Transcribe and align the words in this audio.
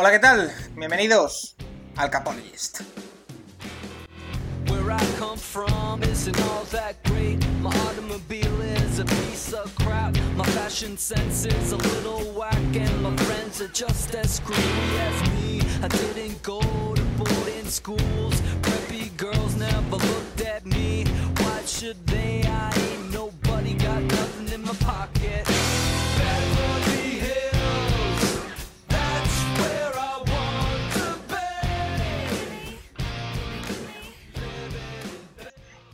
Hola, 0.00 0.12
¿qué 0.12 0.18
tal? 0.18 0.50
Bienvenidos 0.76 1.56
al 1.96 2.08
Capologist. 2.08 2.80
Where 4.70 4.90
I 4.90 4.98
come 5.18 5.36
from 5.36 6.02
isn't 6.02 6.40
all 6.40 6.64
that 6.70 6.96
great. 7.04 7.46
My 7.60 7.68
automobile 7.68 8.62
is 8.62 8.98
a 8.98 9.04
piece 9.04 9.52
of 9.52 9.74
crap. 9.74 10.16
My 10.36 10.44
fashion 10.56 10.96
sense 10.96 11.44
is 11.44 11.72
a 11.72 11.76
little 11.76 12.22
whack, 12.32 12.56
and 12.74 13.02
my 13.02 13.14
friends 13.24 13.60
are 13.60 13.68
just 13.74 14.14
as 14.14 14.36
screwy 14.36 14.98
as 15.00 15.30
me. 15.32 15.60
I 15.82 15.88
didn't 15.88 16.42
go 16.42 16.62
to 16.62 17.02
boarding 17.18 17.68
schools. 17.68 18.40
Preppy 18.62 19.14
girls 19.18 19.54
never 19.56 19.96
looked 19.96 20.40
at 20.40 20.64
me. 20.64 21.04
Why 21.40 21.60
should 21.66 22.06
they? 22.06 22.42
I 22.46 22.72
ain't 22.74 23.12
nobody 23.12 23.74
got 23.74 24.02
nothing 24.02 24.48
in 24.54 24.62
my 24.62 24.72
pocket. 24.76 25.89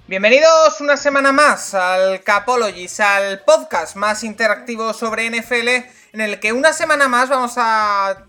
Bienvenidos 0.09 0.81
una 0.81 0.97
semana 0.97 1.33
más 1.33 1.75
al 1.75 2.23
Capologist, 2.23 3.01
al 3.01 3.41
podcast 3.41 3.97
más 3.97 4.23
interactivo 4.23 4.95
sobre 4.95 5.29
NFL, 5.29 5.69
en 6.13 6.21
el 6.21 6.39
que 6.39 6.53
una 6.53 6.73
semana 6.73 7.09
más 7.09 7.29
vamos 7.29 7.55
a 7.57 8.25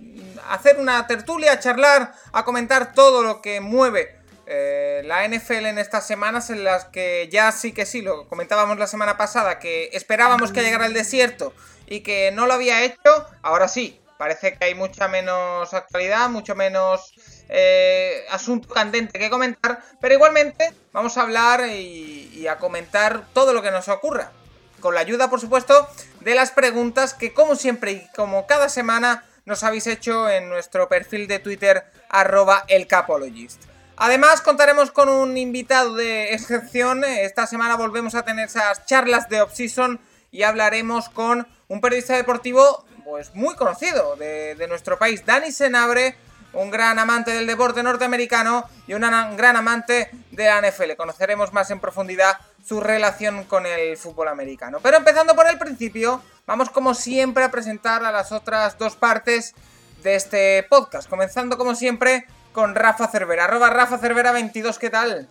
hacer 0.49 0.79
una 0.79 1.05
tertulia, 1.05 1.51
a 1.51 1.59
charlar, 1.59 2.13
a 2.31 2.43
comentar 2.43 2.93
todo 2.93 3.21
lo 3.21 3.43
que 3.43 3.61
mueve 3.61 4.15
eh, 4.47 5.03
la 5.05 5.27
NFL 5.27 5.67
en 5.67 5.77
estas 5.77 6.07
semanas, 6.07 6.49
en 6.49 6.63
las 6.63 6.85
que 6.85 7.29
ya 7.31 7.51
sí 7.51 7.73
que 7.73 7.85
sí, 7.85 8.01
lo 8.01 8.27
comentábamos 8.27 8.79
la 8.79 8.87
semana 8.87 9.15
pasada, 9.15 9.59
que 9.59 9.91
esperábamos 9.93 10.51
que 10.51 10.63
llegara 10.63 10.87
el 10.87 10.95
desierto 10.95 11.53
y 11.85 11.99
que 11.99 12.31
no 12.31 12.47
lo 12.47 12.55
había 12.55 12.81
hecho, 12.81 13.27
ahora 13.43 13.67
sí, 13.67 14.01
parece 14.17 14.57
que 14.57 14.65
hay 14.65 14.75
mucha 14.75 15.07
menos 15.07 15.73
actualidad, 15.73 16.29
mucho 16.29 16.55
menos 16.55 17.13
eh, 17.49 18.25
asunto 18.29 18.67
candente 18.69 19.19
que 19.19 19.29
comentar, 19.29 19.81
pero 20.01 20.13
igualmente 20.13 20.73
vamos 20.91 21.17
a 21.17 21.21
hablar 21.21 21.67
y, 21.67 22.47
a 22.47 22.57
comentar 22.57 23.25
todo 23.33 23.53
lo 23.53 23.61
que 23.61 23.71
nos 23.71 23.87
ocurra. 23.89 24.31
Con 24.79 24.95
la 24.95 25.01
ayuda, 25.01 25.29
por 25.29 25.41
supuesto, 25.41 25.87
de 26.21 26.35
las 26.35 26.51
preguntas 26.51 27.13
que, 27.13 27.33
como 27.33 27.55
siempre 27.55 27.91
y 27.91 28.07
como 28.15 28.47
cada 28.47 28.69
semana, 28.69 29.25
nos 29.45 29.63
habéis 29.63 29.87
hecho 29.87 30.29
en 30.29 30.49
nuestro 30.49 30.87
perfil 30.87 31.27
de 31.27 31.39
Twitter, 31.39 31.85
arroba 32.09 32.63
elcapologist. 32.67 33.63
Además, 33.97 34.41
contaremos 34.41 34.91
con 34.91 35.09
un 35.09 35.35
invitado 35.37 35.95
de 35.95 36.33
excepción. 36.33 37.03
Esta 37.03 37.47
semana 37.47 37.75
volvemos 37.75 38.13
a 38.13 38.23
tener 38.23 38.47
esas 38.47 38.85
charlas 38.85 39.27
de 39.27 39.41
off-season 39.41 39.99
y 40.31 40.43
hablaremos 40.43 41.09
con 41.09 41.47
un 41.67 41.81
periodista 41.81 42.15
deportivo 42.15 42.85
pues 43.07 43.33
muy 43.33 43.55
conocido 43.55 44.17
de, 44.17 44.65
nuestro 44.67 44.99
país, 44.99 45.25
Dani 45.25 45.53
Senabre, 45.53 46.15
un 46.51 46.69
gran 46.69 46.99
amante 46.99 47.31
del 47.31 47.47
deporte 47.47 47.81
norteamericano 47.81 48.65
y 48.85 48.95
un 48.95 49.01
gran 49.01 49.55
amante 49.55 50.11
de 50.31 50.45
la 50.45 50.61
NFL. 50.61 50.97
Conoceremos 50.97 51.53
más 51.53 51.71
en 51.71 51.79
profundidad 51.79 52.37
su 52.65 52.81
relación 52.81 53.45
con 53.45 53.65
el 53.65 53.95
fútbol 53.95 54.27
americano. 54.27 54.79
Pero 54.83 54.97
empezando 54.97 55.35
por 55.35 55.47
el 55.47 55.57
principio, 55.57 56.21
vamos 56.45 56.69
como 56.69 56.93
siempre 56.93 57.45
a 57.45 57.51
presentar 57.51 58.03
a 58.03 58.11
las 58.11 58.33
otras 58.33 58.77
dos 58.77 58.97
partes 58.97 59.55
de 60.03 60.15
este 60.15 60.63
podcast. 60.69 61.09
Comenzando 61.09 61.57
como 61.57 61.75
siempre 61.75 62.25
con 62.51 62.75
Rafa 62.75 63.07
Cervera. 63.07 63.45
Arroba 63.45 63.69
Rafa 63.69 63.99
Cervera 63.99 64.33
22, 64.33 64.79
¿qué 64.79 64.89
tal? 64.89 65.29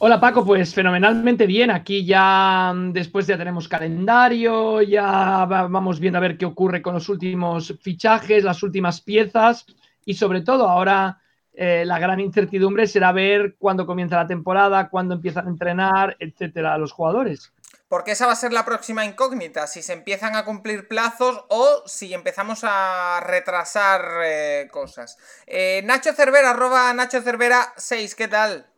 Hola 0.00 0.20
Paco, 0.20 0.44
pues 0.44 0.72
fenomenalmente 0.72 1.44
bien. 1.44 1.72
Aquí 1.72 2.06
ya 2.06 2.72
mm, 2.72 2.92
después 2.92 3.26
ya 3.26 3.36
tenemos 3.36 3.66
calendario, 3.66 4.80
ya 4.80 5.44
vamos 5.44 5.98
viendo 5.98 6.18
a 6.18 6.20
ver 6.20 6.38
qué 6.38 6.46
ocurre 6.46 6.80
con 6.80 6.94
los 6.94 7.08
últimos 7.08 7.74
fichajes, 7.82 8.44
las 8.44 8.62
últimas 8.62 9.00
piezas 9.00 9.66
y 10.04 10.14
sobre 10.14 10.42
todo 10.42 10.68
ahora 10.68 11.20
eh, 11.52 11.82
la 11.84 11.98
gran 11.98 12.20
incertidumbre 12.20 12.86
será 12.86 13.10
ver 13.10 13.56
cuándo 13.58 13.86
comienza 13.86 14.14
la 14.14 14.28
temporada, 14.28 14.88
cuándo 14.88 15.16
empiezan 15.16 15.48
a 15.48 15.50
entrenar, 15.50 16.16
etcétera, 16.20 16.78
los 16.78 16.92
jugadores. 16.92 17.52
Porque 17.88 18.12
esa 18.12 18.26
va 18.26 18.32
a 18.34 18.36
ser 18.36 18.52
la 18.52 18.64
próxima 18.64 19.04
incógnita, 19.04 19.66
si 19.66 19.82
se 19.82 19.94
empiezan 19.94 20.36
a 20.36 20.44
cumplir 20.44 20.86
plazos 20.86 21.44
o 21.48 21.82
si 21.86 22.14
empezamos 22.14 22.60
a 22.62 23.18
retrasar 23.26 24.02
eh, 24.22 24.68
cosas. 24.70 25.18
Eh, 25.48 25.82
Nacho 25.84 26.12
Cervera, 26.12 26.50
arroba 26.50 26.92
Nacho 26.94 27.20
Cervera 27.20 27.72
6, 27.76 28.14
¿qué 28.14 28.28
tal? 28.28 28.68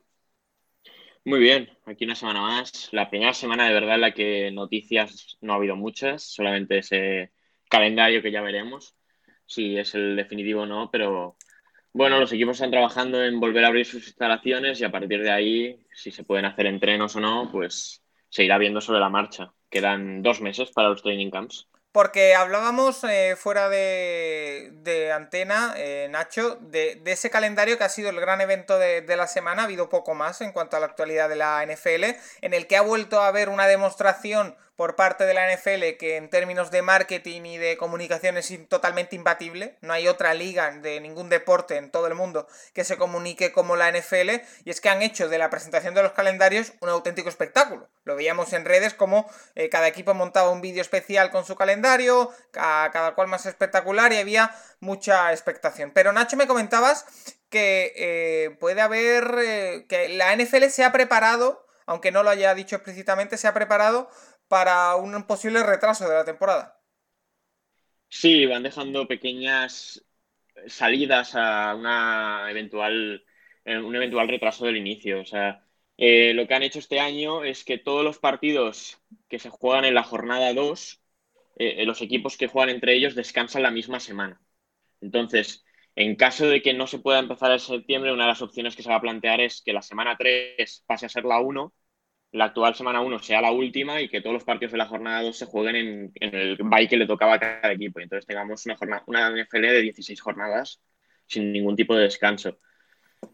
Muy 1.30 1.38
bien, 1.38 1.70
aquí 1.86 2.06
una 2.06 2.16
semana 2.16 2.40
más. 2.40 2.88
La 2.90 3.08
primera 3.08 3.32
semana 3.32 3.64
de 3.64 3.72
verdad 3.72 3.94
en 3.94 4.00
la 4.00 4.12
que 4.12 4.50
noticias 4.50 5.38
no 5.40 5.52
ha 5.52 5.56
habido 5.56 5.76
muchas, 5.76 6.24
solamente 6.24 6.78
ese 6.78 7.30
calendario 7.68 8.20
que 8.20 8.32
ya 8.32 8.42
veremos, 8.42 8.96
si 9.46 9.78
es 9.78 9.94
el 9.94 10.16
definitivo 10.16 10.62
o 10.62 10.66
no, 10.66 10.90
pero 10.90 11.36
bueno, 11.92 12.18
los 12.18 12.32
equipos 12.32 12.56
están 12.56 12.72
trabajando 12.72 13.22
en 13.22 13.38
volver 13.38 13.64
a 13.64 13.68
abrir 13.68 13.86
sus 13.86 14.08
instalaciones 14.08 14.80
y 14.80 14.84
a 14.84 14.90
partir 14.90 15.22
de 15.22 15.30
ahí, 15.30 15.86
si 15.94 16.10
se 16.10 16.24
pueden 16.24 16.46
hacer 16.46 16.66
entrenos 16.66 17.14
o 17.14 17.20
no, 17.20 17.48
pues 17.52 18.02
se 18.28 18.42
irá 18.42 18.58
viendo 18.58 18.80
sobre 18.80 18.98
la 18.98 19.08
marcha. 19.08 19.52
Quedan 19.70 20.22
dos 20.22 20.40
meses 20.40 20.72
para 20.72 20.88
los 20.88 21.00
training 21.00 21.30
camps. 21.30 21.68
Porque 21.92 22.36
hablábamos 22.36 23.02
eh, 23.02 23.34
fuera 23.36 23.68
de, 23.68 25.10
antena, 25.12 25.74
eh, 25.76 26.06
Nacho, 26.08 26.56
de, 26.60 27.02
ese 27.04 27.30
calendario 27.30 27.78
que 27.78 27.84
ha 27.84 27.88
sido 27.88 28.10
el 28.10 28.20
gran 28.20 28.40
evento 28.40 28.78
de, 28.78 29.00
de, 29.00 29.16
la 29.16 29.26
semana. 29.26 29.62
Ha 29.62 29.64
habido 29.64 29.88
poco 29.88 30.14
más 30.14 30.40
en 30.40 30.52
cuanto 30.52 30.76
a 30.76 30.80
la 30.80 30.86
actualidad 30.86 31.28
de 31.28 31.36
la 31.36 31.66
NFL, 31.66 32.16
en 32.42 32.54
el 32.54 32.68
que 32.68 32.76
ha 32.76 32.82
vuelto 32.82 33.20
a 33.20 33.26
haber 33.26 33.48
una 33.48 33.66
demostración 33.66 34.56
por 34.80 34.96
parte 34.96 35.26
de 35.26 35.34
la 35.34 35.54
NFL 35.54 35.98
que 35.98 36.16
en 36.16 36.30
términos 36.30 36.70
de 36.70 36.80
marketing 36.80 37.42
y 37.42 37.58
de 37.58 37.76
comunicación 37.76 38.38
es 38.38 38.50
totalmente 38.66 39.14
imbatible. 39.14 39.76
No 39.82 39.92
hay 39.92 40.08
otra 40.08 40.32
liga 40.32 40.70
de 40.70 41.02
ningún 41.02 41.28
deporte 41.28 41.76
en 41.76 41.90
todo 41.90 42.06
el 42.06 42.14
mundo 42.14 42.48
que 42.72 42.84
se 42.84 42.96
comunique 42.96 43.52
como 43.52 43.76
la 43.76 43.92
NFL. 43.92 44.40
Y 44.64 44.70
es 44.70 44.80
que 44.80 44.88
han 44.88 45.02
hecho 45.02 45.28
de 45.28 45.36
la 45.36 45.50
presentación 45.50 45.92
de 45.92 46.02
los 46.02 46.12
calendarios 46.12 46.72
un 46.80 46.88
auténtico 46.88 47.28
espectáculo. 47.28 47.90
Lo 48.04 48.16
veíamos 48.16 48.54
en 48.54 48.64
redes 48.64 48.94
como 48.94 49.30
eh, 49.54 49.68
cada 49.68 49.86
equipo 49.86 50.14
montaba 50.14 50.48
un 50.48 50.62
vídeo 50.62 50.80
especial 50.80 51.30
con 51.30 51.44
su 51.44 51.56
calendario, 51.56 52.32
cada 52.50 53.14
cual 53.14 53.28
más 53.28 53.44
espectacular 53.44 54.14
y 54.14 54.16
había 54.16 54.50
mucha 54.78 55.30
expectación. 55.30 55.90
Pero 55.90 56.14
Nacho 56.14 56.38
me 56.38 56.46
comentabas 56.46 57.04
que 57.50 57.92
eh, 57.96 58.56
puede 58.58 58.80
haber, 58.80 59.34
eh, 59.40 59.84
que 59.90 60.08
la 60.08 60.34
NFL 60.34 60.68
se 60.70 60.84
ha 60.84 60.90
preparado, 60.90 61.66
aunque 61.84 62.12
no 62.12 62.22
lo 62.22 62.30
haya 62.30 62.54
dicho 62.54 62.76
explícitamente, 62.76 63.36
se 63.36 63.46
ha 63.46 63.52
preparado 63.52 64.08
para 64.50 64.96
un 64.96 65.22
posible 65.28 65.62
retraso 65.62 66.08
de 66.08 66.14
la 66.16 66.24
temporada. 66.24 66.82
Sí, 68.08 68.46
van 68.46 68.64
dejando 68.64 69.06
pequeñas 69.06 70.04
salidas 70.66 71.36
a 71.36 71.76
una 71.76 72.50
eventual, 72.50 73.24
eh, 73.64 73.78
un 73.78 73.94
eventual 73.94 74.26
retraso 74.28 74.66
del 74.66 74.76
inicio. 74.76 75.20
O 75.20 75.24
sea, 75.24 75.64
eh, 75.96 76.34
lo 76.34 76.48
que 76.48 76.54
han 76.54 76.64
hecho 76.64 76.80
este 76.80 76.98
año 76.98 77.44
es 77.44 77.64
que 77.64 77.78
todos 77.78 78.04
los 78.04 78.18
partidos 78.18 79.00
que 79.28 79.38
se 79.38 79.50
juegan 79.50 79.84
en 79.84 79.94
la 79.94 80.02
jornada 80.02 80.52
2, 80.52 81.00
eh, 81.56 81.86
los 81.86 82.02
equipos 82.02 82.36
que 82.36 82.48
juegan 82.48 82.70
entre 82.70 82.94
ellos 82.96 83.14
descansan 83.14 83.62
la 83.62 83.70
misma 83.70 84.00
semana. 84.00 84.42
Entonces, 85.00 85.64
en 85.94 86.16
caso 86.16 86.46
de 86.48 86.60
que 86.60 86.74
no 86.74 86.88
se 86.88 86.98
pueda 86.98 87.20
empezar 87.20 87.52
en 87.52 87.60
septiembre, 87.60 88.12
una 88.12 88.24
de 88.24 88.30
las 88.30 88.42
opciones 88.42 88.74
que 88.74 88.82
se 88.82 88.90
va 88.90 88.96
a 88.96 89.00
plantear 89.00 89.40
es 89.40 89.62
que 89.62 89.72
la 89.72 89.82
semana 89.82 90.16
3 90.18 90.82
pase 90.88 91.06
a 91.06 91.08
ser 91.08 91.24
la 91.24 91.40
1 91.40 91.72
la 92.32 92.46
actual 92.46 92.74
semana 92.74 93.00
1 93.00 93.18
sea 93.18 93.40
la 93.40 93.50
última 93.50 94.00
y 94.00 94.08
que 94.08 94.20
todos 94.20 94.34
los 94.34 94.44
partidos 94.44 94.72
de 94.72 94.78
la 94.78 94.86
jornada 94.86 95.22
2 95.22 95.36
se 95.36 95.46
jueguen 95.46 96.12
en, 96.14 96.34
el 96.34 96.56
bye 96.62 96.88
que 96.88 96.96
le 96.96 97.06
tocaba 97.06 97.34
a 97.34 97.40
cada 97.40 97.72
equipo. 97.72 98.00
Y 98.00 98.04
entonces 98.04 98.26
tengamos 98.26 98.64
una, 98.66 98.76
jornada, 98.76 99.04
una 99.06 99.30
NFL 99.30 99.62
de 99.62 99.82
16 99.82 100.20
jornadas 100.20 100.80
sin 101.26 101.52
ningún 101.52 101.76
tipo 101.76 101.94
de 101.94 102.04
descanso. 102.04 102.58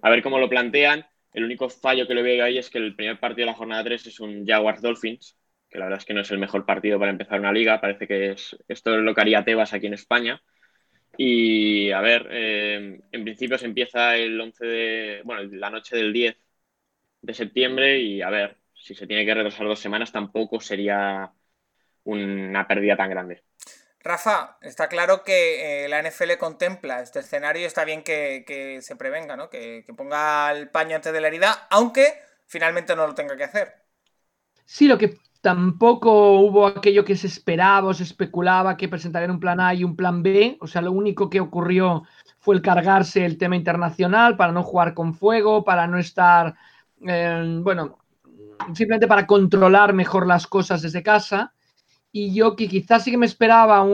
A 0.02 0.10
ver 0.10 0.22
cómo 0.22 0.38
lo 0.38 0.48
plantean. 0.48 1.06
El 1.32 1.44
único 1.44 1.68
fallo 1.68 2.06
que 2.06 2.14
le 2.14 2.22
veo 2.22 2.44
ahí 2.44 2.58
es 2.58 2.70
que 2.70 2.78
el 2.78 2.96
primer 2.96 3.20
partido 3.20 3.46
de 3.46 3.52
la 3.52 3.58
jornada 3.58 3.84
3 3.84 4.06
es 4.06 4.20
un 4.20 4.46
Jaguars 4.46 4.80
Dolphins, 4.80 5.36
que 5.68 5.78
la 5.78 5.86
verdad 5.86 5.98
es 5.98 6.06
que 6.06 6.14
no 6.14 6.22
es 6.22 6.30
el 6.30 6.38
mejor 6.38 6.64
partido 6.64 6.98
para 6.98 7.10
empezar 7.10 7.38
una 7.40 7.52
liga. 7.52 7.80
Parece 7.80 8.06
que 8.06 8.30
es, 8.32 8.56
esto 8.68 8.94
es 8.96 9.02
lo 9.02 9.14
que 9.14 9.20
haría 9.20 9.44
Tebas 9.44 9.74
aquí 9.74 9.86
en 9.86 9.94
España. 9.94 10.42
Y 11.18 11.90
a 11.90 12.00
ver, 12.00 12.28
eh, 12.30 13.00
en 13.12 13.24
principio 13.24 13.58
se 13.58 13.66
empieza 13.66 14.16
el 14.16 14.40
11 14.40 14.66
de, 14.66 15.20
bueno, 15.24 15.42
la 15.52 15.70
noche 15.70 15.96
del 15.96 16.12
10 16.12 16.36
de 17.22 17.34
septiembre 17.34 17.98
y 18.00 18.22
a 18.22 18.30
ver, 18.30 18.56
si 18.86 18.94
se 18.94 19.08
tiene 19.08 19.26
que 19.26 19.34
retrasar 19.34 19.66
dos 19.66 19.80
semanas, 19.80 20.12
tampoco 20.12 20.60
sería 20.60 21.32
una 22.04 22.68
pérdida 22.68 22.96
tan 22.96 23.10
grande. 23.10 23.42
Rafa, 23.98 24.58
está 24.62 24.88
claro 24.88 25.24
que 25.24 25.86
eh, 25.86 25.88
la 25.88 26.00
NFL 26.00 26.38
contempla 26.38 27.00
este 27.00 27.18
escenario 27.18 27.62
y 27.62 27.64
está 27.64 27.84
bien 27.84 28.04
que, 28.04 28.78
se 28.80 28.94
prevenga, 28.94 29.36
¿no? 29.36 29.50
Que, 29.50 29.84
ponga 29.96 30.52
el 30.52 30.68
paño 30.68 30.94
antes 30.94 31.12
de 31.12 31.20
la 31.20 31.26
herida, 31.26 31.66
aunque 31.68 32.14
finalmente 32.46 32.94
no 32.94 33.08
lo 33.08 33.16
tenga 33.16 33.36
que 33.36 33.42
hacer. 33.42 33.74
Sí, 34.64 34.86
lo 34.86 34.98
que 34.98 35.18
tampoco 35.40 36.38
hubo 36.38 36.68
aquello 36.68 37.04
que 37.04 37.16
se 37.16 37.26
esperaba 37.26 37.88
o 37.88 37.94
se 37.94 38.04
especulaba 38.04 38.76
que 38.76 38.88
presentarían 38.88 39.32
un 39.32 39.40
plan 39.40 39.58
A 39.58 39.74
y 39.74 39.82
un 39.82 39.96
plan 39.96 40.22
B. 40.22 40.58
O 40.60 40.68
sea, 40.68 40.80
lo 40.80 40.92
único 40.92 41.28
que 41.28 41.40
ocurrió 41.40 42.04
fue 42.38 42.54
el 42.54 42.62
cargarse 42.62 43.24
el 43.24 43.36
tema 43.36 43.56
internacional 43.56 44.36
para 44.36 44.52
no 44.52 44.62
jugar 44.62 44.94
con 44.94 45.12
fuego, 45.12 45.64
para 45.64 45.88
no 45.88 45.98
estar, 45.98 46.54
eh, 47.04 47.58
bueno, 47.62 47.98
simplemente 48.74 49.06
para 49.06 49.26
controlar 49.26 49.92
mejor 49.92 50.26
las 50.26 50.46
cosas 50.46 50.82
desde 50.82 51.02
casa. 51.02 51.52
y 52.12 52.32
yo 52.32 52.56
que 52.56 52.68
quizás 52.68 53.04
sí 53.04 53.10
que 53.10 53.18
me 53.18 53.26
esperaba 53.26 53.84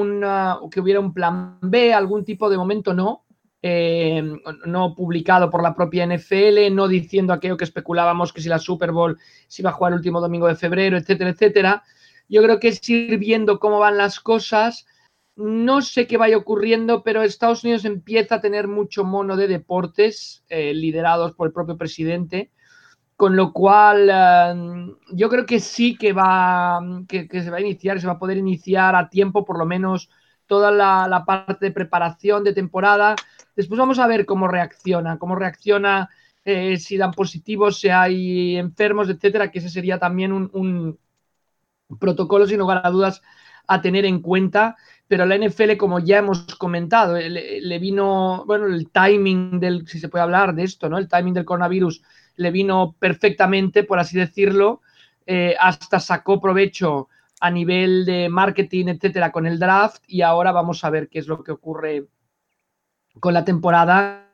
que 0.70 0.80
hubiera 0.80 1.00
un 1.00 1.12
plan 1.12 1.58
B, 1.60 1.92
algún 1.92 2.24
tipo 2.24 2.48
de 2.48 2.56
momento 2.56 2.94
no, 2.94 3.24
eh, 3.62 4.22
no 4.66 4.94
publicado 4.94 5.50
por 5.50 5.62
la 5.62 5.74
propia 5.74 6.04
NFL, 6.06 6.72
no 6.72 6.88
diciendo 6.88 7.32
aquello 7.32 7.56
que 7.56 7.64
especulábamos 7.64 8.32
que 8.32 8.40
si 8.40 8.48
la 8.48 8.58
Super 8.58 8.92
Bowl 8.92 9.18
se 9.48 9.62
iba 9.62 9.70
a 9.70 9.72
jugar 9.72 9.92
el 9.92 9.98
último 9.98 10.20
domingo 10.20 10.46
de 10.46 10.56
febrero, 10.56 10.96
etcétera, 10.96 11.30
etcétera. 11.30 11.82
Yo 12.28 12.42
creo 12.42 12.60
que 12.60 12.68
es 12.68 12.88
ir 12.88 13.18
viendo 13.18 13.58
cómo 13.58 13.78
van 13.78 13.98
las 13.98 14.20
cosas. 14.20 14.86
No 15.36 15.82
sé 15.82 16.06
qué 16.06 16.16
vaya 16.16 16.36
ocurriendo, 16.36 17.02
pero 17.02 17.22
Estados 17.22 17.64
Unidos 17.64 17.84
empieza 17.84 18.36
a 18.36 18.40
tener 18.40 18.68
mucho 18.68 19.04
mono 19.04 19.36
de 19.36 19.48
deportes 19.48 20.44
eh, 20.48 20.74
liderados 20.74 21.32
por 21.32 21.46
el 21.46 21.52
propio 21.52 21.76
presidente 21.76 22.50
con 23.22 23.36
lo 23.36 23.52
cual, 23.52 24.10
eh, 24.12 24.96
yo 25.12 25.28
creo 25.28 25.46
que 25.46 25.60
sí 25.60 25.96
que 25.96 26.12
va, 26.12 26.80
que, 27.06 27.28
se 27.30 27.50
va 27.50 27.58
a 27.58 27.60
iniciar, 27.60 28.00
se 28.00 28.08
va 28.08 28.14
a 28.14 28.18
poder 28.18 28.36
iniciar 28.36 28.96
a 28.96 29.08
tiempo, 29.08 29.44
por 29.44 29.60
lo 29.60 29.64
menos 29.64 30.10
toda 30.48 30.72
la, 30.72 31.22
parte 31.24 31.66
de 31.66 31.70
preparación 31.70 32.42
de 32.42 32.52
temporada. 32.52 33.14
Después 33.54 33.78
vamos 33.78 34.00
a 34.00 34.08
ver 34.08 34.26
cómo 34.26 34.48
reacciona, 34.48 35.20
cómo 35.20 35.36
reacciona, 35.36 36.10
eh, 36.44 36.78
si 36.78 36.96
dan 36.96 37.12
positivos, 37.12 37.78
si 37.78 37.90
hay 37.90 38.56
enfermos, 38.56 39.08
etcétera, 39.08 39.52
que 39.52 39.60
ese 39.60 39.70
sería 39.70 40.00
también 40.00 40.32
un, 40.32 40.98
protocolo, 42.00 42.48
sin 42.48 42.58
lugar 42.58 42.80
a 42.82 42.90
dudas, 42.90 43.22
a 43.68 43.80
tener 43.80 44.04
en 44.04 44.20
cuenta. 44.20 44.74
Pero 45.06 45.26
la 45.26 45.36
NFL, 45.36 45.76
como 45.76 46.00
ya 46.00 46.18
hemos 46.18 46.42
comentado, 46.56 47.14
le, 47.16 47.60
le, 47.60 47.78
vino, 47.78 48.42
bueno, 48.48 48.66
el 48.66 48.90
timing 48.90 49.60
del, 49.60 49.86
si 49.86 50.00
se 50.00 50.08
puede 50.08 50.24
hablar 50.24 50.56
de 50.56 50.64
esto, 50.64 50.88
¿no? 50.88 50.98
El 50.98 51.06
timing 51.06 51.34
del 51.34 51.44
coronavirus 51.44 52.02
le 52.36 52.50
vino 52.50 52.94
perfectamente, 52.98 53.84
por 53.84 53.98
así 53.98 54.18
decirlo, 54.18 54.80
eh, 55.26 55.54
hasta 55.58 56.00
sacó 56.00 56.40
provecho 56.40 57.08
a 57.40 57.50
nivel 57.50 58.04
de 58.04 58.28
marketing, 58.28 58.86
etcétera, 58.86 59.32
con 59.32 59.46
el 59.46 59.58
draft 59.58 60.02
y 60.06 60.22
ahora 60.22 60.52
vamos 60.52 60.84
a 60.84 60.90
ver 60.90 61.08
qué 61.08 61.18
es 61.18 61.26
lo 61.26 61.42
que 61.42 61.52
ocurre 61.52 62.06
con 63.20 63.34
la 63.34 63.44
temporada. 63.44 64.30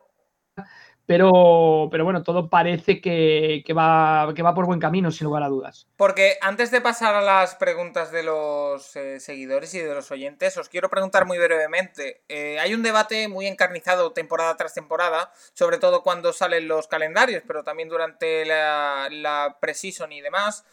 Pero, 1.08 1.88
pero 1.90 2.04
bueno, 2.04 2.22
todo 2.22 2.50
parece 2.50 3.00
que, 3.00 3.64
va, 3.72 4.30
que 4.34 4.42
va 4.42 4.54
por 4.54 4.66
buen 4.66 4.78
camino, 4.78 5.10
sin 5.10 5.24
lugar 5.24 5.42
a 5.42 5.48
dudas. 5.48 5.88
Porque 5.96 6.36
antes 6.42 6.70
de 6.70 6.82
pasar 6.82 7.14
a 7.14 7.22
las 7.22 7.54
preguntas 7.54 8.12
de 8.12 8.24
los 8.24 8.94
eh, 8.94 9.18
seguidores 9.18 9.72
y 9.72 9.78
de 9.78 9.94
los 9.94 10.10
oyentes, 10.10 10.58
os 10.58 10.68
quiero 10.68 10.90
preguntar 10.90 11.24
muy 11.24 11.38
brevemente. 11.38 12.20
Eh, 12.28 12.58
hay 12.60 12.74
un 12.74 12.82
debate 12.82 13.26
muy 13.28 13.46
encarnizado 13.46 14.12
temporada 14.12 14.54
tras 14.58 14.74
temporada, 14.74 15.32
sobre 15.54 15.78
todo 15.78 16.02
cuando 16.02 16.34
salen 16.34 16.68
los 16.68 16.88
calendarios, 16.88 17.42
pero 17.46 17.64
también 17.64 17.88
durante 17.88 18.44
la, 18.44 19.08
la 19.10 19.56
preseason 19.62 20.12
y 20.12 20.20
demás, 20.20 20.66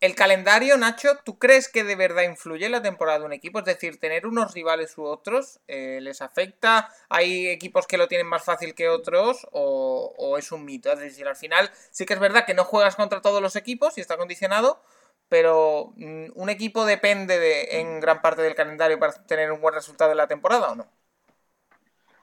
el 0.00 0.14
calendario, 0.14 0.76
Nacho, 0.76 1.18
¿tú 1.24 1.38
crees 1.38 1.68
que 1.68 1.82
de 1.82 1.96
verdad 1.96 2.22
influye 2.22 2.68
la 2.68 2.82
temporada 2.82 3.18
de 3.18 3.24
un 3.24 3.32
equipo? 3.32 3.58
Es 3.58 3.64
decir, 3.64 3.98
tener 3.98 4.26
unos 4.26 4.54
rivales 4.54 4.96
u 4.96 5.04
otros, 5.04 5.60
eh, 5.66 5.98
¿les 6.00 6.22
afecta? 6.22 6.88
¿Hay 7.08 7.48
equipos 7.48 7.88
que 7.88 7.98
lo 7.98 8.06
tienen 8.06 8.28
más 8.28 8.44
fácil 8.44 8.74
que 8.74 8.88
otros? 8.88 9.46
O, 9.50 10.36
es 10.38 10.52
un 10.52 10.64
mito? 10.64 10.92
Es 10.92 11.00
decir, 11.00 11.26
al 11.26 11.34
final 11.34 11.70
sí 11.90 12.06
que 12.06 12.14
es 12.14 12.20
verdad 12.20 12.46
que 12.46 12.54
no 12.54 12.64
juegas 12.64 12.94
contra 12.94 13.20
todos 13.20 13.42
los 13.42 13.56
equipos 13.56 13.98
y 13.98 14.00
está 14.00 14.16
condicionado, 14.16 14.80
pero 15.28 15.92
mm, 15.96 16.26
¿un 16.34 16.48
equipo 16.48 16.86
depende 16.86 17.38
de, 17.40 17.80
en 17.80 17.98
gran 17.98 18.22
parte 18.22 18.42
del 18.42 18.54
calendario 18.54 19.00
para 19.00 19.14
tener 19.26 19.50
un 19.50 19.60
buen 19.60 19.74
resultado 19.74 20.12
en 20.12 20.18
la 20.18 20.28
temporada 20.28 20.70
o 20.70 20.74
no? 20.76 20.88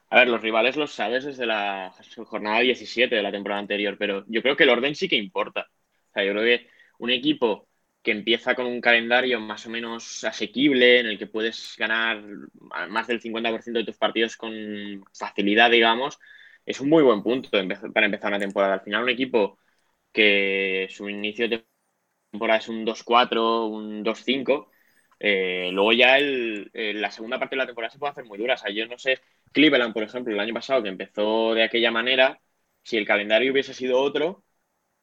A 0.09 0.19
ver, 0.19 0.29
los 0.29 0.41
rivales 0.41 0.77
los 0.77 0.93
sabes 0.93 1.25
desde 1.25 1.45
la 1.45 1.93
jornada 2.25 2.59
17 2.59 3.13
de 3.13 3.21
la 3.21 3.31
temporada 3.31 3.59
anterior, 3.59 3.97
pero 3.99 4.23
yo 4.27 4.41
creo 4.41 4.55
que 4.55 4.63
el 4.63 4.69
orden 4.69 4.95
sí 4.95 5.09
que 5.09 5.17
importa. 5.17 5.67
O 6.11 6.13
sea, 6.13 6.23
yo 6.23 6.31
creo 6.31 6.43
que 6.43 6.74
un 6.99 7.09
equipo 7.11 7.67
que 8.03 8.11
empieza 8.11 8.53
con 8.55 8.65
un 8.67 8.81
calendario 8.81 9.39
más 9.39 9.65
o 9.65 9.69
menos 9.69 10.23
asequible, 10.23 10.99
en 10.99 11.07
el 11.07 11.17
que 11.17 11.27
puedes 11.27 11.75
ganar 11.77 12.23
más 12.89 13.07
del 13.07 13.21
50% 13.21 13.79
de 13.79 13.85
tus 13.85 13.97
partidos 13.97 14.37
con 14.37 14.51
facilidad, 15.17 15.71
digamos, 15.71 16.19
es 16.65 16.79
un 16.81 16.89
muy 16.89 17.03
buen 17.03 17.23
punto 17.23 17.49
para 17.51 18.05
empezar 18.05 18.29
una 18.29 18.39
temporada. 18.39 18.75
Al 18.75 18.81
final, 18.81 19.03
un 19.03 19.09
equipo 19.09 19.59
que 20.13 20.87
su 20.91 21.09
inicio 21.09 21.49
de 21.49 21.65
temporada 22.31 22.59
es 22.59 22.69
un 22.69 22.85
2-4, 22.85 23.67
un 23.67 24.03
2-5, 24.03 24.71
eh, 25.19 25.69
luego 25.73 25.93
ya 25.93 26.17
el, 26.19 26.71
la 26.73 27.11
segunda 27.11 27.39
parte 27.39 27.55
de 27.55 27.59
la 27.59 27.67
temporada 27.67 27.91
se 27.91 27.99
puede 27.99 28.11
hacer 28.13 28.25
muy 28.25 28.39
dura. 28.39 28.55
Yo 28.73 28.87
no 28.87 28.97
sé, 28.99 29.21
Cleveland, 29.53 29.93
por 29.93 30.03
ejemplo, 30.03 30.33
el 30.33 30.39
año 30.41 30.53
pasado, 30.55 30.83
que 30.83 30.89
empezó 30.89 31.55
de 31.55 31.63
aquella 31.63 31.91
manera, 31.91 32.41
si 32.83 32.97
el 32.97 33.07
calendario 33.07 33.53
hubiese 33.53 33.73
sido 33.75 33.99
otro, 34.01 34.44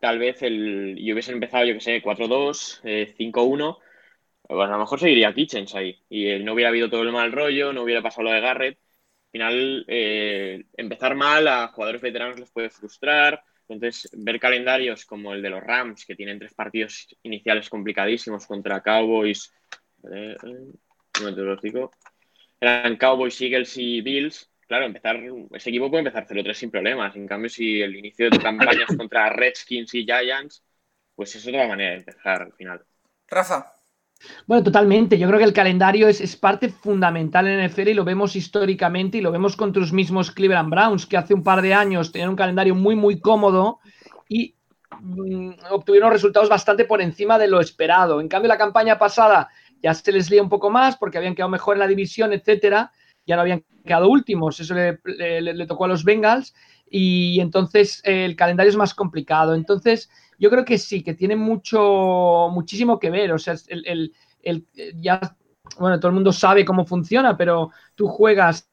tal 0.02 0.18
vez 0.18 0.42
el, 0.42 0.96
y 0.98 1.12
hubiesen 1.12 1.34
empezado, 1.34 1.64
yo 1.64 1.74
que 1.74 1.80
sé, 1.80 2.02
4-2, 2.02 2.80
5-1, 3.16 3.78
eh, 3.78 4.46
pues 4.48 4.68
a 4.68 4.72
lo 4.72 4.78
mejor 4.78 4.98
seguiría 4.98 5.32
Kitchens 5.32 5.76
ahí. 5.76 5.96
Y 6.10 6.40
no 6.40 6.54
hubiera 6.54 6.70
habido 6.70 6.90
todo 6.90 7.02
el 7.02 7.12
mal 7.12 7.30
rollo, 7.30 7.72
no 7.72 7.84
hubiera 7.84 8.02
pasado 8.02 8.24
lo 8.24 8.32
de 8.32 8.40
Garrett. 8.40 8.78
Al 8.78 9.30
final, 9.30 9.84
eh, 9.86 10.64
empezar 10.76 11.14
mal 11.14 11.46
a 11.46 11.68
jugadores 11.68 12.02
veteranos 12.02 12.40
les 12.40 12.50
puede 12.50 12.68
frustrar. 12.68 13.44
Entonces, 13.68 14.10
ver 14.14 14.40
calendarios 14.40 15.04
como 15.04 15.34
el 15.34 15.40
de 15.40 15.50
los 15.50 15.62
Rams, 15.62 16.04
que 16.04 16.16
tienen 16.16 16.40
tres 16.40 16.52
partidos 16.52 17.06
iniciales 17.22 17.68
complicadísimos 17.68 18.44
contra 18.44 18.82
Cowboys, 18.82 19.54
eh, 20.12 20.36
eran 22.60 22.96
Cowboys, 22.96 23.40
Eagles 23.40 23.76
y 23.76 24.00
Bills, 24.00 24.50
claro, 24.72 24.86
empezar, 24.86 25.20
ese 25.52 25.68
equipo 25.68 25.90
puede 25.90 26.00
empezar 26.00 26.26
0-3 26.26 26.54
sin 26.54 26.70
problemas. 26.70 27.14
En 27.14 27.26
cambio, 27.26 27.50
si 27.50 27.82
el 27.82 27.94
inicio 27.94 28.24
de 28.24 28.38
tu 28.38 28.42
campaña 28.42 28.86
es 28.88 28.96
contra 28.96 29.28
Redskins 29.28 29.92
y 29.92 30.04
Giants, 30.04 30.64
pues 31.14 31.36
es 31.36 31.46
otra 31.46 31.68
manera 31.68 31.90
de 31.90 31.96
empezar 31.98 32.40
al 32.40 32.54
final. 32.54 32.80
Rafa. 33.28 33.66
Bueno, 34.46 34.64
totalmente. 34.64 35.18
Yo 35.18 35.28
creo 35.28 35.38
que 35.38 35.44
el 35.44 35.52
calendario 35.52 36.08
es, 36.08 36.36
parte 36.36 36.70
fundamental 36.70 37.48
en 37.48 37.68
NFL 37.68 37.88
y 37.88 37.94
lo 37.94 38.04
vemos 38.04 38.34
históricamente 38.34 39.18
y 39.18 39.20
lo 39.20 39.30
vemos 39.30 39.56
con 39.56 39.74
tus 39.74 39.92
mismos 39.92 40.30
Cleveland 40.30 40.70
Browns, 40.70 41.04
que 41.04 41.18
hace 41.18 41.34
un 41.34 41.42
par 41.42 41.60
de 41.60 41.74
años 41.74 42.10
tenían 42.10 42.30
un 42.30 42.36
calendario 42.36 42.74
muy, 42.74 42.96
muy 42.96 43.20
cómodo 43.20 43.80
y 44.26 44.54
mm, 45.02 45.50
obtuvieron 45.70 46.10
resultados 46.10 46.48
bastante 46.48 46.86
por 46.86 47.02
encima 47.02 47.38
de 47.38 47.48
lo 47.48 47.60
esperado. 47.60 48.22
En 48.22 48.28
cambio, 48.28 48.48
la 48.48 48.56
campaña 48.56 48.98
pasada 48.98 49.50
ya 49.82 49.92
se 49.92 50.12
les 50.12 50.30
lía 50.30 50.42
un 50.42 50.48
poco 50.48 50.70
más 50.70 50.96
porque 50.96 51.18
habían 51.18 51.34
quedado 51.34 51.50
mejor 51.50 51.76
en 51.76 51.80
la 51.80 51.86
división, 51.86 52.32
etcétera 52.32 52.90
ya 53.26 53.36
no 53.36 53.42
habían 53.42 53.64
quedado 53.84 54.08
últimos, 54.08 54.60
eso 54.60 54.74
le, 54.74 55.66
tocó 55.66 55.84
a 55.84 55.88
los 55.88 56.04
Bengals 56.04 56.54
y 56.88 57.40
entonces 57.40 58.02
eh, 58.04 58.24
el 58.24 58.36
calendario 58.36 58.70
es 58.70 58.76
más 58.76 58.94
complicado. 58.94 59.54
Entonces, 59.54 60.10
yo 60.38 60.50
creo 60.50 60.64
que 60.64 60.78
sí, 60.78 61.02
que 61.02 61.14
tiene 61.14 61.36
mucho, 61.36 62.48
muchísimo 62.52 62.98
que 62.98 63.10
ver, 63.10 63.32
o 63.32 63.38
sea, 63.38 63.54
el, 63.68 64.14
ya, 64.96 65.36
bueno, 65.78 65.98
todo 65.98 66.08
el 66.08 66.14
mundo 66.14 66.32
sabe 66.32 66.64
cómo 66.64 66.84
funciona, 66.84 67.36
pero 67.36 67.70
tú 67.94 68.08
juegas 68.08 68.70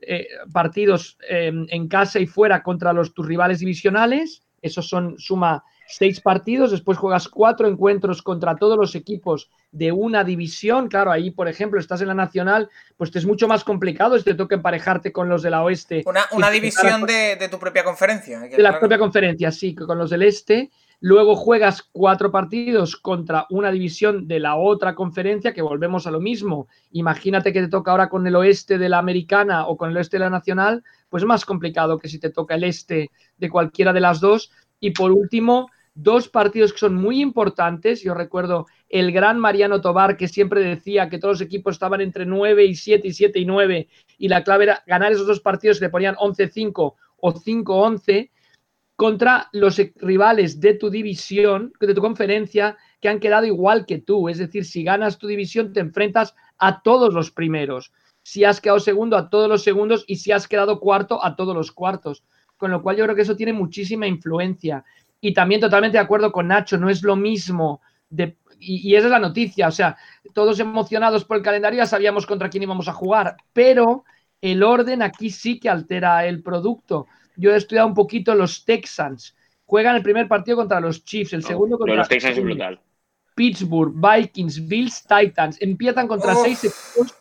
eh, 0.00 0.26
partidos 0.52 1.18
em, 1.28 1.66
en 1.68 1.88
casa 1.88 2.18
y 2.18 2.26
fuera 2.26 2.62
contra 2.62 2.92
los, 2.92 3.14
tus 3.14 3.26
rivales 3.26 3.60
divisionales, 3.60 4.42
esos 4.60 4.88
son 4.88 5.18
suma 5.18 5.62
seis 5.86 6.20
partidos, 6.20 6.70
después 6.70 6.98
juegas 6.98 7.28
cuatro 7.28 7.68
encuentros 7.68 8.22
contra 8.22 8.56
todos 8.56 8.78
los 8.78 8.94
equipos 8.94 9.50
de 9.70 9.92
una 9.92 10.24
división. 10.24 10.88
Claro, 10.88 11.10
ahí, 11.10 11.30
por 11.30 11.48
ejemplo, 11.48 11.80
estás 11.80 12.00
en 12.00 12.08
la 12.08 12.14
nacional, 12.14 12.68
pues 12.96 13.10
te 13.10 13.18
es 13.18 13.26
mucho 13.26 13.48
más 13.48 13.64
complicado 13.64 14.18
si 14.18 14.24
te 14.24 14.34
toca 14.34 14.54
emparejarte 14.54 15.12
con 15.12 15.28
los 15.28 15.42
de 15.42 15.50
la 15.50 15.62
oeste. 15.62 16.02
Una, 16.04 16.50
división 16.50 17.04
de, 17.06 17.48
tu 17.50 17.58
propia 17.58 17.84
conferencia. 17.84 18.40
De 18.40 18.58
la 18.58 18.78
propia 18.78 18.98
conferencia, 18.98 19.50
sí, 19.50 19.74
con 19.74 19.98
los 19.98 20.10
del 20.10 20.22
este. 20.22 20.70
Luego 21.04 21.34
juegas 21.34 21.82
cuatro 21.90 22.30
partidos 22.30 22.94
contra 22.96 23.46
una 23.50 23.72
división 23.72 24.28
de 24.28 24.38
la 24.38 24.54
otra 24.54 24.94
conferencia, 24.94 25.52
que 25.52 25.60
volvemos 25.60 26.06
a 26.06 26.12
lo 26.12 26.20
mismo. 26.20 26.68
Imagínate 26.92 27.52
que 27.52 27.60
te 27.60 27.66
toca 27.66 27.90
ahora 27.90 28.08
con 28.08 28.24
el 28.24 28.36
oeste 28.36 28.78
de 28.78 28.88
la 28.88 28.98
americana 28.98 29.66
o 29.66 29.76
con 29.76 29.90
el 29.90 29.96
oeste 29.96 30.18
de 30.18 30.20
la 30.20 30.30
nacional, 30.30 30.84
pues 31.08 31.24
más 31.24 31.44
complicado 31.44 31.98
que 31.98 32.08
si 32.08 32.20
te 32.20 32.30
toca 32.30 32.54
el 32.54 32.62
este 32.62 33.10
de 33.36 33.50
cualquiera 33.50 33.92
de 33.92 33.98
las 33.98 34.20
dos. 34.20 34.52
Y 34.82 34.90
por 34.90 35.12
último, 35.12 35.70
dos 35.94 36.28
partidos 36.28 36.72
que 36.72 36.80
son 36.80 36.96
muy 36.96 37.20
importantes. 37.20 38.02
Yo 38.02 38.14
recuerdo 38.14 38.66
el 38.88 39.12
gran 39.12 39.38
Mariano 39.38 39.80
Tobar 39.80 40.16
que 40.16 40.26
siempre 40.26 40.60
decía 40.60 41.08
que 41.08 41.18
todos 41.18 41.34
los 41.34 41.46
equipos 41.46 41.76
estaban 41.76 42.00
entre 42.00 42.26
9 42.26 42.64
y 42.64 42.74
7 42.74 43.06
y 43.06 43.12
7 43.12 43.38
y 43.38 43.44
9 43.44 43.88
y 44.18 44.28
la 44.28 44.42
clave 44.42 44.64
era 44.64 44.82
ganar 44.84 45.12
esos 45.12 45.28
dos 45.28 45.38
partidos 45.38 45.78
que 45.78 45.84
le 45.84 45.90
ponían 45.90 46.16
11-5 46.16 46.94
o 47.16 47.32
5-11 47.32 48.30
contra 48.96 49.48
los 49.52 49.80
rivales 49.96 50.60
de 50.60 50.74
tu 50.74 50.90
división, 50.90 51.72
de 51.78 51.94
tu 51.94 52.00
conferencia, 52.00 52.76
que 53.00 53.08
han 53.08 53.20
quedado 53.20 53.46
igual 53.46 53.86
que 53.86 53.98
tú. 53.98 54.28
Es 54.28 54.38
decir, 54.38 54.64
si 54.64 54.82
ganas 54.82 55.18
tu 55.18 55.28
división 55.28 55.72
te 55.72 55.78
enfrentas 55.78 56.34
a 56.58 56.82
todos 56.82 57.14
los 57.14 57.30
primeros. 57.30 57.92
Si 58.24 58.44
has 58.44 58.60
quedado 58.60 58.80
segundo, 58.80 59.16
a 59.16 59.30
todos 59.30 59.48
los 59.48 59.62
segundos 59.62 60.04
y 60.08 60.16
si 60.16 60.32
has 60.32 60.48
quedado 60.48 60.80
cuarto, 60.80 61.24
a 61.24 61.36
todos 61.36 61.54
los 61.54 61.70
cuartos. 61.70 62.24
Con 62.62 62.70
lo 62.70 62.80
cual 62.80 62.94
yo 62.94 63.02
creo 63.02 63.16
que 63.16 63.22
eso 63.22 63.34
tiene 63.34 63.52
muchísima 63.52 64.06
influencia. 64.06 64.84
Y 65.20 65.34
también 65.34 65.60
totalmente 65.60 65.98
de 65.98 66.04
acuerdo 66.04 66.30
con 66.30 66.46
Nacho, 66.46 66.78
no 66.78 66.88
es 66.88 67.02
lo 67.02 67.16
mismo 67.16 67.80
de, 68.08 68.36
y, 68.60 68.94
esa 68.94 69.06
es 69.06 69.10
la 69.10 69.18
noticia, 69.18 69.66
o 69.66 69.72
sea, 69.72 69.96
todos 70.32 70.60
emocionados 70.60 71.24
por 71.24 71.38
el 71.38 71.42
calendario 71.42 71.78
ya 71.78 71.86
sabíamos 71.86 72.24
contra 72.24 72.48
quién 72.48 72.62
íbamos 72.62 72.86
a 72.86 72.92
jugar, 72.92 73.36
pero 73.52 74.04
el 74.40 74.62
orden 74.62 75.02
aquí 75.02 75.30
sí 75.30 75.58
que 75.58 75.68
altera 75.68 76.24
el 76.24 76.40
producto. 76.40 77.08
Yo 77.34 77.52
he 77.52 77.56
estudiado 77.56 77.88
un 77.88 77.94
poquito 77.94 78.32
los 78.36 78.64
Texans. 78.64 79.36
Juegan 79.64 79.96
el 79.96 80.04
primer 80.04 80.28
partido 80.28 80.58
contra 80.58 80.78
los 80.78 81.04
Chiefs, 81.04 81.32
el 81.32 81.42
segundo 81.42 81.78
contra 81.78 81.96
los 81.96 82.08
Texans 82.08 82.38
es 82.38 82.44
brutal. 82.44 82.80
Pittsburgh, 83.34 83.92
Vikings, 83.92 84.68
Bills, 84.68 85.04
Titans. 85.04 85.60
Empiezan 85.60 86.06
contra 86.06 86.36
seis 86.36 86.62
equipos 86.62 87.12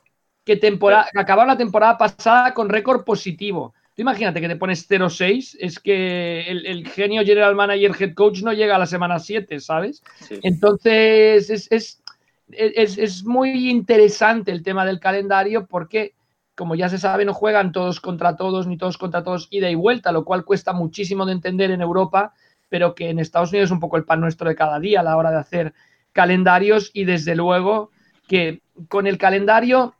que, 0.43 0.55
temporada, 0.55 1.07
acabaron 1.15 1.47
la 1.47 1.57
temporada 1.57 1.97
pasada 1.97 2.53
con 2.53 2.69
récord 2.69 3.03
positivo. 3.03 3.73
Imagínate 4.01 4.41
que 4.41 4.47
te 4.47 4.55
pones 4.55 4.89
0-6, 4.89 5.57
es 5.59 5.77
que 5.77 6.41
el, 6.49 6.87
genio 6.87 7.23
general 7.23 7.53
manager, 7.53 7.91
head 7.99 8.15
coach 8.15 8.41
no 8.41 8.51
llega 8.51 8.75
a 8.75 8.79
la 8.79 8.87
semana 8.87 9.19
7, 9.19 9.59
¿sabes? 9.59 10.01
Entonces 10.41 11.51
es, 11.51 12.01
es, 12.49 13.23
muy 13.23 13.69
interesante 13.69 14.51
el 14.51 14.63
tema 14.63 14.87
del 14.87 14.99
calendario 14.99 15.67
porque, 15.67 16.15
como 16.55 16.73
ya 16.73 16.89
se 16.89 16.97
sabe, 16.97 17.25
no 17.25 17.35
juegan 17.35 17.71
todos 17.71 17.99
contra 18.01 18.35
todos 18.35 18.65
ni 18.65 18.75
todos 18.75 18.97
contra 18.97 19.21
todos 19.21 19.47
ida 19.51 19.69
y 19.69 19.75
vuelta, 19.75 20.11
lo 20.11 20.25
cual 20.25 20.45
cuesta 20.45 20.73
muchísimo 20.73 21.27
de 21.27 21.33
entender 21.33 21.69
en 21.69 21.81
Europa, 21.81 22.33
pero 22.69 22.95
que 22.95 23.11
en 23.11 23.19
Estados 23.19 23.51
Unidos 23.51 23.67
es 23.67 23.71
un 23.71 23.79
poco 23.79 23.97
el 23.97 24.05
pan 24.05 24.19
nuestro 24.19 24.49
de 24.49 24.55
cada 24.55 24.79
día 24.79 25.01
a 25.01 25.03
la 25.03 25.15
hora 25.15 25.29
de 25.29 25.37
hacer 25.37 25.73
calendarios 26.11 26.89
y 26.91 27.05
desde 27.05 27.35
luego 27.35 27.91
que 28.27 28.63
con 28.87 29.05
el 29.05 29.19
calendario 29.19 29.93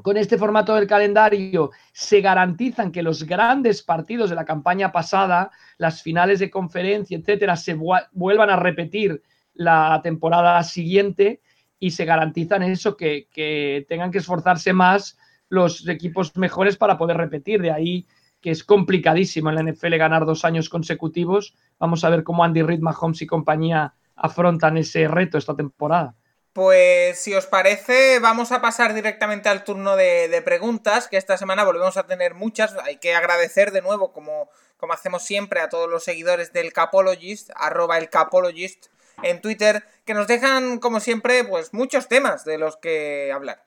con 0.00 0.16
este 0.16 0.38
formato 0.38 0.74
del 0.74 0.86
calendario 0.86 1.70
se 1.92 2.20
garantizan 2.20 2.90
que 2.92 3.02
los 3.02 3.24
grandes 3.24 3.82
partidos 3.82 4.30
de 4.30 4.36
la 4.36 4.44
campaña 4.44 4.90
pasada, 4.90 5.50
las 5.76 6.02
finales 6.02 6.38
de 6.38 6.50
conferencia, 6.50 7.18
etcétera, 7.18 7.56
se 7.56 7.74
vuelvan 7.74 8.50
a 8.50 8.56
repetir 8.56 9.22
la 9.54 10.00
temporada 10.02 10.62
siguiente 10.62 11.42
y 11.78 11.90
se 11.90 12.04
garantizan 12.04 12.62
eso, 12.62 12.96
que, 12.96 13.84
tengan 13.88 14.10
que 14.10 14.18
esforzarse 14.18 14.72
más 14.72 15.18
los 15.48 15.86
equipos 15.88 16.36
mejores 16.36 16.76
para 16.76 16.96
poder 16.96 17.16
repetir. 17.16 17.60
De 17.60 17.72
ahí 17.72 18.06
que 18.40 18.50
es 18.50 18.64
complicadísimo 18.64 19.50
en 19.50 19.56
la 19.56 19.72
NFL 19.72 19.96
ganar 19.96 20.24
dos 20.24 20.44
años 20.44 20.68
consecutivos. 20.68 21.54
Vamos 21.78 22.04
a 22.04 22.10
ver 22.10 22.24
cómo 22.24 22.44
Andy 22.44 22.62
Reid, 22.62 22.80
Mahomes 22.80 23.22
y 23.22 23.26
compañía 23.26 23.94
afrontan 24.16 24.78
ese 24.78 25.06
reto 25.06 25.38
esta 25.38 25.54
temporada. 25.54 26.16
Pues 26.52 27.18
si 27.18 27.34
os 27.34 27.46
parece, 27.46 28.18
vamos 28.18 28.52
a 28.52 28.60
pasar 28.60 28.92
directamente 28.92 29.48
al 29.48 29.64
turno 29.64 29.96
de, 29.96 30.42
preguntas, 30.44 31.08
que 31.08 31.16
esta 31.16 31.38
semana 31.38 31.64
volvemos 31.64 31.96
a 31.96 32.06
tener 32.06 32.34
muchas. 32.34 32.74
Hay 32.84 32.98
que 32.98 33.14
agradecer 33.14 33.72
de 33.72 33.80
nuevo, 33.80 34.12
como, 34.12 34.50
como 34.76 34.92
hacemos 34.92 35.24
siempre, 35.24 35.60
a 35.60 35.70
todos 35.70 35.88
los 35.88 36.04
seguidores 36.04 36.52
del 36.52 36.74
Capologist, 36.74 37.50
arroba 37.54 37.96
el 37.96 38.10
Capologist 38.10 38.88
en 39.22 39.40
Twitter, 39.40 39.84
que 40.04 40.12
nos 40.12 40.26
dejan, 40.26 40.78
como 40.78 41.00
siempre, 41.00 41.42
pues 41.44 41.72
muchos 41.72 42.08
temas 42.08 42.44
de 42.44 42.58
los 42.58 42.76
que 42.76 43.32
hablar. 43.32 43.64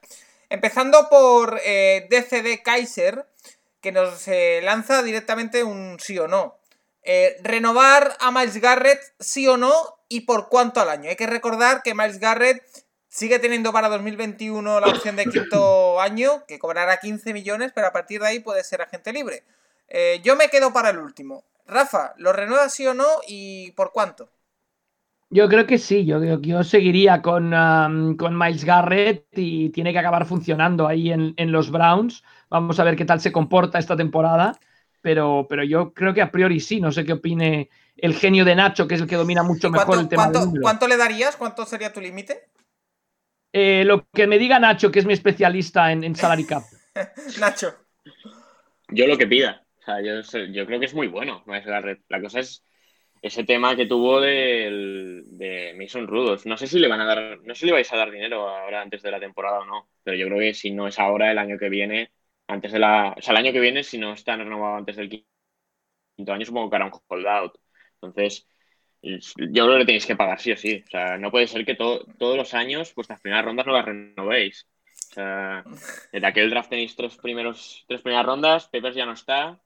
Empezando 0.50 1.10
por 1.10 1.60
eh, 1.66 2.08
DCD 2.12 2.62
Kaiser, 2.64 3.26
que 3.82 3.92
nos 3.92 4.28
eh, 4.28 4.62
lanza 4.64 5.02
directamente 5.02 5.64
un 5.64 6.00
sí 6.00 6.20
o 6.20 6.28
no. 6.28 6.60
Eh, 7.08 7.38
¿Renovar 7.44 8.18
a 8.20 8.32
Miles 8.32 8.60
Garrett 8.60 9.00
sí 9.20 9.48
o 9.48 9.58
no? 9.58 9.72
¿Y 10.10 10.22
por 10.22 10.50
cuánto 10.50 10.82
al 10.82 10.90
año? 10.90 11.10
Hay 11.10 11.16
que 11.16 11.28
recordar 11.28 11.84
que 11.84 11.94
Miles 11.94 12.20
Garrett 12.20 12.64
sigue 13.08 13.38
teniendo 13.38 13.72
para 13.72 13.90
2021 13.90 14.80
la 14.80 14.88
opción 14.88 15.16
de 15.16 15.26
quinto 15.26 16.02
año, 16.02 16.44
que 16.48 16.58
cobrará 16.58 16.98
15 16.98 17.32
millones, 17.34 17.72
pero 17.76 17.88
a 17.88 17.94
partir 17.94 18.22
de 18.22 18.28
ahí 18.28 18.40
puede 18.40 18.64
ser 18.64 18.82
agente 18.82 19.14
libre. 19.14 19.44
Eh, 19.88 20.20
yo 20.24 20.36
me 20.36 20.50
quedo 20.50 20.74
para 20.74 20.90
el 20.90 20.98
último. 20.98 21.44
Rafa, 21.68 22.14
¿lo 22.18 22.34
renueva 22.34 22.70
sí 22.70 22.88
o 22.88 22.96
no? 22.96 23.06
¿Y 23.28 23.72
por 23.74 23.92
cuánto? 23.92 24.32
Yo 25.30 25.48
creo 25.48 25.68
que 25.68 25.78
sí, 25.78 26.06
yo, 26.06 26.20
yo 26.42 26.64
seguiría 26.64 27.22
con, 27.22 27.52
con, 28.18 28.38
Miles 28.38 28.64
Garrett 28.64 29.26
y 29.34 29.70
tiene 29.70 29.92
que 29.92 30.00
acabar 30.00 30.26
funcionando 30.26 30.88
ahí 30.88 31.12
en, 31.12 31.36
en 31.38 31.52
los 31.52 31.70
Browns. 31.72 32.24
Vamos 32.50 32.80
a 32.80 32.84
ver 32.84 32.96
qué 32.96 33.06
tal 33.06 33.22
se 33.22 33.32
comporta 33.32 33.78
esta 33.78 33.96
temporada 33.96 34.60
pero, 35.06 35.46
pero 35.48 35.64
yo 35.64 35.94
creo 35.94 36.16
que 36.16 36.22
a 36.24 36.32
priori 36.32 36.60
sí, 36.60 36.82
no 36.82 36.92
sé 36.92 37.06
qué 37.06 37.14
opine 37.14 37.70
el 37.96 38.16
genio 38.16 38.44
de 38.44 38.56
Nacho, 38.56 38.88
que 38.88 38.96
es 38.96 39.02
el 39.02 39.08
que 39.08 39.18
domina 39.18 39.44
mucho 39.44 39.70
mejor 39.70 40.00
el 40.00 40.10
tema. 40.10 40.32
¿cuánto, 40.32 40.60
¿Cuánto 40.60 40.88
le 40.88 40.98
darías? 40.98 41.36
¿Cuánto 41.36 41.64
sería 41.64 41.94
tu 41.94 42.02
límite? 42.02 42.48
Eh, 43.54 43.84
lo 43.86 44.08
que 44.10 44.26
me 44.26 44.40
diga 44.40 44.58
Nacho, 44.58 44.92
que 44.92 44.98
es 44.98 45.06
mi 45.06 45.14
especialista 45.14 45.92
en, 45.92 46.04
en 46.04 46.16
salary 46.16 46.48
cap. 46.48 46.64
Nacho. 47.40 47.76
Yo 48.90 49.06
lo 49.06 49.16
que 49.16 49.28
pida. 49.28 49.64
O 49.80 49.84
sea, 49.84 50.02
yo, 50.02 50.22
yo 50.46 50.66
creo 50.66 50.80
que 50.80 50.88
es 50.88 50.96
muy 50.96 51.06
bueno. 51.06 51.44
La 52.10 52.20
cosa 52.20 52.40
es 52.40 52.64
ese 53.22 53.44
tema 53.44 53.76
que 53.76 53.86
tuvo 53.86 54.20
de, 54.20 55.22
de 55.24 55.76
Mason 55.78 56.08
Rudolph. 56.08 56.48
No 56.48 56.58
sé 56.58 56.66
si 56.66 56.80
le 56.80 56.88
van 56.88 57.02
a 57.02 57.06
dar, 57.06 57.42
no 57.44 57.54
sé 57.54 57.60
si 57.60 57.66
le 57.68 57.74
vais 57.74 57.94
a 57.94 57.98
dar 57.98 58.10
dinero 58.10 58.50
ahora 58.50 58.82
antes 58.82 59.04
de 59.04 59.12
la 59.12 59.20
temporada 59.20 59.60
o 59.60 59.66
no, 59.66 59.88
pero 60.04 60.18
yo 60.18 60.26
creo 60.26 60.40
que 60.40 60.56
si 60.56 60.72
no 60.72 60.88
es 60.88 60.98
ahora, 60.98 61.32
el 61.32 61.38
año 61.38 61.60
que 61.60 61.70
viene, 61.70 62.10
antes 62.48 62.72
de 62.72 62.80
la. 62.80 63.16
O 63.18 63.22
sea, 63.22 63.32
el 63.32 63.38
año 63.38 63.52
que 63.52 63.60
viene, 63.60 63.84
si 63.84 63.98
no 63.98 64.14
está 64.14 64.36
renovado 64.36 64.78
antes 64.78 64.96
del 64.96 65.10
quinto 66.16 66.34
año, 66.34 66.46
supongo 66.46 66.70
que 66.70 66.76
hará 66.76 66.86
un 66.86 66.92
holdout. 67.08 67.58
Entonces, 68.02 68.48
yo 69.02 69.20
creo 69.66 69.74
que 69.74 69.80
le 69.80 69.86
tenéis 69.86 70.06
que 70.06 70.16
pagar 70.16 70.40
sí 70.40 70.52
o 70.52 70.58
sí. 70.58 70.84
O 70.86 70.90
sea, 70.90 71.18
no 71.18 71.32
puede 71.32 71.48
ser 71.48 71.66
que 71.66 71.76
todos 71.76 72.38
los 72.38 72.54
años 72.54 72.94
vuestras 72.96 73.22
primeras 73.22 73.46
rondas 73.46 73.66
no 73.66 73.74
las 73.74 73.86
renovéis. 73.86 74.68
O 75.12 75.14
sea, 75.14 75.64
desde 76.12 76.28
aquel 76.28 76.50
draft 76.50 76.70
tenéis 76.70 76.96
tres, 76.96 77.16
primeros, 77.18 77.86
tres 77.88 78.02
primeras 78.02 78.26
rondas, 78.26 78.68
Peppers 78.68 78.96
ya 78.96 79.06
no 79.06 79.14
está. 79.14 79.62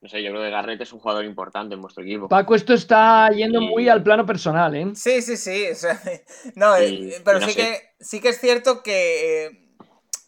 No 0.00 0.08
sé, 0.08 0.22
yo 0.22 0.30
creo 0.30 0.42
que 0.42 0.50
Garrett 0.50 0.80
es 0.80 0.92
un 0.92 1.00
jugador 1.00 1.24
importante 1.24 1.74
en 1.74 1.82
vuestro 1.82 2.04
equipo. 2.04 2.28
Paco, 2.28 2.54
esto 2.54 2.72
está 2.72 3.28
yendo 3.30 3.60
muy 3.60 3.88
al 3.88 4.02
plano 4.02 4.24
personal, 4.24 4.74
¿eh? 4.76 4.86
Sí, 4.94 5.20
sí, 5.22 5.36
sí. 5.36 5.66
no, 6.54 6.76
eh, 6.76 7.20
pero 7.24 7.40
sí, 7.40 7.54
que, 7.54 7.78
sí 7.98 8.20
que 8.20 8.28
es 8.28 8.40
cierto 8.40 8.82
que 8.84 9.67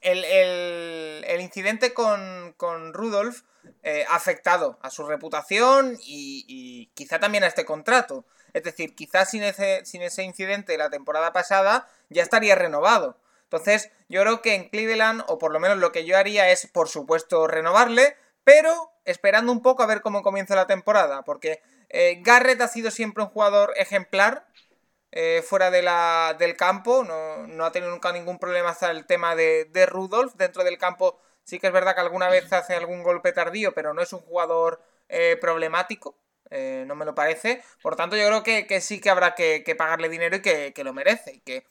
eh, 0.02 1.22
el, 1.26 1.40
incidente 1.40 1.92
con, 1.92 2.54
con 2.56 2.92
Rudolf 2.94 3.42
eh, 3.82 4.04
ha 4.08 4.16
afectado 4.16 4.78
a 4.82 4.90
su 4.90 5.06
reputación 5.06 5.98
y, 6.02 6.90
quizá 6.94 7.18
también 7.18 7.44
a 7.44 7.46
este 7.46 7.64
contrato. 7.64 8.24
Es 8.52 8.64
decir, 8.64 8.94
quizás 8.94 9.30
sin 9.30 9.42
ese, 9.42 9.84
sin 9.84 10.02
ese 10.02 10.22
incidente 10.22 10.76
la 10.76 10.90
temporada 10.90 11.32
pasada 11.32 11.88
ya 12.08 12.22
estaría 12.22 12.54
renovado. 12.54 13.18
Entonces, 13.44 13.90
yo 14.08 14.22
creo 14.22 14.42
que 14.42 14.54
en 14.54 14.68
Cleveland, 14.68 15.24
o 15.26 15.38
por 15.38 15.52
lo 15.52 15.60
menos 15.60 15.78
lo 15.78 15.92
que 15.92 16.04
yo 16.04 16.16
haría 16.16 16.50
es, 16.50 16.66
por 16.66 16.88
supuesto, 16.88 17.46
renovarle, 17.46 18.16
pero 18.44 18.92
esperando 19.04 19.52
un 19.52 19.62
poco 19.62 19.82
a 19.82 19.86
ver 19.86 20.02
cómo 20.02 20.22
comienza 20.22 20.54
la 20.54 20.66
temporada, 20.66 21.22
porque 21.22 21.62
eh, 21.88 22.20
Garrett 22.22 22.60
ha 22.60 22.68
sido 22.68 22.90
siempre 22.90 23.24
un 23.24 23.30
jugador 23.30 23.72
ejemplar, 23.76 24.46
eh, 25.12 25.42
fuera 25.44 25.70
de 25.70 25.82
la, 25.82 26.36
del 26.38 26.56
campo, 26.56 27.04
no, 27.04 27.64
ha 27.64 27.72
tenido 27.72 27.90
nunca 27.90 28.12
ningún 28.12 28.38
problema 28.38 28.70
hasta 28.70 28.90
el 28.90 29.06
tema 29.06 29.34
de, 29.34 29.64
de 29.66 29.86
Rudolf. 29.86 30.34
Dentro 30.34 30.62
del 30.62 30.78
campo 30.78 31.18
sí 31.42 31.58
que 31.58 31.66
es 31.66 31.72
verdad 31.72 31.94
que 31.94 32.00
alguna 32.00 32.28
vez 32.28 32.52
hace 32.52 32.74
algún 32.74 33.02
golpe 33.02 33.32
tardío, 33.32 33.74
pero 33.74 33.92
no 33.92 34.02
es 34.02 34.12
un 34.12 34.20
jugador 34.20 34.80
eh, 35.08 35.36
problemático. 35.40 36.16
Eh, 36.50 36.84
no 36.86 36.94
me 36.94 37.04
lo 37.04 37.14
parece. 37.14 37.62
Por 37.82 37.96
tanto, 37.96 38.16
yo 38.16 38.26
creo 38.26 38.42
que, 38.42 38.80
sí 38.80 39.00
que 39.00 39.10
habrá 39.10 39.34
que, 39.34 39.74
pagarle 39.76 40.08
dinero 40.08 40.36
y 40.36 40.42
que, 40.42 40.84
lo 40.84 40.92
merece. 40.92 41.34
Y 41.34 41.40
que 41.40 41.64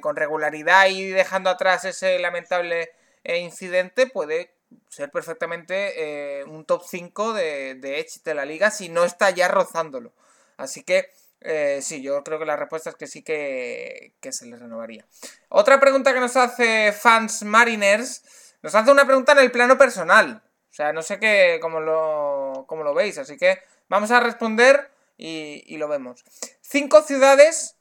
con 0.00 0.16
regularidad 0.16 0.86
y 0.88 1.08
dejando 1.08 1.50
atrás 1.50 1.84
ese 1.84 2.18
lamentable 2.18 2.92
incidente 3.24 4.06
puede 4.06 4.54
ser 4.88 5.10
perfectamente 5.10 6.44
un 6.46 6.64
top 6.64 6.82
5 6.86 7.32
de, 7.32 7.74
de 7.74 8.00
Edge 8.00 8.20
de 8.24 8.34
la 8.34 8.44
liga 8.44 8.70
si 8.70 8.88
no 8.88 9.04
está 9.04 9.30
ya 9.30 9.48
rozándolo. 9.48 10.12
Así 10.56 10.82
que 10.82 11.10
eh, 11.40 11.80
sí, 11.82 12.02
yo 12.02 12.22
creo 12.24 12.38
que 12.38 12.44
la 12.44 12.56
respuesta 12.56 12.90
es 12.90 12.96
que 12.96 13.06
sí 13.06 13.22
que, 13.22 14.12
se 14.30 14.46
les 14.46 14.58
renovaría. 14.58 15.06
Otra 15.48 15.78
pregunta 15.80 16.12
que 16.12 16.20
nos 16.20 16.36
hace 16.36 16.92
Fans 16.92 17.42
Mariners, 17.44 18.54
nos 18.62 18.74
hace 18.74 18.90
una 18.90 19.06
pregunta 19.06 19.32
en 19.32 19.38
el 19.38 19.52
plano 19.52 19.78
personal. 19.78 20.42
O 20.70 20.74
sea, 20.76 20.92
no 20.92 21.02
sé 21.02 21.18
qué, 21.18 21.58
cómo 21.60 21.80
lo, 21.80 22.64
cómo 22.66 22.82
lo 22.82 22.94
veis, 22.94 23.18
así 23.18 23.36
que 23.36 23.60
vamos 23.88 24.10
a 24.10 24.20
responder 24.20 24.90
y, 25.16 25.62
y 25.66 25.78
lo 25.78 25.88
vemos. 25.88 26.24
Cinco 26.60 27.02
ciudades 27.02 27.76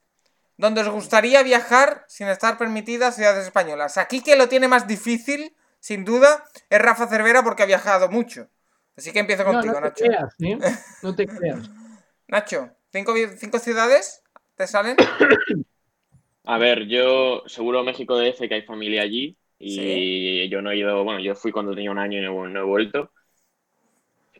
donde 0.57 0.81
os 0.81 0.89
gustaría 0.89 1.43
viajar 1.43 2.05
sin 2.07 2.27
estar 2.27 2.57
permitidas 2.57 3.15
ciudades 3.15 3.45
españolas. 3.45 3.97
Aquí 3.97 4.21
que 4.21 4.35
lo 4.35 4.47
tiene 4.47 4.67
más 4.67 4.87
difícil, 4.87 5.55
sin 5.79 6.05
duda, 6.05 6.45
es 6.69 6.79
Rafa 6.79 7.07
Cervera 7.07 7.43
porque 7.43 7.63
ha 7.63 7.65
viajado 7.67 8.09
mucho. 8.09 8.47
Así 8.95 9.11
que 9.11 9.19
empiezo 9.19 9.43
contigo, 9.43 9.73
no, 9.73 9.81
no 9.81 9.91
te 9.91 10.05
Creas, 10.05 10.35
¿eh? 10.39 10.57
No 11.01 11.15
te 11.15 11.27
creas. 11.27 11.69
Nacho. 12.27 12.71
¿Cinco, 12.95 13.59
ciudades 13.59 14.23
te 14.55 14.67
salen? 14.67 14.95
A 16.45 16.57
ver, 16.57 16.87
yo 16.87 17.43
seguro 17.45 17.83
México 17.83 18.17
DF 18.17 18.47
que 18.47 18.53
hay 18.53 18.61
familia 18.61 19.01
allí 19.01 19.35
y 19.59 20.47
yo 20.47 20.61
no 20.61 20.71
he 20.71 20.77
ido, 20.77 21.03
bueno, 21.03 21.19
yo 21.19 21.35
fui 21.35 21.51
cuando 21.51 21.73
tenía 21.73 21.91
un 21.91 21.97
año 21.97 22.19
y 22.19 22.21
no, 22.21 22.59
he 22.59 22.63
vuelto. 22.63 23.11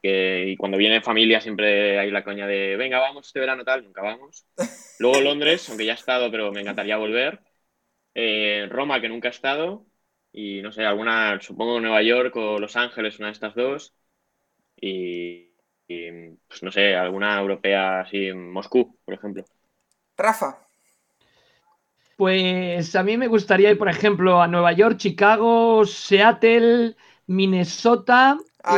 y 0.02 0.56
cuando 0.56 0.78
viene 0.78 1.02
familia 1.02 1.42
siempre 1.42 2.00
hay 2.00 2.12
la 2.12 2.24
coña 2.24 2.48
de, 2.48 2.78
venga, 2.78 3.00
vamos 3.00 3.28
este 3.28 3.42
verano 3.42 3.66
tal, 3.66 3.84
nunca 3.84 4.04
vamos. 4.04 4.46
Luego 5.00 5.20
Londres, 5.20 5.68
aunque 5.68 5.86
ya 5.86 5.94
he 5.94 5.96
estado, 5.96 6.32
pero 6.32 6.54
me 6.54 6.62
encantaría 6.62 6.96
volver. 6.96 7.42
Eh, 8.14 8.68
Roma, 8.70 9.02
que 9.02 9.10
nunca 9.10 9.28
he 9.28 9.32
estado. 9.32 9.86
Y 10.32 10.62
no 10.62 10.72
sé, 10.72 10.86
alguna, 10.86 11.42
supongo 11.42 11.82
Nueva 11.82 12.02
York 12.04 12.34
o 12.38 12.60
Los 12.60 12.78
Ángeles, 12.78 13.20
una 13.20 13.28
de 13.28 13.34
estas 13.34 13.56
dos. 13.56 13.96
Y, 14.80 15.55
pues 15.88 16.64
no 16.64 16.72
sé, 16.72 16.96
alguna 16.96 17.40
europea 17.40 18.02
así, 18.02 18.32
Moscú, 18.34 18.98
por 19.06 19.14
ejemplo. 19.14 19.46
Rafa. 20.18 20.60
Pues 22.18 22.96
a 22.96 23.04
mí 23.04 23.18
me 23.18 23.28
gustaría 23.28 23.72
ir, 23.72 23.78
por 23.78 23.90
ejemplo, 23.90 24.42
a 24.42 24.48
Nueva 24.48 24.72
York, 24.72 24.98
Chicago, 24.98 25.86
Seattle, 25.86 26.96
Minnesota. 27.28 28.38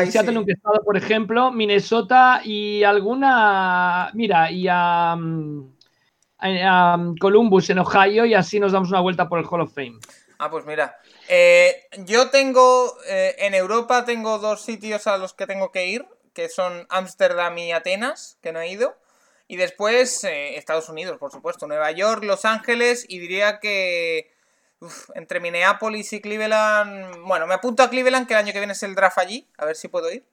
Seattle 0.10 0.34
nunca 0.34 0.52
he 0.52 0.56
estado, 0.56 0.84
por 0.84 0.98
ejemplo, 0.98 1.52
Minnesota 1.52 2.42
y 2.44 2.84
alguna. 2.84 4.10
Mira, 4.14 4.52
y 4.52 4.68
a. 4.68 5.16
Mm, 5.16 5.78
a 6.40 6.98
Columbus 7.20 7.70
en 7.70 7.80
Ohio 7.80 8.26
y 8.26 8.34
así 8.34 8.60
nos 8.60 8.72
damos 8.72 8.90
una 8.90 9.00
vuelta 9.00 9.28
por 9.28 9.40
el 9.40 9.46
Hall 9.46 9.62
of 9.62 9.74
Fame. 9.74 10.00
Ah, 10.40 10.50
pues 10.50 10.66
mira. 10.66 10.98
Eh, 11.28 11.88
yo 12.06 12.30
tengo, 12.30 12.96
eh, 13.08 13.36
en 13.40 13.56
Europa 13.56 14.06
tengo 14.06 14.38
dos 14.38 14.62
sitios 14.62 15.08
a 15.08 15.18
los 15.18 15.34
que 15.34 15.48
tengo 15.48 15.72
que 15.72 15.88
ir, 15.88 16.06
que 16.38 16.50
son 16.50 16.86
Ámsterdam 16.90 17.58
y 17.58 17.72
Atenas, 17.72 18.38
que 18.44 18.52
no 18.52 18.62
he 18.62 18.70
ido. 18.70 18.96
Y 19.48 19.56
después 19.56 20.24
eh, 20.24 20.56
Estados 20.56 20.88
Unidos, 20.88 21.18
por 21.18 21.32
supuesto, 21.32 21.66
Nueva 21.66 21.90
York, 21.90 22.24
Los 22.24 22.46
Ángeles 22.46 23.06
y 23.10 23.18
diría 23.18 23.60
que 23.60 24.32
entre 25.16 25.40
Minneapolis 25.40 26.14
y 26.14 26.22
Cleveland, 26.22 27.24
bueno, 27.26 27.48
me 27.48 27.56
apunto 27.56 27.82
a 27.82 27.90
Cleveland 27.90 28.28
que 28.28 28.36
el 28.36 28.40
año 28.42 28.54
que 28.54 28.60
viene 28.60 28.74
es 28.74 28.84
el 28.84 28.94
draft 28.94 29.18
allí, 29.18 29.50
a 29.58 29.66
ver 29.66 29.76
si 29.76 29.88
puedo 29.88 30.12
ir 30.12 30.28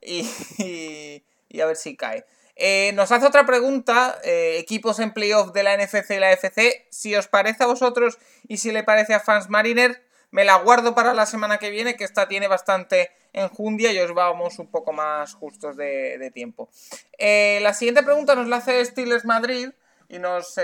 y, 0.00 0.22
y, 1.48 1.60
a 1.60 1.66
ver 1.66 1.74
si 1.74 1.96
cae. 1.96 2.24
Eh, 2.54 2.92
nos 2.94 3.10
hace 3.10 3.26
otra 3.26 3.44
pregunta, 3.44 4.20
eh, 4.22 4.56
equipos 4.56 5.00
en 5.00 5.12
playoff 5.12 5.50
de 5.50 5.64
la 5.64 5.76
NFC 5.76 6.12
y 6.12 6.20
la 6.20 6.30
FC, 6.30 6.86
si 6.92 7.16
os 7.16 7.26
parece 7.26 7.64
a 7.64 7.66
vosotros 7.66 8.18
y 8.46 8.58
si 8.58 8.70
le 8.70 8.84
parece 8.84 9.14
a 9.14 9.20
Fans 9.20 9.48
Mariner, 9.48 10.00
me 10.30 10.44
la 10.44 10.56
guardo 10.56 10.94
para 10.94 11.14
la 11.14 11.26
semana 11.26 11.58
que 11.58 11.70
viene, 11.70 11.96
que 11.96 12.04
esta 12.04 12.28
tiene 12.28 12.48
bastante 12.48 13.10
enjundia 13.32 13.92
y 13.92 13.98
os 13.98 14.12
vamos 14.14 14.58
un 14.58 14.70
poco 14.70 14.92
más 14.92 15.34
justos 15.34 15.76
de, 15.76 16.30
tiempo. 16.34 16.70
Eh, 17.18 17.58
la 17.62 17.74
siguiente 17.74 18.02
pregunta 18.02 18.34
nos 18.34 18.48
la 18.48 18.56
hace 18.56 18.84
Steelers 18.84 19.24
Madrid 19.24 19.70
y 20.08 20.18
nos 20.18 20.54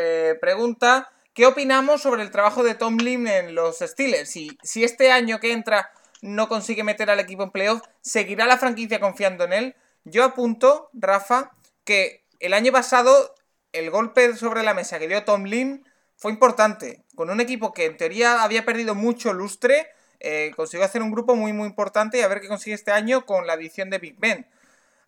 pregunta 0.41 1.11
qué 1.35 1.47
opinamos 1.47 2.03
sobre 2.03 2.23
el 2.23 2.31
trabajo 2.31 2.63
de 2.63 2.75
Tom 2.75 2.97
Lim 2.97 3.27
en 3.27 3.55
los 3.55 3.79
Steelers. 3.79 4.31
Si, 4.31 4.57
si 4.63 4.85
este 4.85 5.13
año 5.13 5.39
que 5.39 5.53
entra 5.53 5.91
no 6.23 6.49
consigue 6.49 6.83
meter 6.83 7.11
al 7.11 7.21
equipo 7.21 7.43
en 7.43 7.51
playoff, 7.51 7.83
¿seguirá 8.01 8.47
la 8.47 8.59
franquicia 8.59 9.01
confiando 9.01 9.45
en 9.45 9.53
él? 9.53 9.77
Yo 10.05 10.25
apunto, 10.25 10.91
Rafa, 10.93 11.53
que 11.85 12.25
el 12.41 12.55
año 12.55 12.73
pasado 12.73 13.35
el 13.73 13.91
golpe 13.91 14.35
sobre 14.37 14.63
la 14.63 14.75
mesa 14.75 14.99
que 14.99 15.09
dio 15.09 15.25
Tom 15.25 15.45
Lim 15.45 15.85
fue 16.17 16.33
importante. 16.33 17.05
Con 17.17 17.31
un 17.31 17.41
equipo 17.41 17.75
que 17.75 17.87
en 17.87 17.97
teoría 17.97 18.45
había 18.45 18.65
perdido 18.65 18.95
mucho 18.95 19.33
lustre, 19.33 19.89
eh, 20.21 20.53
consiguió 20.55 20.85
hacer 20.85 21.03
un 21.03 21.11
grupo 21.11 21.35
muy 21.35 21.53
muy 21.53 21.67
importante 21.67 22.19
y 22.19 22.21
a 22.21 22.29
ver 22.29 22.41
qué 22.41 22.49
consigue 22.49 22.75
este 22.75 22.93
año 22.93 23.27
con 23.27 23.47
la 23.47 23.55
adición 23.55 23.91
de 23.91 23.99
Big 23.99 24.17
Ben. 24.19 24.47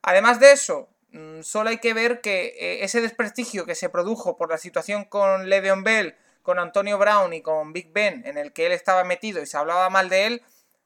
Además 0.03 0.41
de 0.41 0.53
eso, 0.53 0.89
mm, 1.13 1.43
solo 1.43 1.71
hay 1.71 1.79
que 1.79 1.95
ver 1.95 2.21
que 2.21 2.55
eh, 2.59 2.85
ese 2.85 3.01
desprestigio 3.01 3.65
que 3.67 3.75
se 3.75 3.89
produjo 3.89 4.37
por 4.37 4.51
la 4.51 4.59
situación 4.59 5.05
con 5.05 5.49
Le'Veon 5.49 5.85
Bell, 5.85 6.17
con 6.43 6.59
Antonio 6.59 6.99
Brown 6.99 7.33
y 7.35 7.43
con 7.43 7.73
Big 7.73 7.93
Ben, 7.93 8.23
en 8.27 8.39
el 8.39 8.53
que 8.53 8.67
él 8.67 8.73
estaba 8.73 9.05
metido 9.05 9.43
y 9.43 9.47
se 9.47 9.59
hablaba 9.59 9.91
mal 9.91 10.09
de 10.09 10.27
él, 10.27 10.43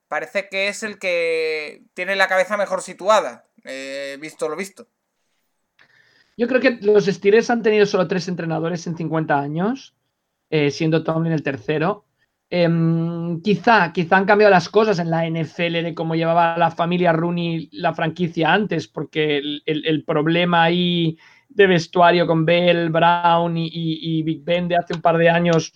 parece 0.08 0.48
que 0.48 0.68
es 0.68 0.82
el 0.82 0.98
que 0.98 1.82
tiene 1.94 2.16
la 2.16 2.28
cabeza 2.28 2.56
mejor 2.56 2.82
situada, 2.82 3.46
eh, 3.64 4.18
visto 4.20 4.48
lo 4.48 4.56
visto. 4.56 4.88
Yo 6.36 6.48
creo 6.48 6.60
que 6.60 6.78
los 6.80 7.06
Steelers 7.06 7.50
han 7.50 7.62
tenido 7.62 7.86
solo 7.86 8.08
tres 8.08 8.26
entrenadores 8.26 8.86
en 8.86 8.96
50 8.96 9.38
años, 9.38 9.94
eh, 10.52 10.70
siendo 10.70 11.02
Tomlin 11.02 11.32
el 11.32 11.42
tercero. 11.42 12.04
Em, 12.50 13.40
quizá, 13.40 13.90
quizá 13.90 14.18
han 14.18 14.26
cambiado 14.26 14.50
las 14.50 14.68
cosas 14.68 14.98
en 14.98 15.08
la 15.08 15.24
NFL 15.26 15.82
de 15.82 15.94
cómo 15.94 16.14
llevaba 16.14 16.58
la 16.58 16.70
familia 16.70 17.10
Rooney 17.10 17.70
la 17.72 17.94
franquicia 17.94 18.52
antes, 18.52 18.86
porque 18.86 19.38
el, 19.64 20.04
problema 20.04 20.64
ahí 20.64 21.16
de 21.48 21.66
vestuario 21.66 22.26
con 22.26 22.44
Bell, 22.44 22.90
Brown 22.90 23.56
y, 23.56 24.22
Big 24.24 24.44
Ben 24.44 24.68
de 24.68 24.76
hace 24.76 24.92
un 24.94 25.00
par 25.00 25.16
de 25.16 25.30
años 25.30 25.72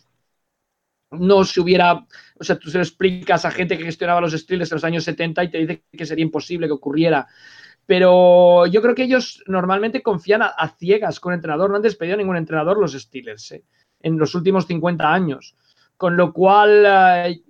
no 1.10 1.44
se 1.44 1.60
hubiera, 1.62 2.06
o 2.38 2.44
sea, 2.44 2.58
tú 2.58 2.68
se 2.68 2.76
lo 2.76 2.84
explicas 2.84 3.46
a 3.46 3.50
gente 3.50 3.78
que 3.78 3.84
gestionaba 3.84 4.20
los 4.20 4.32
Steelers 4.32 4.70
en 4.70 4.76
los 4.76 4.84
años 4.84 5.04
70 5.04 5.44
y 5.44 5.50
te 5.50 5.58
dice 5.58 5.84
que 5.90 6.04
sería 6.04 6.24
imposible 6.24 6.66
que 6.66 6.74
ocurriera. 6.74 7.26
Pero 7.86 8.66
yo 8.66 8.82
creo 8.82 8.94
que 8.94 9.04
ellos 9.04 9.42
normalmente 9.46 10.02
confían 10.02 10.42
a, 10.42 10.68
ciegas 10.78 11.18
con 11.20 11.32
entrenador, 11.32 11.70
no 11.70 11.76
han 11.76 11.82
despedido 11.82 12.16
a 12.16 12.18
ningún 12.18 12.36
entrenador 12.36 12.78
los 12.78 12.92
Steelers 12.92 13.52
¿eh? 13.52 13.64
En 14.00 14.18
los 14.18 14.34
últimos 14.34 14.66
50 14.66 15.12
años. 15.12 15.56
Con 15.96 16.16
lo 16.16 16.32
cual, 16.32 16.84
eh, 16.86 17.40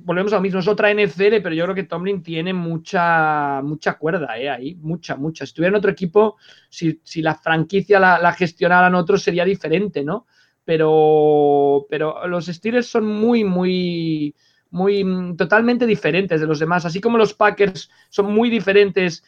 volvemos 0.00 0.32
a 0.32 0.36
lo 0.36 0.42
mismo, 0.42 0.60
es 0.60 0.68
otra 0.68 0.90
NFL, 0.90 1.40
pero 1.42 1.54
yo 1.54 1.64
creo 1.64 1.74
que 1.74 1.84
Tomlin 1.84 2.22
tiene 2.22 2.52
mucha, 2.52 3.62
mucha 3.62 3.94
cuerda 3.94 4.38
¿eh? 4.38 4.50
ahí, 4.50 4.74
mucha, 4.74 5.16
mucha. 5.16 5.46
Si 5.46 5.50
estuviera 5.50 5.70
en 5.70 5.78
otro 5.78 5.90
equipo, 5.90 6.36
si, 6.68 7.00
la 7.16 7.34
franquicia 7.34 7.98
la, 7.98 8.18
la 8.18 8.32
gestionaran 8.32 8.94
otros, 8.94 9.22
sería 9.22 9.44
diferente, 9.44 10.04
¿no? 10.04 10.26
pero, 10.66 11.86
pero 11.88 12.26
los 12.26 12.46
Steelers 12.46 12.88
son 12.88 13.06
muy, 13.06 13.44
muy, 13.44 14.34
muy 14.70 15.04
mm, 15.04 15.36
totalmente 15.36 15.86
diferentes 15.86 16.40
de 16.40 16.46
los 16.46 16.58
demás, 16.58 16.84
así 16.84 17.00
como 17.00 17.16
los 17.16 17.32
Packers 17.32 17.88
son 18.10 18.34
muy 18.34 18.50
diferentes. 18.50 19.24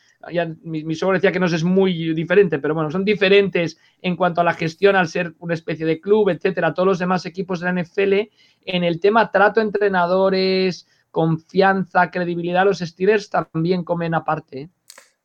Mi, 0.63 0.83
mi 0.83 0.95
decía 0.95 1.31
que 1.33 1.39
no 1.39 1.47
es 1.47 1.63
muy 1.63 2.13
diferente, 2.13 2.59
pero 2.59 2.75
bueno, 2.75 2.91
son 2.91 3.05
diferentes 3.05 3.79
en 4.03 4.17
cuanto 4.17 4.41
a 4.41 4.45
la 4.45 4.55
gestión 4.55 4.97
al 4.97 5.09
ser 5.09 5.35
una 5.39 5.55
especie 5.55 5.87
de 5.87 6.01
club, 6.01 6.29
etcétera. 6.31 6.75
Todos 6.75 6.89
los 6.89 6.99
demás 6.99 7.25
equipos 7.25 7.61
de 7.61 7.73
la 7.73 7.83
NFL, 7.83 8.31
en 8.65 8.85
el 8.85 9.01
tema 9.01 9.31
trato 9.31 9.61
entrenadores, 9.61 10.89
confianza, 11.11 12.11
credibilidad, 12.11 12.65
los 12.65 12.81
Steelers 12.81 13.31
también 13.31 13.85
comen 13.85 14.15
aparte. 14.15 14.61
¿eh? 14.63 14.69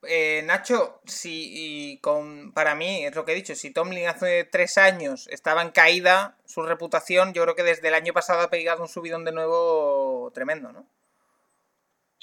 Eh, 0.05 0.43
Nacho, 0.45 1.01
si 1.05 1.99
con, 2.01 2.51
para 2.53 2.75
mí, 2.75 3.05
es 3.05 3.15
lo 3.15 3.25
que 3.25 3.31
he 3.31 3.35
dicho, 3.35 3.55
si 3.55 3.71
Tomlin 3.71 4.07
hace 4.07 4.43
tres 4.43 4.77
años 4.77 5.27
estaba 5.31 5.61
en 5.61 5.71
caída, 5.71 6.37
su 6.45 6.61
reputación, 6.61 7.33
yo 7.33 7.43
creo 7.43 7.55
que 7.55 7.63
desde 7.63 7.87
el 7.87 7.93
año 7.93 8.13
pasado 8.13 8.41
ha 8.41 8.49
pegado 8.49 8.81
un 8.81 8.89
subidón 8.89 9.23
de 9.23 9.31
nuevo 9.31 10.31
tremendo, 10.33 10.71
¿no? 10.71 10.85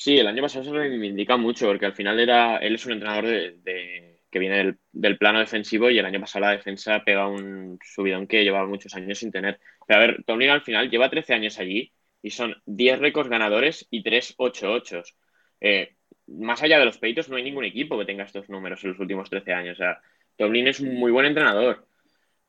Sí, 0.00 0.16
el 0.18 0.26
año 0.26 0.40
pasado 0.40 0.64
se 0.64 0.72
reivindica 0.72 1.36
mucho, 1.36 1.66
porque 1.66 1.84
al 1.84 1.92
final 1.94 2.18
era, 2.20 2.56
él 2.56 2.74
es 2.74 2.86
un 2.86 2.92
entrenador 2.92 3.26
de, 3.26 4.22
que 4.30 4.38
viene 4.38 4.78
del, 4.92 5.18
plano 5.18 5.40
defensivo 5.40 5.90
y 5.90 5.98
el 5.98 6.06
año 6.06 6.20
pasado 6.20 6.46
la 6.46 6.52
defensa 6.52 7.04
pega 7.04 7.28
un 7.28 7.78
subidón 7.84 8.26
que 8.26 8.42
llevaba 8.42 8.66
muchos 8.66 8.94
años 8.94 9.18
sin 9.18 9.30
tener. 9.30 9.60
Pero 9.86 10.00
a 10.00 10.06
ver, 10.06 10.24
Tomlin 10.24 10.48
al 10.48 10.62
final 10.62 10.88
lleva 10.88 11.10
13 11.10 11.34
años 11.34 11.58
allí 11.58 11.92
y 12.22 12.30
son 12.30 12.56
10 12.64 12.98
récords 12.98 13.28
ganadores 13.28 13.86
y 13.90 14.02
3 14.02 14.36
8-8. 14.38 15.02
Eh, 15.60 15.96
más 16.28 16.62
allá 16.62 16.78
de 16.78 16.86
los 16.86 16.96
peitos, 16.96 17.28
no 17.28 17.36
hay 17.36 17.42
ningún 17.42 17.66
equipo 17.66 17.98
que 17.98 18.06
tenga 18.06 18.24
estos 18.24 18.48
números 18.48 18.82
en 18.84 18.92
los 18.92 19.00
últimos 19.00 19.28
13 19.28 19.52
años. 19.52 19.74
O 19.74 19.82
sea, 19.82 20.00
Tomlin 20.36 20.68
es 20.68 20.80
un 20.80 20.94
muy 20.94 21.12
buen 21.12 21.26
entrenador. 21.26 21.86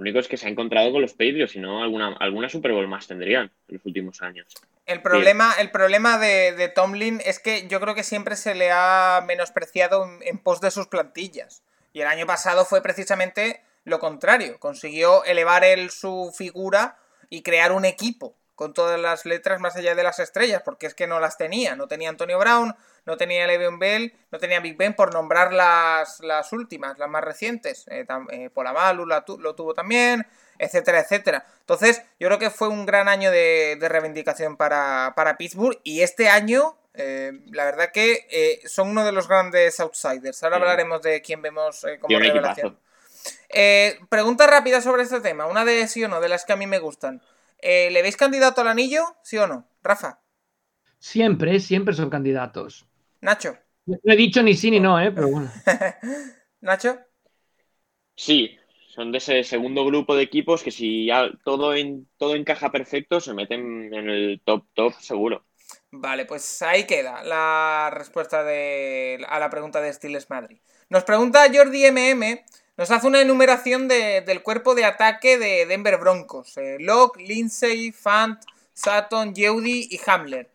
Lo 0.01 0.05
único 0.05 0.17
es 0.17 0.27
que 0.27 0.35
se 0.35 0.47
ha 0.47 0.49
encontrado 0.49 0.91
con 0.91 1.03
los 1.03 1.11
Patriots, 1.11 1.51
si 1.51 1.59
no, 1.59 1.83
alguna, 1.83 2.15
alguna 2.19 2.49
Super 2.49 2.71
Bowl 2.71 2.87
más 2.87 3.05
tendrían 3.05 3.51
en 3.67 3.75
los 3.75 3.85
últimos 3.85 4.23
años. 4.23 4.47
El 4.87 5.03
problema, 5.03 5.53
el 5.59 5.69
problema 5.69 6.17
de, 6.17 6.71
Tomlin 6.73 7.21
es 7.23 7.37
que 7.37 7.67
yo 7.67 7.79
creo 7.79 7.93
que 7.93 8.01
siempre 8.01 8.35
se 8.35 8.55
le 8.55 8.71
ha 8.71 9.23
menospreciado 9.27 10.09
en, 10.21 10.39
pos 10.39 10.59
de 10.59 10.71
sus 10.71 10.87
plantillas. 10.87 11.61
Y 11.93 12.01
el 12.01 12.07
año 12.07 12.25
pasado 12.25 12.65
fue 12.65 12.81
precisamente 12.81 13.61
lo 13.83 13.99
contrario. 13.99 14.57
Consiguió 14.57 15.23
elevar 15.23 15.63
él 15.63 15.91
su 15.91 16.33
figura 16.35 16.97
y 17.29 17.43
crear 17.43 17.71
un 17.71 17.85
equipo 17.85 18.35
con 18.61 18.75
todas 18.75 18.99
las 18.99 19.25
letras 19.25 19.59
más 19.59 19.75
allá 19.75 19.95
de 19.95 20.03
las 20.03 20.19
estrellas, 20.19 20.61
porque 20.63 20.85
es 20.85 20.93
que 20.93 21.07
no 21.07 21.19
las 21.19 21.35
tenía. 21.35 21.75
No 21.75 21.87
tenía 21.87 22.09
Antonio 22.09 22.37
Brown, 22.37 22.75
no 23.07 23.17
tenía 23.17 23.47
Le'Veon 23.47 23.79
Bell, 23.79 24.13
no 24.29 24.37
tenía 24.37 24.59
Big 24.59 24.77
Ben, 24.77 24.93
por 24.93 25.15
nombrar 25.15 25.51
las, 25.51 26.19
las 26.19 26.53
últimas, 26.53 26.99
las 26.99 27.09
más 27.09 27.23
recientes. 27.23 27.87
Eh, 27.87 28.05
eh 28.29 28.51
Polamalu 28.51 29.07
lo 29.07 29.55
tuvo 29.55 29.73
también, 29.73 30.27
etcétera, 30.59 30.99
etcétera. 30.99 31.43
Entonces, 31.61 32.03
yo 32.19 32.27
creo 32.27 32.37
que 32.37 32.51
fue 32.51 32.67
un 32.67 32.85
gran 32.85 33.07
año 33.07 33.31
de, 33.31 33.79
reivindicación 33.81 34.57
para, 34.57 35.35
Pittsburgh 35.39 35.79
y 35.83 36.03
este 36.03 36.29
año, 36.29 36.77
eh, 36.93 37.31
la 37.47 37.65
verdad 37.65 37.89
que 37.91 38.27
eh, 38.29 38.61
son 38.67 38.89
uno 38.89 39.03
de 39.03 39.11
los 39.11 39.27
grandes 39.27 39.79
outsiders. 39.79 40.43
Ahora 40.43 40.57
hablaremos 40.57 41.01
de 41.01 41.23
quién 41.23 41.41
vemos 41.41 41.83
como 41.99 42.19
revelación. 42.19 42.77
pregunta 44.07 44.45
rápida 44.45 44.81
sobre 44.81 45.01
este 45.01 45.19
tema, 45.19 45.47
una 45.47 45.65
de 45.65 45.87
sí 45.87 46.03
o 46.03 46.07
no, 46.07 46.21
de 46.21 46.29
las 46.29 46.45
que 46.45 46.53
a 46.53 46.57
mí 46.57 46.67
me 46.67 46.77
gustan. 46.77 47.23
¿Le 47.61 48.01
veis 48.01 48.17
candidato 48.17 48.61
al 48.61 48.67
anillo? 48.67 49.03
¿Sí 49.23 49.37
o 49.37 49.47
no? 49.47 49.67
Rafa. 49.83 50.21
Siempre, 50.99 51.59
siempre 51.59 51.93
son 51.93 52.09
candidatos. 52.09 52.85
Nacho. 53.21 53.57
No 53.85 53.97
he 54.05 54.15
dicho 54.15 54.43
ni 54.43 54.53
sí 54.55 54.71
ni 54.71 54.79
no, 54.79 54.99
¿eh? 54.99 55.11
Pero 55.11 55.29
bueno. 55.29 55.51
Nacho. 56.61 56.99
Sí, 58.15 58.57
son 58.89 59.11
de 59.11 59.17
ese 59.17 59.43
segundo 59.43 59.85
grupo 59.85 60.15
de 60.15 60.23
equipos 60.23 60.63
que 60.63 60.71
si 60.71 61.07
ya 61.07 61.29
todo, 61.43 61.73
en, 61.73 62.07
todo 62.17 62.35
encaja 62.35 62.71
perfecto, 62.71 63.19
se 63.19 63.33
meten 63.33 63.93
en 63.93 64.09
el 64.09 64.41
top 64.45 64.65
top 64.73 64.93
seguro. 64.99 65.45
Vale, 65.91 66.25
pues 66.25 66.61
ahí 66.61 66.85
queda 66.85 67.23
la 67.23 67.89
respuesta 67.91 68.43
de, 68.43 69.25
a 69.27 69.39
la 69.39 69.49
pregunta 69.49 69.81
de 69.81 69.91
Stiles 69.91 70.29
Madrid. 70.29 70.59
Nos 70.89 71.03
pregunta 71.03 71.47
Jordi 71.53 71.85
MM, 71.85 72.43
nos 72.81 72.89
hace 72.89 73.05
una 73.05 73.21
enumeración 73.21 73.87
del 73.87 74.41
cuerpo 74.41 74.73
de 74.73 74.85
ataque 74.85 75.37
de 75.37 75.67
Denver 75.67 75.97
Broncos. 75.97 76.57
Eh, 76.57 76.77
Locke, 76.79 77.21
Lindsay, 77.21 77.91
Fant, 77.91 78.41
Sutton, 78.73 79.35
Yeudi 79.35 79.87
y 79.91 80.01
Hamler. 80.07 80.49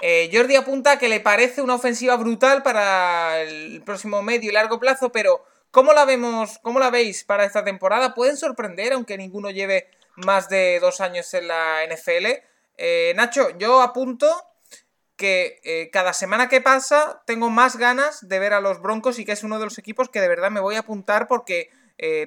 Eh, 0.00 0.28
Jordi 0.32 0.56
apunta 0.56 0.98
que 0.98 1.08
le 1.08 1.20
parece 1.20 1.62
una 1.62 1.76
ofensiva 1.76 2.16
brutal 2.16 2.64
para 2.64 3.40
el 3.42 3.80
próximo 3.86 4.22
medio 4.22 4.50
y 4.50 4.52
largo 4.52 4.80
plazo, 4.80 5.12
pero 5.12 5.44
¿cómo 5.70 5.92
la 5.92 6.04
vemos, 6.04 6.58
cómo 6.62 6.80
la 6.80 6.90
veis 6.90 7.22
para 7.22 7.44
esta 7.44 7.62
temporada? 7.62 8.12
¿Pueden 8.12 8.36
sorprender, 8.36 8.94
aunque 8.94 9.16
ninguno 9.16 9.48
lleve 9.52 9.86
más 10.16 10.48
de 10.48 10.80
dos 10.80 11.00
años 11.00 11.32
en 11.32 11.46
la 11.46 11.84
NFL? 11.88 12.26
Eh, 12.76 13.12
Nacho, 13.14 13.56
yo 13.56 13.82
apunto 13.82 14.26
que 15.22 15.60
eh, 15.62 15.88
cada 15.92 16.14
semana 16.14 16.48
que 16.48 16.60
pasa 16.60 17.22
tengo 17.26 17.48
más 17.48 17.76
ganas 17.76 18.28
de 18.28 18.40
ver 18.40 18.52
a 18.54 18.60
los 18.60 18.82
Broncos 18.82 19.20
y 19.20 19.24
que 19.24 19.30
es 19.30 19.44
uno 19.44 19.60
de 19.60 19.66
los 19.66 19.78
equipos 19.78 20.08
que 20.08 20.20
de 20.20 20.26
verdad 20.26 20.50
me 20.50 20.58
voy 20.58 20.74
a 20.74 20.80
apuntar 20.80 21.28
porque 21.28 21.70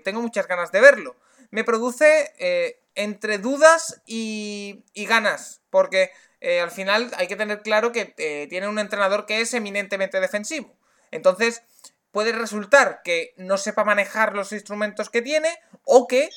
tengo 0.05 0.21
muchas 0.21 0.47
ganas 0.47 0.71
de 0.71 0.79
verlo. 0.79 1.17
me 1.51 1.65
produce 1.65 2.31
eh, 2.37 2.79
entre 2.95 3.37
dudas 3.39 4.01
y, 4.05 4.85
ganas, 4.95 5.59
porque 5.69 6.11
eh, 6.39 6.61
al 6.61 6.71
final 6.71 7.11
hay 7.17 7.27
que 7.27 7.35
tener 7.35 7.61
claro 7.61 7.91
que 7.91 8.05
tiene 8.49 8.69
un 8.69 8.79
entrenador 8.79 9.25
que 9.25 9.41
es 9.41 9.53
eminentemente 9.53 10.21
defensivo. 10.21 10.73
Entonces, 11.11 11.63
puede 12.11 12.31
resultar 12.31 13.01
que 13.03 13.33
no 13.35 13.57
sepa 13.57 13.83
manejar 13.83 14.33
los 14.33 14.53
instrumentos 14.53 15.09
que 15.09 15.21
tiene 15.21 15.49
o 15.83 16.07
que 16.07 16.29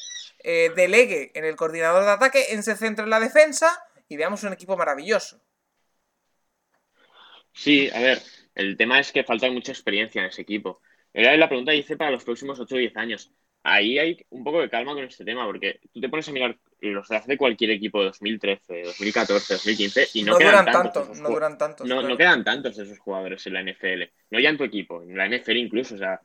delegue 0.43 1.31
en 1.35 1.45
el 1.45 1.55
coordinador 1.55 2.05
de 2.05 2.11
ataque, 2.11 2.47
en 2.55 2.65
se 2.65 2.75
centre 2.75 3.05
en 3.05 3.11
la 3.11 3.21
defensa 3.21 3.85
y 4.09 4.17
veamos 4.17 4.43
un 4.43 4.53
equipo 4.53 4.77
maravilloso. 4.77 5.41
Sí, 7.59 7.91
a 7.93 7.99
ver, 7.99 8.19
el 8.55 8.77
tema 8.77 9.01
es 9.01 9.11
que 9.11 9.25
falta 9.25 9.51
mucha 9.51 9.73
experiencia 9.73 10.21
en 10.21 10.29
ese 10.29 10.43
equipo. 10.43 10.81
Era 11.13 11.37
la 11.37 11.49
pregunta 11.49 11.73
dice 11.73 11.97
para 11.97 12.13
los 12.13 12.23
próximos 12.23 12.61
8 12.61 12.73
o 12.73 12.79
10 12.79 12.97
años. 12.97 13.33
Ahí 13.65 13.99
hay 13.99 14.25
un 14.31 14.45
poco 14.45 14.61
de 14.61 14.71
calma 14.71 14.95
con 14.95 15.03
este 15.03 15.25
tema, 15.25 15.45
porque 15.45 15.81
tú 15.93 16.01
te 16.01 16.09
pones 16.09 16.29
a 16.29 16.33
mirar 16.33 16.57
los 16.81 17.09
drafts 17.09 17.27
de 17.27 17.37
cualquier 17.37 17.73
equipo 17.73 17.99
de 17.99 18.07
2013, 18.07 18.83
2014, 18.85 19.55
2015 19.55 20.09
y 20.15 20.23
no, 20.23 20.39
quedan 20.39 20.67
tantos. 20.67 21.19
no 21.19 21.29
duran 21.31 21.59
tantos. 21.59 21.85
No, 21.89 22.17
quedan 22.17 22.45
tantos 22.45 22.77
de 22.77 22.85
esos 22.85 23.01
jugadores 23.01 23.45
en 23.49 23.55
la 23.55 23.63
NFL. 23.65 24.05
No 24.31 24.39
ya 24.39 24.51
en 24.51 24.57
tu 24.57 24.63
equipo, 24.63 25.03
en 25.03 25.17
la 25.17 25.27
NFL 25.27 25.57
incluso. 25.57 25.97
O 25.97 25.99
sea, 25.99 26.21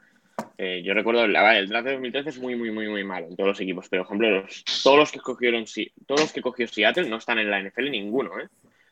eh, 0.59 0.83
yo 0.85 0.93
recuerdo 0.93 1.23
el 1.23 1.33
draft 1.33 1.85
de 1.87 1.93
2013 1.93 2.29
es 2.29 2.37
muy, 2.37 2.55
muy, 2.55 2.69
muy, 2.69 2.87
muy 2.87 3.03
malo 3.03 3.25
en 3.27 3.35
todos 3.35 3.47
los 3.47 3.59
equipos. 3.59 3.89
Pero, 3.89 4.05
por 4.05 4.15
ejemplo, 4.15 4.45
todos 4.83 4.99
los 4.99 5.11
que 5.11 5.19
cogieron 5.19 5.65
todos 6.05 6.21
los 6.21 6.31
que 6.31 6.43
cogió 6.43 6.67
Seattle 6.67 7.09
no 7.09 7.17
están 7.17 7.39
en 7.39 7.49
la 7.49 7.59
NFL 7.59 7.89
ninguno, 7.89 8.39
¿eh? 8.39 8.47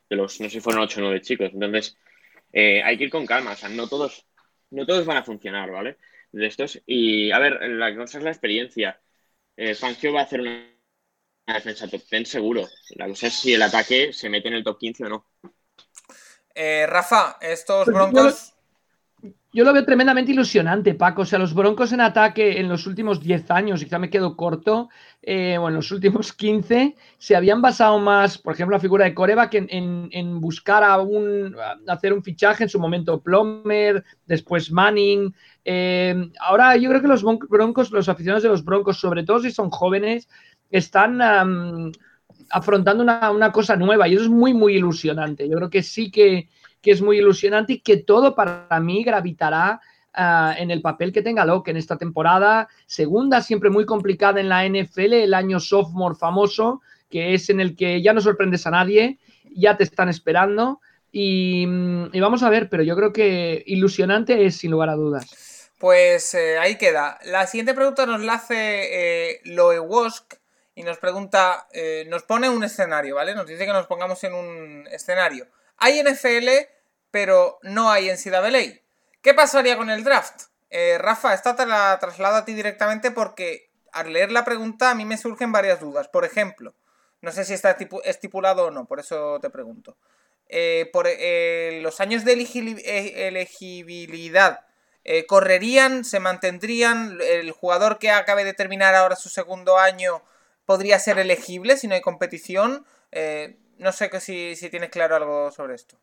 De 0.10 0.16
los, 0.16 0.42
no 0.42 0.48
sé 0.48 0.54
si 0.54 0.60
fueron 0.60 0.82
8 0.82 1.00
o 1.00 1.04
9 1.04 1.22
chicos. 1.22 1.52
Entonces, 1.54 1.96
eh, 2.54 2.82
hay 2.84 2.98
que 2.98 3.06
ir 3.06 3.10
con 3.10 3.26
calma, 3.26 3.52
o 3.52 3.56
sea, 3.56 3.70
no 3.70 3.88
todos, 3.88 4.26
no 4.70 4.86
todos 4.86 5.06
van 5.06 5.18
a 5.18 5.24
funcionar, 5.24 5.72
¿vale? 5.72 5.98
De 6.32 6.48
estos. 6.48 6.82
Y 6.86 7.32
a 7.32 7.40
ver, 7.40 7.62
la 7.70 7.96
cosa 7.96 8.18
es 8.18 8.24
la 8.24 8.32
experiencia. 8.32 9.00
Eh, 9.56 9.76
Fangio 9.76 10.14
va 10.14 10.22
a 10.22 10.24
hacer 10.24 10.42
una, 10.42 10.68
defensa 11.48 11.88
top 11.88 12.02
10 12.10 12.30
seguro. 12.30 12.68
La 12.96 13.08
cosa 13.08 13.28
es 13.28 13.34
si 13.34 13.54
el 13.54 13.62
ataque 13.62 14.14
se 14.14 14.30
mete 14.30 14.48
en 14.48 14.56
el 14.56 14.64
top 14.64 14.80
15 14.80 15.06
o 15.06 15.10
no. 15.10 15.28
Eh, 16.54 16.86
Rafa, 16.88 17.38
estos 17.42 17.86
pues 17.86 17.96
broncos. 17.96 18.54
Yo 19.54 19.66
lo 19.66 19.74
veo 19.74 19.84
tremendamente 19.84 20.32
ilusionante, 20.32 20.94
Paco. 20.94 21.24
O 21.24 21.26
sea, 21.26 21.38
los 21.38 21.54
Broncos 21.54 21.92
en 21.92 22.00
ataque 22.00 22.60
en 22.60 22.70
los 22.70 22.88
últimos 22.88 23.20
10 23.20 23.52
años, 23.52 23.82
y 23.82 23.86
quizá 23.86 24.00
me 24.00 24.10
quedo 24.10 24.38
corto, 24.38 24.88
eh, 25.22 25.58
o 25.58 25.68
en 25.68 25.76
los 25.76 25.92
últimos 25.92 26.32
15, 26.32 26.96
se 27.18 27.36
habían 27.36 27.62
basado 27.62 28.00
más, 28.00 28.38
por 28.38 28.54
ejemplo, 28.54 28.78
la 28.78 28.80
figura 28.80 29.04
de 29.04 29.14
Coreback 29.14 29.56
en, 29.56 30.10
en, 30.12 30.40
buscar 30.40 30.86
a 30.86 31.00
un, 31.02 31.54
hacer 31.88 32.14
un 32.14 32.24
fichaje 32.24 32.64
en 32.64 32.70
su 32.70 32.80
momento 32.80 33.22
Plummer, 33.22 34.06
después 34.26 34.72
Manning. 34.72 35.36
Eh, 35.66 36.32
ahora 36.40 36.78
yo 36.78 36.90
creo 36.90 37.02
que 37.02 37.10
los 37.10 37.24
Broncos, 37.50 37.92
los 37.92 38.08
aficionados 38.08 38.44
de 38.44 38.50
los 38.50 38.64
Broncos, 38.64 39.02
sobre 39.02 39.24
todo 39.24 39.42
si 39.42 39.52
son 39.52 39.70
jóvenes, 39.70 40.30
están 40.70 41.20
afrontando 42.50 43.04
una, 43.04 43.30
una 43.32 43.52
cosa 43.52 43.76
nueva 43.76 44.08
y 44.08 44.14
eso 44.14 44.24
es 44.24 44.30
muy, 44.30 44.54
muy 44.54 44.78
ilusionante. 44.78 45.50
Yo 45.50 45.58
creo 45.58 45.70
que 45.70 45.84
sí 45.84 46.10
que 46.10 46.48
que 46.82 46.92
es 46.92 47.02
muy 47.02 47.18
ilusionante 47.18 47.74
y 47.74 47.80
que 47.80 47.98
todo 47.98 48.36
para 48.36 48.80
mí 48.80 49.04
gravitará 49.04 49.82
ah, 50.14 50.56
en 50.58 50.72
el 50.72 50.82
papel 50.82 51.12
que 51.12 51.22
tenga 51.22 51.46
Locke 51.46 51.70
en 51.70 51.78
esta 51.78 51.98
temporada. 51.98 52.68
Segunda, 52.86 53.42
siempre 53.42 53.70
muy 53.70 53.86
complicada 53.86 54.40
en 54.40 54.50
la 54.50 54.66
NFL, 54.68 55.14
el 55.14 55.34
año 55.34 55.60
sophomore 55.60 56.16
famoso, 56.16 56.82
que 57.10 57.34
es 57.34 57.50
en 57.50 57.60
el 57.60 57.76
que 57.76 58.02
ya 58.02 58.14
no 58.14 58.22
sorprendes 58.22 58.66
a 58.66 58.72
nadie, 58.72 59.20
ya 59.56 59.78
te 59.78 59.84
están 59.84 60.10
esperando. 60.10 60.82
Y, 61.12 61.66
vamos 62.20 62.42
a 62.42 62.50
ver, 62.50 62.70
pero 62.70 62.84
yo 62.84 62.96
creo 62.96 63.12
que 63.12 63.64
ilusionante 63.68 64.46
es 64.46 64.58
sin 64.58 64.72
lugar 64.72 64.90
a 64.90 64.96
dudas. 64.96 65.70
Pues 65.78 66.34
eh, 66.36 66.58
ahí 66.58 66.78
queda. 66.78 67.20
La 67.26 67.48
siguiente 67.48 67.74
pregunta 67.74 68.06
nos 68.06 68.22
la 68.22 68.36
hace 68.36 69.32
eh, 69.34 69.42
Loe 69.46 69.80
Wosk 69.80 70.36
y 70.76 70.84
nos 70.84 71.00
pregunta, 71.00 71.68
eh, 71.74 72.06
nos 72.08 72.24
pone 72.24 72.50
un 72.50 72.64
escenario, 72.64 73.16
¿vale? 73.16 73.36
Nos 73.36 73.48
dice 73.48 73.66
que 73.66 73.74
nos 73.74 73.88
pongamos 73.88 74.24
en 74.24 74.34
un 74.34 74.88
escenario. 74.92 75.48
Hay 75.84 76.00
NFL, 76.00 76.48
pero 77.10 77.58
no 77.64 77.90
hay 77.90 78.08
NCAA. 78.12 78.80
¿Qué 79.24 79.34
pasaría 79.34 79.76
con 79.78 79.90
el 79.90 80.04
draft? 80.04 80.44
Eh, 80.70 81.00
Rafa, 81.00 81.34
esta 81.34 81.56
te 81.56 81.66
la 81.66 81.98
traslado 82.00 82.36
a 82.36 82.46
ti 82.46 82.54
directamente 82.54 83.10
porque 83.10 83.72
al 83.92 84.14
leer 84.14 84.32
la 84.32 84.46
pregunta 84.46 84.92
a 84.92 84.96
mí 84.96 85.06
me 85.06 85.18
surgen 85.18 85.52
varias 85.52 85.80
dudas. 85.80 86.08
Por 86.08 86.24
ejemplo, 86.24 86.76
no 87.22 87.32
sé 87.32 87.46
si 87.46 87.56
está 87.56 87.76
estipulado 88.04 88.66
o 88.66 88.72
no, 88.72 88.86
por 88.86 89.00
eso 89.00 89.40
te 89.42 89.50
pregunto. 89.50 89.98
Eh, 90.50 90.88
por 90.94 91.08
eh, 91.08 91.80
los 91.82 92.00
años 92.00 92.26
de 92.26 92.34
elegibilidad, 93.28 94.60
¿correrían, 95.28 96.06
se 96.06 96.20
mantendrían? 96.20 97.18
¿El 97.24 97.52
jugador 97.54 97.98
que 97.98 98.12
acabe 98.12 98.44
de 98.44 98.54
terminar 98.54 98.94
ahora 98.94 99.16
su 99.16 99.30
segundo 99.30 99.80
año 99.80 100.22
podría 100.66 101.00
ser 101.00 101.18
elegible 101.18 101.76
si 101.76 101.88
no 101.88 101.96
hay 101.96 102.02
competición? 102.02 102.86
No 103.82 103.92
sé 103.92 104.10
si, 104.20 104.56
si 104.56 104.70
tienes 104.70 104.90
claro 104.90 105.16
algo 105.16 105.52
sobre 105.52 105.76
esto. 105.76 105.98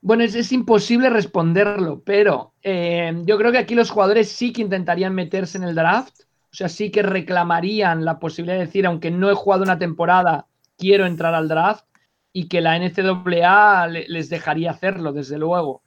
Bueno, 0.00 0.24
es, 0.24 0.52
imposible 0.52 1.08
responderlo, 1.08 2.02
pero 2.04 2.52
eh, 2.62 3.12
yo 3.24 3.38
creo 3.38 3.52
que 3.52 3.58
aquí 3.58 3.74
los 3.74 3.90
jugadores 3.90 4.30
sí 4.30 4.52
que 4.52 4.62
intentarían 4.62 5.14
meterse 5.14 5.58
en 5.58 5.64
el 5.64 5.74
draft, 5.74 6.20
o 6.20 6.54
sea, 6.56 6.68
sí 6.68 6.90
que 6.90 7.02
reclamarían 7.02 8.04
la 8.04 8.18
posibilidad 8.18 8.58
de 8.58 8.66
decir, 8.66 8.86
aunque 8.86 9.10
no 9.10 9.30
he 9.30 9.34
jugado 9.34 9.62
una 9.62 9.78
temporada, 9.78 10.46
quiero 10.76 11.06
entrar 11.06 11.34
al 11.34 11.48
draft 11.48 11.86
y 12.32 12.48
que 12.48 12.60
la 12.60 12.76
NCAA 12.76 13.86
les 13.88 14.28
dejaría 14.28 14.72
hacerlo, 14.72 15.12
desde 15.12 15.38
luego. 15.38 15.82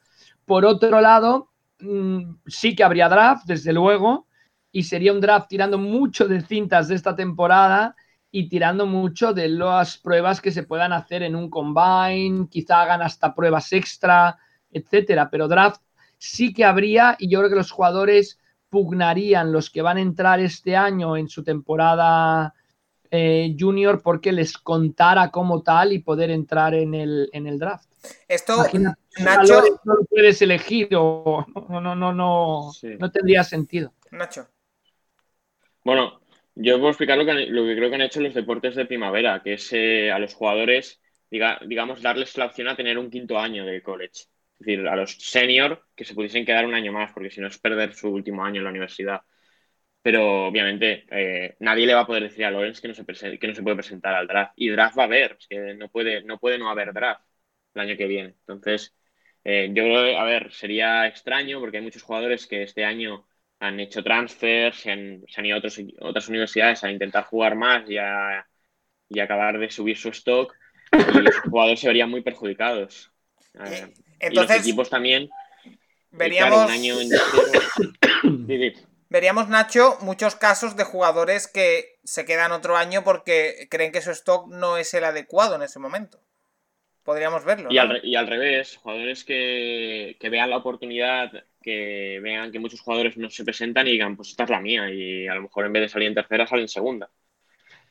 Por 0.46 0.66
otro 0.66 1.02
lado, 1.02 1.50
mm, 1.80 2.36
sí 2.48 2.76
que 2.76 2.84
habría 2.84 3.10
draft, 3.10 3.46
desde 3.46 3.74
luego, 3.74 4.28
y 4.72 4.84
sería 4.84 5.14
un 5.14 5.22
draft 5.22 5.48
tirando 5.50 5.78
mucho 5.78 6.28
de 6.28 6.42
cintas 6.42 6.88
de 6.88 6.96
esta 6.96 7.16
temporada 7.16 7.96
y 8.32 8.48
tirando 8.48 8.86
mucho 8.86 9.34
de 9.34 9.50
las 9.50 9.98
pruebas 9.98 10.42
que 10.42 10.52
se 10.52 10.63
puedan 10.63 10.94
hacer 10.94 11.24
en 11.24 11.36
un 11.36 11.50
combine, 11.50 12.48
quizá 12.50 12.82
hagan 12.82 13.02
hasta 13.02 13.34
pruebas 13.34 13.74
extra, 13.74 14.38
etcétera. 14.72 15.30
Pero 15.30 15.48
draft 15.48 15.82
sí 16.18 16.54
que 16.54 16.65
habría 16.65 17.15
y 17.18 17.30
yo 17.30 17.39
creo 17.39 17.50
que 17.50 17.56
los 17.56 17.72
jugadores 17.72 18.39
pugnarían 18.70 19.52
los 19.52 19.70
que 19.70 19.82
van 19.82 19.98
a 19.98 20.02
entrar 20.02 20.39
este 20.39 20.76
año 20.76 21.18
en 21.18 21.28
su 21.28 21.44
temporada 21.44 22.54
eh, 23.10 23.56
junior 23.60 24.02
porque 24.04 24.32
les 24.32 24.56
contara 24.58 25.32
como 25.32 25.63
tal 25.63 25.94
y 25.94 26.00
poder 26.00 26.30
entrar 26.30 26.76
en 26.76 26.94
el, 26.94 27.30
en 27.34 27.48
el 27.48 27.58
draft. 27.58 27.89
Esto, 28.28 28.63
Nacho, 29.18 29.62
no 29.84 29.96
lo 29.96 30.06
puedes 30.06 30.42
elegir 30.44 30.89
o 30.96 31.46
no, 31.70 31.82
no, 31.82 31.96
no, 31.96 32.13
no, 32.13 32.72
no 33.00 33.12
tendría 33.12 33.44
sentido. 33.44 33.94
Nacho. 34.12 34.48
Bueno, 35.84 36.19
yo 36.62 36.78
puedo 36.78 36.89
explicar 36.89 37.17
lo 37.17 37.26
que, 37.26 37.34
lo 37.48 37.65
que 37.65 37.76
creo 37.76 37.89
que 37.89 37.95
han 37.95 38.02
hecho 38.02 38.22
los 38.22 38.34
deportes 38.34 38.76
de 38.76 38.86
primavera, 38.86 39.41
que 39.43 39.54
es 39.54 39.72
eh, 39.74 40.12
a 40.12 40.19
los 40.19 40.34
jugadores, 40.34 41.02
digamos, 41.30 42.02
darles 42.02 42.38
la 42.38 42.45
opción 42.48 42.67
a 42.67 42.76
tener 42.76 42.98
un 42.98 43.10
quinto 43.10 43.39
año 43.39 43.65
de 43.65 43.82
college. 43.82 44.26
Es 44.60 44.65
decir, 44.65 44.88
a 44.88 44.95
los 44.95 45.13
senior 45.13 45.86
que 45.95 46.04
se 46.04 46.13
pudiesen 46.13 46.45
quedar 46.45 46.65
un 46.65 46.74
año 46.76 46.91
más, 46.91 47.13
porque 47.13 47.32
si 47.32 47.39
no 47.41 47.48
es 47.48 47.58
perder 47.60 47.93
su 47.93 48.10
último 48.10 48.43
año 48.43 48.58
en 48.58 48.65
la 48.65 48.72
universidad. 48.72 49.22
Pero 50.02 50.48
obviamente 50.48 51.06
eh, 51.12 51.56
nadie 51.60 51.86
le 51.88 51.93
va 51.93 52.02
a 52.02 52.08
poder 52.08 52.24
decir 52.24 52.45
a 52.45 52.52
Lorenz 52.52 52.82
que 52.82 52.88
no, 52.89 52.93
se 52.93 53.06
que 53.39 53.48
no 53.48 53.56
se 53.56 53.63
puede 53.63 53.78
presentar 53.78 54.15
al 54.15 54.28
draft. 54.28 54.54
Y 54.56 54.69
draft 54.69 54.98
va 54.98 55.04
a 55.04 55.06
haber, 55.06 55.38
es 55.39 55.48
que 55.48 55.76
no 55.76 55.89
puede 55.89 56.24
no, 56.24 56.39
puede 56.39 56.58
no 56.58 56.69
haber 56.69 56.93
draft 56.93 57.24
el 57.74 57.82
año 57.82 57.98
que 57.98 58.08
viene. 58.08 58.30
Entonces, 58.41 58.95
eh, 59.43 59.69
yo 59.74 59.84
creo, 59.84 60.19
a 60.19 60.24
ver, 60.26 60.52
sería 60.52 61.08
extraño 61.08 61.60
porque 61.60 61.78
hay 61.78 61.84
muchos 61.84 62.04
jugadores 62.04 62.48
que 62.48 62.63
este 62.63 62.86
año 62.86 63.28
han 63.60 63.80
hecho 63.80 64.04
transfers, 64.04 64.80
se 64.80 64.91
han, 64.91 65.45
ido 65.45 65.58
a 65.58 66.08
otras 66.08 66.30
universidades 66.30 66.84
a 66.84 66.91
intentar 66.91 67.26
jugar 67.26 67.56
más 67.56 67.89
y, 67.89 67.98
a, 67.98 68.48
y 69.10 69.19
acabar 69.19 69.60
de 69.60 69.69
subir 69.69 69.98
su 69.98 70.10
stock 70.10 70.56
y 70.91 71.19
los 71.19 71.36
jugadores 71.50 71.80
se 71.80 71.88
verían 71.88 72.10
muy 72.10 72.22
perjudicados. 72.22 73.12
Eh, 73.56 73.93
entonces, 74.19 74.58
los 74.58 74.65
equipos 74.65 74.89
también. 74.89 75.30
Veríamos, 76.12 76.72
veríamos, 79.10 79.48
Nacho, 79.48 79.98
muchos 80.02 80.36
casos 80.36 80.76
de 80.76 80.84
jugadores 80.84 81.48
que 81.48 82.00
se 82.04 82.26
quedan 82.26 82.52
otro 82.52 82.78
año 82.78 83.04
porque 83.04 83.67
creen 83.69 83.91
que 83.91 84.02
su 84.02 84.10
stock 84.12 84.48
no 84.48 84.78
es 84.78 84.91
el 84.95 85.04
adecuado 85.04 85.56
en 85.56 85.62
ese 85.62 85.78
momento. 85.78 86.19
Podríamos 87.04 87.45
verlo. 87.45 87.69
Y, 87.72 87.78
al, 87.78 88.04
y 88.04 88.15
al, 88.15 88.28
revés, 88.28 88.78
jugadores 88.78 89.24
que, 89.24 90.17
que 90.19 90.30
vean 90.30 90.50
la 90.50 90.58
oportunidad 90.58 91.32
que 91.62 92.19
vean 92.22 92.52
que 92.52 92.60
muchos 92.60 92.82
jugadores 92.82 93.17
no 93.17 93.30
se 93.30 93.43
presentan 93.43 93.88
y 93.88 93.91
digan, 93.91 94.15
pues 94.15 94.30
esta 94.30 94.43
es 94.43 94.50
la 94.50 94.62
mía, 94.62 94.89
y 94.89 95.28
a 95.28 95.36
lo 95.36 95.43
mejor 95.43 95.65
en 95.65 95.74
vez 95.74 95.82
de 95.84 95.89
salir 95.89 96.08
en 96.08 96.15
tercera, 96.15 96.48
salen 96.48 96.63
en 96.63 96.69
segunda. 96.69 97.10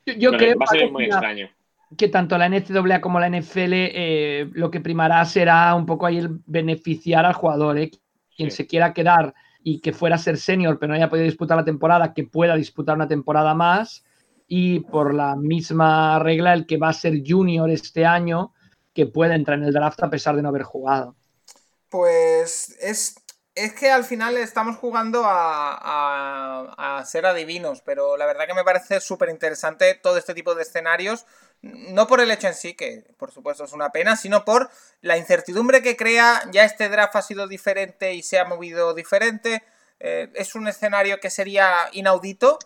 Yo, 0.07 0.33
creo 0.33 0.59
va 0.59 0.65
a 0.65 0.69
ser 0.69 0.91
muy 0.91 1.05
extraño. 1.05 1.51
Que 1.97 2.09
tanto 2.09 2.37
la 2.39 2.49
NCAA 2.49 3.01
como 3.01 3.21
la 3.21 3.29
NFL 3.29 3.73
eh, 3.73 4.51
lo 4.53 4.71
que 4.71 4.81
primará 4.81 5.25
será 5.25 5.75
un 5.75 5.87
poco 5.87 6.07
ahí 6.07 6.19
el 6.19 6.41
beneficiar 6.47 7.25
al 7.25 7.35
jugador, 7.35 7.79
¿eh? 7.79 7.91
quien 8.37 8.51
se 8.51 8.67
quiera 8.67 8.93
quedar 8.93 9.35
y 9.63 9.81
que 9.81 9.93
fuera 9.93 10.17
a 10.17 10.19
ser 10.19 10.37
senior 10.37 10.79
pero 10.79 10.91
no 10.91 10.97
haya 10.97 11.09
podido 11.09 11.25
disputar 11.25 11.57
la 11.57 11.65
temporada, 11.65 12.15
que 12.15 12.25
pueda 12.25 12.55
disputar 12.57 12.95
una 12.95 13.09
temporada 13.09 13.55
más 13.55 14.05
y 14.47 14.81
por 14.81 15.15
la 15.15 15.35
misma 15.37 16.19
regla 16.19 16.55
el 16.55 16.67
que 16.67 16.79
va 16.79 16.91
a 16.91 16.95
ser 16.95 17.23
junior 17.27 17.69
este 17.71 18.07
año 18.07 18.53
que 18.95 19.07
pueda 19.07 19.35
entrar 19.35 19.59
en 19.59 19.65
el 19.65 19.73
draft 19.73 20.03
a 20.03 20.11
pesar 20.11 20.37
de 20.37 20.43
no 20.43 20.49
haber 20.49 20.63
jugado. 20.63 21.17
Pues 21.91 22.77
es 22.81 23.17
es 23.59 23.73
que 23.75 23.91
al 23.91 24.05
final 24.05 24.37
estamos 24.37 24.77
jugando 24.77 25.23
a, 25.25 27.03
ser 27.07 27.27
adivinos, 27.27 27.83
pero 27.83 28.17
la 28.17 28.27
verdad 28.27 28.47
que 28.47 28.55
me 28.55 28.65
parece 28.65 29.01
súper 29.01 29.31
interesante 29.31 29.95
todo 29.95 30.17
este 30.17 30.35
tipo 30.35 30.55
de 30.55 30.63
escenarios, 30.63 31.27
no 31.63 32.07
por 32.07 32.21
el 32.21 32.31
hecho 32.31 32.47
en 32.47 32.55
sí, 32.55 32.75
que 32.75 33.05
por 33.17 33.33
supuesto 33.33 33.65
es 33.65 33.73
una 33.73 33.91
pena, 33.91 34.17
sino 34.17 34.45
por 34.45 34.71
la 35.01 35.17
incertidumbre 35.17 35.83
que 35.83 35.97
crea, 35.97 36.43
ya 36.53 36.65
este 36.65 36.89
draft 36.89 37.17
ha 37.17 37.23
sido 37.23 37.49
diferente 37.49 38.15
y 38.15 38.23
se 38.23 38.39
ha 38.39 38.45
movido 38.45 38.95
diferente, 38.95 39.63
eh, 40.01 40.31
es 40.35 40.55
un 40.55 40.69
escenario 40.69 41.19
que 41.19 41.31
sería 41.31 41.89
inaudito, 41.93 42.59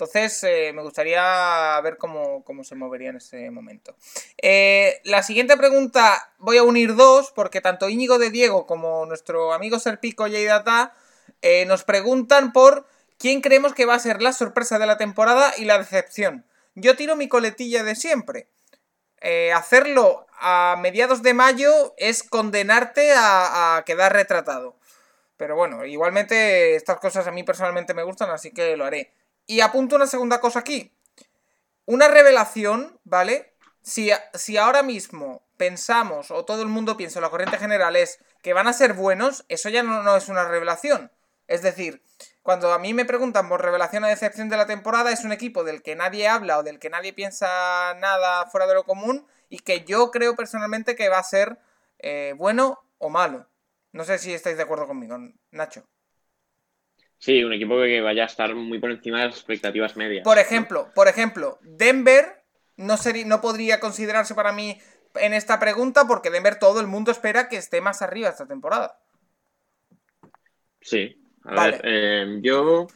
entonces, 0.00 0.42
eh, 0.44 0.72
me 0.72 0.80
gustaría 0.80 1.78
ver 1.82 1.98
cómo, 1.98 2.42
se 2.62 2.74
movería 2.74 3.10
en 3.10 3.16
ese 3.16 3.50
momento. 3.50 3.94
Eh, 4.40 4.98
la 5.04 5.22
siguiente 5.22 5.58
pregunta, 5.58 6.32
voy 6.38 6.56
a 6.56 6.62
unir 6.62 6.94
dos, 6.94 7.32
porque 7.32 7.60
tanto 7.60 7.90
Íñigo 7.90 8.18
de 8.18 8.30
Diego 8.30 8.66
como 8.66 9.04
nuestro 9.04 9.52
amigo 9.52 9.78
Serpico 9.78 10.26
y 10.26 10.42
Data 10.42 10.94
eh, 11.42 11.66
nos 11.66 11.84
preguntan 11.84 12.54
por 12.54 12.86
quién 13.18 13.42
creemos 13.42 13.74
que 13.74 13.84
va 13.84 13.94
a 13.94 13.98
ser 13.98 14.22
la 14.22 14.32
sorpresa 14.32 14.78
de 14.78 14.86
la 14.86 14.96
temporada 14.96 15.52
y 15.58 15.66
la 15.66 15.76
decepción. 15.76 16.46
Yo 16.74 16.96
tiro 16.96 17.14
mi 17.14 17.28
coletilla 17.28 17.84
de 17.84 17.94
siempre. 17.94 18.48
hacerlo 19.54 20.26
a 20.40 20.78
mediados 20.80 21.22
de 21.22 21.34
mayo 21.34 21.92
es 21.98 22.22
condenarte 22.22 23.12
a 23.14 23.82
quedar 23.84 24.14
retratado. 24.14 24.78
Pero 25.36 25.56
bueno, 25.56 25.84
igualmente 25.84 26.74
estas 26.74 26.98
cosas 27.00 27.26
a 27.26 27.32
mí 27.32 27.42
personalmente 27.42 27.92
me 27.92 28.02
gustan, 28.02 28.30
así 28.30 28.50
que 28.50 28.78
lo 28.78 28.86
haré. 28.86 29.12
Y 29.50 29.62
apunto 29.62 29.96
una 29.96 30.06
segunda 30.06 30.40
cosa 30.40 30.60
aquí. 30.60 30.96
Una 31.84 32.06
revelación, 32.06 33.00
¿vale? 33.02 33.56
Si, 33.82 34.12
si 34.32 34.56
ahora 34.56 34.84
mismo 34.84 35.44
pensamos, 35.56 36.30
o 36.30 36.44
todo 36.44 36.62
el 36.62 36.68
mundo 36.68 36.96
piensa, 36.96 37.20
la 37.20 37.30
corriente 37.30 37.58
general 37.58 37.96
es 37.96 38.20
que 38.42 38.52
van 38.52 38.68
a 38.68 38.72
ser 38.72 38.92
buenos, 38.92 39.44
eso 39.48 39.68
ya 39.68 39.82
no, 39.82 40.16
es 40.16 40.28
una 40.28 40.46
revelación. 40.46 41.10
Es 41.48 41.62
decir, 41.62 42.00
cuando 42.44 42.72
a 42.72 42.78
mí 42.78 42.94
me 42.94 43.04
preguntan 43.04 43.48
por 43.48 43.60
revelación 43.60 44.04
o 44.04 44.06
decepción 44.06 44.50
de 44.50 44.56
la 44.56 44.68
temporada, 44.68 45.10
es 45.10 45.24
un 45.24 45.32
equipo 45.32 45.64
del 45.64 45.82
que 45.82 45.96
nadie 45.96 46.28
habla 46.28 46.58
o 46.58 46.62
del 46.62 46.78
que 46.78 46.88
nadie 46.88 47.12
piensa 47.12 47.92
nada 47.94 48.46
fuera 48.46 48.68
de 48.68 48.74
lo 48.74 48.84
común 48.84 49.26
y 49.48 49.58
que 49.58 49.82
yo 49.82 50.12
creo 50.12 50.36
personalmente 50.36 50.94
que 50.94 51.08
va 51.08 51.18
a 51.18 51.24
ser 51.24 51.58
eh, 51.98 52.34
bueno 52.36 52.84
o 52.98 53.08
malo. 53.08 53.48
No 53.90 54.04
sé 54.04 54.18
si 54.18 54.32
estáis 54.32 54.56
de 54.56 54.62
acuerdo 54.62 54.86
conmigo, 54.86 55.18
Nacho. 55.50 55.88
Sí, 57.20 57.44
un 57.44 57.52
equipo 57.52 57.76
que 57.82 58.00
vaya 58.00 58.22
a 58.22 58.26
estar 58.26 58.54
muy 58.54 58.78
por 58.78 58.90
encima 58.90 59.20
de 59.20 59.26
las 59.26 59.36
expectativas 59.36 59.94
medias. 59.94 60.24
Por 60.24 60.38
ejemplo, 60.38 60.90
por 60.94 61.06
ejemplo, 61.06 61.58
Denver 61.60 62.42
no, 62.78 62.96
sería, 62.96 63.26
no 63.26 63.42
podría 63.42 63.78
considerarse 63.78 64.34
para 64.34 64.52
mí 64.52 64.80
en 65.16 65.34
esta 65.34 65.60
pregunta 65.60 66.06
porque 66.08 66.30
Denver 66.30 66.58
todo 66.58 66.80
el 66.80 66.86
mundo 66.86 67.10
espera 67.10 67.50
que 67.50 67.58
esté 67.58 67.82
más 67.82 68.00
arriba 68.00 68.30
esta 68.30 68.46
temporada. 68.46 68.98
Sí, 70.80 71.22
a 71.44 71.66
ver, 71.66 71.80
eh, 71.84 72.38
yo 72.40 72.86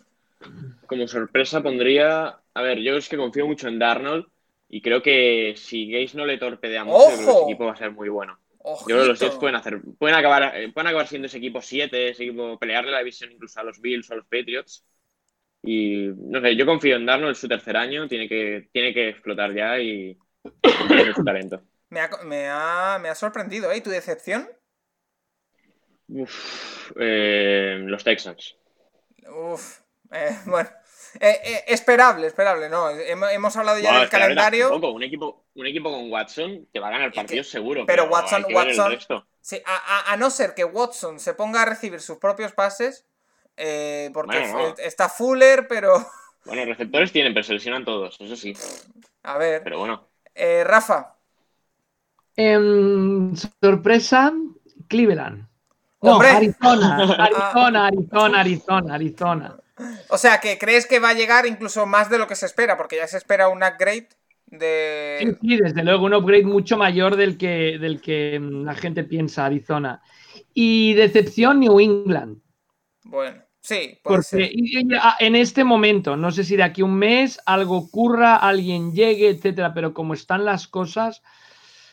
como 0.87 1.07
sorpresa 1.07 1.63
pondría, 1.63 2.41
a 2.55 2.63
ver, 2.63 2.79
yo 2.79 2.97
es 2.97 3.11
que 3.11 3.19
confío 3.19 3.47
mucho 3.47 3.69
en 3.69 3.79
Darnold 3.79 4.25
y 4.71 4.81
creo 4.81 5.03
que 5.03 5.53
si 5.59 5.93
Gaze 5.93 6.17
no 6.17 6.25
le 6.25 6.39
torpedea 6.39 6.85
mucho, 6.85 7.11
el 7.11 7.43
equipo 7.45 7.67
va 7.67 7.73
a 7.73 7.77
ser 7.77 7.91
muy 7.91 8.09
bueno. 8.09 8.39
Yo 8.87 8.96
creo 8.96 9.03
que 9.03 9.09
los 9.09 9.20
Jets 9.20 9.37
pueden 9.38 9.57
hacer, 9.57 9.81
pueden 9.98 10.16
acabar, 10.16 10.57
eh, 10.57 10.72
pueden 10.72 10.88
acabar 10.88 11.07
siendo 11.07 11.27
ese 11.27 11.38
equipo 11.38 11.62
7, 11.62 12.11
ese 12.11 12.24
equipo 12.24 12.59
pelearle 12.59 12.90
la 12.90 12.98
división 12.98 13.33
incluso 13.33 13.61
a 13.61 13.64
los 13.64 13.81
Bills 13.81 14.11
o 14.11 14.14
a 14.14 14.16
los 14.16 14.27
Patriots. 14.27 14.85
Y 15.62 16.09
no 16.16 16.40
sé, 16.42 16.57
yo 16.57 16.66
confío 16.66 16.96
en 16.96 17.07
Darnold, 17.07 17.37
su 17.37 17.48
tercer 17.48 17.77
año, 17.77 18.09
tiene 18.09 18.29
que, 18.29 18.68
tiene 18.72 18.94
que 18.94 19.11
explotar 19.11 19.55
ya 19.55 19.79
y 19.81 20.18
su 21.14 21.24
talento. 21.24 21.62
Me 21.88 22.00
ha, 22.00 22.11
me, 22.24 22.48
ha, 22.50 22.98
me 23.00 23.09
ha 23.09 23.14
sorprendido, 23.14 23.72
¿eh? 23.72 23.81
¿Tu 23.81 23.88
decepción? 23.90 24.48
Uf, 26.09 26.92
eh, 26.98 27.79
los 27.85 28.05
Texans. 28.05 28.57
Uf, 29.29 29.83
eh, 30.12 30.38
bueno. 30.46 30.70
Eh, 31.20 31.40
eh, 31.44 31.64
esperable, 31.68 32.27
esperable, 32.27 32.68
no. 32.68 32.90
Hemos, 32.90 33.57
hablado 33.57 33.79
ya 33.79 33.98
del 33.98 34.09
calendario. 34.09 34.74
un, 34.77 35.03
equipo, 35.03 35.44
un 35.55 35.66
equipo 35.66 35.90
con 35.90 36.11
Watson 36.11 36.66
te 36.72 36.81
va 36.81 36.88
a 36.88 36.90
ganar 36.90 37.12
partidos 37.12 37.48
seguro. 37.48 37.85
Pero, 37.87 38.05
Watson, 38.07 38.44
Watson. 38.53 38.98
Sí, 39.40 39.61
a, 39.66 40.16
no 40.16 40.31
ser 40.31 40.55
que 40.55 40.64
Watson 40.64 41.20
se 41.20 41.35
ponga 41.35 41.62
a 41.62 41.64
recibir 41.66 42.00
sus 42.00 42.18
propios 42.18 42.53
pases, 42.53 43.07
eh, 43.57 44.11
porque 44.12 44.74
está 44.79 45.09
Fuller, 45.09 45.68
pero. 45.68 45.94
Bueno, 46.46 46.62
receptores 46.66 47.11
tienen, 47.11 47.33
pero 47.33 47.42
se 47.42 47.55
lesionan 47.55 47.87
todos, 47.87 48.20
eso 48.20 48.37
sí. 48.37 48.55
A 49.22 49.38
ver. 49.38 49.62
Pero 49.64 49.79
bueno. 49.79 50.07
Rafa. 50.64 51.16
Em, 52.37 53.35
sorpresa, 53.62 54.31
Cleveland. 54.88 55.48
No, 56.03 56.20
Arizona, 56.20 56.96
Arizona, 57.18 57.87
Arizona, 57.87 58.40
Arizona, 58.40 58.94
Arizona. 58.94 59.57
O 60.09 60.19
sea, 60.19 60.39
que 60.41 60.59
crees 60.59 60.87
que 60.87 61.01
va 61.01 61.11
a 61.11 61.15
llegar 61.15 61.47
incluso 61.47 61.87
más 61.87 62.09
de 62.11 62.19
lo 62.19 62.27
que 62.27 62.37
se 62.37 62.47
espera, 62.47 62.77
porque 62.77 62.97
ya 62.97 63.07
se 63.07 63.17
espera 63.17 63.49
un 63.49 63.63
upgrade 63.63 64.09
de. 64.47 65.37
Sí, 65.41 65.57
desde 65.57 65.83
luego, 65.83 66.07
un 66.07 66.15
upgrade 66.15 66.45
mucho 66.45 66.77
mayor 66.77 67.17
del 67.17 67.37
que, 67.37 67.79
del 67.81 68.01
que 68.01 68.41
la 68.41 68.75
gente 68.75 69.05
piensa, 69.05 69.47
Arizona. 69.47 70.01
Y 70.53 70.95
decepción, 70.95 71.61
New 71.61 71.81
England. 71.81 72.39
Bueno, 73.05 73.43
sí, 73.61 73.99
puede 74.03 74.23
porque 74.23 74.53
en 75.19 75.37
este 75.37 75.65
momento, 75.65 76.17
no 76.17 76.31
sé 76.31 76.45
si 76.45 76.57
de 76.57 76.63
aquí 76.63 76.83
a 76.83 76.87
un 76.87 76.97
mes 76.97 77.41
algo 77.45 77.77
ocurra, 77.77 78.37
alguien 78.37 78.93
llegue, 78.93 79.29
etcétera, 79.29 79.75
pero 79.75 79.93
como 79.93 80.15
están 80.15 80.45
las 80.45 80.69
cosas, 80.69 81.23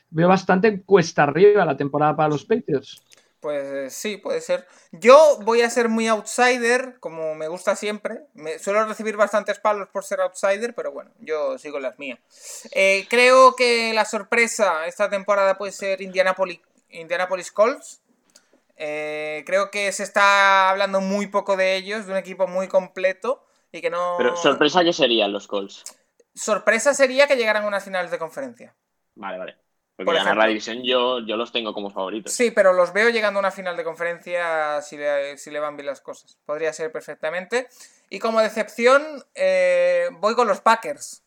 veo 0.10 0.28
bastante 0.28 0.84
cuesta 0.84 1.24
arriba 1.24 1.66
la 1.66 1.78
temporada 1.78 2.16
para 2.16 2.30
los 2.30 2.46
Patriots. 2.46 3.02
Pues 3.42 3.94
sí, 3.94 4.18
puede 4.18 4.40
ser. 4.40 4.68
Yo 4.92 5.40
voy 5.42 5.62
a 5.62 5.70
ser 5.72 5.90
muy 5.90 6.08
outsider, 6.08 7.00
como 7.00 7.34
me 7.34 7.48
gusta 7.48 7.76
siempre. 7.76 8.22
Me, 8.36 8.60
suelo 8.60 8.86
recibir 8.86 9.18
bastantes 9.18 9.60
palos 9.60 9.90
por 9.90 10.04
ser 10.04 10.22
outsider, 10.22 10.76
pero 10.76 10.92
bueno, 10.92 11.10
yo 11.20 11.58
sigo 11.58 11.80
las 11.80 11.98
mías. 11.98 12.20
Eh, 12.72 13.08
creo 13.10 13.56
que 13.56 13.94
la 13.96 14.06
sorpresa 14.06 14.86
esta 14.86 15.10
temporada 15.10 15.58
puede 15.58 15.72
ser 15.72 16.04
Indianapolis, 16.04 16.62
Indianapolis 16.92 17.52
Colts. 17.52 18.02
Eh, 18.78 19.44
creo 19.48 19.72
que 19.72 19.92
se 19.92 20.04
está 20.04 20.70
hablando 20.70 21.02
muy 21.02 21.26
poco 21.26 21.58
de 21.58 21.76
ellos, 21.76 22.06
de 22.06 22.12
un 22.12 22.20
equipo 22.20 22.48
muy 22.48 22.68
completo 22.68 23.44
y 23.72 23.82
que 23.82 23.90
no... 23.90 24.16
Pero 24.20 24.36
sorpresa, 24.36 24.84
¿qué 24.84 24.94
serían 24.94 25.32
los 25.32 25.48
Colts? 25.48 25.84
Sorpresa 26.36 26.94
sería 26.94 27.26
que 27.26 27.38
llegaran 27.38 27.64
a 27.64 27.68
unas 27.68 27.84
finales 27.84 28.12
de 28.12 28.20
conferencia. 28.20 28.76
Vale, 29.16 29.40
vale. 29.40 29.58
Porque 29.96 30.14
ganar 30.14 30.38
la 30.38 30.48
división 30.48 30.84
yo, 30.84 31.20
yo 31.20 31.38
los 31.38 31.52
tengo 31.52 31.74
como 31.74 31.90
favoritos. 31.90 32.34
Sí, 32.34 32.52
pero 32.52 32.74
los 32.74 32.94
veo 32.94 33.10
llegando 33.10 33.40
a 33.40 33.42
una 33.42 33.52
final 33.52 33.78
de 33.78 33.84
conferencia 33.84 34.82
si 34.82 34.98
le, 34.98 35.60
van 35.60 35.76
bien 35.76 35.86
las 35.86 36.02
cosas. 36.02 36.38
Podría 36.46 36.74
ser 36.74 36.92
perfectamente. 36.92 37.68
Y 38.10 38.20
como 38.20 38.42
decepción, 38.42 39.04
eh, 39.36 40.10
voy 40.20 40.36
con 40.36 40.48
los 40.48 40.62
Packers. 40.62 41.24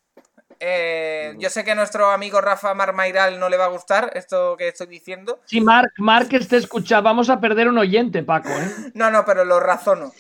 Eh, 0.61 1.35
yo 1.39 1.51
sé 1.51 1.65
que 1.65 1.73
a 1.73 1.75
nuestro 1.75 2.11
amigo 2.11 2.41
Rafa 2.41 2.75
Marmairal 2.75 3.39
no 3.39 3.49
le 3.49 3.57
va 3.57 3.65
a 3.65 3.69
gustar 3.69 4.13
esto 4.15 4.57
que 4.57 4.69
estoy 4.69 4.87
diciendo. 4.87 5.41
Sí, 5.45 5.61
Mark, 5.61 5.93
Mark 5.99 6.29
te 6.29 6.57
escucha. 6.57 7.01
Vamos 7.01 7.31
a 7.31 7.41
perder 7.41 7.69
un 7.69 7.79
oyente, 7.79 8.23
Paco. 8.23 8.49
¿eh? 8.49 8.71
no, 8.95 9.11
no, 9.11 9.25
pero 9.25 9.45
lo 9.45 9.61
razono. 9.61 10.13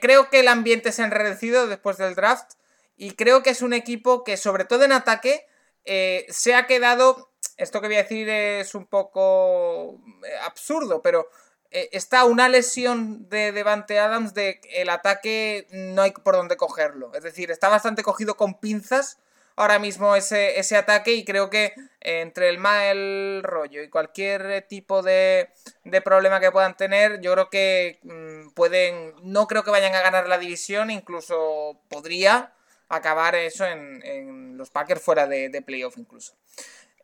creo 0.00 0.28
que 0.28 0.40
el 0.40 0.48
ambiente 0.48 0.92
se 0.92 1.02
ha 1.02 1.06
enredecido 1.06 1.66
después 1.66 1.98
del 1.98 2.14
draft. 2.14 2.52
Y 2.98 3.12
creo 3.12 3.42
que 3.42 3.50
es 3.50 3.60
un 3.60 3.74
equipo 3.74 4.24
que, 4.24 4.38
sobre 4.38 4.64
todo 4.64 4.84
en 4.84 4.92
ataque, 4.92 5.46
se 5.86 6.54
ha 6.54 6.66
quedado 6.66 7.30
esto 7.56 7.80
que 7.80 7.86
voy 7.86 7.96
a 7.96 8.02
decir 8.02 8.28
es 8.28 8.74
un 8.74 8.86
poco 8.86 9.98
eh, 10.24 10.36
absurdo, 10.42 11.02
pero 11.02 11.28
eh, 11.70 11.88
está 11.92 12.24
una 12.24 12.48
lesión 12.48 13.28
de 13.28 13.52
Devante 13.52 13.98
Adams 13.98 14.34
de 14.34 14.60
el 14.74 14.90
ataque 14.90 15.66
no 15.70 16.02
hay 16.02 16.12
por 16.12 16.36
dónde 16.36 16.56
cogerlo. 16.56 17.12
Es 17.14 17.22
decir, 17.22 17.50
está 17.50 17.68
bastante 17.68 18.02
cogido 18.02 18.36
con 18.36 18.60
pinzas 18.60 19.18
ahora 19.56 19.78
mismo 19.78 20.14
ese, 20.16 20.58
ese 20.58 20.76
ataque 20.76 21.14
y 21.14 21.24
creo 21.24 21.48
que 21.48 21.72
eh, 22.02 22.20
entre 22.20 22.50
el 22.50 22.58
mal 22.58 23.42
rollo 23.42 23.82
y 23.82 23.88
cualquier 23.88 24.66
tipo 24.68 25.02
de, 25.02 25.48
de, 25.84 26.00
problema 26.02 26.40
que 26.40 26.52
puedan 26.52 26.76
tener, 26.76 27.22
yo 27.22 27.32
creo 27.32 27.48
que 27.48 28.00
mm, 28.02 28.50
pueden, 28.50 29.14
no 29.22 29.46
creo 29.46 29.64
que 29.64 29.70
vayan 29.70 29.94
a 29.94 30.02
ganar 30.02 30.28
la 30.28 30.36
división, 30.36 30.90
incluso 30.90 31.80
podría 31.88 32.52
acabar 32.88 33.34
eso 33.34 33.64
en, 33.66 34.56
los 34.56 34.70
Packers 34.70 35.02
fuera 35.02 35.26
de, 35.26 35.48
de 35.48 35.62
playoff 35.62 35.98
incluso. 35.98 36.34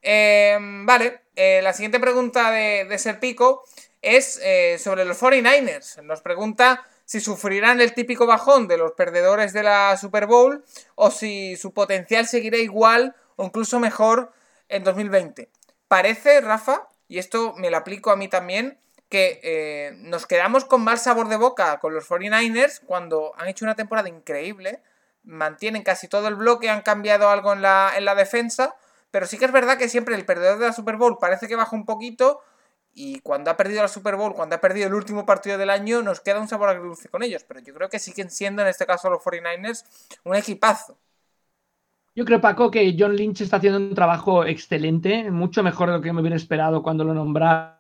Em, 0.01 0.85
vale, 0.87 1.21
eh, 1.37 1.61
la 1.63 1.73
siguiente 1.73 2.01
pregunta 2.01 2.51
de, 2.51 2.87
de 2.87 2.99
Serpico 2.99 3.63
es 4.01 4.41
eh, 4.43 4.79
sobre 4.79 5.05
los 5.05 5.21
49ers. 5.21 6.03
Nos 6.03 6.21
pregunta 6.21 6.87
si 7.05 7.21
sufrirán 7.21 7.81
el 7.81 7.95
típico 7.95 8.27
bajón 8.27 8.69
de 8.69 8.79
los 8.79 8.93
perdedores 8.93 9.53
de 9.53 9.63
la 9.63 9.97
Super 9.97 10.27
Bowl 10.27 10.65
o 10.95 11.11
si 11.11 11.57
su 11.57 11.73
potencial 11.73 12.27
seguirá 12.27 12.59
igual 12.59 13.15
o 13.37 13.45
incluso 13.45 13.79
mejor 13.79 14.33
en 14.69 14.83
2020. 14.83 15.49
Parece, 15.89 16.41
Rafa, 16.41 16.89
y 17.07 17.19
esto 17.19 17.55
me 17.57 17.71
lo 17.71 17.77
aplico 17.77 18.11
a 18.11 18.17
mí 18.17 18.29
también, 18.29 18.79
que 19.09 19.41
eh, 19.43 19.93
nos 19.97 20.27
quedamos 20.27 20.65
con 20.65 20.83
mal 20.83 20.99
sabor 20.99 21.29
de 21.29 21.37
boca 21.37 21.79
con 21.81 21.93
los 21.93 22.09
49ers 22.09 22.81
cuando 22.81 23.33
han 23.37 23.49
hecho 23.49 23.67
una 23.67 23.75
temporada 23.75 24.09
increíble, 24.09 24.81
mantienen 25.25 25.83
casi 25.83 26.09
todo 26.09 26.29
el 26.29 26.35
bloque, 26.35 26.71
han 26.71 26.83
cambiado 26.83 27.29
algo 27.29 27.53
en 27.53 27.63
la, 27.63 27.93
en 27.97 28.05
la 28.05 28.15
defensa 28.15 28.75
pero 29.13 29.27
sí 29.27 29.39
que 29.39 29.45
es 29.45 29.53
verdad 29.53 29.79
que 29.79 29.89
siempre 29.89 30.17
el 30.17 30.25
perdedor 30.25 30.59
de 30.59 30.67
la 30.67 30.73
Super 30.73 30.97
Bowl 30.97 31.19
parece 31.21 31.47
que 31.47 31.55
baja 31.55 31.77
un 31.77 31.85
poquito 31.85 32.41
Y 32.95 33.21
cuando 33.21 33.51
ha 33.51 33.57
perdido 33.57 33.83
la 33.83 33.89
Super 33.89 34.17
Bowl, 34.17 34.35
cuando 34.35 34.57
ha 34.57 34.61
perdido 34.61 34.89
el 34.89 34.95
último 34.95 35.25
partido 35.25 35.57
del 35.57 35.71
año, 35.71 36.03
nos 36.03 36.21
queda 36.21 36.41
un 36.41 36.49
sabor 36.49 36.69
agridulce 36.69 37.09
con 37.09 37.23
ellos. 37.23 37.43
Pero 37.47 37.61
yo 37.61 37.73
creo 37.73 37.89
que 37.89 37.99
siguen 37.99 38.31
siendo, 38.31 38.61
en 38.61 38.69
este 38.69 38.85
caso, 38.85 39.09
los 39.09 39.23
49ers, 39.23 39.85
un 40.25 40.37
equipazo. 40.37 40.99
Yo 42.15 42.27
creo, 42.27 42.43
Paco, 42.43 42.71
que 42.71 42.95
John 42.99 43.17
Lynch 43.17 43.41
está 43.41 43.57
haciendo 43.57 43.79
un 43.79 43.95
trabajo 43.95 44.45
excelente, 44.45 45.31
mucho 45.31 45.63
mejor 45.63 45.89
de 45.89 45.97
lo 45.97 46.03
que 46.03 46.13
me 46.13 46.21
hubiera 46.21 46.37
esperado 46.37 46.83
cuando 46.83 47.05
lo 47.05 47.15
nombraron 47.15 47.79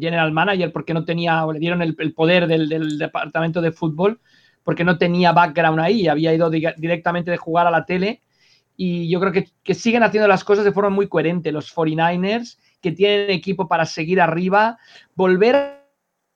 General 0.00 0.32
Manager, 0.32 0.72
porque 0.72 0.94
no 0.94 1.04
tenía, 1.04 1.44
o 1.44 1.52
le 1.52 1.60
dieron 1.60 1.80
el, 1.80 1.94
poder 2.14 2.48
del, 2.48 2.98
departamento 2.98 3.60
de 3.60 3.70
fútbol, 3.70 4.20
porque 4.64 4.84
no 4.84 4.98
tenía 4.98 5.32
background 5.32 5.80
ahí, 5.80 6.08
había 6.08 6.34
ido 6.34 6.50
directamente 6.50 7.30
de 7.30 7.36
jugar 7.36 7.66
a 7.66 7.70
la 7.70 7.84
tele. 7.84 8.22
Y 8.76 9.08
yo 9.08 9.18
creo 9.20 9.32
que, 9.32 9.48
que 9.62 9.74
siguen 9.74 10.02
haciendo 10.02 10.28
las 10.28 10.44
cosas 10.44 10.64
de 10.64 10.72
forma 10.72 10.90
muy 10.90 11.08
coherente 11.08 11.50
los 11.50 11.74
49ers 11.74 12.58
que 12.80 12.92
tienen 12.92 13.30
equipo 13.30 13.66
para 13.66 13.84
seguir 13.86 14.20
arriba, 14.20 14.78
volver 15.14 15.56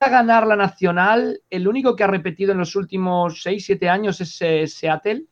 a 0.00 0.08
ganar 0.08 0.46
la 0.46 0.56
nacional. 0.56 1.40
El 1.50 1.68
único 1.68 1.94
que 1.94 2.04
ha 2.04 2.08
repetido 2.08 2.52
en 2.52 2.58
los 2.58 2.74
últimos 2.74 3.42
6, 3.42 3.64
7 3.64 3.88
años 3.88 4.20
es 4.20 4.42
eh, 4.42 4.66
Seattle. 4.66 5.24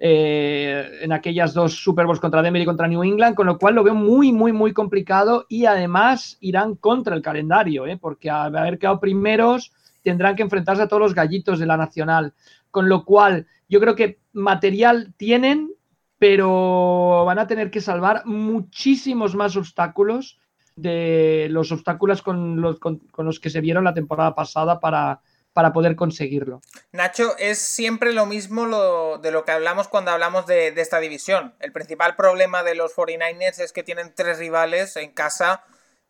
Eh, 0.00 1.00
en 1.02 1.12
aquellas 1.12 1.52
dos 1.52 1.74
Super 1.74 2.06
Bowls 2.06 2.20
contra 2.20 2.40
Denver 2.40 2.62
y 2.62 2.64
contra 2.64 2.86
New 2.86 3.02
England, 3.02 3.34
con 3.34 3.48
lo 3.48 3.58
cual 3.58 3.74
lo 3.74 3.82
veo 3.82 3.96
muy, 3.96 4.30
muy, 4.30 4.52
muy 4.52 4.72
complicado 4.72 5.46
y 5.48 5.64
además 5.64 6.38
irán 6.40 6.76
contra 6.76 7.16
el 7.16 7.22
calendario, 7.22 7.84
¿eh? 7.84 7.96
porque 7.96 8.30
al 8.30 8.56
haber 8.56 8.78
quedado 8.78 9.00
primeros 9.00 9.72
tendrán 10.02 10.36
que 10.36 10.42
enfrentarse 10.42 10.82
a 10.82 10.88
todos 10.88 11.02
los 11.02 11.14
gallitos 11.14 11.58
de 11.58 11.66
la 11.66 11.76
nacional, 11.76 12.34
con 12.70 12.88
lo 12.88 13.04
cual 13.04 13.46
yo 13.68 13.80
creo 13.80 13.94
que 13.94 14.18
material 14.32 15.14
tienen, 15.16 15.72
pero 16.18 17.24
van 17.24 17.38
a 17.38 17.46
tener 17.46 17.70
que 17.70 17.80
salvar 17.80 18.24
muchísimos 18.26 19.34
más 19.34 19.56
obstáculos 19.56 20.38
de 20.76 21.48
los 21.50 21.72
obstáculos 21.72 22.22
con 22.22 22.60
los, 22.60 22.78
con, 22.78 23.00
los 23.16 23.40
que 23.40 23.50
se 23.50 23.60
vieron 23.60 23.84
la 23.84 23.94
temporada 23.94 24.34
pasada 24.34 24.78
para, 24.80 25.20
para, 25.52 25.72
poder 25.72 25.96
conseguirlo. 25.96 26.60
Nacho, 26.92 27.36
es 27.38 27.58
siempre 27.58 28.12
lo 28.12 28.26
mismo 28.26 29.18
de 29.18 29.30
lo 29.32 29.44
que 29.44 29.52
hablamos 29.52 29.88
cuando 29.88 30.12
hablamos 30.12 30.46
de, 30.46 30.68
esta 30.68 31.00
división. 31.00 31.54
El 31.60 31.72
principal 31.72 32.14
problema 32.14 32.62
de 32.62 32.76
los 32.76 32.94
49ers 32.94 33.60
es 33.60 33.72
que 33.72 33.82
tienen 33.82 34.12
tres 34.14 34.38
rivales 34.38 34.96
en 34.96 35.12
casa. 35.12 35.64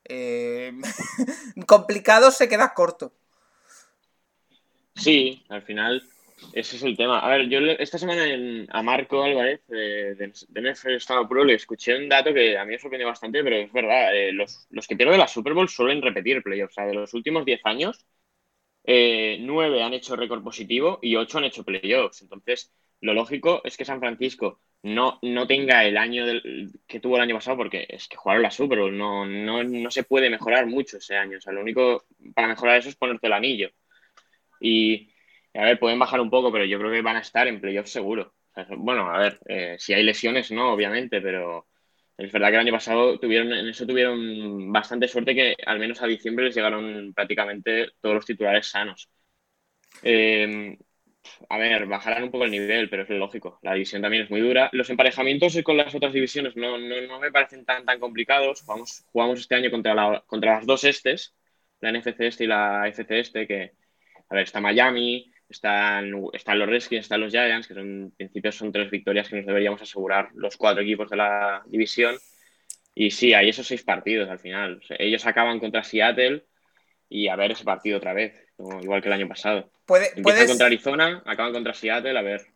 Eh, 0.05 0.72
complicado 1.66 2.31
se 2.31 2.48
queda 2.48 2.74
corto. 2.74 3.12
Sí, 4.98 5.44
al 5.48 5.62
final 5.62 6.02
ese 6.52 6.76
es 6.76 6.82
el 6.82 6.96
tema. 6.96 7.20
A 7.20 7.28
ver, 7.28 7.48
yo 7.48 7.58
esta 7.61 7.98
semana 7.98 8.24
a 8.70 8.82
Marco 8.82 9.22
Álvarez 9.22 9.61
de, 9.68 10.14
de, 10.14 10.96
Estado 10.96 11.28
Pro 11.28 11.44
le 11.44 11.54
escuché 11.54 11.96
un 11.96 12.08
dato 12.08 12.32
que 12.32 12.56
a 12.58 12.64
mí 12.64 12.72
me 12.72 12.78
sorprendió 12.78 13.06
bastante, 13.08 13.42
pero 13.42 13.56
es 13.56 13.72
verdad. 13.72 14.14
Eh, 14.14 14.32
los, 14.32 14.66
que 14.88 14.96
pierden 14.96 15.18
la 15.18 15.28
Super 15.28 15.54
Bowl 15.54 15.68
suelen 15.68 16.02
repetir 16.02 16.42
playoffs. 16.42 16.72
O 16.72 16.74
sea, 16.74 16.87
de 16.87 16.94
los 16.94 17.14
últimos 17.14 17.44
10 17.44 17.61
años, 17.64 18.06
eh, 18.84 19.38
9 19.40 19.82
han 19.82 19.94
hecho 19.94 20.16
récord 20.16 20.42
positivo 20.42 20.98
y 21.02 21.16
8 21.16 21.38
han 21.38 21.44
hecho 21.44 21.64
playoffs. 21.64 22.22
Entonces, 22.22 22.72
lo 23.00 23.14
lógico 23.14 23.61
es 23.64 23.76
que 23.76 23.84
San 23.84 24.00
Francisco 24.00 24.61
no, 24.82 25.18
no 25.22 25.46
tenga 25.46 25.84
el 25.84 25.96
año 25.96 26.24
que 26.87 27.00
tuvo 27.00 27.16
el 27.16 27.22
año 27.22 27.34
pasado, 27.37 27.56
porque 27.56 27.87
es 27.88 28.08
que 28.08 28.16
jugaron 28.16 28.42
la 28.42 28.50
Super 28.50 28.78
Bowl. 28.80 28.96
No, 28.96 29.26
no, 29.26 29.62
no 29.64 29.90
se 29.90 30.04
puede 30.04 30.30
mejorar 30.30 30.66
mucho 30.66 30.98
ese 30.98 31.16
año. 31.16 31.38
O 31.38 31.40
sea, 31.40 31.52
lo 31.52 31.62
único 31.62 32.04
para 32.34 32.48
mejorar 32.48 32.78
eso 32.78 32.88
es 32.88 32.96
ponerte 32.96 33.26
el 33.26 33.32
anillo. 33.32 33.70
Y 34.61 35.11
a 35.55 35.64
ver, 35.64 35.79
pueden 35.79 35.99
bajar 35.99 36.21
un 36.21 36.31
poco, 36.31 36.53
pero 36.53 36.64
yo 36.64 36.79
creo 36.79 36.90
que 36.90 37.03
van 37.03 37.16
a 37.16 37.21
estar 37.21 37.49
en 37.49 37.61
playoffs 37.61 37.90
seguro. 37.90 38.35
bueno, 38.79 39.11
a 39.11 39.18
ver, 39.18 39.40
eh, 39.47 39.77
si 39.79 39.94
hay 39.94 40.03
lesiones, 40.03 40.51
no, 40.51 40.73
obviamente, 40.73 41.21
pero 41.21 41.66
es 42.16 42.33
verdad 42.33 42.49
que 42.49 42.55
el 42.55 42.61
año 42.61 42.73
pasado 42.73 43.18
tuvieron, 43.18 43.53
en 43.53 43.68
eso 43.68 43.87
tuvieron 43.87 44.73
bastante 44.73 45.09
suerte 45.09 45.35
que 45.35 45.57
al 45.66 45.79
menos 45.79 46.03
a 46.03 46.07
diciembre 46.07 46.47
les 46.47 46.55
llegaron 46.55 47.12
prácticamente 47.14 47.90
todos 48.01 48.16
los 48.16 48.27
titulares 48.27 48.66
sanos. 48.68 49.09
Em, 50.03 50.77
a 51.49 51.59
ver, 51.59 51.87
bajarán 51.87 52.25
un 52.25 52.31
poco 52.31 52.44
el 52.44 52.51
nivel, 52.51 52.88
pero 52.90 53.03
es 53.03 53.11
lógico. 53.11 53.59
La 53.62 53.75
división 53.75 54.03
también 54.03 54.25
es 54.25 54.31
muy 54.31 54.40
dura. 54.40 54.68
Los 54.73 54.90
emparejamientos 54.90 55.61
con 55.62 55.77
las 55.77 55.94
otras 55.94 56.12
divisiones 56.12 56.57
no, 56.57 56.79
no, 56.79 57.21
me 57.21 57.31
parecen 57.33 57.64
tan, 57.64 57.85
tan 57.85 58.01
complicados. 58.01 58.62
Jugamos, 58.62 59.05
jugamos 59.12 59.40
este 59.40 59.55
año 59.55 59.71
contra, 59.71 60.23
contra 60.27 60.57
las 60.57 60.66
dos 60.66 60.85
estes, 60.85 61.35
la 61.81 61.90
NFC 61.92 62.21
este 62.21 62.44
y 62.44 62.47
la 62.49 62.88
FC 62.88 63.21
este, 63.21 63.47
que, 63.47 63.73
a 64.29 64.35
ver, 64.35 64.45
está 64.45 64.61
Miami, 64.61 65.33
están, 65.49 66.12
están 66.33 66.59
los 66.59 66.69
Redskins, 66.69 67.03
están 67.03 67.21
los 67.21 67.33
Giants, 67.33 67.67
que 67.67 67.75
son, 67.75 67.87
en 67.87 68.12
principio 68.17 68.53
son 68.53 68.73
tres 68.73 68.91
victorias 68.91 69.29
que 69.29 69.37
nos 69.37 69.47
deberíamos 69.47 69.81
asegurar 69.81 70.31
los 70.35 70.57
cuatro 70.57 70.83
equipos 70.83 71.09
de 71.09 71.17
la 71.17 71.62
división. 71.67 72.17
Y 72.95 73.11
sí, 73.11 73.33
hay 73.33 73.49
esos 73.49 73.67
seis 73.67 73.83
partidos 73.83 74.29
al 74.29 74.38
final. 74.38 74.81
ellos 74.99 75.25
acaban 75.27 75.61
contra 75.61 75.85
Seattle 75.85 76.45
y 77.09 77.29
a 77.29 77.37
ver 77.37 77.53
ese 77.53 77.64
partido 77.64 77.99
otra 77.99 78.12
vez, 78.12 78.35
igual 78.83 79.01
que 79.01 79.09
el 79.09 79.14
año 79.14 79.29
pasado. 79.29 79.71
Puede, 79.87 80.12
Empiezan 80.17 80.49
contra 80.49 80.67
Arizona, 80.67 81.23
acaban 81.25 81.53
contra 81.53 81.73
Seattle, 81.73 82.19
a 82.19 82.23
ver. 82.23 82.47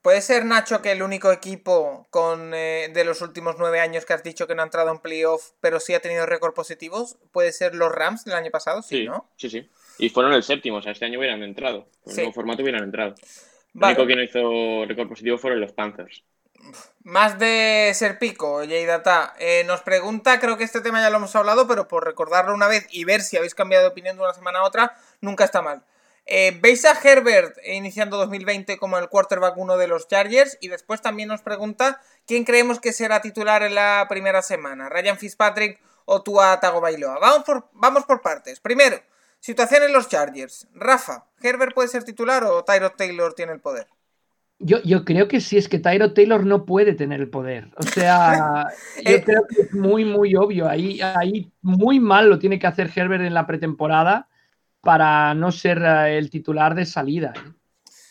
¿Puede 0.00 0.20
ser, 0.22 0.44
Nacho, 0.44 0.80
que 0.80 0.92
el 0.92 1.02
único 1.02 1.32
equipo 1.32 2.06
con, 2.10 2.54
eh, 2.54 2.88
de 2.94 3.04
los 3.04 3.20
últimos 3.20 3.56
nueve 3.58 3.80
años 3.80 4.06
que 4.06 4.12
has 4.12 4.22
dicho 4.22 4.46
que 4.46 4.54
no 4.54 4.62
ha 4.62 4.64
entrado 4.64 4.90
en 4.90 5.00
playoff, 5.00 5.50
pero 5.60 5.80
sí 5.80 5.92
ha 5.92 6.00
tenido 6.00 6.24
récord 6.24 6.54
positivos, 6.54 7.18
puede 7.32 7.52
ser 7.52 7.74
los 7.74 7.90
Rams 7.92 8.24
del 8.24 8.34
año 8.34 8.50
pasado? 8.50 8.80
Sí, 8.80 9.04
¿no? 9.04 9.28
Sí, 9.36 9.50
sí. 9.50 9.68
Y 9.98 10.10
fueron 10.10 10.32
el 10.32 10.42
séptimo, 10.42 10.78
o 10.78 10.82
sea, 10.82 10.92
este 10.92 11.04
año 11.04 11.18
hubieran 11.18 11.42
entrado. 11.42 11.88
Con 12.02 12.12
el 12.12 12.16
nuevo 12.16 12.32
formato 12.32 12.62
hubieran 12.62 12.84
entrado. 12.84 13.14
El 13.74 13.82
único 13.82 14.06
que 14.06 14.16
no 14.16 14.22
hizo 14.22 14.86
récord 14.86 15.08
positivo 15.08 15.38
fueron 15.38 15.60
los 15.60 15.72
Panthers. 15.72 16.24
Más 17.02 17.38
de 17.38 17.92
ser 17.94 18.18
pico, 18.18 18.58
Jay 18.58 18.84
Data. 18.84 19.34
Eh, 19.38 19.64
nos 19.66 19.80
pregunta, 19.82 20.40
creo 20.40 20.56
que 20.58 20.64
este 20.64 20.80
tema 20.80 21.00
ya 21.00 21.10
lo 21.10 21.16
hemos 21.18 21.34
hablado, 21.36 21.66
pero 21.66 21.88
por 21.88 22.04
recordarlo 22.04 22.54
una 22.54 22.68
vez 22.68 22.86
y 22.90 23.04
ver 23.04 23.22
si 23.22 23.36
habéis 23.36 23.54
cambiado 23.54 23.84
de 23.84 23.90
opinión 23.90 24.16
de 24.16 24.22
una 24.22 24.34
semana 24.34 24.60
a 24.60 24.64
otra, 24.64 24.96
nunca 25.20 25.44
está 25.44 25.62
mal. 25.62 25.82
Eh, 26.26 26.58
¿Veis 26.60 26.84
a 26.84 26.92
Herbert 26.92 27.56
iniciando 27.64 28.18
2020 28.18 28.76
como 28.76 28.98
el 28.98 29.08
quarterback 29.08 29.56
uno 29.56 29.78
de 29.78 29.88
los 29.88 30.08
Chargers? 30.08 30.58
Y 30.60 30.68
después 30.68 31.00
también 31.00 31.28
nos 31.28 31.40
pregunta 31.40 32.02
quién 32.26 32.44
creemos 32.44 32.80
que 32.80 32.92
será 32.92 33.22
titular 33.22 33.62
en 33.62 33.74
la 33.74 34.04
primera 34.10 34.42
semana, 34.42 34.90
Ryan 34.90 35.16
Fitzpatrick 35.16 35.80
o 36.04 36.22
Tua 36.22 36.60
Tagovailoa. 36.60 37.18
Vamos 37.18 37.44
por, 37.44 37.68
vamos 37.72 38.04
por 38.04 38.20
partes. 38.20 38.60
Primero, 38.60 39.00
Situación 39.40 39.84
en 39.84 39.92
los 39.92 40.08
Chargers. 40.08 40.68
Rafa, 40.74 41.26
¿Herbert 41.40 41.74
puede 41.74 41.88
ser 41.88 42.04
titular 42.04 42.44
o 42.44 42.64
Tyrod 42.64 42.92
Taylor 42.96 43.34
tiene 43.34 43.52
el 43.52 43.60
poder? 43.60 43.86
Yo, 44.60 44.82
yo, 44.82 45.04
creo 45.04 45.28
que 45.28 45.40
sí, 45.40 45.56
es 45.56 45.68
que 45.68 45.78
Tyrod 45.78 46.14
Taylor 46.14 46.44
no 46.44 46.64
puede 46.64 46.92
tener 46.92 47.20
el 47.20 47.30
poder. 47.30 47.70
O 47.76 47.82
sea, 47.84 48.66
yo 49.04 49.12
eh, 49.12 49.22
creo 49.24 49.46
que 49.46 49.62
es 49.62 49.72
muy, 49.72 50.04
muy 50.04 50.34
obvio. 50.34 50.68
Ahí, 50.68 51.00
ahí 51.00 51.52
muy 51.62 52.00
mal 52.00 52.28
lo 52.28 52.40
tiene 52.40 52.58
que 52.58 52.66
hacer 52.66 52.90
Herbert 52.94 53.22
en 53.22 53.34
la 53.34 53.46
pretemporada 53.46 54.28
para 54.80 55.32
no 55.34 55.52
ser 55.52 55.78
eh, 55.78 56.18
el 56.18 56.28
titular 56.28 56.74
de 56.74 56.86
salida. 56.86 57.32
¿eh? 57.36 57.52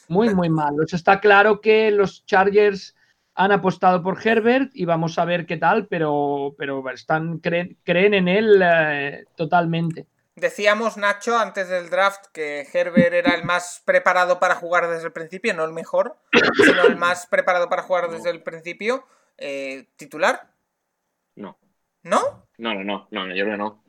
Muy, 0.08 0.34
muy 0.34 0.50
mal. 0.50 0.80
O 0.82 0.88
sea, 0.88 0.96
está 0.96 1.20
claro 1.20 1.60
que 1.60 1.92
los 1.92 2.26
Chargers 2.26 2.96
han 3.36 3.52
apostado 3.52 4.02
por 4.02 4.26
Herbert 4.26 4.72
y 4.74 4.86
vamos 4.86 5.20
a 5.20 5.26
ver 5.26 5.46
qué 5.46 5.58
tal, 5.58 5.88
pero, 5.88 6.56
pero 6.58 6.90
están, 6.92 7.40
creen, 7.40 7.78
creen 7.84 8.14
en 8.14 8.28
él 8.30 9.26
totalmente. 9.36 10.08
Decíamos, 10.38 10.98
Nacho, 10.98 11.36
antes 11.36 11.68
del 11.68 11.90
draft 11.90 12.28
que 12.32 12.68
Herbert 12.72 13.12
era 13.12 13.34
el 13.34 13.44
más 13.44 13.82
preparado 13.84 14.40
para 14.40 14.54
jugar 14.54 14.88
desde 14.88 15.08
el 15.08 15.12
principio, 15.12 15.56
no 15.56 15.66
el 15.66 15.74
mejor, 15.74 16.16
sino 16.64 16.84
el 16.84 16.96
más 16.96 17.26
preparado 17.26 17.70
para 17.70 17.82
jugar 17.82 18.12
desde 18.12 18.30
el 18.30 18.44
principio. 18.44 19.04
Eh, 19.40 19.88
¿Titular? 19.96 20.48
No. 21.34 21.58
¿No? 22.04 22.46
No, 22.60 22.76
no, 22.76 22.84
no, 22.84 23.08
no, 23.10 23.28
yo 23.36 23.46
creo 23.46 23.54
que 23.54 23.58
no. 23.58 23.84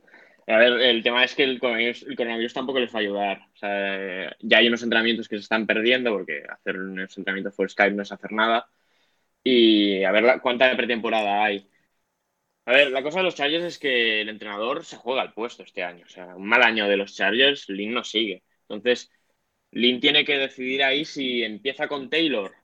A 0.47 0.57
ver, 0.57 0.73
el 0.81 1.03
tema 1.03 1.23
es 1.23 1.35
que 1.35 1.45
el 1.45 1.61
coronavirus, 1.61 2.55
tampoco 2.55 2.79
les 2.79 2.95
va 2.95 2.97
a 2.97 3.03
ayudar. 3.03 3.41
O 3.53 3.57
sea, 3.59 4.35
ya 4.41 4.57
hay 4.57 4.69
unos 4.69 4.83
entrenamientos 4.83 5.29
que 5.29 5.37
se 5.37 5.43
están 5.43 5.67
perdiendo 5.67 6.13
porque 6.13 6.45
hacer 6.49 6.79
un 6.79 6.99
entrenamiento 6.99 7.51
por 7.51 7.71
Skype 7.71 7.95
no 7.95 8.05
es 8.05 8.13
hacer 8.13 8.33
nada. 8.33 8.71
Y 9.45 10.03
a 10.03 10.13
ver 10.13 10.41
cuánta 10.41 10.75
pretemporada 10.75 11.45
hay. 11.45 11.69
A 12.69 12.73
ver, 12.73 12.91
la 12.91 13.03
cosa 13.03 13.21
de 13.21 13.25
los 13.25 13.35
Chargers 13.35 13.65
es 13.65 13.79
que 13.79 14.21
el 14.21 14.29
entrenador 14.29 14.85
se 14.85 14.97
juega 14.99 15.23
al 15.23 15.33
puesto 15.33 15.63
este 15.63 15.83
año. 15.83 16.05
O 16.05 16.09
sea, 16.11 16.37
un 16.37 16.47
mal 16.47 16.63
año 16.63 16.87
de 16.87 16.99
los 16.99 17.15
Chargers, 17.17 17.67
Lynn 17.71 17.95
no 17.95 18.05
sigue. 18.05 18.43
Entonces, 18.69 19.11
Lynn 19.71 20.01
tiene 20.01 20.23
que 20.25 20.37
decidir 20.37 20.83
ahí 20.83 21.07
si 21.07 21.43
empieza 21.43 21.89
con 21.89 22.11
Taylor 22.11 22.55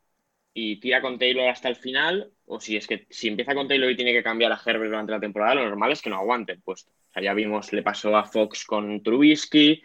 y 0.52 0.78
tira 0.78 1.00
con 1.00 1.18
Taylor 1.18 1.48
hasta 1.48 1.70
el 1.70 1.76
final, 1.76 2.30
o 2.44 2.60
si 2.60 2.76
es 2.76 2.86
que 2.86 3.06
si 3.08 3.28
empieza 3.28 3.54
con 3.54 3.66
Taylor 3.66 3.90
y 3.90 3.96
tiene 3.96 4.12
que 4.12 4.22
cambiar 4.22 4.52
a 4.52 4.60
Herbert 4.64 4.90
durante 4.90 5.12
la 5.12 5.20
temporada, 5.20 5.54
lo 5.54 5.64
normal 5.64 5.92
es 5.92 6.02
que 6.02 6.10
no 6.10 6.16
aguante 6.16 6.52
el 6.52 6.60
puesto. 6.62 6.90
O 6.92 7.12
sea, 7.14 7.22
ya 7.22 7.32
vimos, 7.32 7.72
le 7.72 7.82
pasó 7.82 8.14
a 8.14 8.24
Fox 8.26 8.66
con 8.66 9.02
Trubisky, 9.02 9.82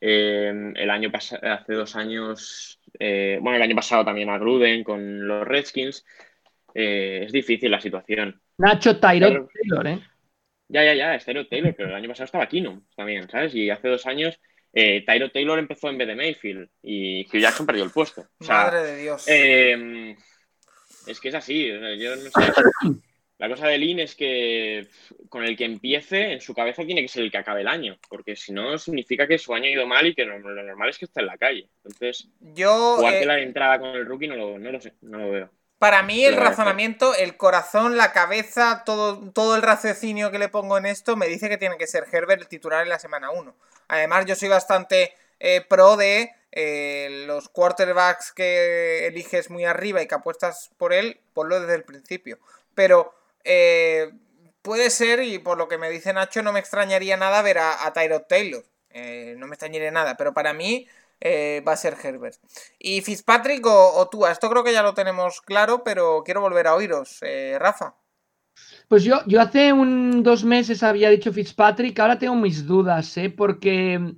eh, 0.00 0.72
el 0.76 0.90
año 0.90 1.10
pasado, 1.10 1.42
hace 1.52 1.72
dos 1.74 1.96
años, 1.96 2.80
eh, 3.00 3.38
bueno, 3.42 3.56
el 3.56 3.62
año 3.62 3.74
pasado 3.74 4.04
también 4.04 4.30
a 4.30 4.38
Gruden 4.38 4.84
con 4.84 5.26
los 5.26 5.44
Redskins. 5.46 6.04
Eh, 6.78 7.24
es 7.24 7.32
difícil 7.32 7.70
la 7.70 7.80
situación. 7.80 8.38
Nacho 8.58 9.00
Tyrod 9.00 9.48
Taylor, 9.48 9.86
¿eh? 9.86 9.98
Ya, 10.68 10.84
ya, 10.84 10.94
ya, 10.94 11.14
es 11.14 11.24
Tyrod 11.24 11.46
Taylor, 11.46 11.74
pero 11.74 11.88
el 11.88 11.94
año 11.94 12.08
pasado 12.08 12.26
estaba 12.26 12.46
Keenum 12.46 12.82
también, 12.94 13.30
¿sabes? 13.30 13.54
Y 13.54 13.70
hace 13.70 13.88
dos 13.88 14.04
años 14.04 14.38
eh, 14.74 15.02
Tyrod 15.06 15.30
Taylor 15.30 15.58
empezó 15.58 15.88
en 15.88 15.96
vez 15.96 16.06
de 16.06 16.16
Mayfield 16.16 16.68
y 16.82 17.22
Hugh 17.22 17.40
Jackson 17.40 17.64
perdió 17.64 17.82
el 17.82 17.90
puesto. 17.90 18.26
Madre 18.40 18.82
de 18.82 18.98
Dios. 18.98 19.24
Em, 19.26 20.14
es 21.06 21.18
que 21.18 21.28
es 21.28 21.34
así, 21.34 21.66
yo 21.66 22.16
no 22.16 22.22
sé. 22.22 23.00
La 23.38 23.48
cosa 23.48 23.68
de 23.68 23.78
Lin 23.78 24.00
es 24.00 24.14
que 24.14 24.86
con 25.30 25.44
el 25.44 25.56
que 25.56 25.64
empiece, 25.64 26.32
en 26.32 26.40
su 26.42 26.54
cabeza 26.54 26.84
tiene 26.84 27.00
que 27.02 27.08
ser 27.08 27.22
el 27.22 27.30
que 27.30 27.38
acabe 27.38 27.62
el 27.62 27.68
año, 27.68 27.98
porque 28.08 28.36
si 28.36 28.52
no 28.52 28.76
significa 28.76 29.26
que 29.26 29.38
su 29.38 29.54
año 29.54 29.64
ha 29.64 29.70
ido 29.70 29.86
mal 29.86 30.06
y 30.06 30.14
que 30.14 30.24
lo, 30.26 30.38
normal 30.38 30.90
es 30.90 30.98
que 30.98 31.06
esté 31.06 31.20
en 31.20 31.26
la 31.26 31.38
calle. 31.38 31.68
Entonces, 31.76 32.28
yo 32.40 32.98
eh, 33.06 33.24
la 33.24 33.40
entrada 33.40 33.78
con 33.78 33.90
el 33.90 34.06
rookie 34.06 34.28
no 34.28 34.36
lo, 34.36 34.58
no 34.58 34.72
lo 34.72 34.80
sé, 34.80 34.94
no 35.02 35.18
lo 35.18 35.30
veo. 35.30 35.50
Para 35.78 36.02
mí 36.02 36.24
el 36.24 36.36
razonamiento, 36.36 37.14
el 37.14 37.36
corazón, 37.36 37.98
la 37.98 38.12
cabeza, 38.12 38.82
todo, 38.86 39.30
todo 39.32 39.56
el 39.56 39.62
raciocinio 39.62 40.30
que 40.30 40.38
le 40.38 40.48
pongo 40.48 40.78
en 40.78 40.86
esto 40.86 41.16
me 41.16 41.26
dice 41.26 41.50
que 41.50 41.58
tiene 41.58 41.76
que 41.76 41.86
ser 41.86 42.06
Herbert 42.10 42.40
el 42.40 42.48
titular 42.48 42.82
en 42.82 42.88
la 42.88 42.98
semana 42.98 43.30
1. 43.30 43.54
Además, 43.88 44.24
yo 44.24 44.34
soy 44.34 44.48
bastante 44.48 45.14
eh, 45.38 45.60
pro 45.68 45.96
de 45.96 46.32
eh, 46.52 47.24
los 47.26 47.50
quarterbacks 47.50 48.32
que 48.32 49.06
eliges 49.06 49.50
muy 49.50 49.66
arriba 49.66 50.00
y 50.00 50.08
que 50.08 50.14
apuestas 50.14 50.70
por 50.78 50.94
él, 50.94 51.20
ponlo 51.34 51.60
desde 51.60 51.74
el 51.74 51.84
principio. 51.84 52.38
Pero 52.74 53.14
eh, 53.44 54.12
puede 54.62 54.88
ser, 54.88 55.22
y 55.22 55.38
por 55.38 55.58
lo 55.58 55.68
que 55.68 55.76
me 55.76 55.90
dice 55.90 56.14
Nacho, 56.14 56.42
no 56.42 56.54
me 56.54 56.60
extrañaría 56.60 57.18
nada 57.18 57.42
ver 57.42 57.58
a, 57.58 57.84
a 57.84 57.92
Tyrod 57.92 58.22
Taylor. 58.22 58.64
no 58.94 59.46
me 59.46 59.54
extrañaría 59.54 59.90
nada, 59.90 60.16
pero 60.16 60.32
para 60.32 60.54
mí 60.54 60.88
eh, 61.20 61.62
va 61.66 61.72
a 61.72 61.76
ser 61.76 61.96
Herbert. 62.02 62.36
Y 62.78 63.00
Fitzpatrick 63.00 63.64
o, 63.66 64.08
tú, 64.10 64.26
esto 64.26 64.50
creo 64.50 64.64
que 64.64 64.72
ya 64.72 64.82
lo 64.82 64.94
tenemos 64.94 65.40
claro, 65.40 65.82
pero 65.84 66.22
quiero 66.24 66.40
volver 66.40 66.66
a 66.66 66.74
oíros. 66.74 67.18
Eh, 67.22 67.56
Rafa. 67.58 67.96
Pues 68.88 69.04
yo, 69.04 69.20
yo 69.26 69.40
hace 69.40 69.72
un 69.72 70.22
dos 70.22 70.44
meses 70.44 70.82
había 70.82 71.10
dicho 71.10 71.32
Fitzpatrick, 71.32 71.98
ahora 71.98 72.18
tengo 72.18 72.36
mis 72.36 72.66
dudas, 72.66 73.16
¿eh? 73.16 73.30
porque 73.30 74.16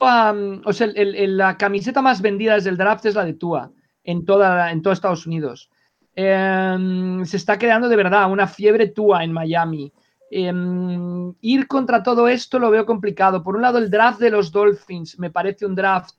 o 0.00 0.72
sea, 0.72 0.88
la 0.94 1.56
camiseta 1.56 2.02
más 2.02 2.22
vendida 2.22 2.54
desde 2.54 2.70
el 2.70 2.76
draft 2.76 3.06
es 3.06 3.14
la 3.14 3.24
de 3.24 3.34
Tua 3.34 3.72
en, 4.04 4.24
toda, 4.24 4.70
en 4.70 4.82
todo 4.82 4.92
Estados 4.92 5.26
Unidos. 5.26 5.70
Em, 6.14 7.24
se 7.24 7.36
está 7.36 7.58
creando 7.58 7.88
de 7.88 7.96
verdad 7.96 8.30
una 8.30 8.46
fiebre 8.46 8.88
Tua 8.88 9.24
en 9.24 9.32
Miami. 9.32 9.92
Em, 10.30 11.34
ir 11.40 11.66
contra 11.66 12.02
todo 12.02 12.28
esto 12.28 12.58
lo 12.58 12.70
veo 12.70 12.86
complicado. 12.86 13.42
Por 13.42 13.56
un 13.56 13.62
lado, 13.62 13.78
el 13.78 13.90
draft 13.90 14.20
de 14.20 14.30
los 14.30 14.52
Dolphins 14.52 15.18
me 15.18 15.30
parece 15.30 15.66
un 15.66 15.74
draft 15.74 16.14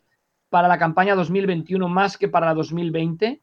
para 0.50 0.68
la 0.68 0.78
campaña 0.78 1.16
2021 1.16 1.88
más 1.88 2.18
que 2.18 2.28
para 2.28 2.48
la 2.48 2.54
2020. 2.54 3.42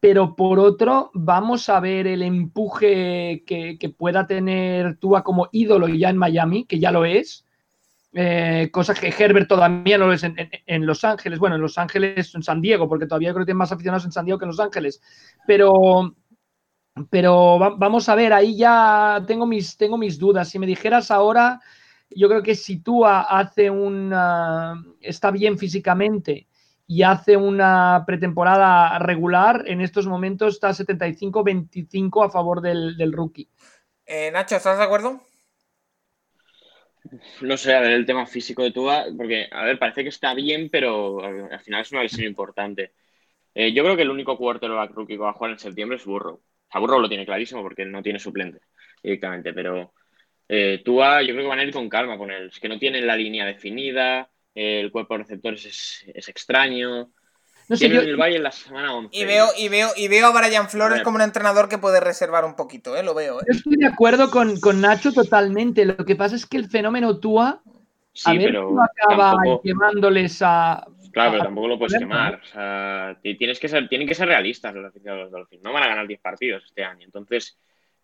Pero 0.00 0.36
por 0.36 0.58
otro, 0.58 1.10
vamos 1.14 1.70
a 1.70 1.80
ver 1.80 2.06
el 2.06 2.22
empuje 2.22 3.42
que, 3.46 3.94
pueda 3.96 4.26
tener 4.26 4.98
Tua 4.98 5.24
como 5.24 5.48
ídolo 5.50 5.88
ya 5.88 6.10
en 6.10 6.18
Miami, 6.18 6.66
que 6.66 6.78
ya 6.78 6.92
lo 6.92 7.06
es. 7.06 7.46
Eh, 8.12 8.68
cosa 8.70 8.92
que 8.92 9.08
Herbert 9.08 9.48
todavía 9.48 9.96
no 9.96 10.06
lo 10.06 10.12
es 10.12 10.22
en, 10.22 10.86
Los 10.86 11.04
Ángeles. 11.04 11.38
Bueno, 11.38 11.56
en 11.56 11.62
Los 11.62 11.78
Ángeles, 11.78 12.34
en 12.34 12.42
San 12.42 12.60
Diego, 12.60 12.86
porque 12.86 13.06
todavía 13.06 13.32
creo 13.32 13.44
que 13.44 13.46
tiene 13.46 13.58
más 13.58 13.72
aficionados 13.72 14.04
en 14.04 14.12
San 14.12 14.26
Diego 14.26 14.38
que 14.38 14.44
en 14.44 14.50
Los 14.50 14.60
Ángeles. 14.60 15.00
Pero, 15.46 16.14
pero 17.08 17.58
vamos 17.58 18.06
a 18.10 18.14
ver, 18.14 18.34
ahí 18.34 18.58
ya 18.58 19.24
tengo 19.26 19.46
mis, 19.46 19.74
tengo 19.78 19.96
mis 19.96 20.18
dudas. 20.18 20.50
Si 20.50 20.58
me 20.58 20.66
dijeras 20.66 21.10
ahora 21.10 21.62
yo 22.10 22.28
creo 22.28 22.42
que 22.42 22.54
si 22.54 22.80
tú 22.80 23.04
hace 23.06 23.70
una, 23.70 24.82
está 25.00 25.30
bien 25.30 25.58
físicamente 25.58 26.46
y 26.86 27.02
hace 27.02 27.36
una 27.36 28.04
pretemporada 28.06 28.98
regular, 28.98 29.64
en 29.66 29.80
estos 29.80 30.06
momentos 30.06 30.54
está 30.54 30.70
75-25 30.70 32.24
a 32.24 32.30
favor 32.30 32.60
del, 32.60 33.12
rookie. 33.12 33.48
Eh, 34.06 34.30
Nacho, 34.30 34.56
¿estás 34.56 34.78
de 34.78 34.84
acuerdo? 34.84 35.20
No 37.42 37.56
sé, 37.56 37.74
a 37.74 37.80
ver 37.80 37.92
el 37.92 38.06
tema 38.06 38.26
físico 38.26 38.62
de 38.62 38.72
Tua, 38.72 39.06
porque, 39.16 39.48
a 39.50 39.64
ver, 39.64 39.78
parece 39.78 40.02
que 40.02 40.08
está 40.08 40.34
bien, 40.34 40.68
pero 40.70 41.22
al 41.22 41.60
final 41.60 41.82
es 41.82 41.92
una 41.92 42.02
lesión 42.02 42.26
importante. 42.26 42.92
Eh, 43.54 43.72
yo 43.72 43.84
creo 43.84 43.96
que 43.96 44.02
el 44.02 44.10
único 44.10 44.36
quarterback 44.36 44.92
rookie 44.92 45.14
que 45.14 45.18
va 45.18 45.30
a 45.30 45.34
jugar 45.34 45.52
en 45.52 45.58
septiembre 45.58 45.96
es 45.96 46.04
Burrow. 46.04 46.42
O 46.74 46.80
Burrow 46.80 47.00
lo 47.00 47.08
tiene 47.08 47.24
clarísimo 47.24 47.62
porque 47.62 47.84
no 47.84 48.02
tiene 48.02 48.18
suplente 48.18 48.60
directamente, 49.02 49.52
pero 49.52 49.92
eh, 50.54 50.82
Tua, 50.84 51.22
yo 51.22 51.34
creo 51.34 51.44
que 51.44 51.48
van 51.48 51.58
a 51.58 51.64
ir 51.64 51.72
con 51.72 51.88
calma 51.88 52.16
con 52.16 52.30
él. 52.30 52.48
Es 52.48 52.60
que 52.60 52.68
no 52.68 52.78
tienen 52.78 53.06
la 53.06 53.16
línea 53.16 53.44
definida, 53.44 54.28
el 54.54 54.90
cuerpo 54.92 55.14
de 55.14 55.24
receptores 55.24 56.04
es, 56.14 56.28
extraño. 56.28 57.10
No 57.68 57.76
sé, 57.76 57.86
el 57.86 58.16
Valle 58.16 58.36
en 58.36 58.42
la 58.42 58.52
semana 58.52 58.94
11. 58.94 59.16
Y 59.16 59.24
veo, 59.24 59.48
y 59.56 59.68
veo, 59.68 59.88
y 59.96 60.08
veo 60.08 60.26
a 60.26 60.38
Brian 60.38 60.68
Flores 60.68 61.02
como 61.02 61.16
un 61.16 61.22
entrenador 61.22 61.68
que 61.68 61.78
puede 61.78 61.98
reservar 61.98 62.44
un 62.44 62.56
poquito, 62.56 62.96
¿eh? 62.96 63.02
lo 63.02 63.14
veo. 63.14 63.40
¿eh? 63.40 63.44
Yo 63.48 63.56
estoy 63.56 63.76
de 63.76 63.86
acuerdo 63.86 64.30
con, 64.30 64.80
Nacho 64.80 65.12
totalmente. 65.12 65.84
Lo 65.86 66.04
que 66.04 66.14
pasa 66.14 66.36
es 66.36 66.46
que 66.46 66.58
el 66.58 66.68
fenómeno 66.68 67.18
Tua, 67.18 67.62
a 68.24 68.32
ver 68.32 68.44
pero 68.44 68.76
acaba 68.80 69.34
quemándoles 69.62 70.40
a. 70.42 70.86
Claro, 71.10 71.32
pero 71.32 71.44
tampoco 71.44 71.68
lo 71.68 71.78
puedes 71.78 71.98
quemar. 71.98 72.40
O 72.42 72.46
sea, 72.46 73.16
tienes 73.22 73.58
que 73.58 73.68
ser, 73.68 73.88
tienen 73.88 74.06
que 74.06 74.14
ser 74.14 74.28
realistas 74.28 74.74
los 74.74 74.84
aficionados 74.84 75.20
de 75.20 75.30
los 75.30 75.32
Dolphins. 75.32 75.62
No 75.62 75.72
van 75.72 75.84
a 75.84 75.88
ganar 75.88 76.06
10 76.06 76.20
partidos 76.20 76.64
este 76.64 76.84
año. 76.84 77.06
Entonces, 77.06 77.56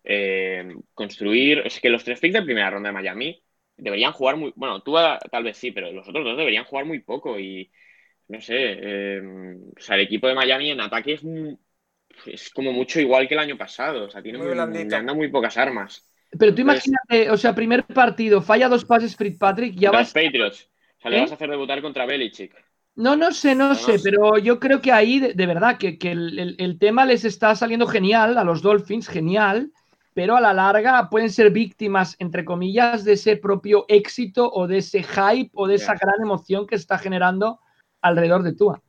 eh, 0.03 0.75
construir. 0.93 1.59
Es 1.65 1.79
que 1.79 1.89
los 1.89 2.03
tres 2.03 2.19
picks 2.19 2.33
de 2.33 2.41
primera 2.41 2.69
ronda 2.69 2.89
de 2.89 2.93
Miami 2.93 3.43
deberían 3.77 4.13
jugar 4.13 4.37
muy. 4.37 4.53
Bueno, 4.55 4.81
tú 4.81 4.95
tal 5.31 5.43
vez 5.43 5.57
sí, 5.57 5.71
pero 5.71 5.91
los 5.91 6.07
otros 6.07 6.23
dos 6.23 6.37
deberían 6.37 6.65
jugar 6.65 6.85
muy 6.85 6.99
poco. 6.99 7.39
Y 7.39 7.71
no 8.27 8.41
sé. 8.41 8.55
Eh, 8.57 9.21
o 9.77 9.81
sea, 9.81 9.95
el 9.95 10.01
equipo 10.01 10.27
de 10.27 10.35
Miami 10.35 10.71
en 10.71 10.81
ataque 10.81 11.13
es, 11.13 11.21
es 12.25 12.49
como 12.51 12.71
mucho 12.71 12.99
igual 12.99 13.27
que 13.27 13.33
el 13.33 13.39
año 13.39 13.57
pasado. 13.57 14.05
O 14.05 14.09
sea, 14.09 14.21
tiene 14.21 14.37
muy, 14.37 14.51
anda 14.51 15.13
muy 15.13 15.29
pocas 15.29 15.57
armas. 15.57 16.07
Pero 16.37 16.55
tú 16.55 16.61
imagínate, 16.61 17.29
o 17.29 17.35
sea, 17.35 17.53
primer 17.53 17.83
partido, 17.85 18.41
falla 18.41 18.69
dos 18.69 18.85
pases 18.85 19.17
Patrick 19.37 19.75
ya 19.75 19.91
vas. 19.91 20.13
Patriots. 20.13 20.69
O 20.97 21.01
sea, 21.01 21.11
le 21.11 21.17
¿Eh? 21.17 21.21
vas 21.21 21.31
a 21.31 21.35
hacer 21.35 21.49
debutar 21.49 21.81
contra 21.81 22.05
Belichick. 22.05 22.55
No, 22.95 23.15
no 23.15 23.31
sé, 23.31 23.55
no, 23.55 23.73
sé, 23.73 23.99
pero 24.03 24.37
yo 24.37 24.59
creo 24.59 24.81
que 24.81 24.91
ahí, 24.91 25.19
de, 25.19 25.45
verdad, 25.45 25.77
que, 25.77 25.97
el, 26.01 26.55
el, 26.59 26.77
tema 26.77 27.05
les 27.05 27.23
está 27.23 27.55
saliendo 27.55 27.87
genial 27.87 28.37
a 28.37 28.43
los 28.43 28.61
Dolphins, 28.61 29.07
genial 29.07 29.71
pero 30.13 30.35
a 30.35 30.41
la 30.41 30.53
larga 30.53 31.09
pueden 31.09 31.29
ser 31.29 31.51
víctimas, 31.51 32.15
entre 32.19 32.43
comillas, 32.43 33.05
de 33.05 33.13
ese 33.13 33.37
propio 33.37 33.85
éxito 33.87 34.51
o 34.51 34.67
de 34.67 34.79
ese 34.79 35.03
hype 35.03 35.51
o 35.53 35.67
de 35.67 35.75
esa 35.75 35.93
gran 35.93 36.21
emoción 36.21 36.67
que 36.67 36.75
está 36.75 36.97
generando 36.97 37.59
alrededor 38.01 38.43
de 38.43 38.53
Tua. 38.53 38.81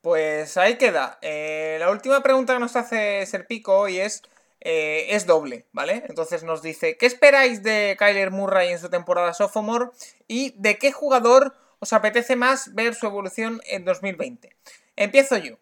Pues 0.00 0.56
ahí 0.56 0.76
queda. 0.76 1.18
Eh, 1.20 1.76
la 1.78 1.90
última 1.90 2.22
pregunta 2.22 2.54
que 2.54 2.60
nos 2.60 2.76
hace 2.76 3.26
Serpico 3.26 3.78
hoy 3.78 3.98
es, 3.98 4.22
eh, 4.60 5.06
es 5.10 5.26
doble, 5.26 5.66
¿vale? 5.72 6.04
Entonces 6.08 6.42
nos 6.42 6.62
dice, 6.62 6.96
¿qué 6.96 7.06
esperáis 7.06 7.62
de 7.62 7.96
Kyler 7.98 8.30
Murray 8.30 8.70
en 8.70 8.78
su 8.78 8.88
temporada 8.88 9.34
sophomore? 9.34 9.90
¿Y 10.26 10.54
de 10.56 10.78
qué 10.78 10.92
jugador 10.92 11.54
os 11.80 11.92
apetece 11.92 12.36
más 12.36 12.74
ver 12.74 12.94
su 12.94 13.06
evolución 13.06 13.60
en 13.66 13.84
2020? 13.84 14.56
Empiezo 14.96 15.36
yo. 15.36 15.56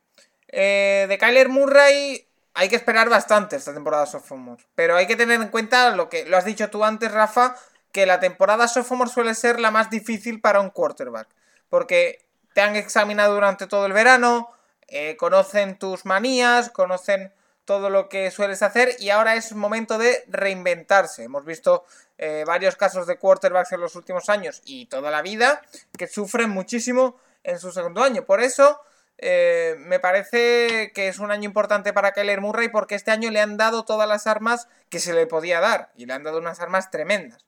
Eh, 0.49 1.07
de 1.09 1.19
Kyler 1.19 1.49
Murray 1.49 2.28
hay 2.59 2.69
que 2.69 2.75
esperar 2.75 3.09
bastante 3.09 3.55
esta 3.55 3.73
temporada 3.73 4.05
sophomore. 4.05 4.65
Pero 4.75 4.97
hay 4.97 5.07
que 5.07 5.15
tener 5.15 5.41
en 5.41 5.47
cuenta 5.47 5.95
lo 5.95 6.09
que 6.09 6.27
lo 6.27 6.37
has 6.37 6.45
dicho 6.45 6.69
tú 6.71 6.83
antes, 6.83 7.13
Rafa, 7.13 7.55
que 7.93 8.05
la 8.05 8.19
temporada 8.19 8.67
sophomore 8.67 9.09
suele 9.09 9.37
ser 9.37 9.61
la 9.61 9.71
más 9.71 9.91
difícil 9.91 10.41
para 10.41 10.61
un 10.61 10.71
quarterback. 10.71 11.29
Porque 11.69 12.27
te 12.55 12.61
han 12.61 12.75
examinado 12.75 13.35
durante 13.35 13.69
todo 13.69 13.87
el 13.87 13.93
verano, 13.93 14.51
eh, 14.89 15.17
conocen 15.17 15.79
tus 15.79 16.05
manías, 16.05 16.71
conocen 16.71 17.33
todo 17.65 17.91
lo 17.91 18.09
que 18.09 18.33
sueles 18.33 18.61
hacer 18.63 18.97
y 18.99 19.11
ahora 19.11 19.37
es 19.37 19.53
momento 19.53 19.97
de 19.97 20.25
reinventarse. 20.27 21.23
Hemos 21.23 21.45
visto 21.45 21.85
eh, 22.17 22.43
varios 22.45 22.75
casos 22.75 23.07
de 23.07 23.19
quarterbacks 23.19 23.71
en 23.71 23.81
los 23.81 23.95
últimos 23.95 24.29
años 24.29 24.63
y 24.65 24.87
toda 24.87 25.13
la 25.13 25.23
vida 25.23 25.63
que 25.97 26.09
sufren 26.09 26.51
muchísimo 26.51 27.21
en 27.45 27.61
su 27.61 27.71
segundo 27.71 28.03
año. 28.03 28.25
Por 28.25 28.41
eso 28.41 28.81
eh, 29.21 29.75
me 29.81 29.99
parece 29.99 30.93
que 30.95 31.09
es 31.09 31.19
un 31.19 31.33
año 31.33 31.45
importante 31.45 31.93
para 31.93 32.13
Kyler 32.13 32.41
Murray 32.41 32.69
porque 32.69 32.95
este 32.95 33.11
año 33.11 33.31
le 33.31 33.41
han 33.41 33.57
dado 33.57 33.85
todas 33.85 34.09
las 34.09 34.29
armas 34.29 34.69
que 34.91 35.01
se 35.01 35.13
le 35.13 35.27
podía 35.27 35.59
dar 35.61 35.91
y 35.97 36.07
le 36.07 36.13
han 36.13 36.23
dado 36.23 36.39
unas 36.39 36.61
armas 36.61 36.91
tremendas. 36.91 37.45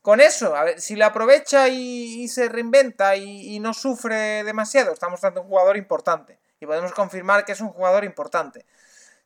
Con 0.00 0.20
eso, 0.20 0.56
a 0.56 0.64
ver, 0.64 0.80
si 0.80 0.96
lo 0.96 1.04
aprovecha 1.04 1.68
y, 1.68 2.26
se 2.28 2.48
reinventa 2.48 3.16
y, 3.16 3.58
no 3.60 3.74
sufre 3.74 4.42
demasiado, 4.44 4.92
estamos 4.92 5.22
ante 5.24 5.40
un 5.40 5.46
jugador 5.46 5.76
importante 5.76 6.38
y 6.60 6.66
podemos 6.66 6.92
confirmar 6.92 7.44
que 7.44 7.52
es 7.52 7.60
un 7.60 7.68
jugador 7.68 8.04
importante. 8.04 8.66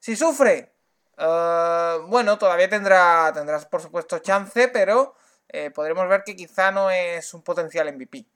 Si 0.00 0.16
sufre, 0.16 0.72
eh, 1.18 1.98
bueno, 2.08 2.38
todavía 2.38 2.68
tendrá, 2.68 3.32
tendrás 3.34 3.66
por 3.66 3.80
supuesto 3.80 4.18
chance, 4.18 4.68
pero 4.68 5.14
eh, 5.48 5.70
podremos 5.70 6.08
ver 6.08 6.24
que 6.24 6.36
quizá 6.36 6.70
no 6.70 6.90
es 6.90 7.32
un 7.34 7.42
potencial 7.42 7.92
MVP. 7.94 8.26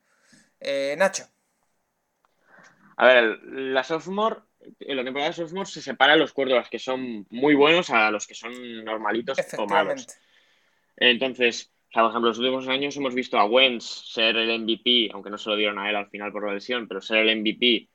Nacho. 0.96 1.26
A 3.00 3.06
ver, 3.06 3.42
la 3.44 3.82
sophomore, 3.82 4.40
en 4.78 4.94
la 4.94 5.02
temporada 5.02 5.30
de 5.30 5.36
sophomore 5.36 5.70
se 5.70 5.80
separan 5.80 6.18
los 6.18 6.34
los 6.36 6.68
que 6.68 6.78
son 6.78 7.26
muy 7.30 7.54
buenos 7.54 7.88
a 7.88 8.10
los 8.10 8.26
que 8.26 8.34
son 8.34 8.84
normalitos 8.84 9.38
o 9.56 9.66
malos. 9.66 10.06
Entonces, 10.98 11.72
o 11.88 11.92
sea, 11.92 12.02
por 12.02 12.10
ejemplo, 12.10 12.28
los 12.28 12.38
últimos 12.38 12.68
años 12.68 12.94
hemos 12.98 13.14
visto 13.14 13.38
a 13.38 13.46
Wentz 13.46 13.84
ser 13.84 14.36
el 14.36 14.50
MVP, 14.50 15.12
aunque 15.14 15.30
no 15.30 15.38
se 15.38 15.48
lo 15.48 15.56
dieron 15.56 15.78
a 15.78 15.88
él 15.88 15.96
al 15.96 16.10
final 16.10 16.30
por 16.30 16.46
la 16.46 16.52
lesión, 16.52 16.86
pero 16.86 17.00
ser 17.00 17.26
el 17.26 17.40
MVP 17.40 17.88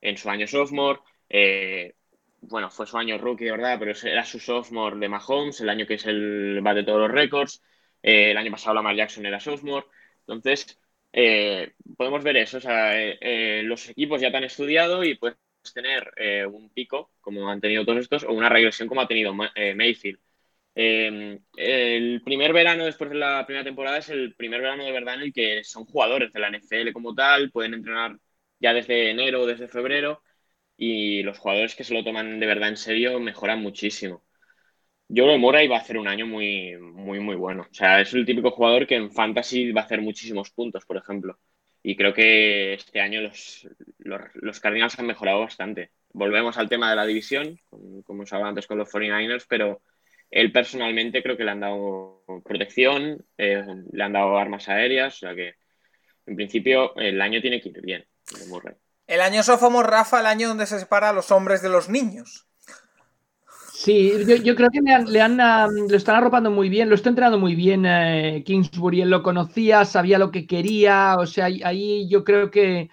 en 0.00 0.16
su 0.16 0.30
año 0.30 0.46
sophomore. 0.46 1.00
Eh, 1.28 1.96
bueno, 2.42 2.70
fue 2.70 2.86
su 2.86 2.96
año 2.96 3.18
rookie, 3.18 3.46
de 3.46 3.50
verdad, 3.50 3.80
pero 3.80 3.94
era 4.04 4.24
su 4.24 4.38
sophomore 4.38 4.96
de 4.96 5.08
Mahomes, 5.08 5.60
el 5.60 5.70
año 5.70 5.88
que 5.88 5.94
es 5.94 6.06
el 6.06 6.64
va 6.64 6.72
de 6.72 6.84
todos 6.84 7.00
los 7.00 7.10
récords. 7.10 7.64
Eh, 8.00 8.30
el 8.30 8.36
año 8.36 8.52
pasado 8.52 8.76
Lamar 8.76 8.94
Jackson 8.94 9.26
era 9.26 9.40
sophomore. 9.40 9.86
Entonces, 10.20 10.78
eh, 11.12 11.74
podemos 11.96 12.22
ver 12.24 12.36
eso. 12.38 12.58
O 12.58 12.60
sea, 12.60 13.00
eh, 13.00 13.18
eh, 13.20 13.62
los 13.64 13.88
equipos 13.88 14.20
ya 14.20 14.30
te 14.30 14.36
han 14.38 14.44
estudiado 14.44 15.04
y 15.04 15.16
puedes 15.16 15.38
tener 15.74 16.12
un 16.48 16.70
pico, 16.70 17.12
como 17.20 17.48
han 17.48 17.60
tenido 17.60 17.84
todos 17.84 18.00
estos, 18.00 18.24
o 18.24 18.32
una 18.32 18.48
regresión 18.48 18.88
como 18.88 19.00
ha 19.00 19.06
tenido 19.08 19.32
Mayfield. 19.34 20.18
Em, 20.74 21.38
el 21.56 22.22
primer 22.24 22.52
verano 22.52 22.84
después 22.86 23.10
de 23.10 23.16
la 23.16 23.44
primera 23.46 23.64
temporada 23.64 23.98
es 23.98 24.08
el 24.10 24.34
primer 24.36 24.60
verano 24.62 24.84
de 24.84 24.92
verdad 24.92 25.16
en 25.16 25.22
el 25.22 25.32
que 25.32 25.64
son 25.64 25.84
jugadores 25.84 26.32
de 26.32 26.40
la 26.40 26.48
NFL 26.48 26.92
como 26.92 27.14
tal, 27.14 27.50
pueden 27.50 27.74
entrenar 27.74 28.18
ya 28.60 28.72
desde 28.74 29.10
enero 29.10 29.42
o 29.42 29.46
desde 29.46 29.68
febrero 29.68 30.22
y 30.76 31.22
los 31.24 31.38
jugadores 31.38 31.74
que 31.76 31.84
se 31.84 31.94
lo 31.94 32.04
toman 32.04 32.40
de 32.40 32.46
verdad 32.46 32.70
en 32.70 32.76
serio 32.78 33.20
mejoran 33.20 33.60
muchísimo. 33.62 34.24
Yo 35.14 35.24
creo 35.24 35.52
que 35.52 35.68
va 35.68 35.76
a 35.76 35.80
hacer 35.80 35.98
un 35.98 36.08
año 36.08 36.26
muy, 36.26 36.74
muy, 36.78 37.20
muy 37.20 37.36
bueno. 37.36 37.66
O 37.70 37.74
sea, 37.74 38.00
es 38.00 38.14
el 38.14 38.24
típico 38.24 38.50
jugador 38.50 38.86
que 38.86 38.96
en 38.96 39.12
Fantasy 39.12 39.70
va 39.70 39.82
a 39.82 39.84
hacer 39.84 40.00
muchísimos 40.00 40.48
puntos, 40.50 40.86
por 40.86 40.96
ejemplo. 40.96 41.38
Y 41.82 41.96
creo 41.96 42.14
que 42.14 42.72
este 42.72 42.98
año 42.98 43.20
los, 43.20 43.68
los, 43.98 44.60
Cardinals 44.60 44.98
han 44.98 45.06
mejorado 45.06 45.40
bastante. 45.40 45.90
Volvemos 46.14 46.56
al 46.56 46.70
tema 46.70 46.88
de 46.88 46.96
la 46.96 47.04
división, 47.04 47.58
como 48.04 48.22
os 48.22 48.32
hablaba 48.32 48.48
antes 48.48 48.66
con 48.66 48.78
los 48.78 48.88
49ers, 48.88 49.44
pero 49.46 49.82
él 50.30 50.50
personalmente 50.50 51.22
creo 51.22 51.36
que 51.36 51.44
le 51.44 51.50
han 51.50 51.60
dado 51.60 52.24
protección, 52.42 53.22
eh, 53.36 53.62
le 53.92 54.02
han 54.02 54.14
dado 54.14 54.38
armas 54.38 54.70
aéreas, 54.70 55.16
o 55.16 55.18
sea 55.18 55.34
que 55.34 55.56
en 56.24 56.36
principio 56.36 56.96
el 56.96 57.20
año 57.20 57.42
tiene 57.42 57.60
que 57.60 57.68
ir 57.68 57.82
bien. 57.82 58.06
El 59.06 59.20
año 59.20 59.42
Sofomos 59.42 59.84
Rafa, 59.84 60.20
el 60.20 60.26
año 60.26 60.48
donde 60.48 60.64
se 60.64 60.78
separa 60.78 61.10
a 61.10 61.12
los 61.12 61.30
hombres 61.30 61.60
de 61.60 61.68
los 61.68 61.90
niños. 61.90 62.48
Sí, 63.84 64.12
yo, 64.44 64.54
creo 64.54 64.70
que 64.70 64.80
le, 64.80 65.20
han, 65.20 65.36
lo 65.36 65.96
están 65.96 66.14
arropando 66.14 66.52
muy 66.52 66.68
bien, 66.68 66.88
lo 66.88 66.94
está 66.94 67.08
entrenando 67.08 67.40
muy 67.40 67.56
bien 67.56 67.84
eh, 67.84 68.44
Kingsbury. 68.46 69.00
Él 69.02 69.10
lo 69.10 69.24
conocía, 69.24 69.84
sabía 69.84 70.20
lo 70.20 70.30
que 70.30 70.46
quería. 70.46 71.16
O 71.18 71.26
sea, 71.26 71.46
ahí 71.46 72.08
yo 72.08 72.22
creo 72.22 72.48
que 72.48 72.90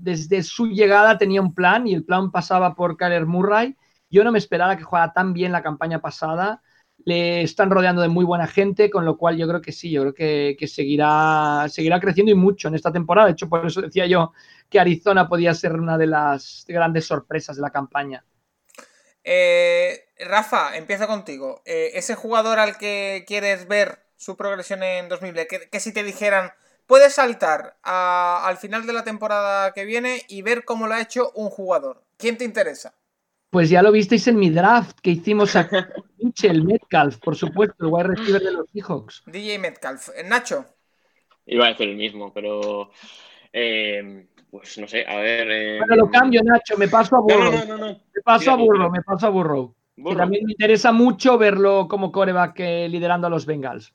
desde 0.00 0.42
su 0.42 0.66
llegada 0.66 1.18
tenía 1.18 1.40
un 1.40 1.54
plan 1.54 1.86
y 1.86 1.94
el 1.94 2.04
plan 2.04 2.32
pasaba 2.32 2.74
por 2.74 2.96
Kyler 2.96 3.26
Murray. 3.26 3.76
Yo 4.10 4.24
no 4.24 4.32
me 4.32 4.38
esperaba 4.38 4.76
que 4.76 4.82
jugara 4.82 5.12
tan 5.12 5.32
bien 5.32 5.52
la 5.52 5.62
campaña 5.62 6.00
pasada. 6.00 6.62
Le 7.04 7.42
están 7.42 7.70
rodeando 7.70 8.02
de 8.02 8.08
muy 8.08 8.24
buena 8.24 8.48
gente, 8.48 8.90
con 8.90 9.04
lo 9.04 9.16
cual 9.16 9.36
yo 9.36 9.46
creo 9.46 9.60
que 9.60 9.70
sí, 9.70 9.90
yo 9.92 10.02
creo 10.02 10.14
que, 10.58 10.66
seguirá, 10.66 11.66
seguirá 11.68 12.00
creciendo 12.00 12.32
y 12.32 12.34
mucho 12.34 12.66
en 12.66 12.74
esta 12.74 12.90
temporada. 12.92 13.28
De 13.28 13.34
hecho, 13.34 13.48
por 13.48 13.66
eso 13.66 13.82
decía 13.82 14.06
yo 14.06 14.32
que 14.68 14.80
Arizona 14.80 15.28
podía 15.28 15.54
ser 15.54 15.74
una 15.74 15.96
de 15.96 16.08
las 16.08 16.64
grandes 16.66 17.06
sorpresas 17.06 17.54
de 17.54 17.62
la 17.62 17.70
campaña. 17.70 18.24
Eh, 19.24 20.08
Rafa, 20.18 20.76
empiezo 20.76 21.06
contigo. 21.06 21.62
Eh, 21.64 21.92
ese 21.94 22.14
jugador 22.14 22.58
al 22.58 22.78
que 22.78 23.24
quieres 23.26 23.68
ver 23.68 24.00
su 24.16 24.36
progresión 24.36 24.82
en 24.82 25.08
2000, 25.08 25.46
que, 25.46 25.68
que 25.70 25.80
si 25.80 25.92
te 25.92 26.02
dijeran, 26.04 26.52
puedes 26.86 27.14
saltar 27.14 27.76
al 27.82 28.56
final 28.56 28.86
de 28.86 28.92
la 28.92 29.04
temporada 29.04 29.72
que 29.72 29.84
viene 29.84 30.22
y 30.28 30.42
ver 30.42 30.64
cómo 30.64 30.86
lo 30.86 30.94
ha 30.94 31.00
hecho 31.00 31.32
un 31.34 31.50
jugador. 31.50 32.02
¿Quién 32.16 32.36
te 32.36 32.44
interesa? 32.44 32.94
Pues 33.50 33.68
ya 33.68 33.82
lo 33.82 33.92
visteis 33.92 34.26
en 34.28 34.38
mi 34.38 34.48
draft 34.48 34.98
que 35.02 35.10
hicimos 35.10 35.56
a 35.56 35.68
Mitchell 36.18 36.64
Metcalf, 36.64 37.18
por 37.18 37.36
supuesto, 37.36 37.84
el 37.84 37.92
wide 37.92 38.08
receiver 38.08 38.42
de 38.42 38.52
los 38.52 38.66
Seahawks. 38.72 39.22
DJ 39.26 39.58
Metcalf. 39.58 40.08
Eh, 40.16 40.24
Nacho. 40.24 40.64
Iba 41.44 41.66
a 41.66 41.68
decir 41.68 41.88
el 41.88 41.96
mismo, 41.96 42.32
pero. 42.32 42.90
Eh, 43.52 44.26
pues 44.50 44.78
no 44.78 44.86
sé, 44.86 45.04
a 45.06 45.16
ver. 45.16 45.50
Eh... 45.50 45.78
Bueno, 45.78 45.96
lo 45.96 46.10
cambio, 46.10 46.42
Nacho, 46.42 46.76
me 46.76 46.88
paso 46.88 47.16
a 47.16 47.20
Burrow. 47.20 47.52
No, 47.52 47.64
no, 47.64 47.78
no, 47.78 47.86
me 48.14 48.22
paso 48.22 48.50
a 48.50 48.56
Burrow, 48.56 48.90
me 48.90 49.02
paso 49.02 49.26
a 49.26 49.30
Burrow. 49.30 49.74
Que 49.96 50.16
también 50.16 50.44
me 50.44 50.52
interesa 50.52 50.90
mucho 50.90 51.38
verlo 51.38 51.86
como 51.88 52.10
coreback 52.10 52.60
eh, 52.60 52.88
liderando 52.88 53.26
a 53.26 53.30
los 53.30 53.46
Bengals. 53.46 53.92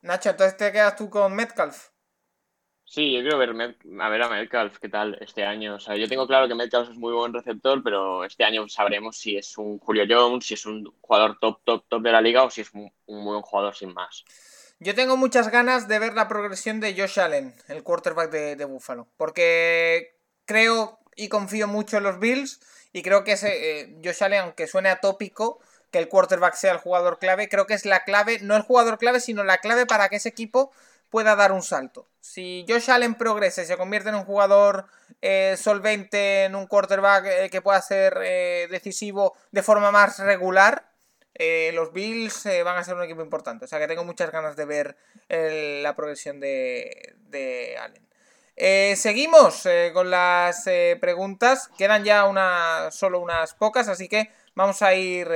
Nacho, 0.00 0.30
entonces 0.30 0.56
te 0.56 0.72
quedas 0.72 0.96
tú 0.96 1.10
con 1.10 1.34
Metcalf. 1.34 1.88
Sí, 2.90 3.12
yo 3.12 3.20
quiero 3.20 3.36
ver 3.36 3.50
a 3.50 4.08
ver 4.08 4.22
a 4.22 4.28
Metcalf 4.30 4.78
qué 4.78 4.88
tal 4.88 5.18
este 5.20 5.44
año. 5.44 5.74
O 5.74 5.80
sea, 5.80 5.94
yo 5.94 6.08
tengo 6.08 6.26
claro 6.26 6.48
que 6.48 6.54
Metcalf 6.54 6.88
es 6.88 6.96
muy 6.96 7.12
buen 7.12 7.34
receptor, 7.34 7.82
pero 7.82 8.24
este 8.24 8.44
año 8.44 8.66
sabremos 8.66 9.18
si 9.18 9.36
es 9.36 9.58
un 9.58 9.78
Julio 9.78 10.04
Jones, 10.08 10.46
si 10.46 10.54
es 10.54 10.64
un 10.64 10.90
jugador 11.02 11.38
top, 11.38 11.60
top, 11.64 11.84
top 11.86 12.02
de 12.02 12.12
la 12.12 12.22
liga 12.22 12.44
o 12.44 12.50
si 12.50 12.62
es 12.62 12.72
un, 12.72 12.90
buen 13.06 13.42
jugador 13.42 13.74
sin 13.74 13.92
más. 13.92 14.24
Yo 14.80 14.94
tengo 14.94 15.16
muchas 15.16 15.50
ganas 15.50 15.88
de 15.88 15.98
ver 15.98 16.14
la 16.14 16.28
progresión 16.28 16.78
de 16.78 16.94
Josh 16.96 17.18
Allen, 17.18 17.54
el 17.66 17.82
quarterback 17.82 18.30
de, 18.30 18.64
Buffalo, 18.64 19.08
porque 19.16 20.16
creo 20.44 21.00
y 21.16 21.28
confío 21.28 21.66
mucho 21.66 21.96
en 21.96 22.04
los 22.04 22.20
Bills 22.20 22.60
y 22.92 23.02
creo 23.02 23.24
que 23.24 23.32
ese, 23.32 23.80
eh, 23.80 23.96
Josh 24.04 24.22
Allen, 24.22 24.40
aunque 24.40 24.68
suene 24.68 24.88
atópico, 24.88 25.58
que 25.90 25.98
el 25.98 26.08
quarterback 26.08 26.54
sea 26.54 26.72
el 26.72 26.78
jugador 26.78 27.18
clave, 27.18 27.48
creo 27.48 27.66
que 27.66 27.74
es 27.74 27.86
la 27.86 28.04
clave, 28.04 28.38
no 28.40 28.54
el 28.54 28.62
jugador 28.62 28.98
clave, 28.98 29.20
sino 29.20 29.42
la 29.42 29.58
clave 29.58 29.84
para 29.86 30.08
que 30.08 30.16
ese 30.16 30.28
equipo 30.28 30.70
pueda 31.10 31.36
dar 31.36 31.52
un 31.52 31.62
salto. 31.62 32.06
Si 32.20 32.64
Josh 32.68 32.90
Allen 32.90 33.14
progresa 33.14 33.62
y 33.62 33.66
se 33.66 33.76
convierte 33.76 34.10
en 34.10 34.16
un 34.16 34.24
jugador 34.24 34.86
eh, 35.22 35.56
solvente, 35.58 36.44
en 36.44 36.54
un 36.54 36.66
quarterback 36.66 37.24
eh, 37.26 37.50
que 37.50 37.62
pueda 37.62 37.80
ser 37.80 38.18
eh, 38.22 38.68
decisivo 38.70 39.34
de 39.50 39.62
forma 39.62 39.90
más 39.90 40.18
regular, 40.18 40.87
los 41.72 41.92
Bills 41.92 42.44
van 42.64 42.76
a 42.76 42.84
ser 42.84 42.94
un 42.94 43.02
equipo 43.02 43.22
importante. 43.22 43.64
O 43.64 43.68
sea 43.68 43.78
que 43.78 43.86
tengo 43.86 44.04
muchas 44.04 44.30
ganas 44.30 44.56
de 44.56 44.64
ver 44.64 44.96
la 45.28 45.94
progresión 45.94 46.40
de, 46.40 47.14
de 47.28 47.76
Allen. 47.78 48.96
seguimos 48.96 49.66
con 49.92 50.10
las 50.10 50.64
preguntas. 51.00 51.70
Quedan 51.78 52.04
ya 52.04 52.88
solo 52.90 53.20
unas 53.20 53.54
pocas, 53.54 53.88
así 53.88 54.08
que 54.08 54.30
vamos 54.54 54.82
a 54.82 54.94
ir 54.94 55.28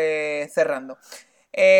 cerrando. 0.50 0.98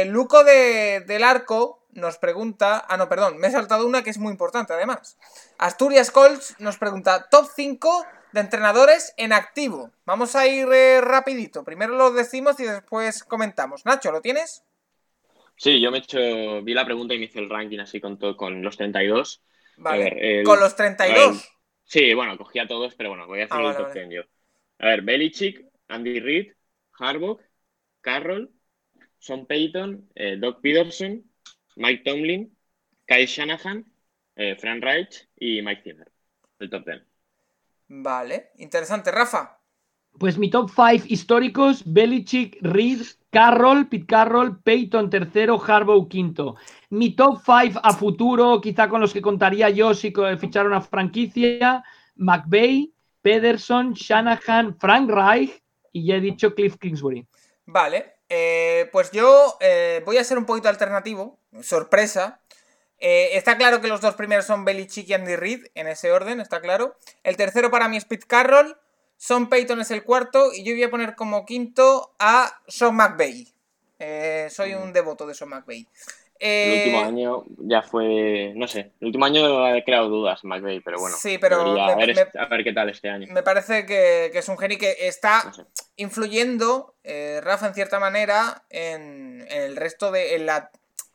Luco 0.06 0.44
del 0.44 1.24
Arco 1.24 1.82
nos 1.92 2.18
pregunta. 2.18 2.84
Ah, 2.88 2.96
no, 2.96 3.08
perdón, 3.08 3.38
me 3.38 3.48
he 3.48 3.50
saltado 3.50 3.86
una 3.86 4.02
que 4.02 4.10
es 4.10 4.18
muy 4.18 4.32
importante 4.32 4.72
además. 4.72 5.18
Asturias 5.58 6.10
Colts 6.10 6.56
nos 6.58 6.78
pregunta: 6.78 7.28
top 7.30 7.48
5 7.54 8.06
de 8.32 8.40
entrenadores 8.40 9.14
en 9.16 9.32
activo. 9.32 9.90
Vamos 10.04 10.34
a 10.36 10.46
ir 10.46 10.68
eh, 10.72 11.00
rapidito. 11.00 11.64
Primero 11.64 11.96
lo 11.96 12.10
decimos 12.12 12.58
y 12.60 12.64
después 12.64 13.24
comentamos. 13.24 13.84
Nacho, 13.84 14.10
¿lo 14.10 14.20
tienes? 14.20 14.64
Sí, 15.56 15.80
yo 15.80 15.90
me 15.90 15.98
he 15.98 16.00
hecho. 16.00 16.62
Vi 16.62 16.74
la 16.74 16.84
pregunta 16.84 17.14
y 17.14 17.18
me 17.18 17.24
hice 17.26 17.38
el 17.38 17.50
ranking 17.50 17.78
así 17.78 18.00
con, 18.00 18.18
todo, 18.18 18.36
con 18.36 18.62
los 18.62 18.76
32. 18.76 19.42
Vale. 19.76 20.42
¿Con 20.44 20.60
los 20.60 20.74
32? 20.76 21.48
sí, 21.84 22.14
bueno, 22.14 22.36
cogí 22.36 22.58
a 22.58 22.66
todos, 22.66 22.94
pero 22.94 23.10
bueno, 23.10 23.26
voy 23.26 23.40
a 23.40 23.44
hacer 23.44 23.60
ah, 23.60 23.70
el 23.70 23.76
top 23.76 23.92
10 23.92 24.08
yo. 24.10 24.22
A 24.78 24.86
ver, 24.86 25.02
Belichick, 25.02 25.64
Andy 25.88 26.20
Reid, 26.20 26.52
Harbaugh, 26.98 27.38
Carroll, 28.00 28.50
Sean 29.18 29.46
Payton, 29.46 30.10
eh, 30.14 30.36
Doc 30.36 30.60
Peterson, 30.60 31.22
Mike 31.76 32.02
Tomlin, 32.04 32.56
Kyle 33.06 33.26
Shanahan, 33.26 33.84
eh, 34.36 34.56
Frank 34.56 34.82
Reich 34.82 35.28
y 35.36 35.62
Mike 35.62 35.82
Zimmer. 35.82 36.10
El 36.58 36.70
top 36.70 36.84
10. 36.84 37.11
Vale, 37.94 38.52
interesante. 38.56 39.10
Rafa. 39.10 39.60
Pues 40.18 40.38
mi 40.38 40.48
top 40.48 40.70
5 40.70 41.04
históricos: 41.08 41.82
Belichick, 41.84 42.56
Reed, 42.62 43.02
Carroll, 43.30 43.88
Pete 43.88 44.06
Carroll, 44.06 44.62
Peyton 44.62 45.10
tercero, 45.10 45.62
Harbaugh 45.62 46.08
quinto. 46.08 46.56
Mi 46.88 47.14
top 47.14 47.42
5 47.44 47.80
a 47.82 47.92
futuro, 47.92 48.60
quizá 48.62 48.88
con 48.88 49.02
los 49.02 49.12
que 49.12 49.20
contaría 49.20 49.68
yo 49.68 49.92
si 49.92 50.12
ficharon 50.38 50.72
a 50.72 50.80
franquicia: 50.80 51.84
McVeigh, 52.16 52.94
Pederson, 53.20 53.92
Shanahan, 53.92 54.78
Frank 54.78 55.10
Reich 55.10 55.62
y 55.92 56.06
ya 56.06 56.16
he 56.16 56.20
dicho 56.20 56.54
Cliff 56.54 56.78
Kingsbury. 56.78 57.26
Vale, 57.66 58.14
eh, 58.26 58.88
pues 58.90 59.10
yo 59.10 59.58
eh, 59.60 60.02
voy 60.06 60.16
a 60.16 60.24
ser 60.24 60.38
un 60.38 60.46
poquito 60.46 60.70
alternativo, 60.70 61.40
sorpresa. 61.60 62.41
Eh, 63.04 63.36
está 63.36 63.58
claro 63.58 63.80
que 63.80 63.88
los 63.88 64.00
dos 64.00 64.14
primeros 64.14 64.46
son 64.46 64.64
Belichick 64.64 65.08
y 65.08 65.14
Andy 65.14 65.34
Reid, 65.34 65.66
en 65.74 65.88
ese 65.88 66.12
orden, 66.12 66.40
está 66.40 66.60
claro. 66.60 66.96
El 67.24 67.36
tercero 67.36 67.68
para 67.68 67.88
mí 67.88 67.96
es 67.96 68.04
Pete 68.04 68.26
Carroll, 68.28 68.76
Son 69.16 69.48
Payton 69.48 69.80
es 69.80 69.90
el 69.90 70.04
cuarto 70.04 70.52
y 70.54 70.62
yo 70.62 70.72
voy 70.72 70.84
a 70.84 70.90
poner 70.90 71.16
como 71.16 71.44
quinto 71.44 72.14
a 72.20 72.60
Sean 72.68 72.94
McVay. 72.94 73.52
soy 74.50 74.74
un 74.74 74.92
devoto 74.92 75.26
de 75.26 75.34
Sean 75.34 75.50
McVay. 75.50 75.88
El 76.38 76.78
último 76.78 77.00
eh, 77.00 77.04
año 77.04 77.44
ya 77.58 77.82
fue, 77.82 78.52
no 78.56 78.66
sé, 78.66 78.92
el 79.00 79.06
último 79.06 79.24
año 79.24 79.74
he 79.76 79.84
creado 79.84 80.08
dudas 80.08 80.42
McVeigh, 80.42 80.80
pero 80.80 80.98
bueno. 80.98 81.16
Sí, 81.16 81.38
pero 81.38 81.80
a, 81.80 81.94
ver, 81.96 82.64
qué 82.64 82.72
tal 82.72 82.88
este 82.88 83.08
año. 83.08 83.28
Me 83.30 83.44
parece 83.44 83.86
que, 83.86 84.26
es 84.26 84.48
un 84.48 84.58
genio 84.58 84.76
que 84.76 85.06
está 85.06 85.52
influyendo, 85.94 86.96
eh, 87.04 87.40
Rafa, 87.44 87.68
en 87.68 87.74
cierta 87.74 88.00
manera, 88.00 88.64
en, 88.70 89.46
el 89.50 89.76
resto 89.76 90.10
de, 90.10 90.34
en 90.34 90.46
la, 90.46 90.72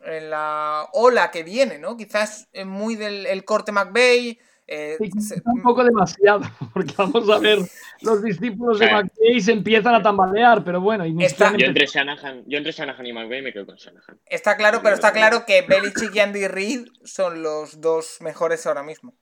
en 0.08 0.30
la 0.30 0.88
ola 0.94 1.32
que 1.32 1.44
viene, 1.44 1.78
¿no? 1.78 1.98
Quizás 1.98 2.50
muy 2.66 2.96
del 2.96 3.44
corte 3.46 3.72
McVeigh, 3.72 4.40
eh, 4.70 4.98
un 5.46 5.62
poco 5.62 5.82
demasiado, 5.82 6.42
porque 6.74 6.94
vamos 6.98 7.30
a 7.30 7.40
ver, 7.40 7.60
los 8.02 8.22
discípulos 8.22 8.80
de 8.80 8.92
McVeigh 8.92 9.40
se 9.40 9.54
empiezan 9.54 9.96
a 9.96 10.04
tambalear, 10.04 10.62
pero 10.62 10.82
bueno. 10.82 11.06
yo, 11.06 11.14
entre 11.14 11.86
Shanahan, 11.86 12.44
yo 12.48 12.58
entre 12.58 12.74
Shanahan 12.74 13.06
y 13.06 13.14
McVeigh 13.14 13.44
me 13.44 13.54
quedo 13.54 13.66
con 13.66 13.78
Shanahan. 13.78 14.20
Está 14.26 14.58
claro, 14.58 14.82
pero 14.84 14.96
está 14.96 15.14
claro 15.14 15.46
que 15.46 15.62
Belichick 15.62 16.14
y 16.14 16.20
Andy 16.20 16.50
Reid 16.50 16.88
son 17.06 17.44
los 17.44 17.80
dos 17.80 18.18
mejores 18.20 18.68
ahora 18.68 18.84
mismo. 18.84 19.16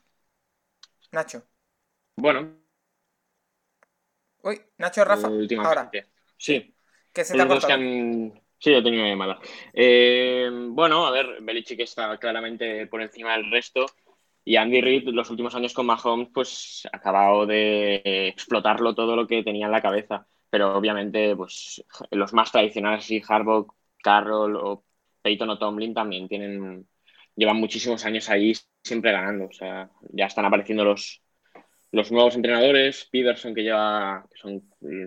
Nacho. 1.11 1.45
Bueno. 2.15 2.57
Uy, 4.41 4.61
Nacho 4.79 5.05
Rafa. 5.05 5.27
Ahora. 5.59 5.91
Sí. 6.38 6.75
¿Qué 7.13 7.23
se 7.23 7.36
te 7.36 7.41
ha 7.41 7.47
cortado? 7.47 7.79
Sí, 8.59 8.71
yo 8.71 8.83
tenía 8.83 9.01
una 9.01 9.09
llamada. 9.09 9.39
Eh, 9.73 10.49
bueno, 10.69 11.05
a 11.05 11.11
ver, 11.11 11.37
Belichick 11.41 11.79
está 11.81 12.17
claramente 12.17 12.87
por 12.87 13.01
encima 13.01 13.33
del 13.33 13.51
resto. 13.51 13.85
Y 14.43 14.55
Andy 14.57 14.81
Reid, 14.81 15.07
los 15.09 15.29
últimos 15.29 15.53
años 15.55 15.73
con 15.73 15.85
Mahomes, 15.85 16.29
pues 16.33 16.87
ha 16.91 16.97
acabado 16.97 17.45
de 17.45 18.01
explotarlo 18.29 18.95
todo 18.95 19.15
lo 19.15 19.27
que 19.27 19.43
tenía 19.43 19.65
en 19.67 19.71
la 19.71 19.81
cabeza. 19.81 20.27
Pero 20.49 20.75
obviamente, 20.75 21.35
pues 21.35 21.83
los 22.11 22.33
más 22.33 22.51
tradicionales, 22.51 23.05
sí, 23.05 23.21
Harbaugh, 23.27 23.67
Carroll 24.01 24.55
o 24.55 24.83
Peyton 25.21 25.49
o 25.49 25.57
Tomlin 25.59 25.93
también 25.93 26.27
tienen, 26.27 26.87
llevan 27.35 27.57
muchísimos 27.57 28.05
años 28.05 28.29
ahí 28.29 28.53
siempre 28.83 29.11
ganando. 29.11 29.45
O 29.45 29.51
sea, 29.51 29.89
ya 30.11 30.25
están 30.25 30.45
apareciendo 30.45 30.83
los, 30.85 31.21
los 31.91 32.11
nuevos 32.11 32.35
entrenadores, 32.35 33.07
Peterson 33.11 33.53
que 33.55 33.63
lleva, 33.63 34.25
que 34.31 34.37
son 34.39 34.63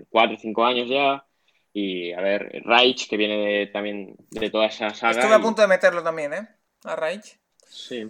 cuatro 0.09 0.35
o 0.37 0.39
cinco 0.39 0.65
años 0.65 0.89
ya, 0.89 1.25
y 1.73 2.11
a 2.13 2.21
ver, 2.21 2.61
Reich 2.65 3.07
que 3.09 3.17
viene 3.17 3.67
también 3.67 4.15
de 4.29 4.49
toda 4.49 4.67
esa 4.67 4.89
saga. 4.91 5.19
Estuve 5.19 5.35
a 5.35 5.41
punto 5.41 5.61
de 5.61 5.67
meterlo 5.67 6.03
también, 6.03 6.33
¿eh? 6.33 6.47
A 6.83 6.95
Reich. 6.95 7.39
Sí. 7.67 8.09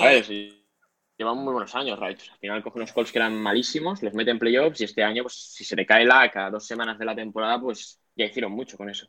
A 0.00 0.06
ver, 0.06 0.24
sí. 0.24 0.62
Llevan 1.18 1.38
muy 1.38 1.52
buenos 1.52 1.74
años, 1.74 1.98
Reich. 1.98 2.30
Al 2.30 2.38
final 2.38 2.62
coge 2.62 2.78
unos 2.78 2.92
calls 2.92 3.10
que 3.10 3.18
eran 3.18 3.34
malísimos, 3.34 4.02
los 4.02 4.14
mete 4.14 4.30
en 4.30 4.38
playoffs 4.38 4.80
y 4.80 4.84
este 4.84 5.02
año, 5.02 5.22
pues 5.22 5.34
si 5.34 5.64
se 5.64 5.76
le 5.76 5.86
cae 5.86 6.04
la 6.04 6.30
a 6.34 6.50
dos 6.50 6.66
semanas 6.66 6.98
de 6.98 7.04
la 7.04 7.14
temporada, 7.14 7.60
pues 7.60 8.00
ya 8.14 8.26
hicieron 8.26 8.52
mucho 8.52 8.76
con 8.76 8.90
eso. 8.90 9.08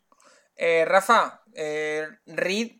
Eh, 0.55 0.85
Rafa, 0.85 1.43
eh, 1.53 2.07
Reed 2.25 2.71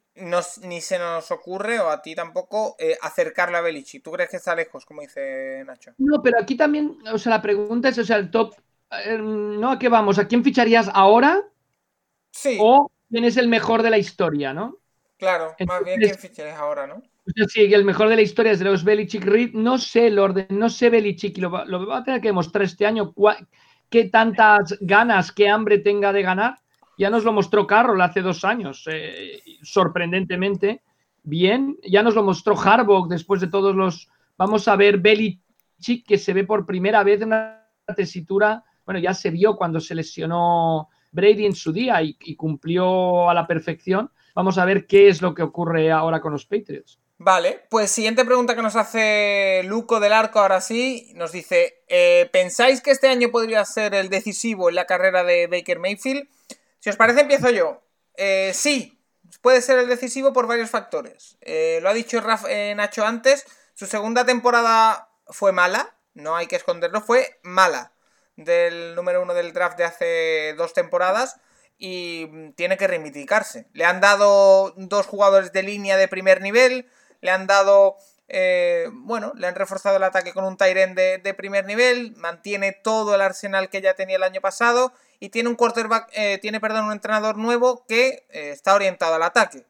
ni 0.64 0.82
se 0.82 0.98
nos 0.98 1.30
ocurre, 1.32 1.80
o 1.80 1.90
a 1.90 2.02
ti 2.02 2.16
tampoco, 2.16 2.76
eh, 2.80 2.98
acercarle 3.02 3.58
a 3.58 3.62
Belichick. 3.62 4.04
¿Tú 4.04 4.12
crees 4.12 4.30
que 4.30 4.38
está 4.38 4.56
lejos, 4.56 4.86
como 4.86 5.02
dice 5.02 5.64
Nacho? 5.66 5.94
No, 6.00 6.22
pero 6.24 6.40
aquí 6.42 6.56
también, 6.56 6.98
o 7.12 7.18
sea, 7.18 7.34
la 7.34 7.42
pregunta 7.42 7.90
es, 7.90 7.98
o 8.00 8.04
sea, 8.04 8.18
el 8.18 8.32
top, 8.32 8.56
eh, 8.92 9.18
¿no? 9.18 9.72
¿A 9.72 9.80
qué 9.80 9.90
vamos? 9.90 10.20
¿A 10.20 10.28
quién 10.28 10.44
ficharías 10.44 10.90
ahora? 10.94 11.42
Sí. 12.32 12.58
¿O 12.60 12.92
quién 13.10 13.24
es 13.24 13.38
el 13.38 13.48
mejor 13.48 13.84
de 13.84 13.90
la 13.90 13.98
historia, 13.98 14.54
no? 14.54 14.78
Claro, 15.18 15.56
más 15.66 15.84
bien 15.84 16.00
quién 16.00 16.16
ficharías 16.16 16.60
ahora, 16.60 16.88
¿no? 16.88 17.02
Sí, 17.48 17.74
el 17.74 17.84
mejor 17.84 18.08
de 18.08 18.16
la 18.16 18.22
historia 18.22 18.54
es 18.54 18.60
de 18.60 18.66
los 18.66 18.84
Belichick 18.84 19.26
Reed. 19.26 19.54
No 19.54 19.78
sé 19.78 20.08
el 20.08 20.20
orden, 20.20 20.48
no 20.52 20.70
sé 20.70 20.90
Belichick, 20.90 21.38
y 21.38 21.42
lo, 21.42 21.66
lo 21.66 21.86
va 21.86 21.98
a 21.98 22.04
tener 22.04 22.22
que 22.22 22.30
demostrar 22.30 22.64
este 22.64 22.86
año 22.86 23.14
qué 23.90 24.06
tantas 24.06 24.78
ganas, 24.80 25.32
qué 25.32 25.50
hambre 25.50 25.80
tenga 25.80 26.14
de 26.14 26.22
ganar 26.22 26.60
ya 26.98 27.10
nos 27.10 27.24
lo 27.24 27.32
mostró 27.32 27.68
Carroll 27.68 28.02
hace 28.02 28.22
dos 28.22 28.44
años, 28.44 28.84
eh, 28.92 29.42
sorprendentemente 29.62 30.82
bien. 31.24 31.78
Ya 31.88 32.02
nos 32.02 32.16
lo 32.16 32.24
mostró 32.24 32.60
Harbaugh 32.60 33.08
después 33.08 33.40
de 33.40 33.48
todos 33.48 33.76
los. 33.76 34.10
Vamos 34.36 34.68
a 34.68 34.76
ver 34.76 34.98
Belichick 34.98 36.06
que 36.08 36.18
se 36.18 36.34
ve 36.34 36.44
por 36.44 36.66
primera 36.66 37.04
vez 37.04 37.22
en 37.22 37.28
una 37.28 37.70
tesitura. 37.96 38.64
Bueno, 38.88 39.02
ya 39.02 39.14
se 39.14 39.32
vio 39.32 39.58
cuando 39.58 39.82
se 39.82 39.94
lesionó 39.94 40.88
Brady 41.12 41.46
en 41.46 41.56
su 41.56 41.74
día 41.74 42.02
y, 42.02 42.16
cumplió 42.38 43.30
a 43.30 43.34
la 43.34 43.46
perfección. 43.46 44.10
Vamos 44.34 44.58
a 44.58 44.64
ver 44.64 44.88
qué 44.88 45.10
es 45.10 45.22
lo 45.22 45.36
que 45.36 45.44
ocurre 45.44 45.92
ahora 45.92 46.22
con 46.22 46.32
los 46.32 46.46
Patriots. 46.46 46.98
Vale, 47.18 47.66
pues 47.70 47.92
siguiente 47.92 48.24
pregunta 48.24 48.56
que 48.56 48.62
nos 48.62 48.78
hace 48.78 49.62
Luco 49.66 50.00
del 50.00 50.14
Arco 50.14 50.40
ahora 50.40 50.62
sí. 50.62 51.12
Nos 51.16 51.34
dice, 51.34 51.84
eh, 51.90 52.30
¿pensáis 52.32 52.80
que 52.80 52.92
este 52.92 53.10
año 53.10 53.30
podría 53.30 53.66
ser 53.66 53.94
el 53.94 54.08
decisivo 54.08 54.70
en 54.70 54.76
la 54.76 54.86
carrera 54.86 55.26
de 55.26 55.48
Baker 55.48 55.80
Mayfield? 55.80 56.26
Si 56.80 56.90
os 56.90 56.96
parece, 56.96 57.20
empiezo 57.20 57.50
yo. 57.50 57.82
Eh, 58.16 58.52
sí, 58.54 59.02
puede 59.42 59.62
ser 59.62 59.80
el 59.80 59.90
decisivo 59.90 60.32
por 60.32 60.48
varios 60.48 60.70
factores. 60.70 61.38
Eh, 61.42 61.80
lo 61.82 61.90
ha 61.90 61.94
dicho 61.94 62.24
eh, 62.48 62.74
Nacho 62.74 63.06
antes, 63.06 63.46
su 63.74 63.86
segunda 63.86 64.26
temporada 64.26 65.10
fue 65.28 65.52
mala, 65.52 65.94
no 66.14 66.38
hay 66.38 66.48
que 66.48 66.56
esconderlo, 66.56 67.02
fue 67.02 67.38
mala 67.44 67.92
del 68.38 68.96
número 68.96 69.22
uno 69.22 69.34
del 69.34 69.52
draft 69.52 69.78
de 69.78 69.84
hace 69.84 70.54
dos 70.58 70.74
temporadas 70.74 71.40
y 71.78 72.52
tiene 72.54 72.78
que 72.78 72.88
reivindicarse. 72.88 73.68
Le 73.74 73.84
han 73.86 74.00
dado 74.00 74.74
dos 74.78 75.06
jugadores 75.06 75.52
de 75.52 75.64
línea 75.64 75.98
de 75.98 76.08
primer 76.08 76.42
nivel, 76.42 76.90
le 77.22 77.32
han 77.32 77.46
dado, 77.46 77.98
bueno, 78.94 79.34
le 79.36 79.48
han 79.48 79.56
reforzado 79.56 79.98
el 79.98 80.04
ataque 80.04 80.34
con 80.34 80.46
un 80.46 80.58
Tyren 80.58 80.96
de, 80.96 81.18
de 81.18 81.34
primer 81.34 81.66
nivel, 81.66 82.16
mantiene 82.16 82.72
todo 82.72 83.14
el 83.14 83.22
arsenal 83.22 83.70
que 83.70 83.82
ya 83.82 83.94
tenía 83.94 84.16
el 84.16 84.24
año 84.24 84.42
pasado 84.42 84.94
y 85.20 85.30
tiene 85.30 85.50
un 85.50 85.56
quarterback, 85.56 86.10
eh, 86.14 86.38
tiene, 86.42 86.60
perdón, 86.60 86.86
un 86.86 86.92
entrenador 86.92 87.38
nuevo 87.38 87.86
que 87.88 88.28
eh, 88.30 88.52
está 88.52 88.76
orientado 88.76 89.16
al 89.16 89.24
ataque. 89.24 89.66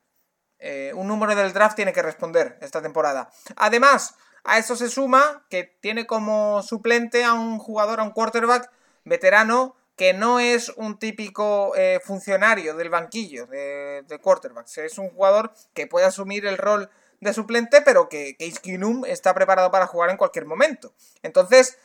Eh, 0.60 0.92
un 0.96 1.08
número 1.08 1.36
del 1.36 1.54
draft 1.54 1.76
tiene 1.76 1.94
que 1.94 2.02
responder 2.02 2.58
esta 2.62 2.82
temporada. 2.82 3.30
Además, 3.56 4.16
a 4.48 4.58
eso 4.58 4.76
se 4.76 4.90
suma 4.90 5.46
que 5.50 5.64
tiene 5.64 6.08
como 6.08 6.64
suplente 6.64 7.24
a 7.24 7.34
un 7.34 7.60
jugador, 7.60 8.00
a 8.00 8.04
un 8.04 8.12
quarterback 8.12 8.72
veterano 9.06 9.76
que 9.96 10.14
no 10.14 10.40
es 10.40 10.70
un 10.70 11.00
típico 11.00 11.74
funcionario 12.04 12.76
del 12.76 12.90
banquillo 12.90 13.48
de, 13.48 14.04
de, 14.08 14.20
quarterbacks. 14.20 14.78
Es 14.78 15.00
un 15.00 15.10
jugador 15.10 15.52
que 15.74 15.88
puede 15.88 16.06
asumir 16.06 16.46
el 16.46 16.60
rol 16.60 16.92
de 17.20 17.34
suplente, 17.34 17.82
pero 17.82 18.08
que 18.08 18.36
Case 18.38 18.60
Keenum 18.62 19.06
está 19.06 19.34
preparado 19.34 19.72
para 19.72 19.88
jugar 19.88 20.12
en 20.12 20.18
cualquier 20.18 20.46
momento. 20.46 20.94
Entonces, 21.24 21.80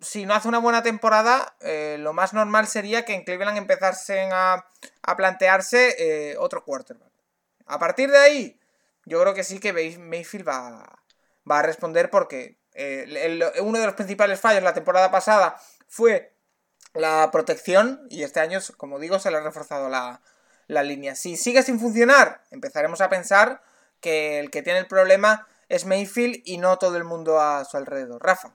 si 0.00 0.26
no 0.26 0.34
hace 0.34 0.48
una 0.48 0.58
buena 0.58 0.82
temporada, 0.82 1.56
eh, 1.60 1.96
lo 1.98 2.12
más 2.12 2.32
normal 2.32 2.66
sería 2.66 3.04
que 3.04 3.14
en 3.14 3.24
Cleveland 3.24 3.58
empezasen 3.58 4.30
a, 4.32 4.66
plantearse 5.16 5.96
eh, 5.98 6.36
otro 6.38 6.64
quarterback. 6.64 7.10
A 7.66 7.78
partir 7.78 8.10
de 8.10 8.18
ahí, 8.18 8.60
yo 9.04 9.20
creo 9.20 9.34
que 9.34 9.44
sí 9.44 9.58
que 9.58 9.72
Mayfield 9.72 10.46
va, 10.46 11.02
va 11.50 11.60
a 11.60 11.62
responder 11.62 12.10
porque 12.10 12.58
eh, 12.74 13.40
uno 13.60 13.78
de 13.78 13.86
los 13.86 13.94
principales 13.94 14.40
fallos 14.40 14.62
la 14.62 14.74
temporada 14.74 15.10
pasada 15.10 15.56
fue 15.86 16.34
la 16.94 17.30
protección 17.32 18.06
y 18.10 18.22
este 18.22 18.40
año, 18.40 18.60
como 18.76 18.98
digo, 18.98 19.18
se 19.18 19.30
le 19.30 19.38
ha 19.38 19.40
reforzado 19.40 19.88
la, 19.88 20.20
la 20.68 20.82
línea. 20.82 21.14
Si 21.14 21.36
sigue 21.36 21.62
sin 21.62 21.80
funcionar, 21.80 22.42
empezaremos 22.50 23.00
a 23.00 23.08
pensar 23.08 23.62
que 24.00 24.38
el 24.38 24.50
que 24.50 24.62
tiene 24.62 24.78
el 24.78 24.86
problema 24.86 25.46
es 25.68 25.86
Mayfield 25.86 26.42
y 26.44 26.58
no 26.58 26.76
todo 26.78 26.96
el 26.96 27.04
mundo 27.04 27.40
a 27.40 27.64
su 27.64 27.76
alrededor. 27.76 28.22
Rafa. 28.22 28.54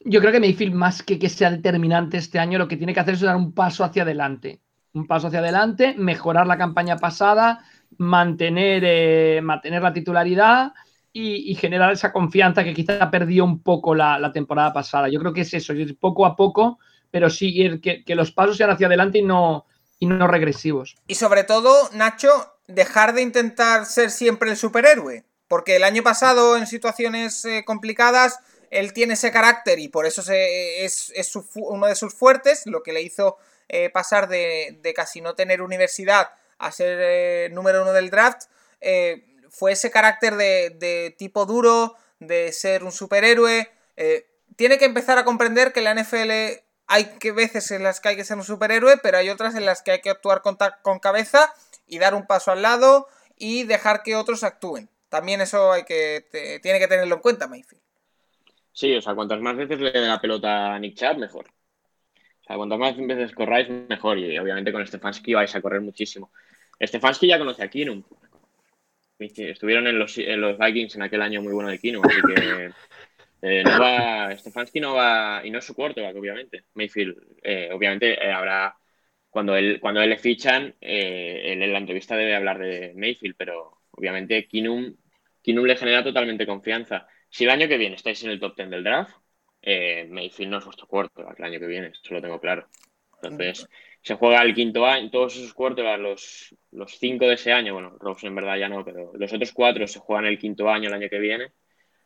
Yo 0.00 0.20
creo 0.20 0.32
que 0.32 0.40
Mayfield, 0.40 0.74
más 0.74 1.02
que 1.02 1.18
que 1.18 1.28
sea 1.28 1.50
determinante 1.50 2.18
este 2.18 2.38
año, 2.38 2.58
lo 2.58 2.68
que 2.68 2.76
tiene 2.76 2.92
que 2.92 3.00
hacer 3.00 3.14
es 3.14 3.20
dar 3.20 3.36
un 3.36 3.54
paso 3.54 3.84
hacia 3.84 4.02
adelante. 4.02 4.60
Un 4.92 5.06
paso 5.06 5.28
hacia 5.28 5.40
adelante, 5.40 5.94
mejorar 5.96 6.46
la 6.46 6.58
campaña 6.58 6.96
pasada, 6.96 7.64
mantener, 7.98 8.82
eh, 8.84 9.40
mantener 9.42 9.82
la 9.82 9.92
titularidad 9.92 10.72
y, 11.16 11.54
generar 11.54 11.92
esa 11.92 12.12
confianza 12.12 12.64
que 12.64 12.74
quizá 12.74 13.10
perdió 13.10 13.44
un 13.44 13.62
poco 13.62 13.94
la, 13.94 14.32
temporada 14.32 14.72
pasada. 14.72 15.08
Yo 15.08 15.20
creo 15.20 15.32
que 15.32 15.42
es 15.42 15.54
eso, 15.54 15.72
es 15.72 15.92
poco 15.94 16.26
a 16.26 16.34
poco, 16.36 16.78
pero 17.10 17.30
sí 17.30 17.80
que, 17.80 18.04
que 18.04 18.14
los 18.14 18.32
pasos 18.32 18.56
sean 18.56 18.70
hacia 18.70 18.88
adelante 18.88 19.18
y 19.18 19.22
no, 19.22 19.64
y 20.00 20.06
no 20.06 20.26
regresivos. 20.26 20.96
Y 21.06 21.14
sobre 21.14 21.44
todo, 21.44 21.88
Nacho, 21.92 22.30
dejar 22.66 23.14
de 23.14 23.22
intentar 23.22 23.86
ser 23.86 24.10
siempre 24.10 24.50
el 24.50 24.56
superhéroe. 24.56 25.24
Porque 25.46 25.76
el 25.76 25.84
año 25.84 26.02
pasado, 26.02 26.56
en 26.56 26.66
situaciones 26.66 27.44
eh, 27.44 27.64
complicadas, 27.64 28.40
él 28.74 28.92
tiene 28.92 29.14
ese 29.14 29.30
carácter 29.30 29.78
y 29.78 29.88
por 29.88 30.04
eso 30.04 30.22
es, 30.32 31.12
uno 31.54 31.86
de 31.86 31.94
sus 31.94 32.14
fuertes, 32.14 32.66
lo 32.66 32.82
que 32.82 32.92
le 32.92 33.02
hizo 33.02 33.38
eh, 33.68 33.88
pasar 33.90 34.28
de, 34.28 34.80
casi 34.96 35.20
no 35.20 35.34
tener 35.34 35.62
universidad 35.62 36.30
a 36.58 36.72
ser 36.72 36.98
eh, 37.00 37.48
número 37.52 37.82
uno 37.82 37.92
del 37.92 38.10
draft, 38.10 38.44
eh, 38.80 39.24
fue 39.54 39.72
ese 39.72 39.90
carácter 39.90 40.36
de, 40.36 41.14
tipo 41.16 41.46
duro, 41.46 41.94
de 42.18 42.52
ser 42.52 42.84
un 42.84 42.92
superhéroe. 42.92 43.70
tiene 44.56 44.78
que 44.78 44.84
empezar 44.84 45.18
a 45.18 45.24
comprender 45.24 45.72
que 45.72 45.80
la 45.80 45.94
NFL 45.94 46.62
hay 46.86 47.04
que 47.18 47.32
veces 47.32 47.70
en 47.70 47.82
las 47.82 48.00
que 48.00 48.10
hay 48.10 48.16
que 48.16 48.24
ser 48.24 48.36
un 48.36 48.44
superhéroe, 48.44 48.98
pero 49.02 49.18
hay 49.18 49.30
otras 49.30 49.54
en 49.54 49.64
las 49.64 49.82
que 49.82 49.92
hay 49.92 50.00
que 50.00 50.10
actuar 50.10 50.42
con, 50.42 50.58
con 50.82 50.98
cabeza 50.98 51.52
y 51.86 51.98
dar 51.98 52.14
un 52.14 52.26
paso 52.26 52.50
al 52.50 52.62
lado 52.62 53.06
y 53.36 53.64
dejar 53.64 54.02
que 54.02 54.16
otros 54.16 54.44
actúen. 54.44 54.88
También 55.08 55.40
eso 55.40 55.72
hay 55.72 55.84
que 55.84 56.26
tiene 56.62 56.78
que 56.78 56.88
tenerlo 56.88 57.14
en 57.14 57.20
cuenta, 57.20 57.46
Mayfield. 57.46 57.82
Sí, 58.72 58.94
o 58.96 59.00
sea, 59.00 59.14
cuantas 59.14 59.40
más 59.40 59.56
veces 59.56 59.78
le 59.78 59.92
dé 59.92 60.00
la 60.00 60.20
pelota 60.20 60.74
a 60.74 60.78
Nick 60.80 60.96
Chubb, 60.96 61.18
mejor. 61.18 61.46
O 61.46 62.44
sea, 62.46 62.56
cuantas 62.56 62.78
más 62.78 62.96
veces 62.96 63.32
corráis, 63.32 63.68
mejor. 63.88 64.18
Y 64.18 64.36
obviamente 64.38 64.72
con 64.72 64.84
Stefanski 64.84 65.34
vais 65.34 65.54
a 65.54 65.62
correr 65.62 65.80
muchísimo. 65.80 66.32
Stefanski 66.82 67.28
ya 67.28 67.38
conoce 67.38 67.62
a 67.62 67.68
Kinum. 67.68 68.02
Estuvieron 69.18 69.86
en 69.86 69.98
los, 69.98 70.16
Vikings 70.16 70.96
en 70.96 71.02
aquel 71.02 71.22
año 71.22 71.42
muy 71.42 71.52
bueno 71.52 71.70
de 71.70 71.78
Kinum, 71.78 72.04
así 72.04 72.20
que 72.26 72.70
eh, 73.42 73.62
no 73.62 73.80
va, 73.80 74.36
Stefanski 74.36 74.80
no 74.80 74.94
va, 74.94 75.42
y 75.44 75.50
no 75.50 75.58
es 75.58 75.64
su 75.64 75.74
quarterback, 75.74 76.16
obviamente. 76.16 76.64
Mayfield, 76.74 77.16
eh, 77.42 77.70
obviamente 77.72 78.12
eh, 78.12 78.32
habrá, 78.32 78.76
cuando 79.30 79.56
él, 79.56 79.78
cuando 79.80 80.02
él 80.02 80.10
le 80.10 80.18
fichan, 80.18 80.74
en 80.80 81.72
la 81.72 81.78
entrevista 81.78 82.16
debe 82.16 82.34
hablar 82.34 82.58
de 82.58 82.92
Mayfield, 82.96 83.36
pero 83.36 83.82
obviamente 83.90 84.46
Kinum, 84.46 84.96
Kinum 85.42 85.66
le 85.66 85.76
genera 85.76 86.02
totalmente 86.02 86.46
confianza. 86.46 87.06
Si 87.28 87.44
el 87.44 87.50
año 87.50 87.68
que 87.68 87.76
viene 87.76 87.96
estáis 87.96 88.22
en 88.24 88.30
el 88.30 88.40
top 88.40 88.56
10 88.56 88.70
del 88.70 88.84
draft, 88.84 89.14
eh, 89.60 90.06
Mayfield 90.10 90.50
no 90.50 90.58
es 90.58 90.64
vuestro 90.64 90.86
cuarto 90.86 91.26
el 91.36 91.44
año 91.44 91.58
que 91.58 91.66
viene, 91.66 91.88
eso 91.88 92.14
lo 92.14 92.22
tengo 92.22 92.40
claro. 92.40 92.68
Entonces, 93.22 93.68
se 94.04 94.16
juega 94.16 94.42
el 94.42 94.54
quinto 94.54 94.84
año, 94.84 95.10
todos 95.10 95.34
esos 95.34 95.54
cuartos, 95.54 95.82
los, 95.98 96.54
los 96.72 96.98
cinco 96.98 97.26
de 97.26 97.34
ese 97.34 97.52
año, 97.52 97.72
bueno, 97.72 97.96
Rose 97.98 98.26
en 98.26 98.34
verdad 98.34 98.58
ya 98.58 98.68
no, 98.68 98.84
pero 98.84 99.12
los 99.14 99.32
otros 99.32 99.50
cuatro 99.52 99.86
se 99.86 99.98
juegan 99.98 100.26
el 100.26 100.38
quinto 100.38 100.68
año 100.68 100.88
el 100.88 100.94
año 100.94 101.08
que 101.08 101.18
viene. 101.18 101.52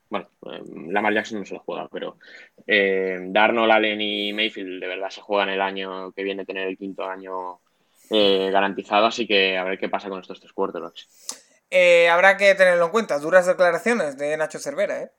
Bueno, 0.09 0.31
eh, 0.47 0.63
Lamar 0.91 1.13
Jackson 1.13 1.41
no 1.41 1.45
se 1.45 1.55
lo 1.55 1.61
juega, 1.61 1.89
pero 1.89 2.19
eh, 2.69 3.19
Darnold, 3.21 3.73
Allen 3.73 4.01
y 4.01 4.33
Mayfield 4.33 4.81
de 4.81 4.87
verdad 4.87 5.11
se 5.11 5.21
juegan 5.21 5.49
el 5.49 5.61
año 5.61 6.13
que 6.13 6.23
viene 6.23 6.47
tener 6.47 6.69
el 6.69 6.79
quinto 6.79 7.05
año 7.05 7.61
eh, 8.11 8.49
garantizado, 8.53 9.07
así 9.07 9.27
que 9.27 9.59
a 9.59 9.65
ver 9.65 9.77
qué 9.77 9.89
pasa 9.89 10.09
con 10.09 10.21
estos 10.21 10.39
tres 10.39 10.53
quarterbacks. 10.53 11.09
Eh, 11.69 12.09
habrá 12.09 12.37
que 12.37 12.55
tenerlo 12.55 12.87
en 12.87 12.91
cuenta. 12.93 13.19
Duras 13.19 13.45
declaraciones 13.45 14.17
de 14.17 14.37
Nacho 14.37 14.61
Cervera, 14.61 15.03
¿eh? 15.03 15.11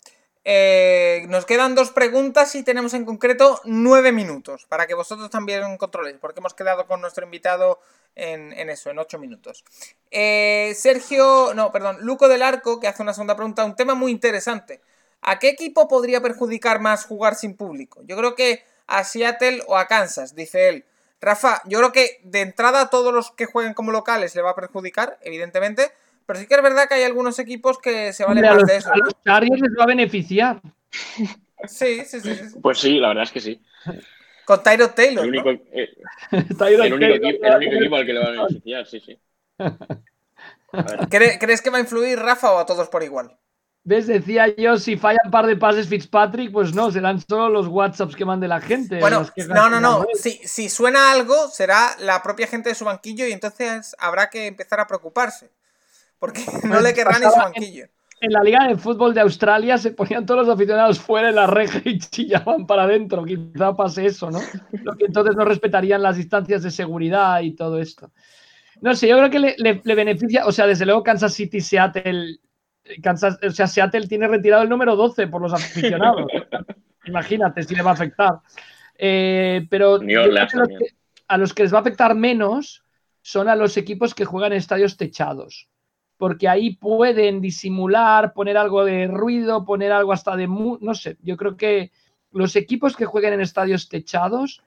Eh, 0.45 1.25
nos 1.27 1.45
quedan 1.45 1.75
dos 1.75 1.91
preguntas 1.91 2.55
y 2.55 2.63
tenemos 2.63 2.93
en 2.93 3.05
concreto 3.05 3.59
nueve 3.65 4.11
minutos 4.11 4.65
para 4.65 4.87
que 4.87 4.93
vosotros 4.93 5.29
también 5.29 5.77
controléis, 5.77 6.17
porque 6.19 6.39
hemos 6.39 6.53
quedado 6.53 6.87
con 6.87 7.01
nuestro 7.01 7.25
invitado 7.25 7.79
en, 8.15 8.69
eso, 8.69 8.89
en 8.89 8.99
ocho 8.99 9.19
minutos. 9.19 9.63
Eh, 10.11 10.73
Sergio, 10.75 11.53
no, 11.53 11.71
perdón, 11.71 11.97
Luco 12.01 12.27
del 12.27 12.41
Arco, 12.41 12.79
que 12.79 12.87
hace 12.87 13.01
una 13.01 13.13
segunda 13.13 13.35
pregunta, 13.35 13.65
un 13.65 13.75
tema 13.75 13.95
muy 13.95 14.11
interesante. 14.11 14.81
¿A 15.21 15.39
qué 15.39 15.49
equipo 15.49 15.87
podría 15.87 16.21
perjudicar 16.21 16.79
más 16.79 17.05
jugar 17.05 17.35
sin 17.35 17.55
público? 17.55 18.01
Yo 18.03 18.15
creo 18.17 18.35
que 18.35 18.63
a 18.87 19.03
Seattle 19.03 19.63
o 19.67 19.77
a 19.77 19.87
Kansas, 19.87 20.35
dice 20.35 20.69
él. 20.69 20.85
Rafa, 21.21 21.61
yo 21.65 21.79
creo 21.79 21.91
que 21.91 22.21
de 22.23 22.41
entrada 22.41 22.81
a 22.81 22.89
todos 22.89 23.13
los 23.13 23.31
que 23.31 23.45
jueguen 23.45 23.73
como 23.73 23.91
locales 23.91 24.35
le 24.35 24.41
va 24.41 24.51
a 24.51 24.55
perjudicar, 24.55 25.19
evidentemente, 25.21 25.91
pero 26.29 26.41
sí 26.41 26.45
que 26.45 26.53
es 26.53 26.61
verdad 26.61 26.87
que 26.87 26.93
hay 26.93 27.01
algunos 27.05 27.39
equipos 27.39 27.79
que 27.79 28.13
se 28.13 28.23
valen 28.23 28.45
más 28.45 28.63
de 28.63 28.75
eso. 28.75 28.93
A 28.93 28.97
los 28.97 29.19
Chargers 29.25 29.61
les 29.61 29.71
va 29.71 29.85
a 29.85 29.87
beneficiar. 29.87 30.61
Sí, 31.67 32.05
sí, 32.05 32.21
sí, 32.21 32.35
Pues 32.61 32.77
sí, 32.77 32.99
la 32.99 33.07
verdad 33.07 33.23
es 33.23 33.31
que 33.31 33.39
sí. 33.39 33.59
Con 34.45 34.61
Tyro 34.61 34.91
Taylor. 34.91 35.23
El 35.23 35.31
único, 35.31 35.49
eh, 35.49 35.89
el 36.31 36.93
único, 36.93 37.15
equipo, 37.15 37.95
al 37.95 38.05
que 38.05 38.13
le 38.13 38.19
va 38.19 38.27
a 38.27 38.29
beneficiar, 38.29 38.85
sí, 38.85 38.99
sí. 38.99 39.19
¿Crees 41.09 41.61
que 41.63 41.71
va 41.71 41.79
a 41.79 41.81
influir 41.81 42.19
Rafa 42.19 42.51
o 42.51 42.59
a 42.59 42.65
todos 42.67 42.89
por 42.89 43.01
igual? 43.01 43.35
¿Ves? 43.83 44.05
Decía 44.05 44.55
yo, 44.55 44.77
si 44.77 44.97
falla 44.97 45.21
un 45.25 45.31
par 45.31 45.47
de 45.47 45.57
pases 45.57 45.87
Fitzpatrick, 45.87 46.51
pues 46.51 46.75
no, 46.75 46.91
serán 46.91 47.19
solo 47.27 47.49
los 47.49 47.67
WhatsApps 47.67 48.15
que 48.15 48.25
mande 48.25 48.47
la 48.47 48.61
gente. 48.61 48.99
Bueno, 48.99 49.27
no, 49.47 49.67
no, 49.67 49.79
no. 49.79 50.05
Si, 50.13 50.39
si 50.43 50.69
suena 50.69 51.11
algo, 51.11 51.47
será 51.47 51.95
la 51.97 52.21
propia 52.21 52.45
gente 52.45 52.69
de 52.69 52.75
su 52.75 52.85
banquillo 52.85 53.25
y 53.25 53.31
entonces 53.31 53.95
habrá 53.97 54.29
que 54.29 54.45
empezar 54.45 54.79
a 54.79 54.85
preocuparse. 54.85 55.49
Porque 56.19 56.41
no 56.67 56.81
le 56.81 56.93
querrán 56.93 57.23
en 57.23 57.31
su 57.31 57.37
banquillo. 57.37 57.85
En, 58.21 58.33
la 58.33 58.43
Liga 58.43 58.67
de 58.67 58.75
Fútbol 58.75 59.13
de 59.13 59.21
Australia 59.21 59.77
se 59.77 59.91
ponían 59.91 60.25
todos 60.25 60.45
los 60.45 60.53
aficionados 60.53 60.99
fuera 60.99 61.27
de 61.27 61.33
la 61.33 61.47
reja 61.47 61.81
y 61.85 61.97
chillaban 61.99 62.67
para 62.67 62.83
adentro. 62.83 63.23
Quizá 63.23 63.75
pase 63.75 64.05
eso, 64.05 64.29
¿no? 64.29 64.39
Lo 64.83 64.95
que 64.97 65.05
entonces 65.05 65.35
no 65.35 65.45
respetarían 65.45 66.03
las 66.03 66.17
distancias 66.17 66.61
de 66.63 66.71
seguridad 66.71 67.39
y 67.41 67.55
todo 67.55 67.79
esto. 67.79 68.11
No 68.81 68.93
sé, 68.93 69.07
yo 69.07 69.17
creo 69.17 69.29
que 69.29 69.39
le, 69.39 69.81
le 69.83 69.95
beneficia, 69.95 70.45
o 70.45 70.51
sea, 70.51 70.67
desde 70.67 70.85
luego 70.85 71.03
Kansas 71.03 71.33
City, 71.33 71.59
Seattle 71.59 72.39
o 73.43 73.51
sea, 73.51 73.67
Seattle 73.67 74.07
tiene 74.07 74.27
retirado 74.27 74.63
el 74.63 74.69
número 74.69 74.95
12 74.95 75.27
por 75.27 75.41
los 75.41 75.53
aficionados. 75.53 76.25
Imagínate 77.05 77.63
si 77.63 77.75
le 77.75 77.83
va 77.83 77.91
a 77.91 77.93
afectar. 77.93 78.39
Eh, 78.97 79.65
pero 79.69 79.99
a 81.27 81.37
los 81.37 81.53
que 81.53 81.63
les 81.63 81.73
va 81.73 81.77
a 81.77 81.81
afectar 81.81 82.15
menos 82.15 82.83
son 83.21 83.47
a 83.47 83.55
los 83.55 83.77
equipos 83.77 84.13
que 84.13 84.25
juegan 84.25 84.53
en 84.53 84.57
estadios 84.57 84.97
techados. 84.97 85.69
Porque 86.19 86.49
ahí 86.49 86.75
pueden 86.75 87.39
disimular, 87.39 88.33
poner 88.33 88.57
algo 88.57 88.83
de 88.83 89.07
ruido, 89.07 89.63
poner 89.63 89.93
algo 89.93 90.11
hasta 90.11 90.35
de... 90.35 90.47
No 90.47 90.93
sé, 90.93 91.17
yo 91.21 91.37
creo 91.37 91.55
que 91.55 91.93
los 92.31 92.57
equipos 92.57 92.97
que 92.97 93.05
jueguen 93.05 93.33
en 93.33 93.41
estadios 93.41 93.87
techados, 93.87 94.61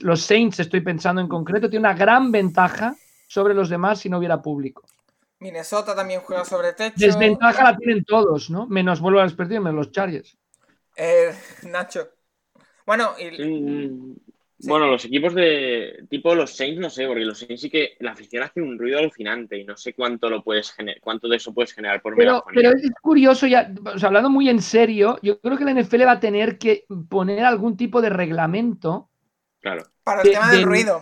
los 0.00 0.20
Saints 0.22 0.58
estoy 0.58 0.80
pensando 0.80 1.20
en 1.20 1.28
concreto, 1.28 1.70
tiene 1.70 1.86
una 1.86 1.96
gran 1.96 2.32
ventaja 2.32 2.96
sobre 3.28 3.54
los 3.54 3.68
demás 3.68 4.00
si 4.00 4.08
no 4.08 4.18
hubiera 4.18 4.42
público. 4.42 4.82
Minnesota 5.38 5.94
también 5.94 6.22
juega 6.22 6.44
sobre 6.44 6.72
techo. 6.72 6.96
Desventaja 6.96 7.62
la 7.62 7.76
tienen 7.76 8.04
todos, 8.04 8.50
¿no? 8.50 8.66
Menos 8.66 9.00
vuelvo 9.00 9.20
a 9.20 9.26
repetir, 9.28 9.60
menos 9.60 9.74
los 9.74 9.92
Chargers. 9.92 10.36
Eh, 10.96 11.32
Nacho. 11.62 12.08
Bueno, 12.84 13.12
Bueno, 14.64 14.86
los 14.86 15.04
equipos 15.04 15.34
de 15.34 16.04
tipo 16.08 16.34
los 16.34 16.54
Saints, 16.54 16.80
no 16.80 16.90
sé, 16.90 17.06
porque 17.06 17.24
los 17.24 17.38
Saints 17.38 17.62
sí 17.62 17.70
que 17.70 17.96
la 18.00 18.12
afición 18.12 18.42
hace 18.42 18.60
un 18.60 18.78
ruido 18.78 18.98
alucinante 18.98 19.58
y 19.58 19.64
no 19.64 19.76
sé 19.76 19.94
cuánto 19.94 20.28
lo 20.28 20.42
puedes 20.42 20.72
generar, 20.72 21.00
cuánto 21.00 21.28
de 21.28 21.36
eso 21.36 21.54
puedes 21.54 21.72
generar 21.72 22.02
por 22.02 22.14
pero, 22.16 22.44
pero 22.52 22.70
es 22.70 22.90
curioso, 23.00 23.46
ya, 23.46 23.72
hablando 24.02 24.30
muy 24.30 24.48
en 24.48 24.60
serio, 24.60 25.18
yo 25.22 25.40
creo 25.40 25.56
que 25.56 25.64
la 25.64 25.74
NFL 25.74 26.06
va 26.06 26.12
a 26.12 26.20
tener 26.20 26.58
que 26.58 26.84
poner 27.08 27.44
algún 27.44 27.76
tipo 27.76 28.02
de 28.02 28.10
reglamento. 28.10 29.10
Claro. 29.60 29.84
Para 30.02 30.22
el 30.22 30.30
tema 30.30 30.52
del 30.52 30.62
ruido. 30.64 31.00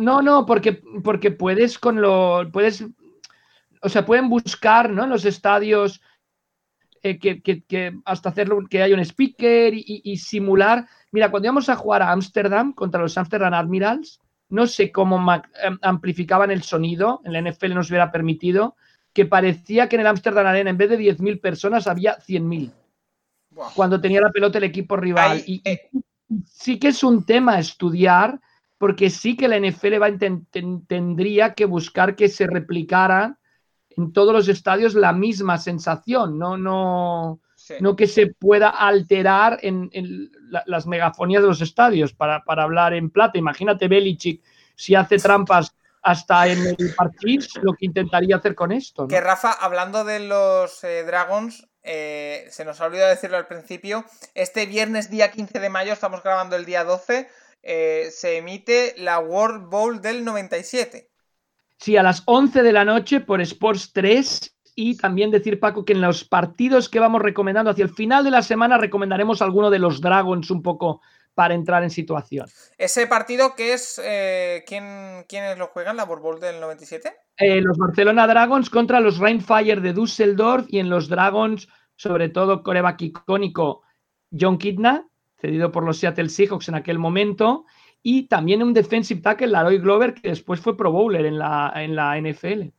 no, 0.00 0.22
no, 0.22 0.46
porque, 0.46 0.80
porque 1.04 1.30
puedes 1.30 1.78
con 1.78 2.00
lo. 2.00 2.48
Puedes 2.52 2.84
o 3.82 3.88
sea, 3.88 4.04
pueden 4.04 4.28
buscar 4.28 4.90
¿no? 4.90 5.04
en 5.04 5.10
los 5.10 5.24
estadios 5.24 6.00
eh, 7.02 7.18
que, 7.18 7.94
hasta 8.04 8.28
hacerlo 8.28 8.60
que 8.68 8.82
haya 8.82 8.94
un 8.94 9.00
speaker 9.00 9.72
y, 9.74 10.16
simular. 10.18 10.86
Mira, 11.12 11.30
cuando 11.30 11.46
íbamos 11.46 11.68
a 11.68 11.76
jugar 11.76 12.02
a 12.02 12.12
Ámsterdam 12.12 12.72
contra 12.72 13.00
los 13.00 13.16
Amsterdam 13.18 13.54
Admirals, 13.54 14.20
no 14.48 14.66
sé 14.66 14.92
cómo 14.92 15.16
em, 15.62 15.78
amplificaban 15.82 16.50
el 16.50 16.62
sonido, 16.62 17.20
en 17.24 17.32
la 17.32 17.40
NFL 17.40 17.74
nos 17.74 17.88
hubiera 17.88 18.12
permitido, 18.12 18.76
que 19.12 19.26
parecía 19.26 19.88
que 19.88 19.96
en 19.96 20.00
el 20.00 20.06
Amsterdam 20.06 20.46
Arena 20.46 20.70
en 20.70 20.76
vez 20.76 20.90
de 20.90 20.98
10.000 20.98 21.40
personas 21.40 21.86
había 21.86 22.18
100.000. 22.18 22.72
Cuando 23.74 24.00
tenía 24.00 24.20
la 24.20 24.30
pelota 24.30 24.58
el 24.58 24.64
equipo 24.64 24.96
rival. 24.96 25.42
y, 25.46 25.60
eh. 25.64 25.90
sí 26.46 26.78
que 26.78 26.88
es 26.88 27.02
un 27.02 27.24
tema 27.24 27.54
a 27.54 27.58
estudiar, 27.58 28.40
porque 28.78 29.10
sí 29.10 29.36
que 29.36 29.48
la 29.48 29.58
NFL 29.58 30.00
va 30.00 30.08
tendría 30.86 31.54
que 31.54 31.64
buscar 31.66 32.16
que 32.16 32.28
se 32.28 32.46
replicaran 32.46 33.36
en 33.90 34.12
todos 34.12 34.32
los 34.32 34.48
estadios 34.48 34.94
la 34.94 35.12
misma 35.12 35.58
sensación, 35.58 36.38
no, 36.38 36.56
no, 36.56 37.40
no 37.80 37.94
que 37.94 38.06
se 38.06 38.28
pueda 38.28 38.70
alterar 38.70 39.58
en, 39.62 39.90
las 40.66 40.86
megafonías 40.86 41.42
de 41.42 41.48
los 41.48 41.60
estadios 41.60 42.12
para, 42.12 42.42
hablar 42.46 42.94
en 42.94 43.10
plata. 43.10 43.38
Imagínate 43.38 43.88
Belichick 43.88 44.42
si 44.74 44.94
hace 44.94 45.18
trampas 45.18 45.74
hasta 46.02 46.48
en 46.48 46.66
el 46.66 46.94
partido, 46.96 47.46
lo 47.62 47.74
que 47.74 47.86
intentaría 47.86 48.36
hacer 48.36 48.54
con 48.54 48.72
esto. 48.72 49.06
Que 49.06 49.20
Rafa, 49.20 49.52
hablando 49.52 50.04
de 50.04 50.20
los 50.20 50.82
eh, 50.82 51.04
Dragons, 51.04 51.68
eh, 51.82 52.46
se 52.50 52.64
nos 52.64 52.80
ha 52.80 52.86
olvidado 52.86 53.10
decirlo 53.10 53.36
al 53.36 53.46
principio, 53.46 54.04
este 54.34 54.66
viernes 54.66 55.10
día 55.10 55.30
15 55.30 55.60
de 55.60 55.68
mayo, 55.68 55.92
estamos 55.92 56.22
grabando 56.22 56.56
el 56.56 56.64
día 56.64 56.84
12, 56.84 57.28
eh, 57.62 58.08
se 58.10 58.38
emite 58.38 58.94
la 58.96 59.18
World 59.18 59.68
Bowl 59.68 60.00
del 60.00 60.24
97. 60.24 61.10
Sí, 61.78 61.96
a 61.96 62.02
las 62.02 62.22
11 62.26 62.62
de 62.62 62.72
la 62.72 62.84
noche 62.84 63.20
por 63.20 63.40
Sports 63.40 63.92
3 63.92 64.56
y 64.80 64.96
también 64.96 65.30
decir, 65.30 65.60
Paco, 65.60 65.84
que 65.84 65.92
en 65.92 66.00
los 66.00 66.24
partidos 66.24 66.88
que 66.88 66.98
vamos 66.98 67.20
recomendando 67.20 67.70
hacia 67.70 67.84
el 67.84 67.90
final 67.90 68.24
de 68.24 68.30
la 68.30 68.40
semana 68.40 68.78
recomendaremos 68.78 69.42
alguno 69.42 69.68
de 69.68 69.78
los 69.78 70.00
Dragons 70.00 70.50
un 70.50 70.62
poco 70.62 71.02
para 71.34 71.52
entrar 71.52 71.82
en 71.82 71.90
situación. 71.90 72.48
¿Ese 72.78 73.06
partido 73.06 73.54
que 73.54 73.74
es, 73.74 74.00
eh, 74.02 74.64
¿quién, 74.66 75.26
¿quiénes 75.28 75.58
lo 75.58 75.66
juegan, 75.66 75.98
la 75.98 76.04
Bowl 76.04 76.40
del 76.40 76.60
97? 76.60 77.12
Eh, 77.36 77.60
los 77.60 77.76
Barcelona 77.76 78.26
Dragons 78.26 78.70
contra 78.70 79.00
los 79.00 79.18
Rainfire 79.18 79.82
de 79.82 79.92
Düsseldorf 79.92 80.64
y 80.68 80.78
en 80.78 80.88
los 80.88 81.08
Dragons, 81.08 81.68
sobre 81.96 82.30
todo 82.30 82.62
coreback 82.62 83.02
icónico 83.02 83.82
John 84.32 84.56
Kidna, 84.56 85.06
cedido 85.38 85.70
por 85.70 85.84
los 85.84 85.98
Seattle 85.98 86.30
Seahawks 86.30 86.68
en 86.70 86.74
aquel 86.74 86.98
momento, 86.98 87.66
y 88.02 88.28
también 88.28 88.62
un 88.62 88.72
defensive 88.72 89.20
tackle, 89.20 89.48
Laroy 89.48 89.78
Glover, 89.78 90.14
que 90.14 90.30
después 90.30 90.58
fue 90.58 90.74
Pro 90.74 90.90
Bowler 90.90 91.26
en 91.26 91.38
la, 91.38 91.70
en 91.76 91.94
la 91.94 92.18
NFL. 92.18 92.70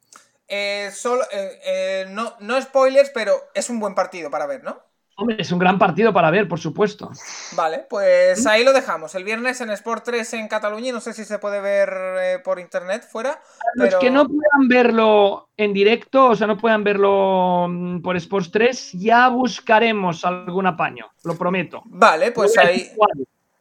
Eh, 0.53 0.91
solo, 0.91 1.23
eh, 1.31 1.59
eh, 1.65 2.05
no, 2.09 2.33
no 2.41 2.61
spoilers, 2.61 3.09
pero 3.13 3.31
es 3.53 3.69
un 3.69 3.79
buen 3.79 3.95
partido 3.95 4.29
para 4.29 4.45
ver, 4.45 4.65
¿no? 4.65 4.77
Hombre, 5.15 5.37
es 5.39 5.49
un 5.53 5.59
gran 5.59 5.79
partido 5.79 6.11
para 6.11 6.29
ver, 6.29 6.49
por 6.49 6.59
supuesto. 6.59 7.09
Vale, 7.53 7.85
pues 7.89 8.45
ahí 8.45 8.65
lo 8.65 8.73
dejamos. 8.73 9.15
El 9.15 9.23
viernes 9.23 9.61
en 9.61 9.69
Sport 9.69 10.03
3 10.03 10.33
en 10.33 10.47
Cataluña, 10.49 10.91
no 10.91 10.99
sé 10.99 11.13
si 11.13 11.23
se 11.23 11.39
puede 11.39 11.61
ver 11.61 12.41
por 12.43 12.59
internet 12.59 13.07
fuera. 13.09 13.39
Los 13.75 13.95
que 13.95 14.09
no 14.09 14.27
puedan 14.27 14.67
verlo 14.67 15.49
en 15.55 15.71
directo, 15.71 16.25
o 16.25 16.35
sea, 16.35 16.47
no 16.47 16.57
puedan 16.57 16.83
verlo 16.83 17.67
mm, 17.69 18.01
por 18.01 18.17
Sports 18.17 18.51
3, 18.51 18.91
ya 18.93 19.29
buscaremos 19.29 20.25
algún 20.25 20.67
apaño, 20.67 21.11
lo 21.23 21.37
prometo. 21.37 21.81
Vale, 21.85 22.31
pues 22.33 22.57
ahí. 22.57 22.91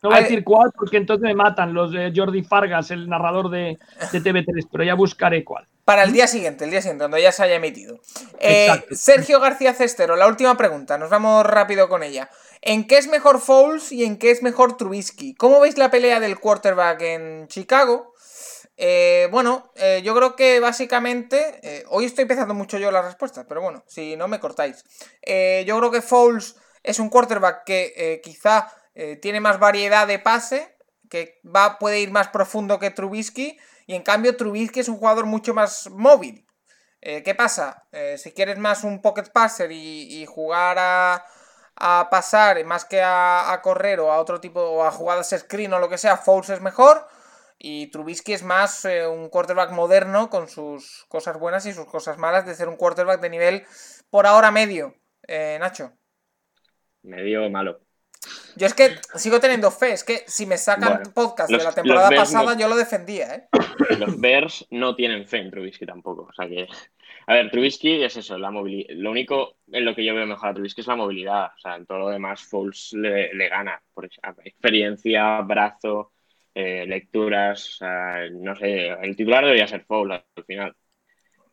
No 0.02 0.08
voy 0.08 0.18
a 0.18 0.22
decir 0.22 0.44
cuál 0.44 0.70
porque 0.74 0.96
entonces 0.96 1.22
me 1.22 1.34
matan 1.34 1.74
los 1.74 1.92
de 1.92 2.10
Jordi 2.14 2.42
Fargas, 2.42 2.90
el 2.90 3.08
narrador 3.08 3.50
de, 3.50 3.78
TV3, 4.12 4.68
pero 4.72 4.84
ya 4.84 4.94
buscaré 4.94 5.44
cuál. 5.44 5.66
Para 5.84 6.04
el 6.04 6.12
día 6.12 6.26
siguiente, 6.26 6.64
el 6.64 6.70
día 6.70 6.80
siguiente, 6.80 7.02
cuando 7.02 7.18
ya 7.18 7.32
se 7.32 7.42
haya 7.42 7.56
emitido. 7.56 8.00
Eh, 8.38 8.68
Sergio 8.92 9.40
García 9.40 9.74
Cestero, 9.74 10.16
la 10.16 10.26
última 10.26 10.56
pregunta, 10.56 10.96
nos 10.96 11.10
vamos 11.10 11.44
rápido 11.44 11.88
con 11.88 12.02
ella. 12.02 12.30
¿En 12.62 12.86
qué 12.86 12.98
es 12.98 13.08
mejor 13.08 13.40
Fouls 13.40 13.92
y 13.92 14.04
en 14.04 14.16
qué 14.16 14.30
es 14.30 14.42
mejor 14.42 14.76
Trubisky? 14.76 15.34
¿Cómo 15.34 15.60
veis 15.60 15.76
la 15.76 15.90
pelea 15.90 16.20
del 16.20 16.38
quarterback 16.38 17.02
en 17.02 17.48
Chicago? 17.48 18.14
Eh, 18.76 19.28
bueno, 19.30 19.70
eh, 19.76 20.00
yo 20.02 20.14
creo 20.14 20.36
que 20.36 20.60
básicamente, 20.60 21.84
hoy 21.88 22.06
estoy 22.06 22.22
empezando 22.22 22.54
mucho 22.54 22.78
yo 22.78 22.90
las 22.90 23.04
respuestas, 23.04 23.44
pero 23.46 23.60
bueno, 23.60 23.82
si 23.86 24.16
no 24.16 24.28
me 24.28 24.40
cortáis. 24.40 24.84
yo 25.66 25.78
creo 25.78 25.90
que 25.90 26.00
Fouls 26.00 26.56
es 26.82 26.98
un 26.98 27.10
quarterback 27.10 27.64
que 27.64 28.20
quizá 28.22 28.70
eh, 29.02 29.16
tiene 29.16 29.40
más 29.40 29.58
variedad 29.58 30.06
de 30.06 30.18
pase, 30.18 30.76
que 31.08 31.40
va, 31.42 31.78
puede 31.78 32.00
ir 32.00 32.10
más 32.10 32.28
profundo 32.28 32.78
que 32.78 32.90
Trubisky, 32.90 33.58
y 33.86 33.94
en 33.94 34.02
cambio 34.02 34.36
Trubisky 34.36 34.80
es 34.80 34.90
un 34.90 34.98
jugador 34.98 35.24
mucho 35.24 35.54
más 35.54 35.88
móvil. 35.88 36.46
Eh, 37.00 37.22
¿Qué 37.22 37.34
pasa? 37.34 37.86
Eh, 37.92 38.18
si 38.18 38.32
quieres 38.32 38.58
más 38.58 38.84
un 38.84 39.00
pocket 39.00 39.32
passer 39.32 39.72
y, 39.72 40.26
jugar 40.26 40.76
a, 40.78 41.24
pasar 42.10 42.62
más 42.66 42.84
que 42.84 43.00
a, 43.02 43.58
correr 43.62 44.00
o 44.00 44.12
a 44.12 44.20
otro 44.20 44.38
tipo, 44.38 44.60
o 44.60 44.84
a 44.84 44.90
jugadas 44.90 45.34
screen 45.34 45.72
o 45.72 45.78
lo 45.78 45.88
que 45.88 45.96
sea, 45.96 46.18
Fouls 46.18 46.50
es 46.50 46.60
mejor. 46.60 47.06
Y 47.58 47.90
Trubisky 47.90 48.34
es 48.34 48.42
más 48.42 48.84
un 48.84 49.30
quarterback 49.30 49.70
moderno 49.70 50.28
con 50.28 50.46
sus 50.46 51.06
cosas 51.08 51.38
buenas 51.38 51.64
y 51.64 51.72
sus 51.72 51.86
cosas 51.86 52.18
malas 52.18 52.44
de 52.44 52.54
ser 52.54 52.68
un 52.68 52.76
quarterback 52.76 53.22
de 53.22 53.30
nivel 53.30 53.66
por 54.10 54.26
ahora 54.26 54.50
medio. 54.50 54.94
Nacho. 55.26 55.92
medio 57.02 57.48
malo. 57.48 57.80
Yo 58.56 58.66
es 58.66 58.74
que 58.74 58.96
sigo 59.16 59.40
teniendo 59.40 59.70
fe, 59.70 59.92
es 59.92 60.04
que 60.04 60.22
si 60.26 60.46
me 60.46 60.56
sacan 60.56 61.02
podcast 61.14 61.50
de 61.50 61.62
la 61.62 61.72
temporada 61.72 62.10
pasada, 62.10 62.56
yo 62.58 62.68
lo 62.68 62.76
defendía, 62.76 63.34
¿eh? 63.34 63.48
Los 63.98 64.20
Bears 64.20 64.66
no 64.70 64.94
tienen 64.94 65.26
fe 65.26 65.38
en 65.38 65.50
Trubisky 65.50 65.86
tampoco. 65.86 66.28
O 66.30 66.32
sea 66.32 66.48
que. 66.48 66.68
A 67.26 67.34
ver, 67.34 67.50
Trubisky 67.50 68.02
es 68.02 68.16
eso, 68.16 68.38
la 68.38 68.50
movilidad. 68.50 68.94
Lo 68.94 69.10
único 69.10 69.56
en 69.70 69.84
lo 69.84 69.94
que 69.94 70.04
yo 70.04 70.14
veo 70.14 70.26
mejor 70.26 70.48
a 70.48 70.54
Trubisky 70.54 70.80
es 70.80 70.86
la 70.86 70.96
movilidad. 70.96 71.50
O 71.56 71.58
sea, 71.58 71.76
en 71.76 71.86
todo 71.86 71.98
lo 71.98 72.08
demás, 72.08 72.42
Foles 72.42 72.92
le, 72.92 73.48
gana. 73.48 73.80
Por 73.92 74.08
experiencia, 74.44 75.40
brazo, 75.42 76.12
eh, 76.54 76.84
lecturas. 76.86 77.68
O 77.68 77.72
sea, 77.78 78.28
no 78.30 78.56
sé, 78.56 78.88
el 78.88 79.16
titular 79.16 79.44
debería 79.44 79.68
ser 79.68 79.84
Foles 79.84 80.22
al 80.34 80.44
final. 80.44 80.74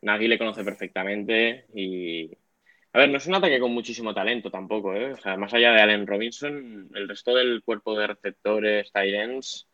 Nadie 0.02 0.28
le 0.28 0.38
conoce 0.38 0.64
perfectamente 0.64 1.66
y 1.74 2.30
a 2.92 2.98
ver, 2.98 3.10
no 3.10 3.18
es 3.18 3.26
un 3.26 3.34
ataque 3.34 3.60
con 3.60 3.72
muchísimo 3.72 4.14
talento 4.14 4.50
tampoco, 4.50 4.94
¿eh? 4.94 5.12
O 5.12 5.16
sea, 5.16 5.36
más 5.36 5.52
allá 5.52 5.72
de 5.72 5.82
Allen 5.82 6.06
Robinson, 6.06 6.88
el 6.94 7.08
resto 7.08 7.34
del 7.34 7.62
cuerpo 7.62 7.98
de 7.98 8.06
receptores, 8.06 8.90
Tyrens, 8.92 9.68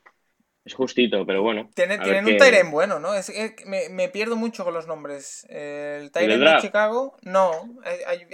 es 0.64 0.72
justito, 0.72 1.26
pero 1.26 1.42
bueno. 1.42 1.68
tienen 1.74 2.00
un 2.26 2.36
Tyren 2.38 2.70
bueno, 2.70 2.98
¿no? 2.98 3.12
Es, 3.14 3.30
me, 3.66 4.08
pierdo 4.08 4.34
mucho 4.34 4.64
con 4.64 4.72
los 4.72 4.86
nombres. 4.86 5.46
El 5.50 6.10
Tyren 6.10 6.40
de 6.40 6.56
Chicago, 6.60 7.16
no, 7.22 7.50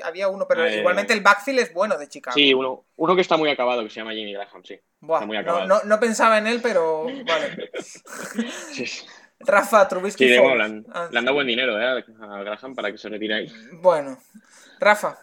había 0.04 0.28
uno, 0.28 0.46
pero 0.48 0.62
ah, 0.62 0.70
igualmente 0.70 1.12
el 1.12 1.22
backfield 1.22 1.58
es 1.58 1.74
bueno 1.74 1.98
de 1.98 2.08
Chicago. 2.08 2.34
Sí, 2.34 2.54
uno, 2.54 2.84
uno 2.94 3.16
que 3.16 3.22
está 3.22 3.36
muy 3.36 3.50
acabado, 3.50 3.82
que 3.82 3.90
se 3.90 3.96
llama 3.96 4.12
Jimmy 4.12 4.32
Graham, 4.32 4.62
sí. 4.62 4.78
muy 5.00 5.36
acabado. 5.36 5.66
No, 5.66 5.82
no, 5.82 5.98
pensaba 5.98 6.38
en 6.38 6.46
él, 6.46 6.60
pero 6.62 7.06
vale. 7.26 7.70
sí. 8.72 8.84
Rafa, 9.40 9.88
Trubisky. 9.88 10.28
Sí, 10.28 10.30
le, 10.30 10.62
han, 10.62 10.86
ah, 10.92 11.08
le 11.10 11.18
han 11.18 11.24
dado 11.24 11.34
buen 11.34 11.46
dinero 11.46 11.80
¿eh? 11.80 12.04
a 12.20 12.42
Graham 12.42 12.74
para 12.76 12.92
que 12.92 12.98
se 12.98 13.08
retire 13.08 13.34
ahí. 13.34 13.52
Bueno, 13.72 14.18
Rafa. 14.80 15.18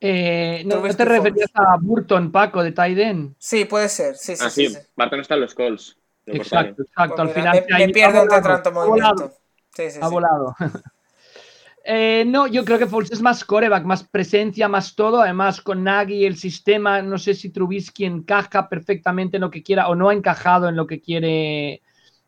Eh, 0.00 0.62
¿No 0.66 0.82
te 0.82 1.04
referías 1.04 1.50
a 1.54 1.78
Burton, 1.80 2.30
Paco, 2.30 2.62
de 2.62 2.72
Tyden? 2.72 3.34
Sí, 3.38 3.64
puede 3.64 3.88
ser. 3.88 4.16
Sí, 4.16 4.36
sí, 4.36 4.44
ah, 4.44 4.50
sí, 4.50 4.76
Burton 4.94 5.20
está 5.20 5.34
en 5.34 5.40
los 5.40 5.54
calls. 5.54 5.96
Exacto, 6.26 6.82
exacto. 6.82 7.22
Al 7.22 7.30
final 7.30 7.64
me, 7.68 7.88
pierdo 7.88 8.22
entre 8.22 8.40
tanto 8.40 8.72
movimiento. 8.72 9.32
Sí, 9.74 9.90
sí, 9.90 9.98
ha 10.00 10.08
volado. 10.08 10.54
eh, 11.84 12.24
no, 12.26 12.46
yo 12.46 12.64
creo 12.64 12.78
que 12.78 12.86
Foles 12.86 13.12
es 13.12 13.22
más 13.22 13.44
coreback, 13.44 13.84
más 13.84 14.04
presencia, 14.04 14.68
más 14.68 14.94
todo. 14.94 15.22
Además, 15.22 15.62
con 15.62 15.82
Nagy, 15.82 16.26
el 16.26 16.36
sistema, 16.36 17.00
no 17.00 17.16
sé 17.16 17.32
si 17.32 17.48
Trubisky 17.48 18.04
encaja 18.04 18.68
perfectamente 18.68 19.38
en 19.38 19.42
lo 19.42 19.50
que 19.50 19.62
quiera 19.62 19.88
o 19.88 19.94
no 19.94 20.10
ha 20.10 20.14
encajado 20.14 20.68
en 20.68 20.76
lo 20.76 20.86
que 20.86 21.00
quiere 21.00 21.80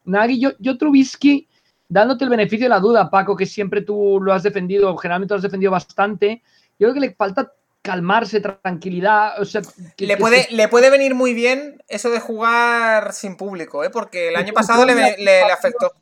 Nagy. 0.05 0.41
Yo, 0.41 0.53
yo 0.59 0.79
Trubisky 0.79 1.47
dándote 1.89 2.25
el 2.25 2.31
beneficio 2.31 2.67
de 2.67 2.71
la 2.71 2.81
duda, 2.81 3.11
Paco, 3.11 3.37
que 3.37 3.47
siempre 3.47 3.83
tú 3.83 4.21
lo 4.21 4.33
has 4.33 4.43
defendido, 4.43 4.97
generalmente 4.97 5.35
lo 5.35 5.37
has 5.37 5.43
defendido 5.43 5.73
bastante, 5.73 6.43
yo 6.79 6.87
creo 6.87 6.95
que 6.95 7.01
le 7.01 7.15
falta 7.15 7.53
calmarse, 7.87 8.41
tranquilidad. 8.41 9.41
O 9.41 9.45
sea, 9.45 9.63
le, 9.99 10.17
puede, 10.17 10.49
le 10.51 10.69
puede 10.69 10.91
venir 10.91 11.15
muy 11.15 11.33
bien 11.35 11.83
eso 11.89 12.11
de 12.11 12.21
jugar 12.21 13.13
sin 13.13 13.37
público, 13.37 13.85
¿eh? 13.85 13.91
porque 13.91 14.29
el 14.29 14.37
año 14.37 14.53
pasado 14.53 14.85
le, 14.85 15.43
afectó. 15.43 15.93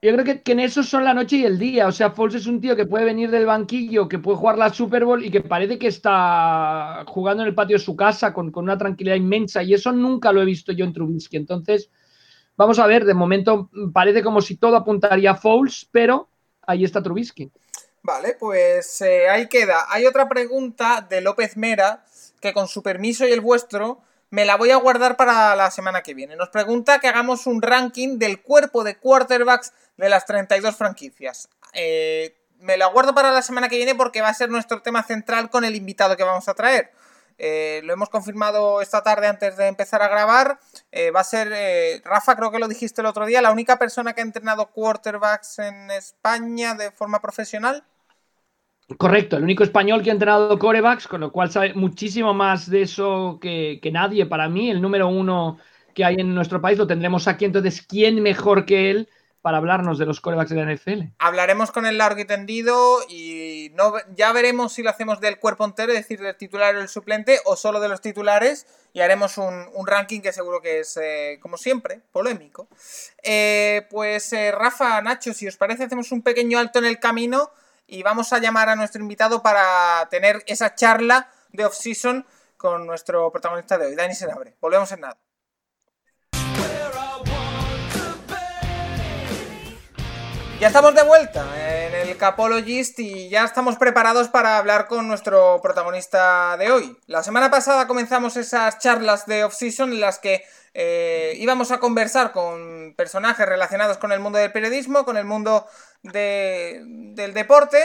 Yo 0.00 0.12
creo 0.12 0.24
que, 0.24 0.52
en 0.52 0.60
eso 0.60 0.82
son 0.82 1.02
la 1.02 1.14
noche 1.14 1.36
y 1.36 1.44
el 1.44 1.58
día. 1.58 1.88
O 1.88 1.92
sea, 1.92 2.10
Foles 2.10 2.36
es 2.36 2.46
un 2.46 2.60
tío 2.60 2.76
que 2.76 2.86
puede 2.86 3.04
venir 3.04 3.30
del 3.30 3.46
banquillo, 3.46 4.06
que 4.06 4.18
puede 4.18 4.36
jugar 4.36 4.58
la 4.58 4.72
Super 4.72 5.04
Bowl 5.04 5.24
y 5.24 5.30
que 5.30 5.40
parece 5.40 5.78
que 5.78 5.88
está 5.88 7.04
jugando 7.08 7.42
en 7.42 7.48
el 7.48 7.54
patio 7.54 7.78
de 7.78 7.82
su 7.82 7.96
casa 7.96 8.32
con, 8.32 8.52
con 8.52 8.64
una 8.64 8.78
tranquilidad 8.78 9.16
inmensa. 9.16 9.62
Y 9.62 9.74
eso 9.74 9.92
nunca 9.92 10.30
lo 10.30 10.42
he 10.42 10.44
visto 10.44 10.72
yo 10.72 10.84
en 10.84 10.92
Trubisky. 10.92 11.38
Entonces, 11.38 11.90
Vamos 12.56 12.78
a 12.78 12.86
ver, 12.86 13.04
de 13.04 13.14
momento 13.14 13.70
parece 13.92 14.22
como 14.22 14.40
si 14.40 14.56
todo 14.56 14.76
apuntaría 14.76 15.32
a 15.32 15.36
Fouls, 15.36 15.88
pero 15.90 16.28
ahí 16.62 16.84
está 16.84 17.02
Trubisky. 17.02 17.50
Vale, 18.02 18.36
pues 18.38 19.00
eh, 19.00 19.28
ahí 19.28 19.48
queda. 19.48 19.86
Hay 19.88 20.06
otra 20.06 20.28
pregunta 20.28 21.04
de 21.08 21.20
López 21.20 21.56
Mera, 21.56 22.04
que 22.40 22.52
con 22.52 22.68
su 22.68 22.82
permiso 22.82 23.26
y 23.26 23.32
el 23.32 23.40
vuestro, 23.40 24.02
me 24.30 24.44
la 24.44 24.56
voy 24.56 24.70
a 24.70 24.76
guardar 24.76 25.16
para 25.16 25.56
la 25.56 25.70
semana 25.70 26.02
que 26.02 26.12
viene. 26.12 26.36
Nos 26.36 26.50
pregunta 26.50 26.98
que 26.98 27.08
hagamos 27.08 27.46
un 27.46 27.62
ranking 27.62 28.18
del 28.18 28.42
cuerpo 28.42 28.84
de 28.84 28.98
quarterbacks 28.98 29.72
de 29.96 30.08
las 30.08 30.26
32 30.26 30.76
franquicias. 30.76 31.48
Eh, 31.72 32.36
me 32.58 32.76
la 32.76 32.86
guardo 32.86 33.14
para 33.14 33.32
la 33.32 33.42
semana 33.42 33.68
que 33.68 33.76
viene 33.76 33.94
porque 33.94 34.20
va 34.20 34.28
a 34.28 34.34
ser 34.34 34.50
nuestro 34.50 34.82
tema 34.82 35.02
central 35.02 35.50
con 35.50 35.64
el 35.64 35.74
invitado 35.74 36.16
que 36.16 36.24
vamos 36.24 36.48
a 36.48 36.54
traer. 36.54 36.92
Eh, 37.38 37.80
lo 37.84 37.92
hemos 37.92 38.08
confirmado 38.08 38.80
esta 38.80 39.02
tarde 39.02 39.26
antes 39.26 39.56
de 39.56 39.66
empezar 39.66 40.02
a 40.02 40.08
grabar. 40.08 40.58
Eh, 40.92 41.10
va 41.10 41.20
a 41.20 41.24
ser, 41.24 41.50
eh, 41.52 42.00
Rafa, 42.04 42.36
creo 42.36 42.50
que 42.50 42.58
lo 42.58 42.68
dijiste 42.68 43.00
el 43.00 43.06
otro 43.06 43.26
día, 43.26 43.42
la 43.42 43.52
única 43.52 43.78
persona 43.78 44.12
que 44.12 44.20
ha 44.20 44.24
entrenado 44.24 44.70
quarterbacks 44.70 45.58
en 45.58 45.90
España 45.90 46.74
de 46.74 46.90
forma 46.92 47.20
profesional. 47.20 47.84
Correcto, 48.98 49.36
el 49.36 49.44
único 49.44 49.64
español 49.64 50.02
que 50.02 50.10
ha 50.10 50.12
entrenado 50.12 50.58
quarterbacks, 50.58 51.08
con 51.08 51.22
lo 51.22 51.32
cual 51.32 51.50
sabe 51.50 51.72
muchísimo 51.74 52.34
más 52.34 52.68
de 52.68 52.82
eso 52.82 53.38
que, 53.40 53.80
que 53.82 53.90
nadie. 53.90 54.26
Para 54.26 54.48
mí, 54.48 54.70
el 54.70 54.82
número 54.82 55.08
uno 55.08 55.58
que 55.94 56.04
hay 56.04 56.16
en 56.18 56.34
nuestro 56.34 56.60
país 56.60 56.78
lo 56.78 56.86
tendremos 56.86 57.26
aquí. 57.26 57.46
Entonces, 57.46 57.82
¿quién 57.82 58.22
mejor 58.22 58.66
que 58.66 58.90
él 58.90 59.08
para 59.44 59.58
hablarnos 59.58 59.98
de 59.98 60.06
los 60.06 60.22
corebacks 60.22 60.48
de 60.48 60.56
la 60.56 60.74
NFL. 60.74 61.02
Hablaremos 61.18 61.70
con 61.70 61.84
el 61.84 61.98
largo 61.98 62.18
y 62.18 62.24
tendido 62.24 63.00
y 63.10 63.70
no, 63.74 63.92
ya 64.16 64.32
veremos 64.32 64.72
si 64.72 64.82
lo 64.82 64.88
hacemos 64.88 65.20
del 65.20 65.38
cuerpo 65.38 65.66
entero, 65.66 65.92
es 65.92 65.98
decir, 65.98 66.18
del 66.18 66.34
titular 66.34 66.74
o 66.74 66.80
el 66.80 66.88
suplente, 66.88 67.40
o 67.44 67.54
solo 67.54 67.78
de 67.78 67.90
los 67.90 68.00
titulares, 68.00 68.66
y 68.94 69.02
haremos 69.02 69.36
un, 69.36 69.68
ranking 69.86 70.22
que 70.22 70.32
seguro 70.32 70.62
que 70.62 70.80
es, 70.80 70.96
eh, 70.96 71.38
como 71.42 71.58
siempre, 71.58 72.00
polémico. 72.10 72.68
Eh, 73.22 73.86
pues 73.90 74.32
eh, 74.32 74.50
Rafa, 74.50 75.02
Nacho, 75.02 75.34
si 75.34 75.46
os 75.46 75.58
parece, 75.58 75.84
hacemos 75.84 76.10
un 76.10 76.22
pequeño 76.22 76.58
alto 76.58 76.78
en 76.78 76.86
el 76.86 76.98
camino 76.98 77.50
y 77.86 78.02
vamos 78.02 78.32
a 78.32 78.38
llamar 78.38 78.70
a 78.70 78.76
nuestro 78.76 79.02
invitado 79.02 79.42
para 79.42 80.08
tener 80.08 80.42
esa 80.46 80.74
charla 80.74 81.28
de 81.52 81.66
off-season 81.66 82.24
con 82.56 82.86
nuestro 82.86 83.30
protagonista 83.30 83.76
de 83.76 83.88
hoy, 83.88 83.94
Dani 83.94 84.14
Senabre. 84.14 84.54
Volvemos 84.58 84.90
en 84.92 85.00
nada. 85.00 85.18
Ya 90.60 90.68
estamos 90.68 90.94
de 90.94 91.02
vuelta 91.02 91.44
en 91.56 91.94
el 91.94 92.16
Capologist 92.16 92.98
y 93.00 93.28
ya 93.28 93.44
estamos 93.44 93.76
preparados 93.76 94.28
para 94.28 94.56
hablar 94.56 94.86
con 94.86 95.08
nuestro 95.08 95.60
protagonista 95.60 96.56
de 96.56 96.70
hoy. 96.70 96.96
La 97.06 97.24
semana 97.24 97.50
pasada 97.50 97.88
comenzamos 97.88 98.36
esas 98.36 98.78
charlas 98.78 99.26
de 99.26 99.42
off-season 99.44 99.92
en 99.92 100.00
las 100.00 100.20
que 100.20 100.44
eh, 100.72 101.34
íbamos 101.38 101.72
a 101.72 101.80
conversar 101.80 102.30
con 102.30 102.94
personajes 102.96 103.46
relacionados 103.46 103.98
con 103.98 104.12
el 104.12 104.20
mundo 104.20 104.38
del 104.38 104.52
periodismo, 104.52 105.04
con 105.04 105.16
el 105.16 105.24
mundo 105.24 105.66
del 106.02 107.34
deporte, 107.34 107.78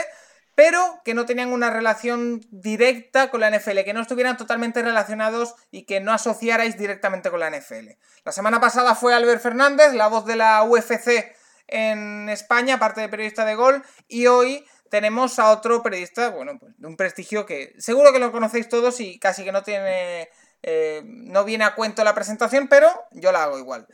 pero 0.54 1.00
que 1.04 1.12
no 1.12 1.26
tenían 1.26 1.52
una 1.52 1.70
relación 1.70 2.40
directa 2.50 3.30
con 3.30 3.40
la 3.40 3.50
NFL, 3.50 3.80
que 3.84 3.94
no 3.94 4.00
estuvieran 4.00 4.36
totalmente 4.36 4.80
relacionados 4.80 5.54
y 5.72 5.86
que 5.86 6.00
no 6.00 6.12
asociarais 6.12 6.78
directamente 6.78 7.30
con 7.30 7.40
la 7.40 7.50
NFL. 7.50 7.90
La 8.24 8.32
semana 8.32 8.60
pasada 8.60 8.94
fue 8.94 9.12
Albert 9.12 9.42
Fernández, 9.42 9.92
la 9.92 10.06
voz 10.06 10.24
de 10.24 10.36
la 10.36 10.62
UFC 10.62 11.39
en 11.70 12.28
España, 12.28 12.74
aparte 12.74 13.00
de 13.00 13.08
periodista 13.08 13.44
de 13.44 13.54
gol, 13.54 13.82
y 14.08 14.26
hoy 14.26 14.64
tenemos 14.90 15.38
a 15.38 15.50
otro 15.50 15.82
periodista, 15.82 16.30
bueno, 16.30 16.58
pues 16.58 16.74
de 16.76 16.86
un 16.86 16.96
prestigio 16.96 17.46
que 17.46 17.74
seguro 17.78 18.12
que 18.12 18.18
lo 18.18 18.32
conocéis 18.32 18.68
todos 18.68 19.00
y 19.00 19.18
casi 19.18 19.44
que 19.44 19.52
no 19.52 19.62
tiene, 19.62 20.28
eh, 20.62 21.02
no 21.04 21.44
viene 21.44 21.64
a 21.64 21.74
cuento 21.74 22.04
la 22.04 22.14
presentación, 22.14 22.68
pero 22.68 22.88
yo 23.12 23.32
la 23.32 23.44
hago 23.44 23.58
igual. 23.58 23.86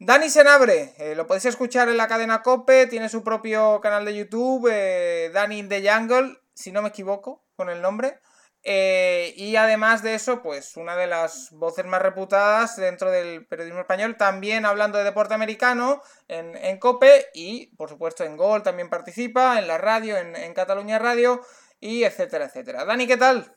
Dani 0.00 0.30
Senabre, 0.30 0.94
eh, 0.98 1.16
lo 1.16 1.26
podéis 1.26 1.46
escuchar 1.46 1.88
en 1.88 1.96
la 1.96 2.06
cadena 2.06 2.42
Cope, 2.42 2.86
tiene 2.86 3.08
su 3.08 3.24
propio 3.24 3.80
canal 3.80 4.04
de 4.04 4.14
YouTube, 4.14 4.70
eh, 4.72 5.30
Dani 5.34 5.58
in 5.58 5.68
the 5.68 5.82
Jungle, 5.90 6.38
si 6.54 6.70
no 6.70 6.82
me 6.82 6.90
equivoco 6.90 7.44
con 7.56 7.68
el 7.68 7.82
nombre. 7.82 8.20
Eh, 8.64 9.34
y 9.36 9.56
además 9.56 10.02
de 10.02 10.14
eso, 10.14 10.42
pues 10.42 10.76
una 10.76 10.96
de 10.96 11.06
las 11.06 11.50
voces 11.52 11.86
más 11.86 12.02
reputadas 12.02 12.76
dentro 12.76 13.10
del 13.10 13.46
periodismo 13.46 13.80
español, 13.80 14.16
también 14.16 14.66
hablando 14.66 14.98
de 14.98 15.04
deporte 15.04 15.34
americano 15.34 16.02
en, 16.26 16.78
COPE 16.78 17.28
y 17.34 17.74
por 17.76 17.88
supuesto 17.88 18.24
en 18.24 18.36
Gol 18.36 18.62
también 18.62 18.90
participa, 18.90 19.58
en 19.58 19.68
la 19.68 19.78
radio, 19.78 20.16
en, 20.16 20.54
Cataluña 20.54 20.98
Radio 20.98 21.40
y 21.80 22.02
etcétera, 22.02 22.46
etcétera. 22.46 22.84
Dani, 22.84 23.06
¿qué 23.06 23.16
tal? 23.16 23.54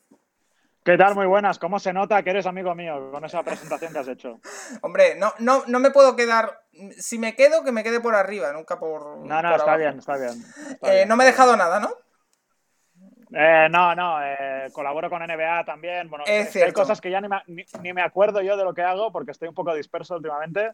¿Qué 0.83 0.97
tal? 0.97 1.13
Muy 1.13 1.27
buenas. 1.27 1.59
¿Cómo 1.59 1.79
se 1.79 1.93
nota 1.93 2.23
que 2.23 2.31
eres 2.31 2.45
amigo 2.45 2.73
mío 2.73 3.11
con 3.11 3.23
esa 3.25 3.43
presentación 3.43 3.93
que 3.93 3.99
has 3.99 4.07
hecho? 4.07 4.39
Hombre, 4.81 5.15
no, 5.15 5.33
no, 5.39 5.63
no 5.67 5.79
me 5.79 5.91
puedo 5.91 6.15
quedar. 6.15 6.61
Si 6.97 7.19
me 7.19 7.35
quedo, 7.35 7.63
que 7.63 7.71
me 7.71 7.83
quede 7.83 7.99
por 7.99 8.15
arriba, 8.15 8.51
nunca 8.53 8.79
por. 8.79 9.17
No, 9.17 9.41
no, 9.41 9.55
está, 9.55 9.77
bien, 9.77 9.99
está 9.99 10.17
bien, 10.17 10.43
eh, 10.83 11.05
no 11.07 11.17
me 11.17 11.23
he 11.23 11.27
dejado 11.27 11.57
nada, 11.57 11.79
¿no? 11.79 11.89
Eh, 13.33 13.67
no, 13.71 13.95
no, 13.95 14.21
eh, 14.23 14.67
colaboro 14.73 15.09
con 15.09 15.21
NBA 15.21 15.63
también. 15.65 16.09
Bueno, 16.09 16.25
hay 16.27 16.71
cosas 16.73 16.99
que 16.99 17.09
ya 17.09 17.21
ni 17.21 17.27
me, 17.29 17.41
ni, 17.47 17.93
me, 17.93 18.01
acuerdo 18.01 18.41
yo 18.41 18.57
de 18.57 18.63
lo 18.63 18.73
que 18.73 18.81
hago 18.81 19.11
porque 19.11 19.31
estoy 19.31 19.47
un 19.47 19.55
poco 19.55 19.73
disperso 19.73 20.15
últimamente. 20.15 20.71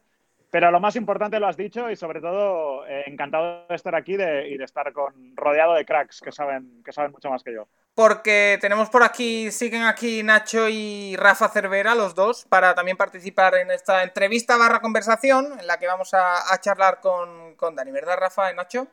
Pero 0.50 0.72
lo 0.72 0.80
más 0.80 0.96
importante 0.96 1.42
lo 1.42 1.48
has 1.48 1.58
dicho 1.58 1.92
y 1.92 1.98
sobre 1.98 2.22
todo 2.22 2.88
eh, 2.88 3.04
encantado 3.08 3.68
de 3.68 3.76
estar 3.76 3.94
aquí 3.96 4.14
y 4.14 4.18
de 4.18 4.64
estar 4.64 4.94
con, 4.94 5.36
rodeado 5.36 5.74
de 5.74 5.86
cracks 5.86 6.22
que 6.22 6.32
saben, 6.32 6.82
que 6.86 6.94
saben 6.94 7.12
mucho 7.12 7.30
más 7.30 7.44
que 7.44 7.54
yo. 7.54 7.68
Porque 7.94 8.58
tenemos 8.62 8.90
por 8.90 9.04
aquí, 9.04 9.52
siguen 9.52 9.84
aquí 9.84 10.24
Nacho 10.24 10.70
y 10.70 11.18
Rafa 11.18 11.50
Cervera, 11.50 11.96
los 11.96 12.16
dos, 12.16 12.46
para 12.46 12.76
también 12.76 12.96
participar 12.96 13.56
en 13.56 13.72
esta 13.72 14.04
entrevista 14.04 14.56
barra 14.56 14.80
conversación 14.80 15.60
en 15.60 15.68
la 15.68 15.78
que 15.80 15.88
vamos 15.88 16.14
a, 16.14 16.58
charlar 16.62 17.02
con, 17.02 17.56
con 17.56 17.76
Dani, 17.76 17.92
¿verdad 17.92 18.18
Rafa 18.18 18.50
y 18.52 18.56
Nacho? 18.56 18.88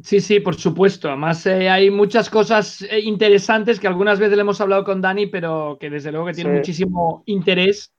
Sí, 0.00 0.20
sí, 0.20 0.40
por 0.40 0.54
supuesto. 0.54 1.08
Además, 1.08 1.44
eh, 1.46 1.68
hay 1.68 1.90
muchas 1.90 2.30
cosas 2.30 2.80
eh, 2.82 3.00
interesantes 3.00 3.78
que 3.78 3.86
algunas 3.86 4.18
veces 4.18 4.36
le 4.36 4.40
hemos 4.40 4.60
hablado 4.60 4.84
con 4.84 5.02
Dani, 5.02 5.26
pero 5.26 5.76
que 5.78 5.90
desde 5.90 6.10
luego 6.10 6.26
que 6.26 6.32
tiene 6.32 6.54
muchísimo 6.54 7.22
interés. 7.26 7.92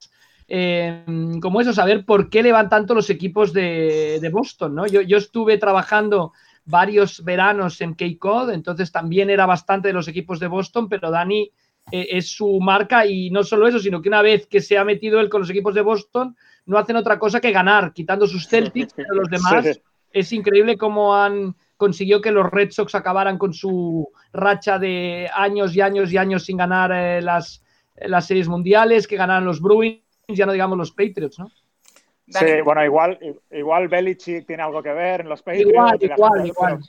Eh, 0.48 1.04
como 1.40 1.60
eso, 1.60 1.72
saber 1.72 2.04
por 2.04 2.28
qué 2.28 2.42
le 2.42 2.52
van 2.52 2.68
tanto 2.68 2.94
los 2.94 3.08
equipos 3.10 3.52
de, 3.52 4.28
Boston, 4.32 4.74
¿no? 4.74 4.86
Yo, 4.86 5.02
yo, 5.02 5.16
estuve 5.16 5.56
trabajando 5.56 6.32
varios 6.64 7.22
veranos 7.22 7.80
en 7.80 7.94
K-Code, 7.94 8.54
entonces 8.54 8.90
también 8.90 9.30
era 9.30 9.46
bastante 9.46 9.88
de 9.88 9.94
los 9.94 10.08
equipos 10.08 10.40
de 10.40 10.48
Boston, 10.48 10.88
pero 10.88 11.10
Dani 11.10 11.50
es 11.90 12.28
su 12.28 12.60
marca 12.60 13.06
y 13.06 13.30
no 13.30 13.44
solo 13.44 13.68
eso, 13.68 13.78
sino 13.78 14.00
que 14.00 14.08
una 14.08 14.22
vez 14.22 14.46
que 14.46 14.62
se 14.62 14.78
ha 14.78 14.84
metido 14.84 15.20
él 15.20 15.28
con 15.28 15.42
los 15.42 15.50
equipos 15.50 15.74
de 15.74 15.82
Boston, 15.82 16.34
no 16.66 16.78
hacen 16.78 16.96
otra 16.96 17.18
cosa 17.18 17.40
que 17.40 17.52
ganar, 17.52 17.92
quitando 17.92 18.26
sus 18.26 18.48
Celtics, 18.48 18.94
pero 18.94 19.14
los 19.14 19.28
demás 19.30 19.80
es 20.12 20.32
increíble 20.32 20.78
cómo 20.78 21.14
han 21.14 21.54
consiguió 21.76 22.20
que 22.20 22.30
los 22.30 22.50
Red 22.50 22.70
Sox 22.70 22.94
acabaran 22.94 23.38
con 23.38 23.52
su 23.52 24.10
racha 24.32 24.78
de 24.78 25.28
años 25.34 25.74
y 25.74 25.80
años 25.80 26.12
y 26.12 26.16
años 26.16 26.44
sin 26.44 26.56
ganar 26.56 26.92
eh, 26.92 27.20
las, 27.20 27.64
las 27.96 28.26
series 28.26 28.48
mundiales, 28.48 29.06
que 29.06 29.16
ganaran 29.16 29.44
los 29.44 29.60
Bruins, 29.60 30.02
ya 30.28 30.46
no 30.46 30.52
digamos 30.52 30.78
los 30.78 30.92
Patriots, 30.92 31.38
¿no? 31.38 31.50
Sí, 32.26 32.62
bueno, 32.64 32.82
igual, 32.84 33.18
igual 33.50 33.88
Belichick 33.88 34.46
tiene 34.46 34.62
algo 34.62 34.82
que 34.82 34.92
ver 34.92 35.20
en 35.20 35.28
los 35.28 35.42
Patriots. 35.42 35.70
Igual, 35.70 35.98
igual, 36.00 36.46
igual. 36.46 36.80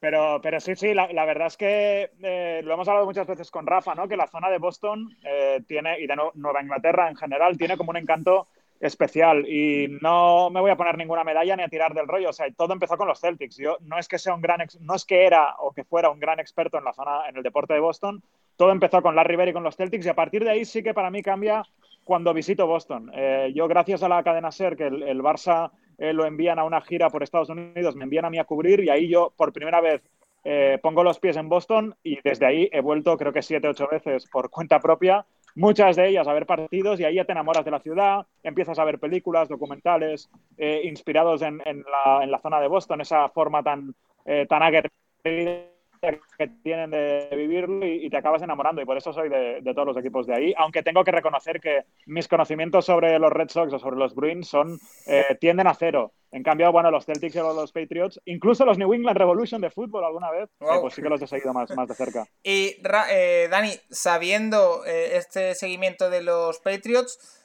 Pero, 0.00 0.40
pero 0.42 0.60
sí, 0.60 0.76
sí, 0.76 0.94
la, 0.94 1.24
verdad 1.24 1.48
es 1.48 1.56
que 1.56 2.10
eh, 2.22 2.60
lo 2.64 2.74
hemos 2.74 2.88
hablado 2.88 3.06
muchas 3.06 3.26
veces 3.26 3.50
con 3.50 3.66
Rafa, 3.66 3.94
¿no? 3.94 4.08
Que 4.08 4.16
la 4.16 4.26
zona 4.26 4.48
de 4.48 4.58
Boston 4.58 5.16
eh, 5.22 5.62
tiene, 5.66 6.00
y 6.00 6.06
de 6.06 6.16
Nueva 6.34 6.62
Inglaterra 6.62 7.08
en 7.10 7.16
general, 7.16 7.58
tiene 7.58 7.76
como 7.76 7.90
un 7.90 7.96
encanto 7.96 8.48
especial 8.80 9.46
y 9.48 9.88
no 10.00 10.50
me 10.50 10.60
voy 10.60 10.70
a 10.70 10.76
poner 10.76 10.96
ninguna 10.96 11.24
medalla 11.24 11.56
ni 11.56 11.62
a 11.62 11.68
tirar 11.68 11.94
del 11.94 12.06
rollo. 12.06 12.30
O 12.30 12.32
sea, 12.32 12.46
todo 12.56 12.72
empezó 12.72 12.96
con 12.96 13.08
los 13.08 13.20
Celtics. 13.20 13.56
Yo 13.56 13.76
no 13.80 13.98
es 13.98 14.08
que 14.08 14.18
sea 14.18 14.34
un 14.34 14.40
gran, 14.40 14.60
no 14.80 14.94
es 14.94 15.04
que 15.04 15.26
era 15.26 15.56
o 15.58 15.72
que 15.72 15.84
fuera 15.84 16.10
un 16.10 16.20
gran 16.20 16.40
experto 16.40 16.78
en 16.78 16.84
la 16.84 16.92
zona, 16.92 17.28
en 17.28 17.36
el 17.36 17.42
deporte 17.42 17.74
de 17.74 17.80
Boston. 17.80 18.22
Todo 18.56 18.72
empezó 18.72 19.02
con 19.02 19.14
Larry 19.14 19.36
Bird 19.36 19.48
y 19.48 19.52
con 19.52 19.62
los 19.62 19.76
Celtics 19.76 20.06
y 20.06 20.08
a 20.08 20.14
partir 20.14 20.44
de 20.44 20.50
ahí 20.50 20.64
sí 20.64 20.82
que 20.82 20.94
para 20.94 21.10
mí 21.10 21.22
cambia 21.22 21.62
cuando 22.04 22.32
visito 22.32 22.66
Boston. 22.66 23.10
Eh, 23.14 23.52
yo 23.54 23.68
gracias 23.68 24.02
a 24.02 24.08
la 24.08 24.22
cadena 24.22 24.50
Ser 24.50 24.76
que 24.76 24.86
el, 24.86 25.20
Barça 25.22 25.70
eh, 25.98 26.12
lo 26.12 26.24
envían 26.24 26.58
a 26.58 26.64
una 26.64 26.80
gira 26.80 27.10
por 27.10 27.22
Estados 27.22 27.50
Unidos, 27.50 27.96
me 27.96 28.04
envían 28.04 28.24
a 28.24 28.30
mí 28.30 28.38
a 28.38 28.44
cubrir 28.44 28.80
y 28.80 28.88
ahí 28.88 29.08
yo 29.08 29.32
por 29.36 29.52
primera 29.52 29.80
vez 29.80 30.02
eh, 30.44 30.78
pongo 30.82 31.04
los 31.04 31.18
pies 31.18 31.36
en 31.36 31.48
Boston 31.48 31.94
y 32.02 32.18
desde 32.22 32.46
ahí 32.46 32.68
he 32.72 32.80
vuelto 32.80 33.16
creo 33.18 33.32
que 33.32 33.42
siete, 33.42 33.68
ocho 33.68 33.88
veces 33.90 34.26
por 34.30 34.48
cuenta 34.48 34.80
propia 34.80 35.26
muchas 35.58 35.96
de 35.96 36.08
ellas 36.08 36.26
a 36.26 36.32
ver 36.32 36.46
partidos 36.46 37.00
y 37.00 37.04
ahí 37.04 37.16
ya 37.16 37.24
te 37.24 37.32
enamoras 37.32 37.64
de 37.64 37.70
la 37.70 37.80
ciudad, 37.80 38.26
empiezas 38.42 38.78
a 38.78 38.84
ver 38.84 38.98
películas, 38.98 39.48
documentales 39.48 40.30
eh, 40.56 40.82
inspirados 40.84 41.42
en, 41.42 41.58
la, 41.58 42.38
zona 42.38 42.60
de 42.60 42.68
Boston, 42.68 43.00
esa 43.00 43.28
forma 43.28 43.62
tan, 43.62 43.94
eh, 44.24 44.46
tan 44.48 44.62
aguerrida 44.62 45.68
que 46.00 46.48
tienen 46.62 46.90
de 46.90 47.28
vivirlo 47.32 47.86
y, 47.86 48.08
te 48.08 48.16
acabas 48.16 48.42
enamorando 48.42 48.80
y 48.80 48.84
por 48.84 48.96
eso 48.96 49.12
soy 49.12 49.28
de, 49.28 49.62
todos 49.74 49.86
los 49.86 49.96
equipos 49.96 50.26
de 50.26 50.34
ahí, 50.34 50.54
aunque 50.56 50.82
tengo 50.82 51.04
que 51.04 51.12
reconocer 51.12 51.60
que 51.60 51.84
mis 52.06 52.28
conocimientos 52.28 52.86
sobre 52.86 53.18
los 53.18 53.32
Red 53.32 53.48
Sox 53.48 53.72
o 53.72 53.78
sobre 53.78 53.96
los 53.96 54.14
Bruins 54.14 54.48
son 54.48 54.78
eh, 55.06 55.36
tienden 55.40 55.66
a 55.66 55.74
cero. 55.74 56.12
En 56.30 56.42
cambio, 56.42 56.70
bueno, 56.72 56.90
los 56.90 57.06
Celtics 57.06 57.36
y 57.36 57.38
los 57.38 57.72
Patriots, 57.72 58.20
incluso 58.26 58.64
los 58.64 58.76
New 58.76 58.92
England 58.92 59.16
Revolution 59.16 59.60
de 59.60 59.70
fútbol 59.70 60.04
alguna 60.04 60.30
vez, 60.30 60.50
eh, 60.60 60.66
pues 60.80 60.94
sí 60.94 61.02
que 61.02 61.08
los 61.08 61.22
he 61.22 61.26
seguido 61.26 61.54
más, 61.54 61.70
más 61.74 61.88
de 61.88 61.94
cerca. 61.94 62.26
Y 62.42 62.76
eh, 63.10 63.48
Dani, 63.50 63.72
sabiendo 63.90 64.84
este 64.84 65.54
seguimiento 65.54 66.10
de 66.10 66.22
los 66.22 66.58
Patriots, 66.60 67.38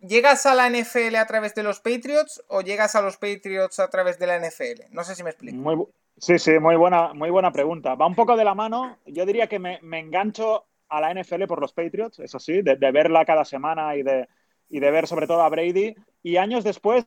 ¿llegas 0.00 0.46
a 0.46 0.54
la 0.54 0.68
NFL 0.68 1.16
a 1.16 1.26
través 1.26 1.54
de 1.54 1.62
los 1.62 1.80
Patriots 1.80 2.42
o 2.48 2.60
llegas 2.60 2.94
a 2.94 3.02
los 3.02 3.16
Patriots 3.16 3.78
a 3.80 3.88
través 3.88 4.18
de 4.18 4.26
la 4.26 4.38
NFL? 4.38 4.92
No 4.92 5.04
sé 5.04 5.14
si 5.14 5.22
me 5.22 5.30
explico. 5.30 5.56
Muy, 5.56 5.86
Sí, 6.20 6.38
sí, 6.38 6.58
muy 6.58 6.76
buena, 6.76 7.14
muy 7.14 7.30
buena 7.30 7.50
pregunta. 7.50 7.94
Va 7.94 8.06
un 8.06 8.14
poco 8.14 8.36
de 8.36 8.44
la 8.44 8.54
mano. 8.54 8.98
Yo 9.06 9.24
diría 9.24 9.46
que 9.46 9.58
me, 9.58 9.80
engancho 9.80 10.66
a 10.90 11.00
la 11.00 11.14
NFL 11.14 11.44
por 11.46 11.62
los 11.62 11.72
Patriots, 11.72 12.18
eso 12.18 12.38
sí, 12.38 12.60
de, 12.60 12.76
verla 12.76 13.24
cada 13.24 13.46
semana 13.46 13.96
y 13.96 14.02
de, 14.02 14.28
y 14.68 14.80
de 14.80 14.90
ver 14.90 15.06
sobre 15.06 15.26
todo 15.26 15.40
a 15.40 15.48
Brady. 15.48 15.94
Y 16.22 16.36
años 16.36 16.62
después, 16.62 17.06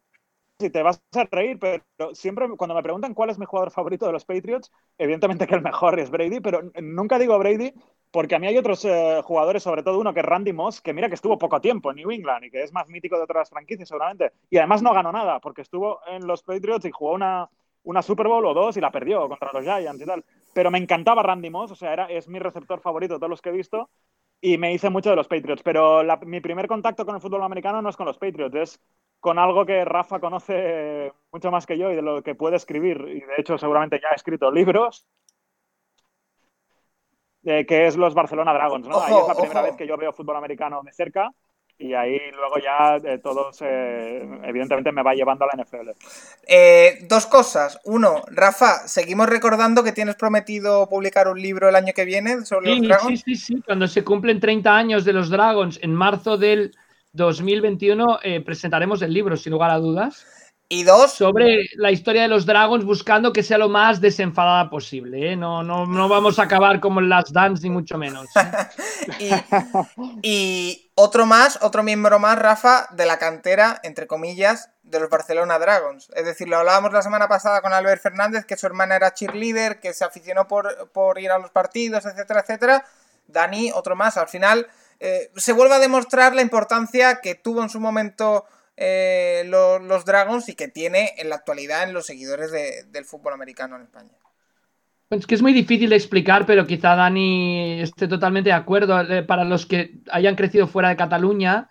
si 0.59 0.69
te 0.69 0.81
vas 0.83 1.01
a 1.13 1.23
reír, 1.25 1.59
pero 1.59 1.83
siempre 2.13 2.47
cuando 2.57 2.75
me 2.75 2.83
preguntan 2.83 3.13
cuál 3.13 3.29
es 3.29 3.39
mi 3.39 3.45
jugador 3.45 3.71
favorito 3.71 4.05
de 4.05 4.11
los 4.11 4.25
Patriots, 4.25 4.71
evidentemente 4.97 5.47
que 5.47 5.55
el 5.55 5.61
mejor 5.61 5.99
es 5.99 6.09
Brady, 6.09 6.39
pero 6.39 6.61
nunca 6.81 7.19
digo 7.19 7.37
Brady 7.37 7.73
porque 8.11 8.35
a 8.35 8.39
mí 8.39 8.47
hay 8.47 8.57
otros 8.57 8.85
eh, 8.85 9.21
jugadores, 9.23 9.63
sobre 9.63 9.81
todo 9.81 9.99
uno 9.99 10.13
que 10.13 10.19
es 10.19 10.25
Randy 10.25 10.53
Moss, 10.53 10.81
que 10.81 10.93
mira 10.93 11.09
que 11.09 11.15
estuvo 11.15 11.37
poco 11.37 11.59
tiempo 11.59 11.89
en 11.89 11.97
New 11.97 12.11
England 12.11 12.45
y 12.45 12.51
que 12.51 12.61
es 12.61 12.71
más 12.71 12.87
mítico 12.87 13.17
de 13.17 13.23
otras 13.23 13.49
franquicias 13.49 13.89
seguramente. 13.89 14.31
Y 14.49 14.57
además 14.57 14.83
no 14.83 14.93
ganó 14.93 15.11
nada 15.11 15.39
porque 15.39 15.61
estuvo 15.61 15.99
en 16.07 16.27
los 16.27 16.43
Patriots 16.43 16.85
y 16.85 16.91
jugó 16.91 17.13
una 17.13 17.49
una 17.83 18.01
Super 18.01 18.27
Bowl 18.27 18.45
o 18.45 18.53
dos 18.53 18.77
y 18.77 18.81
la 18.81 18.91
perdió 18.91 19.27
contra 19.27 19.51
los 19.53 19.63
Giants 19.63 20.01
y 20.01 20.05
tal. 20.05 20.23
Pero 20.53 20.71
me 20.71 20.77
encantaba 20.77 21.23
Randy 21.23 21.49
Moss, 21.49 21.71
o 21.71 21.75
sea, 21.75 21.93
era, 21.93 22.05
es 22.05 22.27
mi 22.27 22.39
receptor 22.39 22.79
favorito 22.79 23.15
de 23.15 23.19
todos 23.19 23.29
los 23.29 23.41
que 23.41 23.49
he 23.49 23.53
visto 23.53 23.89
y 24.45 24.57
me 24.57 24.73
hice 24.73 24.89
mucho 24.89 25.09
de 25.09 25.15
los 25.15 25.29
Patriots. 25.29 25.63
Pero 25.63 26.01
mi 26.25 26.41
primer 26.41 26.67
contacto 26.67 27.05
con 27.05 27.15
el 27.15 27.21
fútbol 27.21 27.43
americano 27.43 27.81
no 27.81 27.89
es 27.89 27.95
con 27.95 28.05
los 28.05 28.17
Patriots, 28.17 28.55
es 28.55 28.79
con 29.21 29.39
algo 29.39 29.65
que 29.65 29.85
Rafa 29.85 30.19
conoce 30.19 31.13
mucho 31.31 31.49
más 31.49 31.65
que 31.65 31.77
yo 31.77 31.89
y 31.89 31.95
de 31.95 32.01
lo 32.01 32.21
que 32.21 32.35
puede 32.35 32.57
escribir. 32.57 32.97
Y 33.07 33.21
de 33.21 33.35
hecho, 33.37 33.57
seguramente 33.57 34.01
ya 34.01 34.09
ha 34.11 34.15
escrito 34.15 34.51
libros. 34.51 35.07
Eh, 37.45 37.65
que 37.65 37.87
es 37.87 37.95
los 37.95 38.13
Barcelona 38.13 38.53
Dragons, 38.53 38.87
¿no? 38.87 39.01
Ahí 39.01 39.13
es 39.13 39.27
la 39.27 39.35
primera 39.35 39.61
vez 39.61 39.75
que 39.77 39.87
yo 39.87 39.95
veo 39.97 40.11
fútbol 40.11 40.35
americano 40.35 40.81
de 40.83 40.91
cerca 40.91 41.33
y 41.77 41.93
ahí 41.93 42.19
luego 42.31 42.57
ya 42.59 42.97
eh, 42.97 43.17
todo 43.17 43.51
se, 43.51 44.21
evidentemente 44.43 44.91
me 44.91 45.03
va 45.03 45.13
llevando 45.13 45.45
a 45.45 45.49
la 45.53 45.63
NFL. 45.63 45.89
Eh, 46.47 46.99
dos 47.09 47.25
cosas. 47.25 47.79
Uno, 47.85 48.21
Rafa, 48.27 48.87
seguimos 48.87 49.27
recordando 49.27 49.83
que 49.83 49.91
tienes 49.91 50.15
prometido 50.15 50.87
publicar 50.87 51.27
un 51.27 51.41
libro 51.41 51.69
el 51.69 51.75
año 51.75 51.93
que 51.93 52.05
viene 52.05 52.45
sobre 52.45 52.75
los 52.75 52.87
Dragons. 52.87 53.21
Sí, 53.21 53.35
sí, 53.35 53.55
sí. 53.55 53.61
Cuando 53.65 53.87
se 53.87 54.03
cumplen 54.03 54.39
30 54.39 54.75
años 54.75 55.05
de 55.05 55.13
los 55.13 55.29
Dragons, 55.29 55.79
en 55.81 55.93
marzo 55.93 56.37
del 56.37 56.71
2021, 57.13 58.19
eh, 58.23 58.41
presentaremos 58.41 59.01
el 59.01 59.13
libro, 59.13 59.35
sin 59.35 59.51
lugar 59.51 59.71
a 59.71 59.77
dudas. 59.77 60.25
Y 60.69 60.83
dos. 60.83 61.13
Sobre 61.13 61.65
la 61.75 61.91
historia 61.91 62.23
de 62.23 62.27
los 62.27 62.45
Dragons, 62.45 62.83
buscando 62.85 63.31
que 63.31 63.43
sea 63.43 63.57
lo 63.57 63.69
más 63.69 64.01
desenfadada 64.01 64.69
posible. 64.69 65.31
¿eh? 65.31 65.35
No, 65.35 65.61
no, 65.61 65.85
no, 65.85 66.07
vamos 66.07 66.39
a 66.39 66.43
acabar 66.43 66.79
como 66.79 66.99
en 66.99 67.09
Last 67.09 67.31
Dance, 67.31 67.63
ni 67.63 67.69
mucho 67.69 67.97
menos. 67.97 68.27
y, 70.23 70.89
otro 70.95 71.25
más, 71.25 71.59
otro 71.61 71.83
miembro 71.83 72.17
más, 72.17 72.39
Rafa, 72.39 72.87
de 72.91 73.05
la 73.05 73.19
cantera, 73.19 73.79
entre 73.83 74.07
comillas, 74.07 74.69
de 74.83 74.99
los 74.99 75.09
Barcelona 75.09 75.59
Dragons. 75.59 76.09
Es 76.15 76.25
decir, 76.25 76.47
lo 76.47 76.57
hablábamos 76.57 76.93
la 76.93 77.01
semana 77.01 77.27
pasada 77.27 77.61
con 77.61 77.73
Albert 77.73 78.01
Fernández, 78.01 78.45
que 78.45 78.57
su 78.57 78.65
hermana 78.65 78.95
era 78.95 79.13
cheerleader, 79.13 79.79
que 79.79 79.93
se 79.93 80.05
aficionó 80.05 80.47
por, 80.47 80.89
por 80.91 81.19
ir 81.19 81.31
a 81.31 81.39
los 81.39 81.51
partidos, 81.51 82.05
etcétera, 82.05 82.41
etcétera. 82.41 82.85
Dani, 83.27 83.71
otro 83.73 83.95
más. 83.95 84.17
Al 84.17 84.27
final, 84.27 84.67
eh, 84.99 85.31
se 85.35 85.53
vuelve 85.53 85.75
a 85.75 85.79
demostrar 85.79 86.33
la 86.33 86.41
importancia 86.41 87.19
que 87.21 87.35
tuvo 87.35 87.61
en 87.61 87.69
su 87.69 87.79
momento 87.79 88.45
eh, 88.75 89.43
los 89.45 90.05
Dragons 90.05 90.49
y 90.49 90.55
que 90.55 90.67
tiene 90.67 91.13
en 91.17 91.29
la 91.29 91.35
actualidad 91.35 91.83
en 91.83 91.93
los 91.93 92.05
seguidores 92.05 92.51
del 92.51 93.05
fútbol 93.05 93.33
americano 93.33 93.75
en 93.75 93.83
España. 93.83 94.11
Es 94.11 95.17
pues 95.19 95.27
que 95.27 95.35
es 95.35 95.41
muy 95.43 95.53
difícil 95.53 95.91
de 95.91 95.95
explicar, 95.95 96.45
pero 96.47 96.65
quizá 96.65 96.95
Dani 96.95 97.81
esté 97.81 98.07
totalmente 98.07 98.49
de 98.49 98.55
acuerdo. 98.55 98.99
Eh, 99.01 99.21
para 99.21 99.43
los 99.43 99.67
que 99.67 99.99
hayan 100.11 100.35
crecido 100.35 100.65
fuera 100.65 100.89
de 100.89 100.95
Cataluña, 100.95 101.69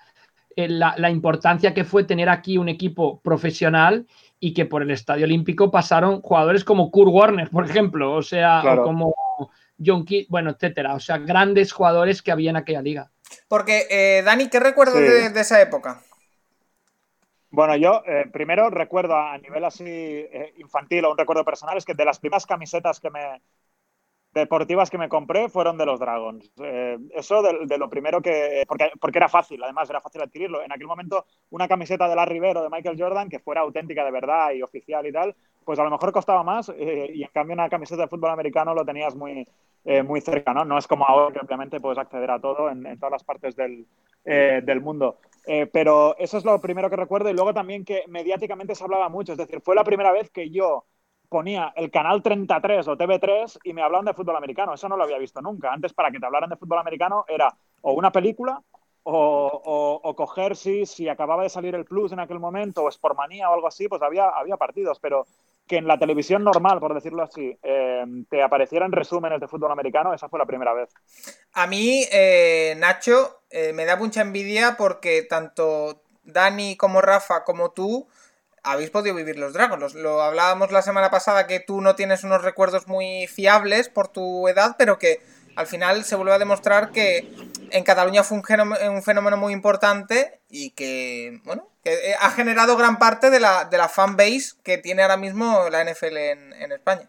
eh, 0.54 0.68
la, 0.68 1.10
importancia 1.10 1.74
que 1.74 1.82
fue 1.82 2.04
tener 2.04 2.28
aquí 2.28 2.56
un 2.56 2.68
equipo 2.68 3.20
profesional 3.20 4.06
y 4.38 4.54
que 4.54 4.64
por 4.64 4.82
el 4.82 4.92
Estadio 4.92 5.24
Olímpico 5.24 5.72
pasaron 5.72 6.20
jugadores 6.20 6.62
como 6.62 6.92
Kurt 6.92 7.10
Warner, 7.10 7.50
por 7.50 7.64
ejemplo, 7.64 8.12
o 8.12 8.22
sea, 8.22 8.62
como 8.84 9.12
John 9.84 10.04
Key, 10.04 10.26
bueno, 10.28 10.50
etcétera. 10.50 10.94
O 10.94 11.00
sea, 11.00 11.18
grandes 11.18 11.72
jugadores 11.72 12.22
que 12.22 12.30
había 12.30 12.50
en 12.50 12.56
aquella 12.56 12.82
liga. 12.82 13.10
Porque, 13.48 14.22
Dani, 14.24 14.48
¿qué 14.48 14.60
recuerdas 14.60 14.94
de 15.34 15.40
esa 15.40 15.60
época? 15.60 16.00
Bueno, 17.52 17.76
yo 17.76 18.02
eh, 18.06 18.24
primero 18.32 18.70
recuerdo 18.70 19.14
a 19.14 19.36
nivel 19.36 19.62
así 19.64 19.84
eh, 19.86 20.54
infantil 20.56 21.04
o 21.04 21.10
un 21.10 21.18
recuerdo 21.18 21.44
personal 21.44 21.76
es 21.76 21.84
que 21.84 21.92
de 21.92 22.06
las 22.06 22.18
primeras 22.18 22.46
camisetas 22.46 22.98
que 22.98 23.10
me 23.10 23.42
deportivas 24.32 24.88
que 24.88 24.96
me 24.96 25.10
compré 25.10 25.50
fueron 25.50 25.76
de 25.76 25.84
los 25.84 26.00
Dragons. 26.00 26.50
Eh, 26.62 26.96
eso 27.14 27.42
de, 27.42 27.76
lo 27.76 27.90
primero 27.90 28.22
que 28.22 28.64
porque, 28.66 28.90
porque 28.98 29.18
era 29.18 29.28
fácil, 29.28 29.62
además 29.62 29.90
era 29.90 30.00
fácil 30.00 30.22
adquirirlo. 30.22 30.62
En 30.62 30.72
aquel 30.72 30.86
momento 30.86 31.26
una 31.50 31.68
camiseta 31.68 32.08
de 32.08 32.16
Larry 32.16 32.40
Bird 32.40 32.56
o 32.56 32.62
de 32.62 32.70
Michael 32.70 32.96
Jordan 32.98 33.28
que 33.28 33.38
fuera 33.38 33.60
auténtica 33.60 34.02
de 34.04 34.10
verdad 34.12 34.52
y 34.52 34.62
oficial 34.62 35.06
y 35.06 35.12
tal, 35.12 35.36
pues 35.64 35.78
a 35.78 35.84
lo 35.84 35.90
mejor 35.90 36.10
costaba 36.10 36.42
más 36.42 36.70
y 36.70 37.22
en 37.22 37.30
cambio 37.34 37.52
una 37.52 37.68
camiseta 37.68 38.02
de 38.02 38.08
fútbol 38.08 38.30
americano 38.30 38.74
lo 38.74 38.86
tenías 38.86 39.14
muy 39.14 39.46
muy 40.06 40.20
cerca, 40.22 40.54
¿no? 40.54 40.64
No 40.64 40.78
es 40.78 40.86
como 40.86 41.04
ahora 41.04 41.32
que 41.34 41.44
obviamente 41.44 41.80
puedes 41.80 41.98
acceder 41.98 42.30
a 42.30 42.40
todo 42.40 42.70
en, 42.70 42.86
en 42.86 42.98
todas 42.98 43.12
las 43.12 43.24
partes 43.24 43.56
del, 43.56 43.86
del 44.24 44.80
mundo. 44.80 45.18
Eh, 45.44 45.66
pero 45.66 46.16
eso 46.18 46.38
es 46.38 46.44
lo 46.44 46.60
primero 46.60 46.88
que 46.88 46.96
recuerdo 46.96 47.28
y 47.28 47.34
luego 47.34 47.52
también 47.52 47.84
que 47.84 48.04
mediáticamente 48.08 48.74
se 48.74 48.84
hablaba 48.84 49.08
mucho. 49.08 49.32
Es 49.32 49.38
decir, 49.38 49.60
fue 49.60 49.74
la 49.74 49.84
primera 49.84 50.12
vez 50.12 50.30
que 50.30 50.50
yo 50.50 50.86
ponía 51.28 51.72
el 51.76 51.90
canal 51.90 52.22
33 52.22 52.86
o 52.88 52.96
TV3 52.96 53.58
y 53.64 53.72
me 53.72 53.82
hablaban 53.82 54.04
de 54.04 54.14
fútbol 54.14 54.36
americano. 54.36 54.74
Eso 54.74 54.88
no 54.88 54.96
lo 54.96 55.04
había 55.04 55.18
visto 55.18 55.40
nunca. 55.40 55.72
Antes, 55.72 55.92
para 55.92 56.10
que 56.10 56.20
te 56.20 56.26
hablaran 56.26 56.50
de 56.50 56.56
fútbol 56.56 56.78
americano, 56.78 57.24
era 57.28 57.56
o 57.80 57.94
una 57.94 58.12
película 58.12 58.62
o, 59.04 60.14
coger, 60.16 60.54
si, 60.54 60.86
si 60.86 61.08
acababa 61.08 61.42
de 61.42 61.48
salir 61.48 61.74
el 61.74 61.84
Plus 61.84 62.12
en 62.12 62.20
aquel 62.20 62.38
momento 62.38 62.84
o 62.84 62.90
Sportmanía 62.90 63.50
o 63.50 63.54
algo 63.54 63.66
así, 63.66 63.88
pues 63.88 64.02
había, 64.02 64.28
había 64.28 64.56
partidos. 64.56 65.00
Pero 65.00 65.26
que 65.66 65.76
en 65.76 65.86
la 65.86 65.98
televisión 65.98 66.44
normal, 66.44 66.80
por 66.80 66.94
decirlo 66.94 67.22
así, 67.22 67.56
eh, 67.62 68.04
te 68.28 68.42
aparecieran 68.42 68.92
resúmenes 68.92 69.40
de 69.40 69.48
fútbol 69.48 69.72
americano, 69.72 70.12
esa 70.12 70.28
fue 70.28 70.38
la 70.38 70.46
primera 70.46 70.72
vez. 70.74 70.90
A 71.54 71.66
mí, 71.66 72.04
eh, 72.12 72.74
Nacho, 72.78 73.42
eh, 73.50 73.72
me 73.72 73.84
da 73.84 73.96
mucha 73.96 74.22
envidia 74.22 74.76
porque 74.76 75.22
tanto 75.22 76.02
Dani 76.24 76.76
como 76.76 77.00
Rafa 77.00 77.44
como 77.44 77.70
tú 77.70 78.08
habéis 78.62 78.90
podido 78.90 79.14
vivir 79.14 79.38
los 79.38 79.52
Dragons. 79.52 79.94
Lo, 79.94 80.22
hablábamos 80.22 80.70
la 80.70 80.82
semana 80.82 81.10
pasada 81.10 81.46
que 81.46 81.60
tú 81.60 81.80
no 81.80 81.96
tienes 81.96 82.24
unos 82.24 82.42
recuerdos 82.42 82.86
muy 82.86 83.26
fiables 83.26 83.88
por 83.88 84.08
tu 84.08 84.48
edad, 84.48 84.76
pero 84.78 84.98
que 84.98 85.20
al 85.56 85.66
final 85.66 86.04
se 86.04 86.16
vuelve 86.16 86.32
a 86.32 86.38
demostrar 86.38 86.92
que 86.92 87.28
en 87.70 87.84
Cataluña 87.84 88.22
fue 88.22 88.38
un, 88.38 89.02
fenómeno 89.02 89.36
muy 89.36 89.52
importante 89.52 90.40
y 90.50 90.70
que, 90.70 91.40
bueno, 91.44 91.68
eh, 91.84 92.14
ha 92.20 92.30
generado 92.30 92.76
gran 92.76 92.98
parte 92.98 93.30
de 93.30 93.40
la, 93.40 93.64
de 93.64 93.78
la 93.78 93.90
que 94.62 94.78
tiene 94.78 95.02
ahora 95.02 95.16
mismo 95.16 95.68
la 95.70 95.84
NFL 95.84 96.16
en, 96.16 96.72
España. 96.72 97.08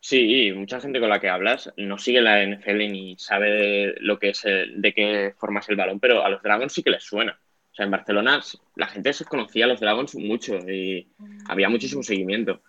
Sí, 0.00 0.52
mucha 0.52 0.80
gente 0.80 1.00
con 1.00 1.10
la 1.10 1.20
que 1.20 1.28
hablas 1.28 1.72
no 1.76 1.98
sigue 1.98 2.20
la 2.20 2.44
NFL 2.44 2.78
ni 2.90 3.16
sabe 3.18 3.94
lo 4.00 4.18
que 4.18 4.30
es 4.30 4.42
de 4.42 4.92
qué 4.94 5.34
forma 5.38 5.60
es 5.60 5.68
el 5.68 5.76
balón, 5.76 6.00
pero 6.00 6.24
a 6.24 6.28
los 6.28 6.42
Dragons 6.42 6.72
sí 6.72 6.82
que 6.82 6.90
les 6.90 7.04
suena. 7.04 7.38
O 7.72 7.74
sea, 7.74 7.84
en 7.84 7.90
Barcelona 7.90 8.40
la 8.76 8.86
gente 8.86 9.12
se 9.12 9.24
conocía 9.24 9.64
a 9.64 9.68
los 9.68 9.80
Dragons 9.80 10.14
mucho 10.16 10.56
y 10.68 11.08
había 11.48 11.68
muchísimo 11.68 12.02
seguimiento. 12.02 12.62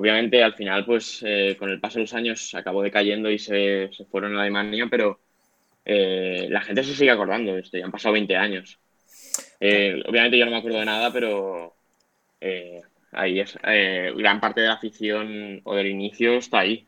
Obviamente, 0.00 0.42
al 0.42 0.54
final, 0.54 0.86
pues 0.86 1.22
eh, 1.26 1.56
con 1.58 1.68
el 1.68 1.78
paso 1.78 1.96
de 1.98 2.04
los 2.04 2.14
años 2.14 2.54
acabó 2.54 2.82
decayendo 2.82 3.30
y 3.30 3.38
se, 3.38 3.90
fueron 4.10 4.34
a 4.34 4.40
Alemania, 4.40 4.86
pero 4.90 5.20
eh, 5.84 6.46
la 6.48 6.62
gente 6.62 6.82
se 6.84 6.94
sigue 6.94 7.10
acordando 7.10 7.54
de 7.54 7.60
esto. 7.60 7.76
Ya 7.76 7.84
han 7.84 7.92
pasado 7.92 8.14
20 8.14 8.34
años. 8.34 8.78
Eh, 9.60 10.02
obviamente 10.08 10.38
yo 10.38 10.46
no 10.46 10.52
me 10.52 10.56
acuerdo 10.56 10.78
de 10.78 10.86
nada, 10.86 11.12
pero 11.12 11.74
ahí 13.12 13.40
es. 13.40 13.58
gran 14.16 14.40
parte 14.40 14.62
de 14.62 14.68
la 14.68 14.72
afición 14.72 15.60
o 15.64 15.74
del 15.74 15.88
inicio 15.88 16.38
está 16.38 16.60
ahí. 16.60 16.86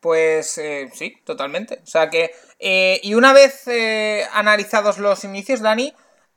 Pues 0.00 0.58
sí, 0.94 1.18
totalmente. 1.22 1.80
O 1.82 1.86
sea 1.86 2.08
que. 2.08 2.30
y 3.02 3.12
una 3.12 3.34
vez 3.34 3.68
analizados 4.32 4.96
los 4.96 5.22
inicios, 5.24 5.60
Dani, 5.60 5.92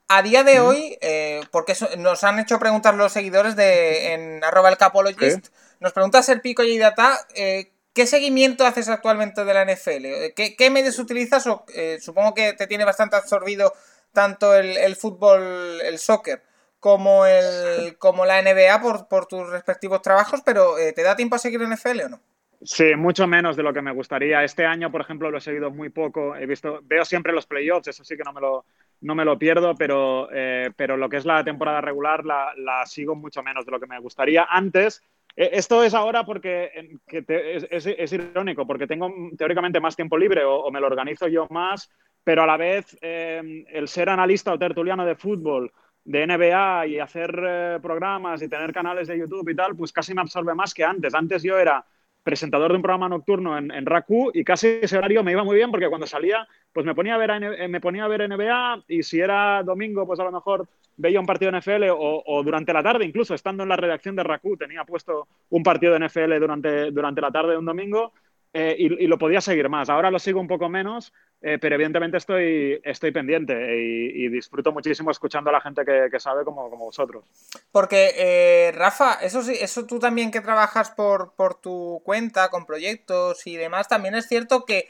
a 0.10 0.24
día 0.24 0.44
de 0.44 0.60
hoy, 0.60 0.98
eh, 1.02 1.42
porque 1.52 1.76
nos 2.00 2.24
han 2.24 2.40
hecho 2.40 2.58
preguntar 2.58 2.96
los 2.96 3.14
seguidores 3.14 3.56
de 3.56 4.14
en 4.14 4.44
arroba 4.44 4.70
el 4.70 4.78
capologist, 4.78 5.50
nos 5.80 5.94
pregunta 5.94 6.22
Serpico 6.22 6.64
y 6.64 6.78
Data, 6.78 7.18
eh, 7.36 7.72
¿qué 7.94 8.06
seguimiento 8.06 8.66
haces 8.66 8.90
actualmente 8.90 9.46
de 9.46 9.54
la 9.54 9.66
NFL? 9.66 10.06
Eh, 10.06 10.34
¿Qué, 10.36 10.70
medios 10.70 11.00
utilizas? 11.00 11.46
O, 11.48 11.66
supongo 12.00 12.34
que 12.34 12.54
te 12.54 12.68
tiene 12.68 12.86
bastante 12.86 13.16
absorbido 13.16 13.74
tanto 14.14 14.56
el, 14.56 14.96
fútbol, 14.96 15.82
el 15.82 16.00
soccer, 16.00 16.42
como, 16.80 17.26
el, 17.26 17.98
como 17.98 18.26
la 18.26 18.42
NBA 18.42 19.08
por, 19.08 19.26
tus 19.28 19.50
respectivos 19.50 20.02
trabajos, 20.02 20.42
pero 20.44 20.76
¿te 20.96 21.04
da 21.04 21.16
tiempo 21.16 21.36
a 21.36 21.40
seguir 21.40 21.62
NFL 21.62 22.02
o 22.06 22.10
no? 22.10 22.22
Sí, 22.62 22.96
mucho 22.96 23.26
menos 23.26 23.56
de 23.56 23.64
lo 23.64 23.74
que 23.74 23.82
me 23.82 23.94
gustaría. 23.94 24.44
Este 24.44 24.66
año, 24.66 24.92
por 24.92 25.00
ejemplo, 25.00 25.32
lo 25.32 25.38
he 25.38 25.42
seguido 25.42 25.72
muy 25.72 25.90
poco. 25.90 26.36
He 26.36 26.46
visto, 26.46 26.80
veo 26.84 27.06
siempre 27.06 27.32
los 27.32 27.46
playoffs, 27.46 27.88
eso 27.88 28.04
sí 28.04 28.18
que 28.18 28.24
no 28.24 28.34
me 28.34 28.42
lo, 28.42 28.66
no 29.02 29.16
me 29.16 29.24
lo 29.24 29.40
pierdo, 29.40 29.76
pero, 29.76 30.28
eh, 30.34 30.70
pero 30.76 30.98
lo 30.98 31.08
que 31.08 31.18
es 31.18 31.26
la 31.26 31.44
temporada 31.44 31.80
regular 31.80 32.26
la, 32.26 32.52
la, 32.58 32.86
sigo 32.86 33.16
mucho 33.16 33.44
menos 33.44 33.66
de 33.66 33.72
lo 33.72 33.80
que 33.80 33.88
me 33.88 34.00
gustaría. 34.00 34.46
Antes, 34.50 35.02
eh, 35.02 35.19
esto 35.36 35.84
es 35.84 35.94
ahora 35.94 36.26
porque 36.26 36.98
es, 37.08 38.14
irónico, 38.14 38.68
porque 38.68 38.88
tengo 38.88 39.14
teóricamente 39.38 39.80
más 39.80 39.96
tiempo 39.96 40.18
libre 40.18 40.44
o, 40.44 40.70
me 40.72 40.80
lo 40.80 40.88
organizo 40.88 41.28
yo 41.28 41.48
más, 41.50 41.90
pero 42.24 42.44
a 42.44 42.48
la 42.48 42.58
vez 42.58 42.98
eh, 43.02 43.66
el 43.70 43.88
ser 43.88 44.10
analista 44.10 44.54
o 44.54 44.60
tertuliano 44.60 45.06
de 45.06 45.16
fútbol 45.16 45.72
de 46.04 46.26
NBA 46.26 46.88
y 46.88 47.00
hacer 47.00 47.80
programas 47.82 48.42
y 48.42 48.50
tener 48.50 48.74
canales 48.74 49.08
de 49.08 49.20
YouTube 49.20 49.50
y 49.50 49.56
tal, 49.56 49.76
pues 49.76 49.92
casi 49.92 50.14
me 50.14 50.22
absorbe 50.22 50.56
más 50.56 50.74
que 50.74 50.84
antes. 50.84 51.14
Antes 51.14 51.44
yo 51.44 51.58
era 51.58 51.86
presentador 52.24 52.72
de 52.72 52.78
un 52.78 52.82
programa 52.82 53.10
nocturno 53.10 53.58
en, 53.58 53.72
en 53.72 53.86
RACU 53.86 54.32
y 54.34 54.44
casi 54.44 54.80
ese 54.82 54.98
horario 54.98 55.24
me 55.24 55.32
iba 55.32 55.44
muy 55.44 55.56
bien 55.56 55.72
porque 55.72 55.88
cuando 55.88 56.08
salía 56.08 56.48
pues 56.74 56.86
me 56.86 56.94
ponía, 56.94 57.16
a 57.16 57.18
ver, 57.18 57.32
eh, 57.32 57.68
me 57.68 57.82
ponía 57.82 58.06
a 58.06 58.08
ver 58.08 58.30
NBA 58.30 58.84
y 58.88 59.04
si 59.04 59.20
era 59.20 59.64
domingo 59.64 60.06
pues 60.06 60.20
a 60.20 60.24
lo 60.24 60.32
mejor 60.32 60.68
veía 60.98 61.20
un 61.20 61.26
partido 61.26 61.52
de 61.52 61.60
NFL 61.60 61.86
o, 61.92 62.42
durante 62.44 62.74
la 62.74 62.84
tarde 62.84 63.06
incluso 63.06 63.34
estando 63.34 63.64
en 63.64 63.70
la 63.70 63.78
redacción 63.78 64.16
de 64.16 64.24
RACU 64.24 64.58
tenía 64.58 64.84
puesto 64.84 65.28
un 65.50 65.64
partido 65.64 65.94
de 65.94 66.08
NFL 66.08 66.40
durante, 66.40 66.92
durante 66.92 67.22
la 67.22 67.32
tarde 67.32 67.52
de 67.52 67.58
un 67.58 67.66
domingo 67.66 68.14
eh, 68.52 68.76
y, 68.80 69.08
lo 69.08 69.18
podía 69.20 69.42
seguir 69.42 69.70
más. 69.70 69.90
Ahora 69.90 70.10
lo 70.10 70.18
sigo 70.18 70.40
un 70.40 70.48
poco 70.48 70.70
menos, 70.70 71.14
eh, 71.42 71.60
pero 71.62 71.76
evidentemente 71.76 72.18
estoy, 72.18 72.82
estoy 72.84 73.12
pendiente 73.12 73.54
y, 73.78 74.28
disfruto 74.30 74.72
muchísimo 74.72 75.12
escuchando 75.12 75.50
a 75.50 75.54
la 75.54 75.62
gente 75.62 75.84
que, 75.86 76.20
sabe 76.20 76.44
como, 76.44 76.70
como, 76.70 76.86
vosotros. 76.86 77.26
Porque, 77.72 78.14
eh, 78.18 78.72
Rafa, 78.72 79.20
eso 79.22 79.44
sí, 79.44 79.54
eso 79.60 79.86
tú 79.86 80.00
también 80.00 80.32
que 80.32 80.42
trabajas 80.42 80.90
por, 80.92 81.34
por 81.36 81.62
tu 81.62 82.02
cuenta, 82.04 82.50
con 82.50 82.66
proyectos 82.66 83.46
y 83.46 83.56
demás, 83.56 83.88
también 83.88 84.16
es 84.16 84.28
cierto 84.28 84.66
que 84.66 84.88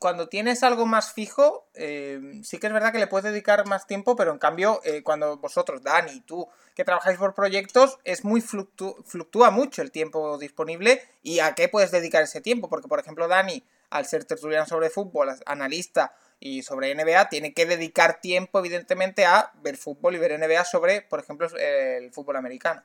cuando 0.00 0.28
tienes 0.30 0.62
algo 0.62 0.86
más 0.86 1.12
fijo, 1.12 1.68
sí 1.74 2.58
que 2.58 2.66
es 2.66 2.72
verdad 2.72 2.90
que 2.90 2.98
le 2.98 3.06
puedes 3.06 3.30
dedicar 3.30 3.66
más 3.68 3.86
tiempo, 3.86 4.16
pero 4.16 4.32
en 4.32 4.38
cambio, 4.38 4.80
cuando 5.04 5.36
vosotros, 5.36 5.82
Dani, 5.82 6.12
y 6.12 6.20
tú, 6.22 6.48
que 6.74 6.84
trabajáis 6.84 7.18
por 7.18 7.34
proyectos, 7.34 7.98
es 8.04 8.24
muy 8.24 8.40
fluctúa 8.40 9.50
mucho 9.50 9.82
el 9.82 9.92
tiempo 9.92 10.38
disponible 10.38 11.02
y 11.22 11.40
a 11.40 11.54
qué 11.54 11.68
puedes 11.68 11.90
dedicar 11.90 12.22
ese 12.22 12.40
tiempo. 12.40 12.70
Porque, 12.70 12.88
por 12.88 12.98
ejemplo, 12.98 13.28
Dani, 13.28 13.62
al 13.90 14.06
ser 14.06 14.24
tertuliano 14.24 14.64
sobre 14.64 14.88
fútbol, 14.88 15.28
analista 15.44 16.14
y 16.38 16.62
sobre 16.62 16.94
NBA, 16.94 17.28
tiene 17.28 17.52
que 17.52 17.66
dedicar 17.66 18.22
tiempo, 18.22 18.58
evidentemente, 18.58 19.26
a 19.26 19.52
ver 19.56 19.76
fútbol 19.76 20.14
y 20.14 20.18
ver 20.18 20.40
NBA 20.40 20.64
sobre, 20.64 21.02
por 21.02 21.20
ejemplo, 21.20 21.46
el 21.58 22.10
fútbol 22.10 22.36
americano. 22.36 22.82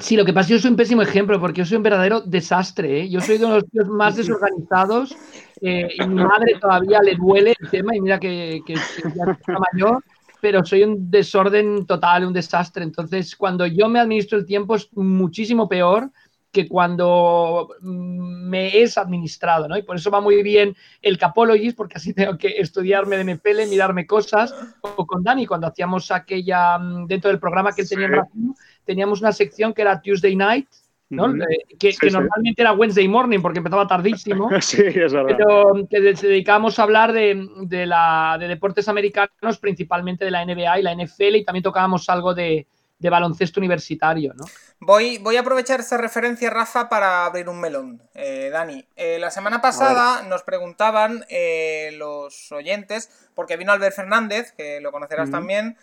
Sí, 0.00 0.16
lo 0.16 0.24
que 0.24 0.32
pasa 0.32 0.42
es 0.42 0.48
que 0.48 0.54
yo 0.54 0.60
soy 0.60 0.70
un 0.70 0.76
pésimo 0.76 1.02
ejemplo 1.02 1.40
porque 1.40 1.58
yo 1.58 1.64
soy 1.64 1.76
un 1.76 1.82
verdadero 1.82 2.20
desastre. 2.20 3.02
¿eh? 3.02 3.08
Yo 3.08 3.20
soy 3.20 3.38
de 3.38 3.48
los 3.48 3.66
tíos 3.70 3.88
más 3.88 4.16
desorganizados 4.16 5.16
eh, 5.60 5.88
y 5.98 6.06
mi 6.06 6.22
madre 6.24 6.58
todavía 6.60 7.00
le 7.02 7.14
duele 7.14 7.54
el 7.58 7.70
tema 7.70 7.94
y 7.94 8.00
mira 8.00 8.18
que, 8.18 8.60
que, 8.66 8.74
que 8.74 9.08
ya 9.14 9.32
está 9.32 9.58
mayor 9.72 10.02
pero 10.40 10.64
soy 10.64 10.84
un 10.84 11.10
desorden 11.10 11.86
total, 11.86 12.24
un 12.24 12.32
desastre. 12.32 12.84
Entonces, 12.84 13.34
cuando 13.34 13.66
yo 13.66 13.88
me 13.88 13.98
administro 13.98 14.38
el 14.38 14.46
tiempo 14.46 14.76
es 14.76 14.88
muchísimo 14.92 15.68
peor 15.68 16.12
que 16.52 16.68
cuando 16.68 17.68
mm, 17.80 18.48
me 18.48 18.80
es 18.80 18.96
administrado, 18.96 19.68
¿no? 19.68 19.76
Y 19.76 19.82
por 19.82 19.96
eso 19.96 20.10
va 20.10 20.20
muy 20.20 20.42
bien 20.42 20.74
el 21.02 21.18
Capologist, 21.18 21.76
porque 21.76 21.96
así 21.96 22.14
tengo 22.14 22.38
que 22.38 22.48
estudiarme 22.58 23.16
de 23.16 23.24
MPL, 23.24 23.68
mirarme 23.68 24.06
cosas. 24.06 24.54
O 24.80 25.06
con 25.06 25.22
Dani, 25.22 25.46
cuando 25.46 25.66
hacíamos 25.66 26.10
aquella, 26.10 26.78
mm, 26.78 27.06
dentro 27.06 27.28
del 27.28 27.40
programa 27.40 27.72
que 27.72 27.82
él 27.82 27.88
tenía 27.88 28.06
en 28.06 28.54
teníamos 28.86 29.20
una 29.20 29.32
sección 29.32 29.74
que 29.74 29.82
era 29.82 30.00
Tuesday 30.00 30.34
Night, 30.34 30.68
eh, 31.10 31.76
que, 31.78 32.10
normalmente 32.10 32.62
era 32.62 32.72
Wednesday 32.72 33.06
morning 33.06 33.40
porque 33.40 33.58
empezaba 33.58 33.86
tardísimo. 33.86 34.48
sí, 34.60 34.82
es 34.82 35.12
verdad. 35.12 35.36
Pero 35.36 35.86
que 35.88 36.00
nos 36.00 36.20
dedicamos 36.20 36.78
a 36.78 36.82
hablar 36.82 37.12
de, 37.12 37.86
la, 37.86 38.36
de 38.40 38.48
deportes 38.48 38.88
americanos, 38.88 39.58
principalmente 39.60 40.24
de 40.24 40.30
la 40.30 40.44
NBA 40.44 40.80
y 40.80 40.82
la 40.82 40.94
NFL, 40.94 41.36
y 41.36 41.44
también 41.44 41.62
tocábamos 41.62 42.08
algo 42.08 42.34
de, 42.34 42.66
de 42.98 43.10
baloncesto 43.10 43.60
universitario, 43.60 44.32
¿no? 44.34 44.44
Voy, 44.78 45.18
voy 45.18 45.36
a 45.36 45.40
aprovechar 45.40 45.80
esta 45.80 45.96
referencia, 45.96 46.50
Rafa, 46.50 46.88
para 46.88 47.24
abrir 47.24 47.48
un 47.48 47.60
melón. 47.60 48.02
Eh, 48.14 48.50
Dani, 48.52 48.86
eh, 48.94 49.18
la 49.18 49.30
semana 49.30 49.62
pasada 49.62 50.22
nos 50.22 50.42
preguntaban 50.42 51.24
eh, 51.30 51.92
los 51.96 52.52
oyentes, 52.52 53.10
porque 53.36 53.58
vino 53.58 53.70
Albert 53.70 53.94
Fernández, 53.94 54.52
que 54.52 54.80
lo 54.80 54.90
conocerás 54.90 55.30
también, 55.30 55.76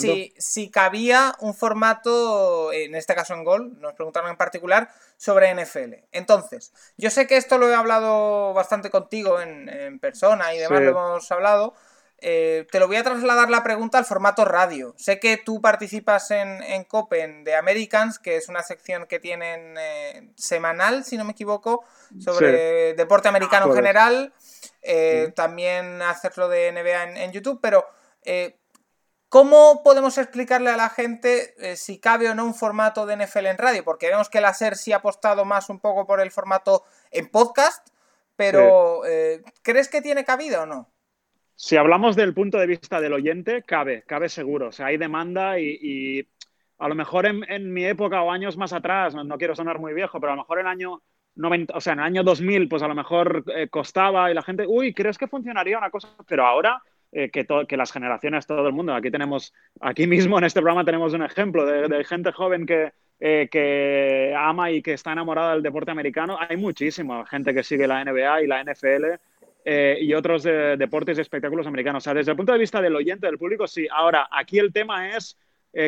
Si, 0.00 0.34
si 0.36 0.70
cabía 0.70 1.34
un 1.38 1.54
formato, 1.54 2.72
en 2.72 2.96
este 2.96 3.14
caso 3.14 3.32
en 3.32 3.44
Gol, 3.44 3.80
nos 3.80 3.94
preguntaron 3.94 4.28
en 4.28 4.36
particular, 4.36 4.90
sobre 5.16 5.54
NFL. 5.54 5.94
Entonces, 6.10 6.72
yo 6.96 7.10
sé 7.10 7.28
que 7.28 7.36
esto 7.36 7.58
lo 7.58 7.70
he 7.70 7.74
hablado 7.74 8.52
bastante 8.54 8.90
contigo 8.90 9.40
en, 9.40 9.98
persona 10.00 10.52
y 10.52 10.58
demás, 10.58 10.82
lo 10.82 10.90
hemos 10.90 11.30
hablado. 11.30 11.74
Eh, 12.18 12.66
te 12.72 12.80
lo 12.80 12.88
voy 12.88 12.96
a 12.96 13.04
trasladar 13.04 13.50
la 13.50 13.62
pregunta 13.62 13.98
al 13.98 14.04
formato 14.04 14.44
radio. 14.44 14.94
Sé 14.96 15.20
que 15.20 15.36
tú 15.36 15.60
participas 15.60 16.30
en, 16.30 16.62
en 16.62 16.84
Copen 16.84 17.44
de 17.44 17.54
Americans, 17.54 18.18
que 18.18 18.36
es 18.36 18.48
una 18.48 18.62
sección 18.62 19.06
que 19.06 19.20
tienen 19.20 19.76
eh, 19.78 20.30
semanal, 20.34 21.04
si 21.04 21.16
no 21.16 21.24
me 21.24 21.32
equivoco, 21.32 21.84
sobre 22.18 22.94
deporte 22.94 23.28
americano 23.28 23.66
en 23.66 23.74
general. 23.74 24.32
Eh, 24.84 25.32
también 25.34 26.02
hacerlo 26.02 26.48
de 26.48 26.70
NBA 26.70 27.24
en, 27.24 27.32
YouTube, 27.32 27.58
pero 27.62 27.86
¿cómo 29.28 29.82
podemos 29.82 30.18
explicarle 30.18 30.70
a 30.70 30.76
la 30.76 30.90
gente 30.90 31.54
si 31.76 31.98
cabe 31.98 32.28
o 32.28 32.34
no 32.34 32.44
un 32.44 32.54
formato 32.54 33.06
de 33.06 33.16
NFL 33.16 33.46
en 33.46 33.58
radio? 33.58 33.82
Porque 33.82 34.08
vemos 34.08 34.28
que 34.28 34.42
la 34.42 34.52
SER 34.52 34.76
sí 34.76 34.92
ha 34.92 34.96
apostado 34.96 35.44
más 35.44 35.70
un 35.70 35.80
poco 35.80 36.06
por 36.06 36.20
el 36.20 36.30
formato 36.30 36.84
en 37.10 37.30
podcast, 37.30 37.88
pero 38.36 39.00
¿crees 39.62 39.88
que 39.88 40.02
tiene 40.02 40.24
cabida 40.24 40.62
o 40.62 40.66
no? 40.66 40.94
Si 41.56 41.76
hablamos 41.76 42.16
del 42.16 42.34
punto 42.34 42.58
de 42.58 42.66
vista 42.66 43.00
del 43.00 43.12
oyente, 43.12 43.62
cabe, 43.62 44.02
cabe 44.02 44.28
seguro. 44.28 44.68
O 44.68 44.72
sea, 44.72 44.86
hay 44.86 44.96
demanda 44.96 45.58
y, 45.60 46.28
a 46.78 46.88
lo 46.88 46.94
mejor 46.94 47.26
en, 47.26 47.72
mi 47.72 47.84
época 47.84 48.22
o 48.22 48.30
años 48.30 48.56
más 48.56 48.72
atrás, 48.72 49.14
no, 49.14 49.38
quiero 49.38 49.54
sonar 49.54 49.78
muy 49.78 49.94
viejo, 49.94 50.20
pero 50.20 50.32
a 50.32 50.36
lo 50.36 50.42
mejor 50.42 50.58
en 50.58 50.66
el 50.66 50.72
año 50.72 51.02
90, 51.36 51.76
o 51.76 51.80
sea, 51.80 51.94
en 51.94 51.98
el 52.00 52.04
año 52.04 52.22
2000, 52.22 52.68
pues 52.68 52.82
a 52.82 52.88
lo 52.88 52.94
mejor 52.94 53.44
eh, 53.54 53.68
costaba 53.68 54.30
y 54.30 54.34
la 54.34 54.42
gente, 54.42 54.66
uy, 54.66 54.94
¿crees 54.94 55.18
que 55.18 55.26
funcionaría 55.26 55.78
una 55.78 55.90
cosa? 55.90 56.08
Pero 56.26 56.46
ahora 56.46 56.80
eh, 57.12 57.30
que, 57.30 57.76
las 57.76 57.92
generaciones, 57.92 58.46
todo 58.46 58.66
el 58.66 58.72
mundo. 58.72 58.94
Aquí 58.94 59.10
tenemos, 59.10 59.52
aquí 59.80 60.06
mismo 60.06 60.38
en 60.38 60.44
este 60.44 60.60
programa 60.60 60.84
tenemos 60.84 61.12
un 61.12 61.22
ejemplo 61.22 61.66
de, 61.66 62.04
gente 62.04 62.32
joven 62.32 62.66
que, 62.66 62.92
eh, 63.20 63.48
que 63.50 64.34
ama 64.36 64.70
y 64.70 64.82
que 64.82 64.92
está 64.92 65.12
enamorada 65.12 65.54
del 65.54 65.62
deporte 65.62 65.90
americano. 65.90 66.38
Hay 66.38 66.56
muchísima 66.56 67.26
gente 67.26 67.52
que 67.52 67.62
sigue 67.62 67.86
la 67.86 68.04
NBA 68.04 68.42
y 68.42 68.46
la 68.46 68.62
NFL 68.62 69.04
y 69.66 70.12
otros 70.12 70.42
deportes 70.42 71.16
y 71.16 71.22
espectáculos 71.22 71.66
americanos. 71.66 72.02
O 72.02 72.04
sea, 72.04 72.12
desde 72.12 72.32
el 72.32 72.36
punto 72.36 72.52
de 72.52 72.58
vista 72.58 72.82
del 72.82 72.94
oyente, 72.94 73.26
del 73.26 73.38
público, 73.38 73.66
sí. 73.66 73.88
Ahora, 73.90 74.28
aquí 74.30 74.58
el 74.58 74.74
tema 74.74 75.16
es, 75.16 75.38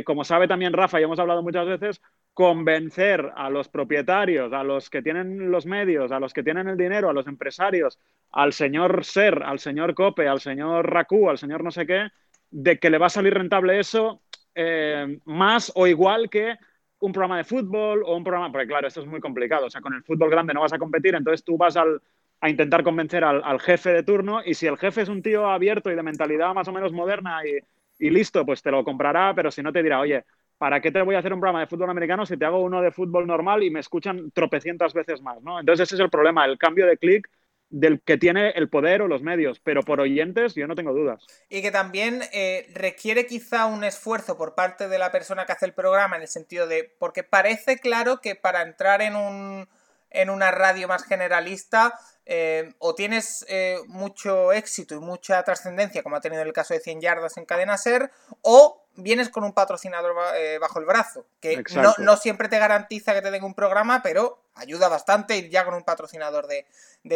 como 0.04 0.24
sabe 0.24 0.48
también 0.48 0.72
Rafa 0.72 0.98
y 0.98 1.02
hemos 1.02 1.18
hablado 1.18 1.42
muchas 1.42 1.66
veces, 1.66 2.00
convencer 2.36 3.32
a 3.34 3.48
los 3.48 3.70
propietarios, 3.70 4.52
a 4.52 4.62
los 4.62 4.90
que 4.90 5.00
tienen 5.00 5.50
los 5.50 5.64
medios, 5.64 6.12
a 6.12 6.20
los 6.20 6.34
que 6.34 6.42
tienen 6.42 6.68
el 6.68 6.76
dinero, 6.76 7.08
a 7.08 7.14
los 7.14 7.26
empresarios, 7.26 7.98
al 8.30 8.52
señor 8.52 9.06
Ser, 9.06 9.42
al 9.42 9.58
señor 9.58 9.94
Cope, 9.94 10.28
al 10.28 10.38
señor 10.40 10.86
Raku, 10.86 11.30
al 11.30 11.38
señor 11.38 11.64
no 11.64 11.70
sé 11.70 11.86
qué, 11.86 12.08
de 12.50 12.78
que 12.78 12.90
le 12.90 12.98
va 12.98 13.06
a 13.06 13.08
salir 13.08 13.32
rentable 13.32 13.80
eso 13.80 14.20
eh, 14.54 15.18
más 15.24 15.72
o 15.76 15.86
igual 15.86 16.28
que 16.28 16.56
un 16.98 17.10
programa 17.10 17.38
de 17.38 17.44
fútbol 17.44 18.02
o 18.04 18.14
un 18.14 18.22
programa, 18.22 18.52
porque 18.52 18.66
claro, 18.66 18.86
esto 18.86 19.00
es 19.00 19.06
muy 19.06 19.20
complicado, 19.20 19.64
o 19.64 19.70
sea, 19.70 19.80
con 19.80 19.94
el 19.94 20.02
fútbol 20.02 20.28
grande 20.28 20.52
no 20.52 20.60
vas 20.60 20.74
a 20.74 20.78
competir, 20.78 21.14
entonces 21.14 21.42
tú 21.42 21.56
vas 21.56 21.78
a 21.78 22.50
intentar 22.50 22.82
convencer 22.82 23.24
al, 23.24 23.60
jefe 23.60 23.94
de 23.94 24.02
turno 24.02 24.42
y 24.44 24.52
si 24.52 24.66
el 24.66 24.76
jefe 24.76 25.00
es 25.00 25.08
un 25.08 25.22
tío 25.22 25.48
abierto 25.48 25.90
y 25.90 25.94
de 25.94 26.02
mentalidad 26.02 26.52
más 26.52 26.68
o 26.68 26.72
menos 26.72 26.92
moderna 26.92 27.40
y, 27.46 27.60
y 27.98 28.10
listo, 28.10 28.44
pues 28.44 28.60
te 28.60 28.70
lo 28.70 28.84
comprará, 28.84 29.32
pero 29.34 29.50
si 29.50 29.62
no 29.62 29.72
te 29.72 29.82
dirá, 29.82 30.00
oye, 30.00 30.26
¿para 30.58 30.80
qué 30.80 30.90
te 30.90 31.02
voy 31.02 31.14
a 31.14 31.18
hacer 31.18 31.32
un 31.32 31.40
programa 31.40 31.60
de 31.60 31.66
fútbol 31.66 31.90
americano 31.90 32.26
si 32.26 32.36
te 32.36 32.44
hago 32.44 32.62
uno 32.62 32.82
de 32.82 32.90
fútbol 32.90 33.26
normal 33.26 33.62
y 33.62 33.70
me 33.70 33.80
escuchan 33.80 34.30
tropecientas 34.32 34.94
veces 34.94 35.22
más? 35.22 35.42
¿no? 35.42 35.60
Entonces 35.60 35.88
ese 35.88 35.96
es 35.96 36.00
el 36.00 36.10
problema, 36.10 36.44
el 36.44 36.58
cambio 36.58 36.86
de 36.86 36.96
clic 36.96 37.28
del 37.68 38.00
que 38.02 38.16
tiene 38.16 38.50
el 38.50 38.68
poder 38.68 39.02
o 39.02 39.08
los 39.08 39.22
medios, 39.22 39.60
pero 39.60 39.82
por 39.82 40.00
oyentes 40.00 40.54
yo 40.54 40.66
no 40.66 40.74
tengo 40.74 40.92
dudas. 40.92 41.26
Y 41.48 41.62
que 41.62 41.70
también 41.70 42.22
eh, 42.32 42.70
requiere 42.74 43.26
quizá 43.26 43.66
un 43.66 43.82
esfuerzo 43.82 44.36
por 44.36 44.54
parte 44.54 44.88
de 44.88 44.98
la 44.98 45.10
persona 45.10 45.46
que 45.46 45.52
hace 45.52 45.66
el 45.66 45.74
programa 45.74 46.16
en 46.16 46.22
el 46.22 46.28
sentido 46.28 46.66
de, 46.66 46.94
porque 46.98 47.24
parece 47.24 47.78
claro 47.78 48.20
que 48.20 48.36
para 48.36 48.62
entrar 48.62 49.02
en, 49.02 49.16
un, 49.16 49.68
en 50.10 50.30
una 50.30 50.52
radio 50.52 50.86
más 50.86 51.04
generalista 51.04 51.98
eh, 52.24 52.72
o 52.78 52.94
tienes 52.94 53.44
eh, 53.48 53.78
mucho 53.88 54.52
éxito 54.52 54.94
y 54.94 55.00
mucha 55.00 55.42
trascendencia, 55.42 56.02
como 56.02 56.16
ha 56.16 56.20
tenido 56.20 56.42
el 56.42 56.52
caso 56.52 56.74
de 56.74 56.80
100 56.80 57.00
yardas 57.00 57.36
en 57.36 57.46
cadena 57.46 57.76
ser, 57.76 58.10
o 58.42 58.85
vienes 58.96 59.28
con 59.28 59.44
un 59.44 59.52
patrocinador 59.52 60.14
eh, 60.36 60.58
bajo 60.58 60.78
el 60.78 60.84
brazo, 60.84 61.26
que 61.40 61.62
no, 61.98 62.16
siempre 62.16 62.48
te 62.48 62.58
garantiza 62.58 63.14
que 63.14 63.22
te 63.22 63.30
den 63.30 63.44
un 63.44 63.54
programa, 63.54 64.02
pero 64.02 64.42
ayuda 64.54 64.88
bastante 64.88 65.36
ir 65.36 65.50
ya 65.50 65.64
con 65.64 65.74
un 65.74 65.84
patrocinador 65.84 66.46
de, 66.46 66.66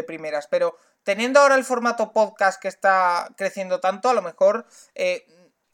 primeras. 0.05 0.47
Pero 0.47 0.77
teniendo 1.03 1.41
ahora 1.41 1.55
el 1.55 1.65
formato 1.65 2.13
podcast 2.13 2.61
que 2.61 2.69
está 2.69 3.29
creciendo 3.37 3.81
tanto, 3.81 4.09
a 4.09 4.15
lo 4.15 4.23
mejor 4.23 4.67
eh, 4.95 5.27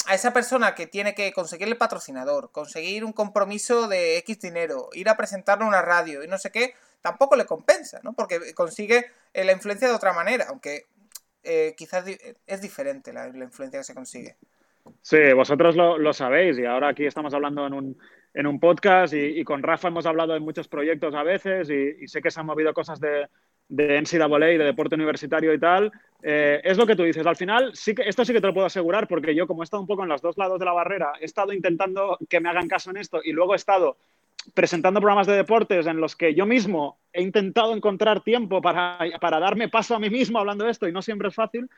a 0.07 0.15
esa 0.15 0.33
persona 0.33 0.75
que 0.75 0.87
tiene 0.87 1.15
que 1.15 1.33
conseguir 1.33 1.69
el 1.69 1.77
patrocinador, 1.77 2.53
conseguir 2.53 3.05
un 3.05 3.13
compromiso 3.13 3.89
de 3.89 4.19
X 4.19 4.41
dinero, 4.41 4.89
ir 4.93 5.09
a 5.09 5.17
presentarlo 5.17 5.65
a 5.65 5.69
una 5.69 5.83
radio 5.83 6.23
y 6.23 6.29
no 6.29 6.39
sé 6.39 6.51
qué, 6.51 6.75
tampoco 7.03 7.37
le 7.37 7.47
compensa, 7.47 8.01
¿no? 8.03 8.13
Porque 8.13 8.55
consigue 8.55 9.11
eh, 9.35 9.45
la 9.45 9.53
influencia 9.53 9.89
de 9.89 9.95
otra 9.95 10.13
manera, 10.13 10.47
aunque 10.49 10.87
quizás 11.77 12.05
es 12.49 12.61
diferente 12.61 13.13
la 13.13 13.29
influencia 13.29 13.79
que 13.79 13.85
se 13.85 13.95
consigue. 13.95 14.37
Sí, 15.03 15.33
vosotros 15.35 15.77
lo, 15.77 16.13
sabéis 16.13 16.59
y 16.59 16.65
ahora 16.65 16.89
aquí 16.89 17.07
estamos 17.07 17.33
hablando 17.35 17.67
en 17.67 17.73
un, 17.73 17.99
en 18.35 18.47
un 18.47 18.59
podcast 18.61 19.15
y, 19.15 19.45
con 19.45 19.63
Rafa 19.63 19.89
hemos 19.89 20.07
hablado 20.07 20.35
de 20.35 20.41
muchos 20.41 20.69
proyectos 20.69 21.15
a 21.15 21.23
veces 21.23 21.71
y, 21.71 22.07
sé 22.09 22.21
que 22.21 22.31
se 22.31 22.41
han 22.41 22.47
movido 22.47 22.75
cosas 22.75 23.01
de, 23.01 23.29
de 23.69 24.01
NCAA 24.01 24.53
y 24.53 24.59
de 24.59 24.65
deporte 24.65 24.95
universitario 24.95 25.53
y 25.55 25.59
tal. 25.59 25.93
Eh, 26.23 26.61
es 26.65 26.77
lo 26.77 26.87
que 26.87 26.97
tú 26.97 27.05
dices. 27.05 27.27
Al 27.27 27.37
final, 27.37 27.71
sí 27.75 27.95
que, 27.95 28.03
esto 28.03 28.25
sí 28.25 28.33
que 28.33 28.41
te 28.41 28.47
lo 28.47 28.55
puedo 28.55 28.67
asegurar 28.67 29.07
porque 29.07 29.35
yo, 29.35 29.47
como 29.47 29.63
he 29.63 29.65
estado 29.65 29.81
un 29.81 29.87
poco 29.87 30.03
en 30.03 30.09
los 30.09 30.23
dos 30.23 30.37
lados 30.37 30.59
de 30.59 30.65
la 30.65 30.73
barrera, 30.73 31.13
he 31.21 31.25
estado 31.25 31.53
intentando 31.53 32.19
que 32.29 32.41
me 32.41 32.49
hagan 32.49 32.69
caso 32.69 32.91
en 32.91 32.97
esto 32.97 33.21
y 33.23 33.33
luego 33.33 33.55
he 33.55 33.57
estado 33.57 33.97
presentando 34.55 35.01
programas 35.01 35.27
de 35.27 35.37
deportes 35.37 35.87
en 35.87 36.01
los 36.01 36.17
que 36.17 36.35
yo 36.35 36.47
mismo 36.47 36.99
he 37.13 37.23
intentado 37.23 37.75
encontrar 37.75 38.23
tiempo 38.23 38.61
para, 38.61 38.99
para 39.21 39.41
darme 39.41 39.69
paso 39.69 39.95
a 39.95 39.99
mí 39.99 40.11
mismo 40.11 40.39
hablando 40.39 40.65
de 40.65 40.71
esto 40.71 40.89
y 40.89 40.93
no 40.93 41.03
siempre 41.03 41.29
es 41.29 41.35
fácil. 41.35 41.69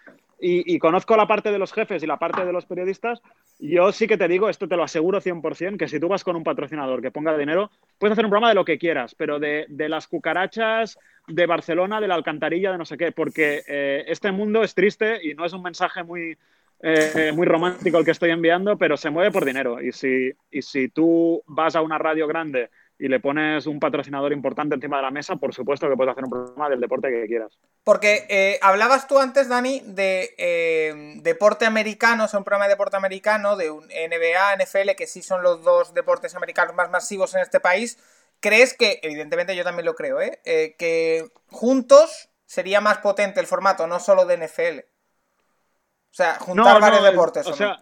Y, 0.40 0.78
conozco 0.78 1.16
la 1.16 1.27
parte 1.27 1.51
de 1.51 1.59
los 1.59 1.73
jefes 1.73 2.01
y 2.03 2.07
la 2.07 2.16
parte 2.16 2.45
de 2.45 2.53
los 2.53 2.65
periodistas. 2.65 3.20
Yo 3.59 3.90
sí 3.90 4.07
que 4.07 4.16
te 4.16 4.28
digo, 4.28 4.49
esto 4.49 4.69
te 4.69 4.77
lo 4.77 4.85
aseguro 4.85 5.20
100%, 5.20 5.77
que 5.77 5.89
si 5.89 5.99
tú 5.99 6.07
vas 6.07 6.23
con 6.23 6.36
un 6.36 6.45
patrocinador 6.45 7.03
que 7.03 7.11
ponga 7.11 7.36
dinero, 7.36 7.73
puedes 7.99 8.12
hacer 8.12 8.24
un 8.24 8.31
programa 8.31 8.51
de 8.51 8.55
lo 8.55 8.65
que 8.65 8.78
quieras, 8.78 9.16
pero 9.16 9.40
de, 9.40 9.66
de 9.69 9.89
las 9.89 10.07
cucarachas 10.07 10.97
de 11.27 11.47
Barcelona, 11.47 12.01
de 12.01 12.07
la 12.07 12.15
alcantarilla, 12.15 12.70
de 12.70 12.78
no 12.78 12.85
sé 12.85 12.97
qué, 12.97 13.11
porque 13.11 13.62
eh, 13.66 14.05
este 14.07 14.31
mundo 14.31 14.62
es 14.62 14.74
triste 14.74 15.19
y 15.23 15.35
no 15.35 15.45
es 15.45 15.53
un 15.53 15.62
mensaje 15.62 16.05
muy, 16.05 16.39
eh, 16.80 17.32
muy 17.34 17.46
romántico 17.46 17.98
el 17.98 18.05
que 18.05 18.12
estoy 18.12 18.30
enviando, 18.30 18.78
pero 18.78 18.96
se 18.96 19.10
mueve 19.10 19.32
por 19.32 19.44
dinero. 19.44 19.80
Y 19.80 19.92
si, 19.92 20.32
y 20.50 20.62
si 20.62 20.88
tú 20.88 21.42
vas 21.46 21.74
a 21.74 21.82
una 21.82 21.98
radio 21.98 22.26
grande 22.26 22.70
y 22.98 23.09
le 23.09 23.20
pones 23.20 23.66
un 23.66 23.78
patrocinador 23.78 24.32
importante 24.32 24.74
encima 24.74 24.96
de 24.96 25.05
la 25.05 25.10
mesa, 25.10 25.36
por 25.36 25.55
supuesto 25.55 25.88
que 25.88 25.96
puedes 25.96 26.12
hacer 26.12 26.24
un 26.24 26.30
programa 26.30 26.68
del 26.68 26.80
deporte 26.80 27.09
que 27.10 27.26
quieras. 27.26 27.56
Porque 27.84 28.26
eh, 28.28 28.59
hablabas 28.60 29.06
tú 29.06 29.18
antes, 29.18 29.48
Dani, 29.48 29.80
de 29.86 30.34
eh, 30.36 31.14
deporte 31.22 31.64
americano, 31.64 32.26
sea, 32.26 32.38
un 32.38 32.44
programa 32.44 32.66
de 32.66 32.74
deporte 32.74 32.96
americano, 32.96 33.56
de 33.56 33.70
un 33.70 33.86
NBA, 33.86 34.56
NFL, 34.64 34.90
que 34.96 35.06
sí 35.06 35.22
son 35.22 35.42
los 35.42 35.62
dos 35.62 35.94
deportes 35.94 36.34
americanos 36.34 36.74
más 36.74 36.90
masivos 36.90 37.34
en 37.34 37.42
este 37.42 37.60
país. 37.60 37.98
¿Crees 38.40 38.74
que, 38.74 39.00
evidentemente 39.02 39.56
yo 39.56 39.64
también 39.64 39.86
lo 39.86 39.94
creo, 39.94 40.20
¿eh? 40.20 40.40
que 40.78 41.28
juntos 41.50 42.30
sería 42.46 42.80
más 42.80 42.98
potente 42.98 43.40
el 43.40 43.46
formato, 43.46 43.88
no 43.88 43.98
solo 43.98 44.26
de 44.26 44.36
NFL? 44.36 44.98
O 46.10 46.14
sea, 46.14 46.35
juntar 46.35 46.80
varios 46.80 47.05
deportes. 47.05 47.47
O, 47.47 47.52
sea, 47.52 47.78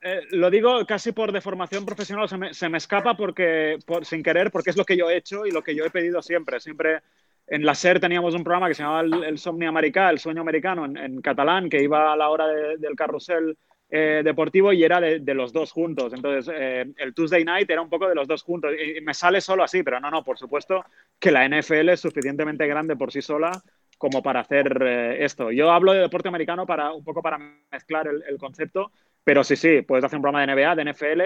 eh, 0.00 0.20
lo 0.30 0.50
digo 0.50 0.86
casi 0.86 1.12
por 1.12 1.32
deformación 1.32 1.84
profesional, 1.84 2.28
se 2.28 2.68
me, 2.68 2.78
escapa 2.78 3.16
porque, 3.16 3.78
sin 4.02 4.22
querer, 4.22 4.50
porque 4.50 4.70
es 4.70 4.76
lo 4.76 4.84
que 4.84 4.96
yo 4.96 5.10
he 5.10 5.16
hecho 5.16 5.46
y 5.46 5.50
lo 5.50 5.62
que 5.62 5.74
yo 5.74 5.84
he 5.84 5.90
pedido 5.90 6.22
siempre. 6.22 6.60
Siempre 6.60 7.02
en 7.46 7.64
la 7.64 7.74
SER 7.74 7.98
teníamos 7.98 8.34
un 8.34 8.44
programa 8.44 8.68
que 8.68 8.74
se 8.74 8.82
llamaba 8.82 9.00
El, 9.00 9.38
Somni 9.38 9.66
Americano, 9.66 10.10
El 10.10 10.18
Sueño 10.18 10.42
Americano, 10.42 10.84
en, 10.84 11.20
catalán, 11.20 11.68
que 11.68 11.82
iba 11.82 12.12
a 12.12 12.16
la 12.16 12.28
hora 12.28 12.46
del 12.46 12.94
carrusel 12.94 13.56
eh, 13.90 14.20
deportivo 14.22 14.72
y 14.72 14.84
era 14.84 15.00
de, 15.00 15.34
los 15.34 15.52
dos 15.52 15.72
juntos. 15.72 16.12
Entonces, 16.12 16.54
eh, 16.54 16.92
el 16.98 17.14
Tuesday 17.14 17.44
Night 17.44 17.70
era 17.70 17.80
un 17.80 17.88
poco 17.88 18.08
de 18.08 18.14
los 18.14 18.28
dos 18.28 18.42
juntos. 18.42 18.72
Y 18.74 19.00
me 19.00 19.14
sale 19.14 19.40
solo 19.40 19.64
así, 19.64 19.82
pero 19.82 19.98
no, 19.98 20.10
no, 20.10 20.22
por 20.22 20.38
supuesto 20.38 20.84
que 21.18 21.32
la 21.32 21.48
NFL 21.48 21.88
es 21.88 22.00
suficientemente 22.00 22.66
grande 22.66 22.96
por 22.96 23.10
sí 23.10 23.22
sola 23.22 23.50
como 23.98 24.22
para 24.22 24.40
hacer 24.40 24.78
eh, 24.80 25.24
esto. 25.24 25.50
Yo 25.50 25.70
hablo 25.70 25.92
de 25.92 26.00
deporte 26.00 26.28
americano 26.28 26.64
para 26.64 26.92
un 26.92 27.04
poco 27.04 27.20
para 27.20 27.38
mezclar 27.70 28.06
el, 28.08 28.38
concepto, 28.38 28.92
pero 29.24 29.44
sí, 29.44 29.56
sí, 29.56 29.82
puedes 29.82 30.04
hacer 30.04 30.16
un 30.16 30.22
programa 30.22 30.46
de 30.46 30.54
NBA, 30.54 30.76
de 30.76 30.92
NFL. 30.92 31.22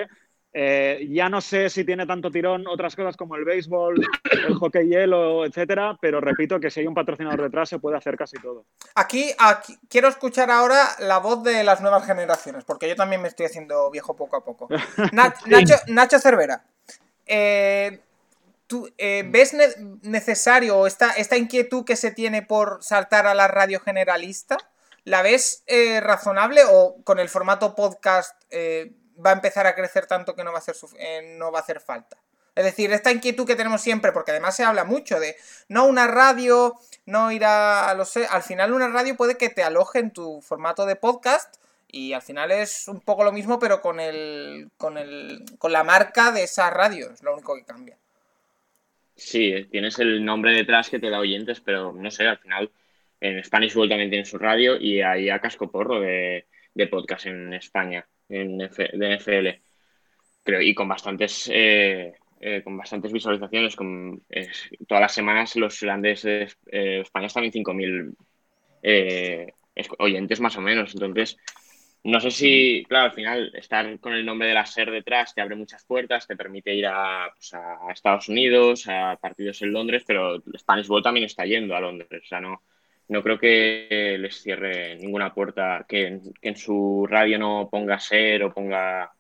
Eh, 0.55 1.09
ya 1.11 1.31
no 1.31 1.41
sé 1.41 1.71
si 1.71 1.83
tiene 1.83 2.07
tanto 2.07 2.31
tirón 2.31 2.67
otras 2.67 2.95
cosas 2.95 3.17
como 3.17 3.37
el 3.37 3.45
béisbol, 3.45 4.07
el 4.47 4.55
hockey 4.55 4.87
hielo, 4.87 5.47
etcétera, 5.47 5.97
pero 5.99 6.21
repito 6.21 6.61
que 6.61 6.71
si 6.71 6.81
hay 6.81 6.87
un 6.87 6.95
patrocinador 6.95 7.41
detrás 7.41 7.71
se 7.71 7.79
puede 7.79 7.97
hacer 7.97 8.17
casi 8.17 8.37
todo. 8.37 8.67
Aquí, 8.95 9.33
aquí 9.39 9.79
quiero 9.89 10.09
escuchar 10.09 10.51
ahora 10.51 10.89
la 10.99 11.19
voz 11.19 11.43
de 11.43 11.65
las 11.65 11.81
nuevas 11.81 12.05
generaciones, 12.07 12.65
porque 12.65 12.89
yo 12.89 12.97
también 12.97 13.23
me 13.23 13.29
estoy 13.29 13.47
haciendo 13.47 13.91
viejo 13.91 14.15
poco 14.15 14.37
a 14.37 14.45
poco. 14.45 14.69
Nacho, 15.13 15.77
Nacho 15.87 16.19
Cervera. 16.19 16.65
Eh, 17.25 18.01
eh, 18.99 19.25
ves 19.27 19.55
necesario 20.03 20.87
esta, 20.87 21.13
esta 21.13 21.37
inquietud 21.37 21.85
que 21.85 21.97
se 21.97 22.11
tiene 22.11 22.43
por 22.43 22.83
saltar 22.83 23.27
a 23.27 23.35
la 23.35 23.49
radio 23.49 23.81
generalista? 23.81 24.59
¿La 25.05 25.23
ves 25.23 25.65
eh, 25.67 26.01
razonable 26.01 26.63
o 26.69 26.97
con 27.05 27.19
el 27.19 27.29
formato 27.29 27.75
podcast 27.75 28.41
eh, 28.51 28.93
va 29.25 29.31
a 29.31 29.35
empezar 29.35 29.67
a 29.67 29.75
crecer 29.75 30.07
tanto 30.07 30.35
que 30.35 30.45
no 30.45 30.53
va 30.53 30.59
a, 30.59 30.61
hacer 30.61 30.77
no 31.37 31.51
va 31.51 31.59
a 31.59 31.63
hacer 31.63 31.81
falta? 31.81 32.17
Es 32.55 32.65
decir, 32.65 32.93
esta 32.93 33.11
inquietud 33.11 33.47
que 33.47 33.57
tenemos 33.57 33.81
siempre, 33.81 34.13
porque 34.13 34.31
además 34.31 34.55
se 34.55 34.65
habla 34.65 34.85
mucho 34.85 35.19
de 35.19 35.37
no 35.69 35.87
una 35.87 36.07
radio, 36.07 36.79
no 37.07 37.33
ir 37.33 37.45
a, 37.45 37.93
los... 37.95 38.17
Al 38.17 38.43
final 38.43 38.75
una 38.75 38.89
radio 38.89 39.17
puede 39.17 39.39
que 39.39 39.49
te 39.49 39.63
aloje 39.63 40.01
en 40.01 40.11
tu 40.13 40.43
formato 40.43 40.85
de 40.85 40.97
podcast 40.97 41.57
y 41.89 42.13
al 42.13 42.23
final 42.23 42.51
es 42.51 42.89
un 42.89 43.01
poco 43.01 43.25
lo 43.25 43.33
mismo, 43.33 43.59
pero 43.59 43.81
con 43.81 44.01
el, 44.01 44.71
con 44.77 44.99
el, 44.99 45.45
con 45.59 45.73
la 45.73 45.83
marca 45.83 46.31
de 46.31 46.45
esa 46.45 46.71
radio, 46.71 47.11
es 47.11 47.23
lo 47.23 47.35
único 47.35 47.55
que 47.55 47.65
cambia. 47.65 47.99
Sí, 49.25 49.67
tienes 49.71 49.99
el 50.01 50.25
nombre 50.25 50.53
detrás 50.53 50.91
que 50.91 50.99
te 50.99 51.09
da 51.09 51.21
oyentes, 51.21 51.61
pero 51.61 51.93
no 51.93 52.11
sé, 52.11 52.27
al 52.27 52.39
final 52.39 52.71
en 53.21 53.43
Spanish 53.45 53.77
World 53.77 53.91
también 53.91 54.11
tiene 54.11 54.25
su 54.25 54.37
radio 54.37 54.77
y 54.77 55.01
ahí 55.01 55.31
a 55.31 55.41
casco 55.41 55.71
porro 55.71 56.01
de, 56.01 56.47
podcast 56.91 57.27
en 57.27 57.55
España, 57.55 58.05
en 58.29 58.59
de 58.59 59.17
NFL. 59.17 59.49
Creo, 60.43 60.61
y 60.61 60.75
con 60.75 60.89
bastantes 60.89 61.49
eh, 61.53 62.15
eh, 62.41 62.63
con 62.65 62.77
bastantes 62.77 63.13
visualizaciones. 63.13 63.77
Con, 63.77 64.25
todas 64.89 65.03
las 65.03 65.15
semanas 65.15 65.55
los 65.55 65.81
grandes 65.81 66.23
de 66.23 66.49
eh, 66.67 67.01
España 67.03 67.29
están 67.29 67.45
en 67.45 67.53
5.000 67.53 68.17
oyentes 69.99 70.41
más 70.41 70.57
o 70.57 70.61
menos. 70.61 70.95
Entonces, 70.95 71.39
no 72.05 72.21
sé 72.21 72.31
si, 72.33 72.85
claro, 72.89 73.07
al 73.07 73.13
final 73.13 73.53
estar 73.55 73.99
con 74.01 74.13
el 74.13 74.27
nombre 74.27 74.49
de 74.49 74.55
la 74.55 74.67
SER 74.67 74.91
detrás 74.91 75.35
te 75.35 75.41
abre 75.41 75.55
muchas 75.55 75.85
puertas, 75.85 76.27
te 76.27 76.37
permite 76.37 76.75
ir 76.75 76.87
pues, 77.35 77.55
a, 77.55 77.93
Estados 77.93 78.29
Unidos, 78.29 78.89
a 78.89 79.17
partidos 79.21 79.63
en 79.63 79.73
Londres, 79.73 80.03
pero 80.07 80.43
Spanish 80.59 80.89
Ball 80.89 81.03
también 81.03 81.27
está 81.27 81.47
yendo 81.47 81.77
a 81.77 81.81
Londres. 81.81 82.23
O 82.25 82.27
sea, 82.27 82.41
no, 82.41 82.63
no 83.09 83.23
creo 83.23 83.39
que 83.39 84.17
les 84.19 84.43
cierre 84.43 84.97
ninguna 84.97 85.33
puerta 85.33 85.85
que, 85.89 86.21
en 86.41 86.57
su 86.57 87.07
radio 87.09 87.39
no 87.39 87.69
ponga 87.71 88.01
ser 88.01 88.43
o 88.45 88.53
ponga, 88.53 89.13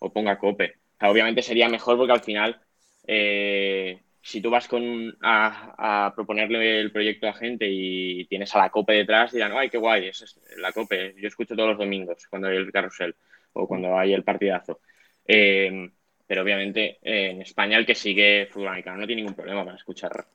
o 0.00 0.12
ponga 0.12 0.38
cope. 0.38 0.78
obviamente 1.02 1.42
sería 1.42 1.68
mejor 1.68 1.96
porque 1.96 2.12
al 2.12 2.22
final, 2.22 2.60
eh, 3.06 4.00
si 4.26 4.40
tú 4.40 4.50
vas 4.50 4.66
con, 4.66 5.16
a, 5.22 6.12
proponerle 6.14 6.80
el 6.80 6.92
proyecto 6.92 7.28
a 7.28 7.34
gente 7.34 7.66
y 7.68 8.24
tienes 8.26 8.54
a 8.54 8.58
la 8.58 8.70
cope 8.70 8.92
detrás, 8.94 9.32
dirán, 9.32 9.52
ay, 9.56 9.70
qué 9.70 9.78
guay, 9.78 10.08
es 10.08 10.38
la 10.58 10.72
cope. 10.72 11.14
Yo 11.16 11.28
escucho 11.28 11.54
todos 11.54 11.70
los 11.70 11.78
domingos 11.78 12.26
cuando 12.28 12.48
hay 12.48 12.56
el 12.56 12.72
carrusel 12.72 13.14
o 13.52 13.66
cuando 13.66 13.96
hay 13.96 14.12
el 14.12 14.24
partidazo. 14.24 14.80
Eh, 15.26 15.90
pero 16.26 16.42
obviamente 16.42 16.98
eh, 17.02 17.30
en 17.30 17.42
España 17.42 17.78
el 17.78 17.86
que 17.86 17.94
sigue 17.94 18.48
fútbol 18.50 18.68
americano 18.68 18.98
no 18.98 19.06
tiene 19.06 19.22
ningún 19.22 19.36
problema 19.36 19.64
para 19.64 19.76
escuchar 19.76 20.26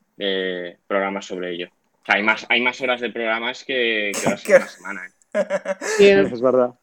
programas 0.87 1.25
sobre 1.25 1.51
ello 1.51 1.69
hay 2.07 2.23
más, 2.23 2.45
hay 2.49 2.61
más 2.61 2.79
horas 2.81 3.01
de 3.01 3.09
programas 3.09 3.63
que, 3.63 4.11
que 4.19 4.27
horas 4.27 4.47
la 4.47 4.67
semana. 4.67 5.01
¿eh? 5.05 6.27
es 6.31 6.41
verdad. 6.41 6.73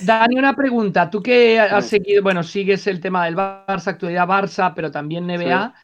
Dani, 0.00 0.38
una 0.38 0.56
pregunta. 0.56 1.08
Tú 1.10 1.22
que 1.22 1.58
has 1.60 1.86
seguido, 1.86 2.22
bueno, 2.22 2.42
sigues 2.42 2.86
el 2.86 3.00
tema 3.00 3.24
del 3.24 3.36
Barça, 3.36 3.88
actualidad 3.88 4.26
Barça, 4.26 4.72
pero 4.74 4.90
también 4.90 5.26
NBA. 5.26 5.74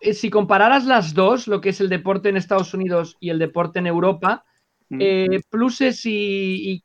Eh, 0.00 0.14
si 0.14 0.30
compararas 0.30 0.84
las 0.86 1.14
dos, 1.14 1.46
lo 1.46 1.60
que 1.60 1.70
es 1.70 1.80
el 1.80 1.88
deporte 1.88 2.28
en 2.28 2.36
Estados 2.36 2.72
Unidos 2.74 3.16
y 3.20 3.30
el 3.30 3.38
deporte 3.38 3.78
en 3.78 3.86
Europa, 3.86 4.44
eh, 4.90 5.40
pluses 5.50 6.00
y, 6.04 6.82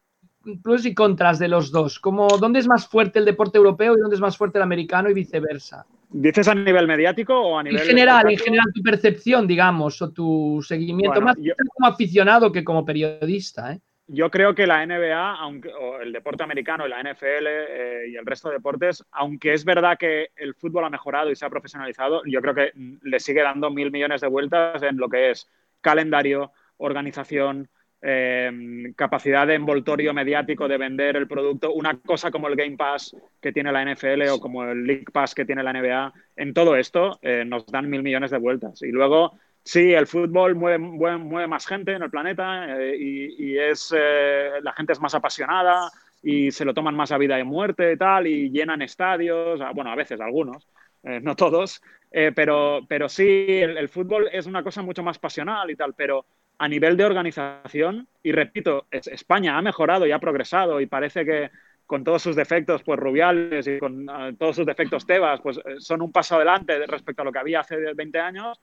pluses 0.62 0.88
y 0.88 0.94
contras 0.94 1.40
de 1.40 1.48
los 1.48 1.72
dos. 1.72 2.00
Como, 2.00 2.28
¿Dónde 2.28 2.60
es 2.60 2.68
más 2.68 2.88
fuerte 2.88 3.20
el 3.20 3.26
deporte 3.26 3.58
europeo 3.58 3.96
y 3.96 4.02
dónde 4.02 4.16
es 4.16 4.22
más 4.22 4.38
fuerte 4.38 4.58
el 4.58 4.64
americano 4.64 5.10
y 5.10 5.14
viceversa? 5.14 5.86
¿Dices 6.10 6.48
a 6.48 6.54
nivel 6.54 6.86
mediático 6.86 7.34
o 7.34 7.58
a 7.58 7.64
nivel.? 7.64 7.82
En 7.82 7.88
general, 7.88 8.30
en 8.30 8.38
general, 8.38 8.66
tu 8.74 8.84
percepción, 8.84 9.48
digamos, 9.48 10.02
o 10.02 10.12
tu 10.12 10.64
seguimiento, 10.68 11.22
más 11.22 11.36
como 11.36 11.88
aficionado 11.88 12.52
que 12.52 12.64
como 12.64 12.86
periodista. 12.86 13.74
¿eh? 13.74 13.80
Yo 14.14 14.30
creo 14.30 14.53
que 14.53 14.68
la 14.68 14.85
NBA, 14.85 15.35
aunque, 15.38 15.73
o 15.73 15.99
el 15.99 16.14
deporte 16.14 16.44
americano 16.44 16.88
la 16.88 17.02
NFL 17.02 17.48
eh, 17.48 18.06
y 18.10 18.15
el 18.15 18.26
resto 18.26 18.49
de 18.49 18.56
deportes, 18.56 19.03
aunque 19.11 19.53
es 19.53 19.65
verdad 19.65 19.98
que 19.98 20.30
el 20.35 20.53
fútbol 20.53 20.85
ha 20.85 20.90
mejorado 20.90 21.31
y 21.31 21.35
se 21.35 21.45
ha 21.45 21.49
profesionalizado, 21.49 22.22
yo 22.26 22.40
creo 22.41 22.53
que 22.53 22.72
le 23.02 23.19
sigue 23.19 23.41
dando 23.41 23.72
mil 23.72 23.90
millones 23.90 24.22
de 24.22 24.27
vueltas 24.27 24.84
en 24.84 24.98
lo 24.98 25.10
que 25.10 25.31
es 25.31 25.49
calendario, 25.81 26.52
organización, 26.77 27.69
Em, 28.06 28.94
capacidad 28.95 29.48
de 29.48 29.53
envoltorio 29.53 30.14
mediático 30.14 30.68
de 30.68 30.77
vender 30.77 31.15
el 31.15 31.26
producto, 31.26 31.72
una 31.72 31.98
cosa 32.02 32.31
como 32.31 32.49
el 32.49 32.57
Game 32.57 32.76
Pass 32.76 33.15
que 33.40 33.53
tiene 33.53 33.72
la 33.72 33.81
NFL 33.81 34.27
o 34.30 34.41
como 34.41 34.65
el 34.65 34.85
League 34.85 35.06
Pass 35.14 35.34
que 35.34 35.45
tiene 35.45 35.64
la 35.64 35.72
NBA, 35.72 36.11
en 36.35 36.53
todo 36.53 36.76
esto 36.76 37.18
eh, 37.22 37.45
nos 37.45 37.65
dan 37.68 37.90
mil 37.90 38.03
millones 38.03 38.31
de 38.31 38.40
vueltas. 38.40 38.81
Y 38.81 38.91
luego, 38.91 39.40
sí, 39.64 39.94
el 39.94 40.07
fútbol 40.07 40.56
mueve, 40.56 41.48
más 41.48 41.65
gente 41.65 41.94
en 41.94 42.03
el 42.03 42.10
planeta 42.10 42.80
eh, 42.80 42.98
y, 42.98 43.57
es, 43.57 43.94
eh, 43.95 44.52
la 44.61 44.73
gente 44.73 44.94
es 44.94 44.99
más 44.99 45.15
apasionada 45.15 45.90
y 46.22 46.52
se 46.52 46.65
lo 46.65 46.73
toman 46.73 46.95
más 46.95 47.11
a 47.11 47.18
vida 47.18 47.40
y 47.40 47.44
muerte 47.44 47.91
y 47.94 47.98
tal, 47.98 48.27
y 48.27 48.49
llenan 48.49 48.81
estadios, 48.81 49.60
bueno, 49.76 49.91
a 49.91 49.95
veces 49.95 50.22
algunos, 50.22 50.69
no 51.03 51.35
todos, 51.35 51.81
pero, 52.10 52.80
pero 52.88 53.10
sí, 53.10 53.45
el 53.49 53.90
fútbol 53.90 54.30
es 54.31 54.45
una 54.45 54.64
cosa 54.64 54.81
mucho 54.81 55.03
más 55.03 55.19
pasional 55.19 55.69
y 55.69 55.76
tal, 55.76 55.94
pero 55.94 56.26
a 56.57 56.68
nivel 56.69 56.95
de 56.95 57.03
organización, 57.03 58.07
y 58.23 58.31
repito, 58.31 58.85
España 58.90 59.57
ha 59.57 59.61
mejorado 59.61 60.06
y 60.07 60.14
ha 60.14 60.19
progresado 60.19 60.80
y 60.80 60.85
parece 60.85 61.26
que 61.26 61.52
con 61.85 62.03
todos 62.03 62.23
sus 62.23 62.35
defectos, 62.35 62.81
pues 62.84 62.99
Rubiales 62.99 63.68
y 63.68 63.77
con 63.77 64.07
todos 64.38 64.56
sus 64.56 64.65
defectos 64.65 65.06
Tebas, 65.06 65.41
pues 65.41 65.57
eh, 65.57 65.76
son 65.80 66.02
un 66.02 66.11
paso 66.11 66.35
adelante 66.35 66.85
respecto 66.88 67.22
a 67.22 67.26
lo 67.26 67.31
que 67.31 67.40
había 67.40 67.60
hace 67.60 67.94
20 67.94 68.19
años, 68.19 68.60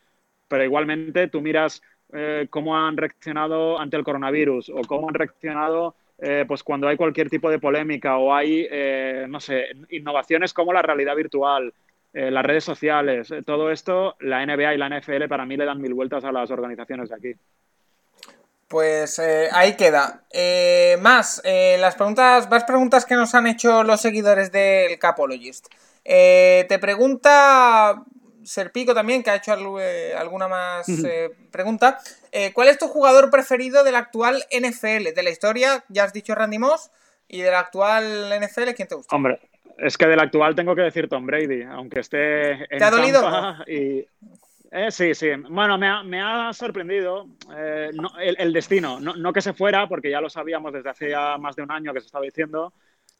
pero 0.50 0.64
igualmente 0.64 1.28
tú 1.28 1.40
miras 1.40 1.80
eh, 2.12 2.46
cómo 2.50 2.76
han 2.76 2.98
reaccionado 2.98 3.80
ante 3.80 3.96
el 3.96 4.04
coronavirus 4.04 4.68
o 4.70 4.82
cómo 4.82 5.08
han 5.08 5.14
reaccionado 5.14 5.94
eh, 6.18 6.44
pues 6.46 6.62
cuando 6.62 6.88
hay 6.88 6.98
cualquier 6.98 7.30
tipo 7.30 7.48
de 7.48 7.58
polémica 7.58 8.18
o 8.18 8.34
hay, 8.34 8.68
no 9.28 9.40
sé, 9.40 9.68
innovaciones 9.88 10.52
como 10.52 10.74
la 10.74 10.82
realidad 10.82 11.16
virtual, 11.16 11.72
las 12.12 12.44
redes 12.44 12.64
sociales, 12.64 13.32
todo 13.46 13.70
esto, 13.70 14.16
la 14.20 14.44
NBA 14.44 14.74
y 14.74 14.78
la 14.78 14.90
NFL 14.90 15.28
para 15.28 15.46
mí 15.46 15.56
le 15.56 15.64
dan 15.64 15.80
mil 15.80 15.94
vueltas 15.94 16.24
a 16.24 16.32
las 16.32 16.50
organizaciones 16.50 17.08
de 17.08 17.14
aquí. 17.14 17.34
Pues 18.70 19.18
eh, 19.18 19.48
ahí 19.52 19.74
queda. 19.74 20.22
Eh, 20.30 20.96
más, 21.00 21.42
eh, 21.42 21.76
las 21.80 21.96
preguntas, 21.96 22.48
más 22.48 22.62
preguntas 22.62 23.04
que 23.04 23.16
nos 23.16 23.34
han 23.34 23.48
hecho 23.48 23.82
los 23.82 24.00
seguidores 24.00 24.52
del 24.52 24.96
Capologist. 24.96 25.66
te 26.04 26.78
pregunta 26.80 28.04
Serpico 28.44 28.94
también, 28.94 29.22
que 29.22 29.30
ha 29.30 29.36
hecho 29.36 29.52
alguna 29.52 30.48
más 30.48 30.86
pregunta. 31.50 31.98
¿Cuál 32.54 32.68
es 32.68 32.78
tu 32.78 32.88
jugador 32.88 33.30
preferido 33.30 33.84
del 33.84 33.96
actual 33.96 34.44
NFL? 34.50 35.14
De 35.14 35.22
la 35.22 35.30
historia, 35.30 35.84
ya 35.88 36.04
has 36.04 36.12
dicho 36.12 36.34
Randy 36.34 36.58
Moss, 36.58 36.90
y 37.28 37.42
del 37.42 37.54
actual 37.54 38.32
NFL, 38.40 38.70
¿quién 38.74 38.88
te 38.88 38.94
gusta? 38.96 39.14
Hombre, 39.14 39.40
es 39.78 39.96
que 39.96 40.06
del 40.06 40.20
actual 40.20 40.54
tengo 40.54 40.74
que 40.74 40.82
decir 40.82 41.08
Tom 41.08 41.26
Brady, 41.26 41.62
aunque 41.62 42.00
esté 42.00 42.52
en 42.52 42.78
¿Te 42.78 42.84
ha 42.84 42.90
dolido? 42.90 43.22
y 43.66 44.06
eh, 44.72 44.90
sí, 44.90 45.14
sí. 45.14 45.30
Bueno, 45.48 45.78
me 45.78 46.20
ha, 46.20 46.52
sorprendido 46.52 47.26
eh, 47.56 47.90
el, 48.18 48.52
destino. 48.52 49.00
No, 49.00 49.32
que 49.32 49.40
se 49.40 49.52
fuera, 49.52 49.88
porque 49.88 50.10
ya 50.10 50.20
lo 50.20 50.30
sabíamos 50.30 50.72
desde 50.72 50.90
hace 50.90 51.10
ya 51.10 51.38
más 51.38 51.56
de 51.56 51.62
un 51.62 51.72
año 51.72 51.92
que 51.92 52.00
se 52.00 52.06
estaba 52.06 52.24
diciendo, 52.24 52.72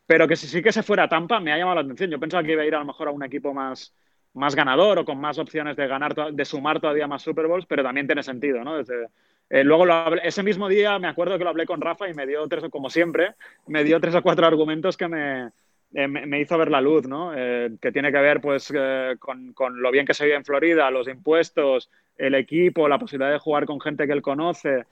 pero 0.07 0.29
que 0.29 0.37
si 0.37 0.47
sí 0.47 0.63
que 0.63 0.73
se 0.73 0.83
fuera 0.83 1.05
a 1.05 1.09
Tampa 1.09 1.41
me 1.41 1.53
ha 1.53 1.59
llamado 1.59 1.77
la 1.77 1.83
atención. 1.83 2.11
Yo 2.11 2.21
pensaba 2.21 2.45
que 2.45 2.53
iba 2.53 2.63
a 2.63 2.67
ir 2.67 2.75
a 2.75 2.79
lo 2.79 2.85
mejor 2.85 3.09
a 3.09 3.11
un 3.11 3.25
equipo 3.25 3.53
más, 3.53 3.95
más 4.35 4.55
ganador 4.55 4.98
o 4.98 5.05
con 5.05 5.20
más 5.20 5.39
opciones 5.39 5.77
de 5.77 5.86
ganar, 5.86 6.15
de 6.15 6.44
sumar 6.44 6.81
todavía 6.81 7.07
más 7.07 7.23
Super 7.23 7.47
Bowls, 7.47 7.66
pero 7.66 7.82
también 7.82 8.07
tiene 8.07 8.23
sentido, 8.23 8.62
¿no? 8.62 8.77
Desde, 8.77 9.09
eh, 9.48 9.65
luego 9.65 9.85
ese 10.23 10.43
mismo 10.43 10.69
día 10.69 10.98
me 10.98 11.09
acuerdo 11.09 11.36
que 11.36 11.44
lo 11.44 11.51
hablé 11.51 11.66
con 11.66 11.81
Rafa 11.81 12.09
y 12.09 12.15
me 12.15 12.27
dio 12.27 12.47
tres, 12.47 12.65
como 12.70 12.90
siempre, 12.90 13.35
me 13.66 13.82
dio 13.85 14.01
tres 14.01 14.15
o 14.15 14.23
cuatro 14.23 14.47
argumentos 14.47 14.97
que 14.97 15.09
me, 15.09 15.51
eh, 15.93 16.07
me, 16.07 16.40
hizo 16.40 16.57
ver 16.57 16.70
la 16.70 16.81
luz, 16.81 17.09
¿no? 17.09 17.32
Eh, 17.35 17.70
que 17.81 17.90
tiene 17.90 18.12
que 18.12 18.19
ver 18.19 18.40
pues 18.40 18.73
eh, 18.73 19.16
con, 19.19 19.52
con, 19.52 19.82
lo 19.82 19.90
bien 19.90 20.07
que 20.07 20.15
se 20.15 20.24
vive 20.24 20.36
en 20.36 20.44
Florida, 20.44 20.89
los 20.90 21.09
impuestos, 21.09 21.90
el 22.16 22.36
equipo, 22.36 22.89
la 22.89 22.98
posibilidad 22.98 23.32
de 23.32 23.40
jugar 23.40 23.66
con 23.66 23.81
gente 23.81 24.07
que 24.07 24.12
él 24.12 24.23
conoce. 24.23 24.85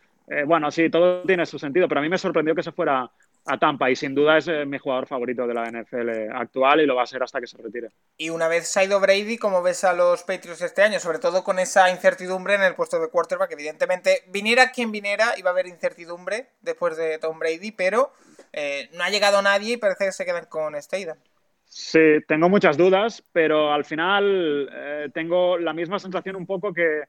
bueno, 0.46 0.70
sí, 0.70 0.90
todo 0.90 1.22
tiene 1.22 1.46
su 1.46 1.58
sentido, 1.58 1.88
pero 1.88 2.00
a 2.00 2.02
mí 2.02 2.08
me 2.08 2.18
sorprendió 2.18 2.54
que 2.54 2.62
se 2.62 2.72
fuera 2.72 3.10
a 3.48 3.58
Tampa 3.58 3.90
y 3.90 3.96
sin 3.96 4.14
duda 4.14 4.38
es 4.38 4.48
mi 4.66 4.78
jugador 4.78 5.06
favorito 5.06 5.46
de 5.46 5.54
la 5.54 5.70
NFL 5.70 6.30
actual 6.32 6.80
y 6.80 6.86
lo 6.86 6.94
va 6.94 7.02
a 7.02 7.06
ser 7.06 7.22
hasta 7.22 7.40
que 7.40 7.46
se 7.46 7.56
retire. 7.56 7.88
Y 8.16 8.30
una 8.30 8.46
vez 8.46 8.68
se 8.68 8.80
ha 8.80 8.84
ido 8.84 9.00
Brady, 9.00 9.38
¿cómo 9.38 9.62
ves 9.62 9.84
a 9.84 9.94
los 9.94 10.22
Patriots 10.22 10.62
este 10.62 10.82
año? 10.82 11.00
Sobre 11.00 11.18
todo 11.18 11.42
con 11.42 11.58
esa 11.58 11.90
incertidumbre 11.90 12.54
en 12.54 12.62
el 12.62 12.74
puesto 12.74 13.00
de 13.00 13.08
quarterback. 13.08 13.52
Evidentemente, 13.52 14.22
viniera 14.28 14.70
quien 14.70 14.92
viniera, 14.92 15.34
iba 15.38 15.50
a 15.50 15.52
haber 15.52 15.66
incertidumbre 15.66 16.48
después 16.60 16.96
de 16.96 17.18
Tom 17.18 17.38
Brady, 17.38 17.72
pero 17.72 18.12
eh, 18.52 18.90
no 18.94 19.04
ha 19.04 19.10
llegado 19.10 19.40
nadie 19.40 19.74
y 19.74 19.76
parece 19.78 20.06
que 20.06 20.12
se 20.12 20.24
quedan 20.24 20.46
con 20.46 20.80
Steida. 20.80 21.16
Sí, 21.64 22.20
tengo 22.26 22.48
muchas 22.48 22.76
dudas, 22.76 23.22
pero 23.32 23.72
al 23.72 23.84
final 23.84 24.70
eh, 24.72 25.08
tengo 25.12 25.58
la 25.58 25.72
misma 25.72 25.98
sensación 25.98 26.36
un 26.36 26.46
poco 26.46 26.72
que 26.72 27.02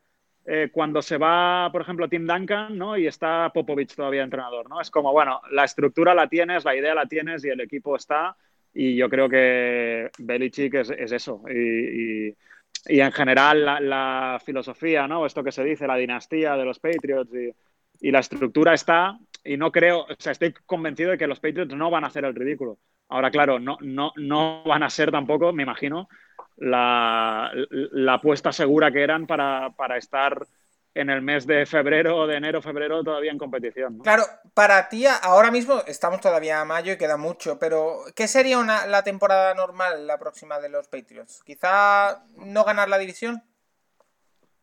eh, 0.51 0.69
cuando 0.71 0.99
se 1.03 1.17
va, 1.17 1.69
por 1.71 1.83
ejemplo, 1.83 2.09
Tim 2.09 2.25
Duncan, 2.25 2.75
¿no? 2.75 2.97
Y 2.97 3.05
está 3.05 3.51
Popovich 3.53 3.93
todavía 3.93 4.23
entrenador, 4.23 4.67
¿no? 4.67 4.81
Es 4.81 4.89
como, 4.89 5.11
bueno, 5.11 5.41
la 5.51 5.63
estructura 5.63 6.15
la 6.15 6.27
tienes, 6.27 6.65
la 6.65 6.75
idea 6.75 6.95
la 6.95 7.05
tienes 7.05 7.45
y 7.45 7.49
el 7.49 7.61
equipo 7.61 7.95
está. 7.95 8.35
Y 8.73 8.95
yo 8.95 9.09
creo 9.09 9.29
que 9.29 10.09
Belichick 10.17 10.73
es, 10.73 10.89
es 10.89 11.11
eso. 11.11 11.43
Y, 11.47 12.29
y, 12.29 12.99
en 12.99 13.11
general 13.11 13.63
la, 13.63 13.79
la, 13.79 14.41
filosofía, 14.43 15.07
¿no? 15.07 15.27
Esto 15.27 15.43
que 15.43 15.51
se 15.51 15.63
dice, 15.63 15.85
la 15.85 15.97
dinastía 15.97 16.55
de 16.55 16.65
los 16.65 16.79
Patriots 16.79 17.31
y, 17.31 18.07
y 18.07 18.11
la 18.11 18.19
estructura 18.19 18.73
está 18.73 19.19
y 19.43 19.55
no 19.55 19.71
creo, 19.71 20.01
o 20.01 20.15
sea, 20.17 20.31
estoy 20.31 20.53
convencido 20.65 21.11
de 21.11 21.19
que 21.19 21.27
los 21.27 21.39
Patriots 21.39 21.75
no 21.75 21.91
van 21.91 22.05
a 22.05 22.07
hacer 22.07 22.25
el 22.25 22.33
ridículo. 22.33 22.79
Ahora, 23.09 23.29
claro, 23.29 23.59
no, 23.59 23.77
no, 23.81 24.13
no 24.15 24.63
van 24.65 24.81
a 24.81 24.89
ser 24.89 25.11
tampoco, 25.11 25.53
me 25.53 25.61
imagino, 25.63 26.09
la, 26.59 27.51
la 27.69 28.13
apuesta 28.15 28.51
segura 28.51 28.91
que 28.91 29.01
eran 29.01 29.25
para, 29.25 29.73
estar 29.97 30.45
en 30.93 31.09
el 31.09 31.21
mes 31.21 31.47
de 31.47 31.65
febrero 31.65 32.17
o 32.17 32.27
de 32.27 32.35
enero, 32.35 32.61
febrero 32.61 33.03
todavía 33.03 33.31
en 33.31 33.37
competición. 33.37 33.99
Claro, 33.99 34.23
para 34.53 34.89
ti 34.89 35.05
ahora 35.05 35.51
mismo 35.51 35.81
estamos 35.87 36.19
todavía 36.19 36.59
a 36.59 36.65
mayo 36.65 36.93
y 36.93 36.97
queda 36.97 37.15
mucho, 37.15 37.57
pero 37.59 37.99
¿qué 38.15 38.27
sería 38.27 38.59
una, 38.59 38.85
la 38.87 39.03
temporada 39.03 39.53
normal 39.53 40.05
la 40.05 40.17
próxima 40.17 40.59
de 40.59 40.69
los 40.69 40.87
Patriots? 40.89 41.41
¿Quizá 41.45 42.25
no 42.35 42.63
ganar 42.65 42.89
la 42.89 42.97
división? 42.97 43.41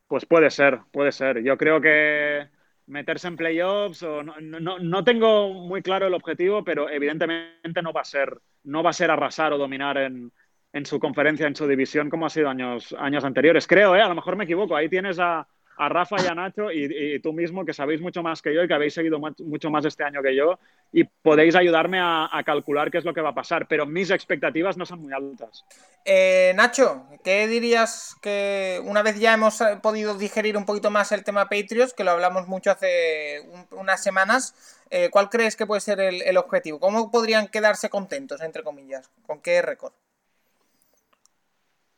Pues 0.06 0.26
puede 0.26 0.50
ser, 0.50 0.80
puede 0.92 1.12
ser. 1.12 1.42
Yo 1.42 1.56
creo 1.56 1.80
que 1.80 2.48
meterse 2.86 3.26
en 3.26 3.36
playoffs 3.36 4.02
o 4.02 4.22
no, 4.22 4.38
no, 4.40 4.78
no, 4.78 5.04
tengo 5.04 5.52
muy 5.52 5.82
claro 5.82 6.06
el 6.06 6.14
objetivo, 6.14 6.62
pero 6.62 6.88
evidentemente 6.88 7.82
no 7.82 7.92
va 7.92 8.02
a 8.02 8.04
ser, 8.04 8.38
no 8.62 8.82
va 8.82 8.90
a 8.90 8.92
ser 8.92 9.10
arrasar 9.10 9.52
o 9.52 9.58
dominar 9.58 9.96
en, 9.96 10.30
en 10.76 10.84
su 10.84 11.00
conferencia, 11.00 11.46
en 11.46 11.56
su 11.56 11.66
división, 11.66 12.10
como 12.10 12.26
ha 12.26 12.30
sido 12.30 12.50
años, 12.50 12.94
años 12.98 13.24
anteriores. 13.24 13.66
Creo, 13.66 13.96
¿eh? 13.96 14.02
a 14.02 14.08
lo 14.08 14.14
mejor 14.14 14.36
me 14.36 14.44
equivoco. 14.44 14.76
Ahí 14.76 14.90
tienes 14.90 15.18
a, 15.18 15.48
a 15.78 15.88
Rafa 15.88 16.16
y 16.22 16.26
a 16.26 16.34
Nacho 16.34 16.70
y, 16.70 17.18
tú 17.20 17.32
mismo, 17.32 17.64
que 17.64 17.72
sabéis 17.72 18.02
mucho 18.02 18.22
más 18.22 18.42
que 18.42 18.54
yo 18.54 18.62
y 18.62 18.68
que 18.68 18.74
habéis 18.74 18.92
seguido 18.92 19.18
mucho 19.18 19.70
más 19.70 19.86
este 19.86 20.04
año 20.04 20.22
que 20.22 20.36
yo, 20.36 20.58
y 20.92 21.04
podéis 21.04 21.54
ayudarme 21.54 21.98
a, 22.00 22.28
calcular 22.44 22.90
qué 22.90 22.98
es 22.98 23.04
lo 23.04 23.14
que 23.14 23.22
va 23.22 23.30
a 23.30 23.34
pasar, 23.34 23.66
pero 23.66 23.86
mis 23.86 24.10
expectativas 24.10 24.76
no 24.76 24.84
son 24.84 25.00
muy 25.00 25.14
altas. 25.14 25.64
Eh, 26.04 26.52
Nacho, 26.54 27.06
¿qué 27.24 27.46
dirías 27.48 28.14
que 28.20 28.80
una 28.84 29.02
vez 29.02 29.18
ya 29.18 29.32
hemos 29.32 29.62
podido 29.82 30.16
digerir 30.16 30.58
un 30.58 30.66
poquito 30.66 30.90
más 30.90 31.10
el 31.10 31.24
tema 31.24 31.48
Patriots, 31.48 31.94
que 31.94 32.04
lo 32.04 32.10
hablamos 32.10 32.48
mucho 32.48 32.70
hace 32.70 33.42
unas 33.70 34.02
semanas, 34.02 34.54
eh, 34.90 35.08
¿cuál 35.10 35.30
crees 35.30 35.56
que 35.56 35.66
puede 35.66 35.80
ser 35.80 36.00
el, 36.00 36.36
objetivo? 36.36 36.78
¿Cómo 36.78 37.10
podrían 37.10 37.48
quedarse 37.48 37.88
contentos, 37.88 38.40
entre 38.42 38.62
comillas? 38.62 39.10
¿Con 39.26 39.40
qué 39.40 39.62
récord? 39.62 39.92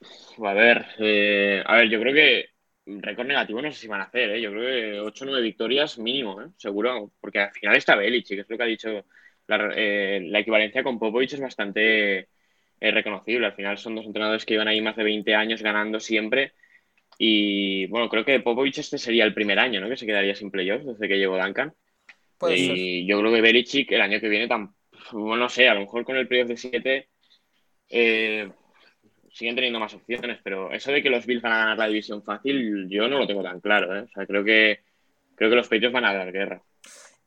A 0.00 0.52
ver, 0.52 0.86
eh, 0.98 1.62
a 1.64 1.76
ver, 1.76 1.88
yo 1.88 2.00
creo 2.00 2.14
que 2.14 2.46
récord 2.86 3.26
negativo 3.26 3.60
no 3.60 3.70
sé 3.70 3.78
si 3.78 3.88
van 3.88 4.00
a 4.00 4.04
hacer, 4.04 4.30
¿eh? 4.30 4.40
yo 4.40 4.50
creo 4.50 4.62
que 4.62 5.00
8 5.00 5.24
o 5.24 5.28
9 5.28 5.42
victorias 5.42 5.98
mínimo, 5.98 6.40
¿eh? 6.40 6.46
seguro, 6.56 7.12
porque 7.20 7.40
al 7.40 7.52
final 7.52 7.76
está 7.76 7.96
Belichick, 7.96 8.36
que 8.36 8.40
es 8.42 8.48
lo 8.48 8.56
que 8.56 8.62
ha 8.62 8.66
dicho, 8.66 9.04
la, 9.46 9.58
la 9.58 10.38
equivalencia 10.38 10.82
con 10.82 10.98
Popovich 10.98 11.34
es 11.34 11.40
bastante 11.40 12.28
reconocible, 12.80 13.46
al 13.46 13.54
final 13.54 13.76
son 13.76 13.96
dos 13.96 14.06
entrenadores 14.06 14.46
que 14.46 14.54
llevan 14.54 14.68
ahí 14.68 14.80
más 14.80 14.96
de 14.96 15.02
20 15.02 15.34
años 15.34 15.62
ganando 15.62 15.98
siempre 15.98 16.52
y 17.18 17.86
bueno, 17.88 18.08
creo 18.08 18.24
que 18.24 18.40
Popovich 18.40 18.78
este 18.78 18.96
sería 18.96 19.24
el 19.24 19.34
primer 19.34 19.58
año, 19.58 19.80
¿no? 19.80 19.88
Que 19.88 19.96
se 19.96 20.06
quedaría 20.06 20.36
sin 20.36 20.52
playoffs 20.52 20.86
desde 20.86 21.08
que 21.08 21.18
llegó 21.18 21.36
Duncan 21.36 21.74
y 22.48 23.04
yo 23.06 23.18
creo 23.18 23.32
que 23.32 23.40
Belichick 23.40 23.90
el 23.90 24.00
año 24.00 24.20
que 24.20 24.28
viene, 24.28 24.46
tan, 24.46 24.72
bueno, 25.10 25.36
no 25.36 25.48
sé, 25.48 25.68
a 25.68 25.74
lo 25.74 25.80
mejor 25.80 26.04
con 26.04 26.16
el 26.16 26.28
playoff 26.28 26.48
de 26.48 26.56
7 26.56 27.08
eh, 27.90 28.48
siguen 29.38 29.54
teniendo 29.54 29.78
más 29.78 29.94
opciones, 29.94 30.40
pero 30.42 30.72
eso 30.72 30.90
de 30.90 31.00
que 31.00 31.10
los 31.10 31.24
Bills 31.24 31.42
van 31.42 31.52
a 31.52 31.58
ganar 31.58 31.78
la 31.78 31.86
división 31.86 32.24
fácil, 32.24 32.88
yo 32.88 33.06
no 33.08 33.20
lo 33.20 33.26
tengo 33.26 33.42
tan 33.42 33.60
claro. 33.60 33.96
¿eh? 33.96 34.00
O 34.00 34.08
sea, 34.08 34.26
creo 34.26 34.42
que, 34.42 34.80
creo 35.36 35.48
que 35.48 35.56
los 35.56 35.68
Patriots 35.68 35.92
van 35.92 36.04
a 36.04 36.12
dar 36.14 36.32
guerra. 36.32 36.60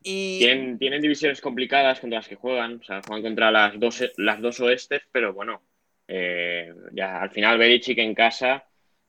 Y... 0.04 0.40
Tienen, 0.40 0.78
tienen 0.78 1.02
divisiones 1.02 1.40
complicadas 1.40 2.02
contra 2.02 2.20
las 2.20 2.28
que 2.28 2.36
juegan, 2.36 2.82
o 2.82 2.84
sea, 2.84 3.02
juegan 3.08 3.24
contra 3.24 3.50
las 3.50 3.80
dos, 3.80 4.04
las 4.18 4.42
dos 4.42 4.60
oestes, 4.60 5.04
pero 5.12 5.34
bueno, 5.34 5.62
eh, 6.08 6.74
ya 6.92 7.22
al 7.22 7.32
final 7.32 7.58
Belichick 7.58 8.00
en 8.00 8.14
casa 8.14 8.66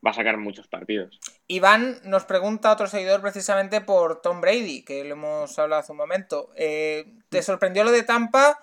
va 0.06 0.10
a 0.12 0.14
sacar 0.14 0.36
muchos 0.36 0.68
partidos. 0.68 1.18
Iván 1.48 1.98
nos 2.04 2.24
pregunta 2.24 2.72
otro 2.72 2.86
seguidor 2.86 3.20
precisamente 3.20 3.80
por 3.80 4.22
Tom 4.22 4.40
Brady, 4.40 4.84
que 4.84 5.02
lo 5.02 5.14
hemos 5.14 5.58
hablado 5.58 5.80
hace 5.80 5.90
un 5.90 5.98
momento. 5.98 6.52
Eh, 6.56 7.04
¿Te 7.28 7.42
sorprendió 7.42 7.82
lo 7.82 7.90
de 7.90 8.04
Tampa? 8.04 8.58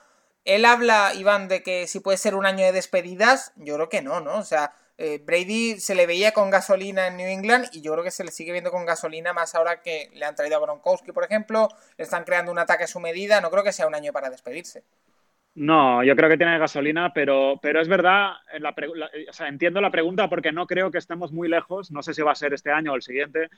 Él 0.46 0.66
habla, 0.66 1.14
Iván, 1.16 1.48
de 1.48 1.64
que 1.64 1.88
si 1.88 2.00
puede 2.00 2.18
ser 2.18 2.36
un 2.36 2.46
año 2.46 2.66
de 2.66 2.72
despedidas. 2.72 3.54
Yo 3.56 3.76
creo 3.76 3.90
que 3.90 4.02
no, 4.02 4.22
¿no? 4.22 4.38
O 4.38 4.44
sea, 4.44 4.74
eh, 4.98 5.22
Brady 5.24 5.80
se 5.80 5.96
le 5.96 6.08
veía 6.08 6.32
con 6.34 6.50
gasolina 6.50 7.08
en 7.08 7.18
New 7.18 7.28
England 7.28 7.68
y 7.72 7.82
yo 7.82 7.94
creo 7.94 8.04
que 8.04 8.12
se 8.12 8.24
le 8.24 8.32
sigue 8.32 8.52
viendo 8.52 8.72
con 8.72 8.86
gasolina 8.86 9.34
más 9.34 9.56
ahora 9.56 9.82
que 9.82 10.10
le 10.14 10.26
han 10.26 10.36
traído 10.36 10.58
a 10.58 10.62
Gronkowski, 10.62 11.12
por 11.12 11.24
ejemplo. 11.24 11.70
Le 11.98 12.04
están 12.04 12.24
creando 12.24 12.52
un 12.52 12.60
ataque 12.60 12.86
a 12.86 12.88
su 12.88 13.00
medida. 13.00 13.42
No 13.42 13.52
creo 13.52 13.64
que 13.64 13.72
sea 13.72 13.88
un 13.88 13.96
año 13.96 14.12
para 14.12 14.30
despedirse. 14.30 14.84
No, 15.56 16.04
yo 16.04 16.16
creo 16.16 16.30
que 16.30 16.38
tiene 16.38 16.58
gasolina, 16.58 17.12
pero, 17.14 17.60
pero 17.62 17.82
es 17.82 17.88
verdad, 17.88 18.34
la, 18.60 18.74
o 19.30 19.34
sea, 19.34 19.48
entiendo 19.48 19.82
la 19.82 19.92
pregunta 19.92 20.30
porque 20.30 20.52
no 20.52 20.68
creo 20.68 20.90
que 20.92 21.00
estemos 21.00 21.34
muy 21.34 21.50
lejos, 21.50 21.92
no 21.92 22.02
sé 22.02 22.14
si 22.14 22.22
va 22.22 22.32
a 22.32 22.36
ser 22.36 22.54
este 22.54 22.72
año 22.72 22.94
o 22.94 22.96
el 22.96 23.02
siguiente, 23.02 23.50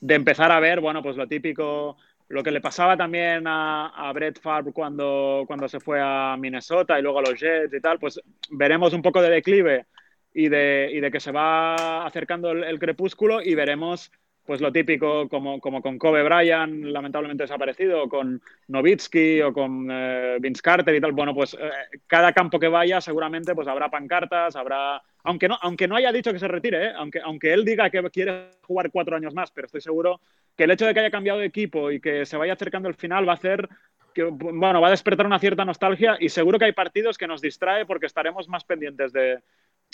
de 0.00 0.14
empezar 0.14 0.52
a 0.52 0.60
ver, 0.60 0.80
bueno, 0.80 1.02
pues 1.02 1.16
lo 1.16 1.28
típico, 1.28 1.98
lo 2.30 2.44
que 2.44 2.52
le 2.52 2.60
pasaba 2.60 2.96
también 2.96 3.46
a, 3.48 3.88
a 3.88 4.12
Brett 4.12 4.40
Favre 4.40 4.72
cuando, 4.72 5.42
cuando 5.48 5.68
se 5.68 5.80
fue 5.80 6.00
a 6.00 6.36
Minnesota 6.38 6.96
y 6.96 7.02
luego 7.02 7.18
a 7.18 7.22
los 7.22 7.38
Jets 7.38 7.74
y 7.74 7.80
tal, 7.80 7.98
pues 7.98 8.20
veremos 8.50 8.92
un 8.92 9.02
poco 9.02 9.20
de 9.20 9.30
declive 9.30 9.86
y 10.32 10.48
de, 10.48 10.90
y 10.92 11.00
de 11.00 11.10
que 11.10 11.18
se 11.18 11.32
va 11.32 12.06
acercando 12.06 12.52
el 12.52 12.78
crepúsculo 12.78 13.42
y 13.42 13.56
veremos 13.56 14.12
pues 14.50 14.60
lo 14.60 14.72
típico, 14.72 15.28
como, 15.28 15.60
como 15.60 15.80
con 15.80 15.96
Kobe 15.96 16.24
Bryant, 16.24 16.84
lamentablemente 16.86 17.44
desaparecido, 17.44 18.02
o 18.02 18.08
con 18.08 18.42
Novitsky 18.66 19.42
o 19.42 19.52
con 19.52 19.88
eh, 19.90 20.38
Vince 20.40 20.62
Carter 20.62 20.92
y 20.94 21.00
tal. 21.00 21.12
Bueno, 21.12 21.32
pues 21.34 21.54
eh, 21.54 21.70
cada 22.08 22.32
campo 22.32 22.58
que 22.58 22.66
vaya 22.66 23.00
seguramente 23.00 23.54
pues 23.54 23.68
habrá 23.68 23.88
pancartas, 23.88 24.56
habrá... 24.56 25.00
Aunque 25.22 25.46
no, 25.46 25.56
aunque 25.62 25.86
no 25.86 25.94
haya 25.94 26.10
dicho 26.10 26.32
que 26.32 26.40
se 26.40 26.48
retire, 26.48 26.86
¿eh? 26.86 26.92
aunque, 26.96 27.20
aunque 27.20 27.52
él 27.52 27.64
diga 27.64 27.90
que 27.90 28.02
quiere 28.10 28.50
jugar 28.62 28.90
cuatro 28.90 29.14
años 29.14 29.34
más, 29.34 29.52
pero 29.52 29.66
estoy 29.66 29.82
seguro 29.82 30.20
que 30.60 30.64
el 30.64 30.72
hecho 30.72 30.84
de 30.84 30.92
que 30.92 31.00
haya 31.00 31.10
cambiado 31.10 31.38
de 31.38 31.46
equipo 31.46 31.90
y 31.90 32.02
que 32.02 32.26
se 32.26 32.36
vaya 32.36 32.52
acercando 32.52 32.86
el 32.86 32.94
final 32.94 33.26
va 33.26 33.32
a 33.32 33.36
hacer 33.36 33.66
que, 34.12 34.24
bueno, 34.24 34.78
va 34.82 34.88
a 34.88 34.90
despertar 34.90 35.24
una 35.24 35.38
cierta 35.38 35.64
nostalgia 35.64 36.18
y 36.20 36.28
seguro 36.28 36.58
que 36.58 36.66
hay 36.66 36.72
partidos 36.72 37.16
que 37.16 37.26
nos 37.26 37.40
distrae 37.40 37.86
porque 37.86 38.04
estaremos 38.04 38.46
más 38.46 38.64
pendientes 38.64 39.10
de, 39.10 39.38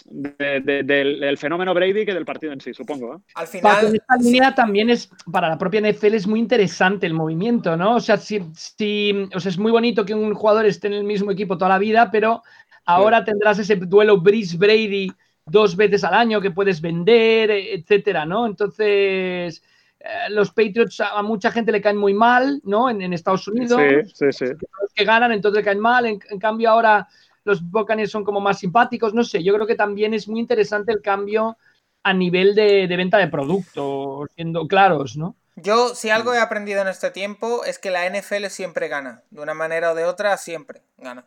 del, 0.04 1.38
fenómeno 1.38 1.72
Brady 1.72 2.04
que 2.04 2.12
del 2.12 2.24
partido 2.24 2.52
en 2.52 2.60
sí, 2.60 2.74
supongo. 2.74 3.14
¿eh? 3.14 3.18
Al 3.36 3.46
final. 3.46 3.94
esta 3.94 4.16
línea 4.16 4.56
también 4.56 4.90
es, 4.90 5.08
para 5.30 5.48
la 5.48 5.56
propia 5.56 5.80
NFL, 5.80 6.14
es 6.14 6.26
muy 6.26 6.40
interesante 6.40 7.06
el 7.06 7.14
movimiento, 7.14 7.76
¿no? 7.76 7.94
O 7.94 8.00
sea, 8.00 8.16
si, 8.16 8.40
o 8.40 9.38
sea, 9.38 9.50
es 9.50 9.58
muy 9.58 9.70
bonito 9.70 10.04
que 10.04 10.14
un 10.14 10.34
jugador 10.34 10.66
esté 10.66 10.88
en 10.88 10.94
el 10.94 11.04
mismo 11.04 11.30
equipo 11.30 11.56
toda 11.56 11.68
la 11.68 11.78
vida, 11.78 12.10
pero 12.10 12.42
ahora 12.86 13.24
tendrás 13.24 13.60
ese 13.60 13.76
duelo 13.76 14.20
Brice 14.20 14.56
Brady 14.56 15.12
dos 15.44 15.76
veces 15.76 16.02
al 16.02 16.14
año 16.14 16.40
que 16.40 16.50
puedes 16.50 16.80
vender, 16.80 17.52
etcétera, 17.52 18.26
¿no? 18.26 18.46
Entonces. 18.46 19.62
Eh, 20.06 20.30
los 20.30 20.50
Patriots 20.50 21.00
a 21.00 21.22
mucha 21.22 21.50
gente 21.50 21.72
le 21.72 21.80
caen 21.80 21.96
muy 21.96 22.14
mal, 22.14 22.60
¿no? 22.64 22.88
En, 22.88 23.12
Estados 23.12 23.48
Unidos. 23.48 23.80
Sí, 24.14 24.30
sí, 24.30 24.32
sí. 24.32 24.44
Los 24.80 24.92
que 24.94 25.04
ganan, 25.04 25.32
entonces 25.32 25.58
le 25.58 25.64
caen 25.64 25.80
mal. 25.80 26.06
en 26.06 26.38
cambio, 26.38 26.70
ahora 26.70 27.08
los 27.46 27.62
Buccaneers 27.62 28.10
son 28.10 28.24
como 28.24 28.40
más 28.40 28.58
simpáticos, 28.58 29.14
no 29.14 29.22
sé, 29.22 29.42
yo 29.42 29.54
creo 29.54 29.66
que 29.66 29.76
también 29.76 30.12
es 30.12 30.28
muy 30.28 30.40
interesante 30.40 30.92
el 30.92 31.00
cambio 31.00 31.56
a 32.02 32.12
nivel 32.12 32.54
de, 32.54 32.86
venta 32.88 33.18
de 33.18 33.28
producto, 33.28 34.26
siendo 34.34 34.66
claros, 34.66 35.16
¿no? 35.16 35.36
Yo, 35.54 35.94
si 35.94 36.10
algo 36.10 36.34
he 36.34 36.40
aprendido 36.40 36.82
en 36.82 36.88
este 36.88 37.10
tiempo, 37.10 37.64
es 37.64 37.78
que 37.78 37.90
la 37.90 38.04
NFL 38.08 38.46
siempre 38.46 38.88
gana. 38.88 39.22
De 39.30 39.40
una 39.40 39.54
manera 39.54 39.92
o 39.92 39.94
de 39.94 40.04
otra, 40.04 40.36
siempre 40.36 40.82
gana. 40.98 41.24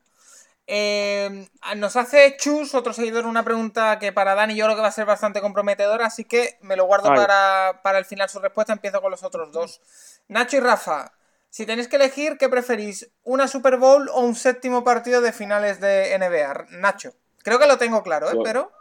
Eh, 0.71 1.47
nos 1.77 1.95
hace 1.95 2.37
Chus, 2.37 2.75
otro 2.75 2.93
seguidor, 2.93 3.25
una 3.25 3.43
pregunta 3.43 3.97
que 3.97 4.13
para 4.13 4.35
Dani 4.35 4.55
yo 4.55 4.65
creo 4.65 4.75
que 4.75 4.83
va 4.83 4.89
a 4.89 4.91
ser 4.91 5.07
bastante 5.07 5.41
comprometedora, 5.41 6.05
así 6.05 6.25
que 6.25 6.59
me 6.61 6.75
lo 6.75 6.85
guardo 6.85 7.09
para, 7.09 7.81
para, 7.81 7.97
el 7.97 8.05
final 8.05 8.29
su 8.29 8.37
respuesta. 8.37 8.71
Empiezo 8.71 9.01
con 9.01 9.09
los 9.09 9.23
otros 9.23 9.51
dos. 9.51 9.81
Nacho 10.27 10.57
y 10.57 10.59
Rafa, 10.59 11.11
si 11.49 11.65
tenéis 11.65 11.87
que 11.87 11.95
elegir, 11.95 12.37
¿qué 12.37 12.49
preferís? 12.49 13.11
¿Una 13.23 13.47
Super 13.47 13.77
Bowl 13.77 14.09
o 14.09 14.19
un 14.19 14.35
séptimo 14.35 14.83
partido 14.83 15.21
de 15.21 15.33
finales 15.33 15.79
de 15.81 16.15
NBA? 16.19 16.67
Nacho. 16.77 17.13
Creo 17.43 17.57
que 17.57 17.65
lo 17.65 17.79
tengo 17.79 18.03
claro, 18.03 18.29
¿eh? 18.29 18.37
pero. 18.43 18.71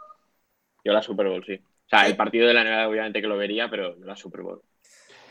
Yo 0.83 0.93
la 0.93 1.01
Super 1.01 1.27
Bowl, 1.27 1.43
sí. 1.43 1.55
O 1.55 1.89
sea, 1.89 2.05
el 2.05 2.15
partido 2.15 2.47
de 2.47 2.53
la 2.53 2.63
NBA 2.63 2.87
obviamente 2.87 3.19
que 3.19 3.27
lo 3.27 3.35
vería, 3.35 3.67
pero 3.67 3.95
la 3.95 4.15
Super 4.15 4.41
Bowl. 4.41 4.61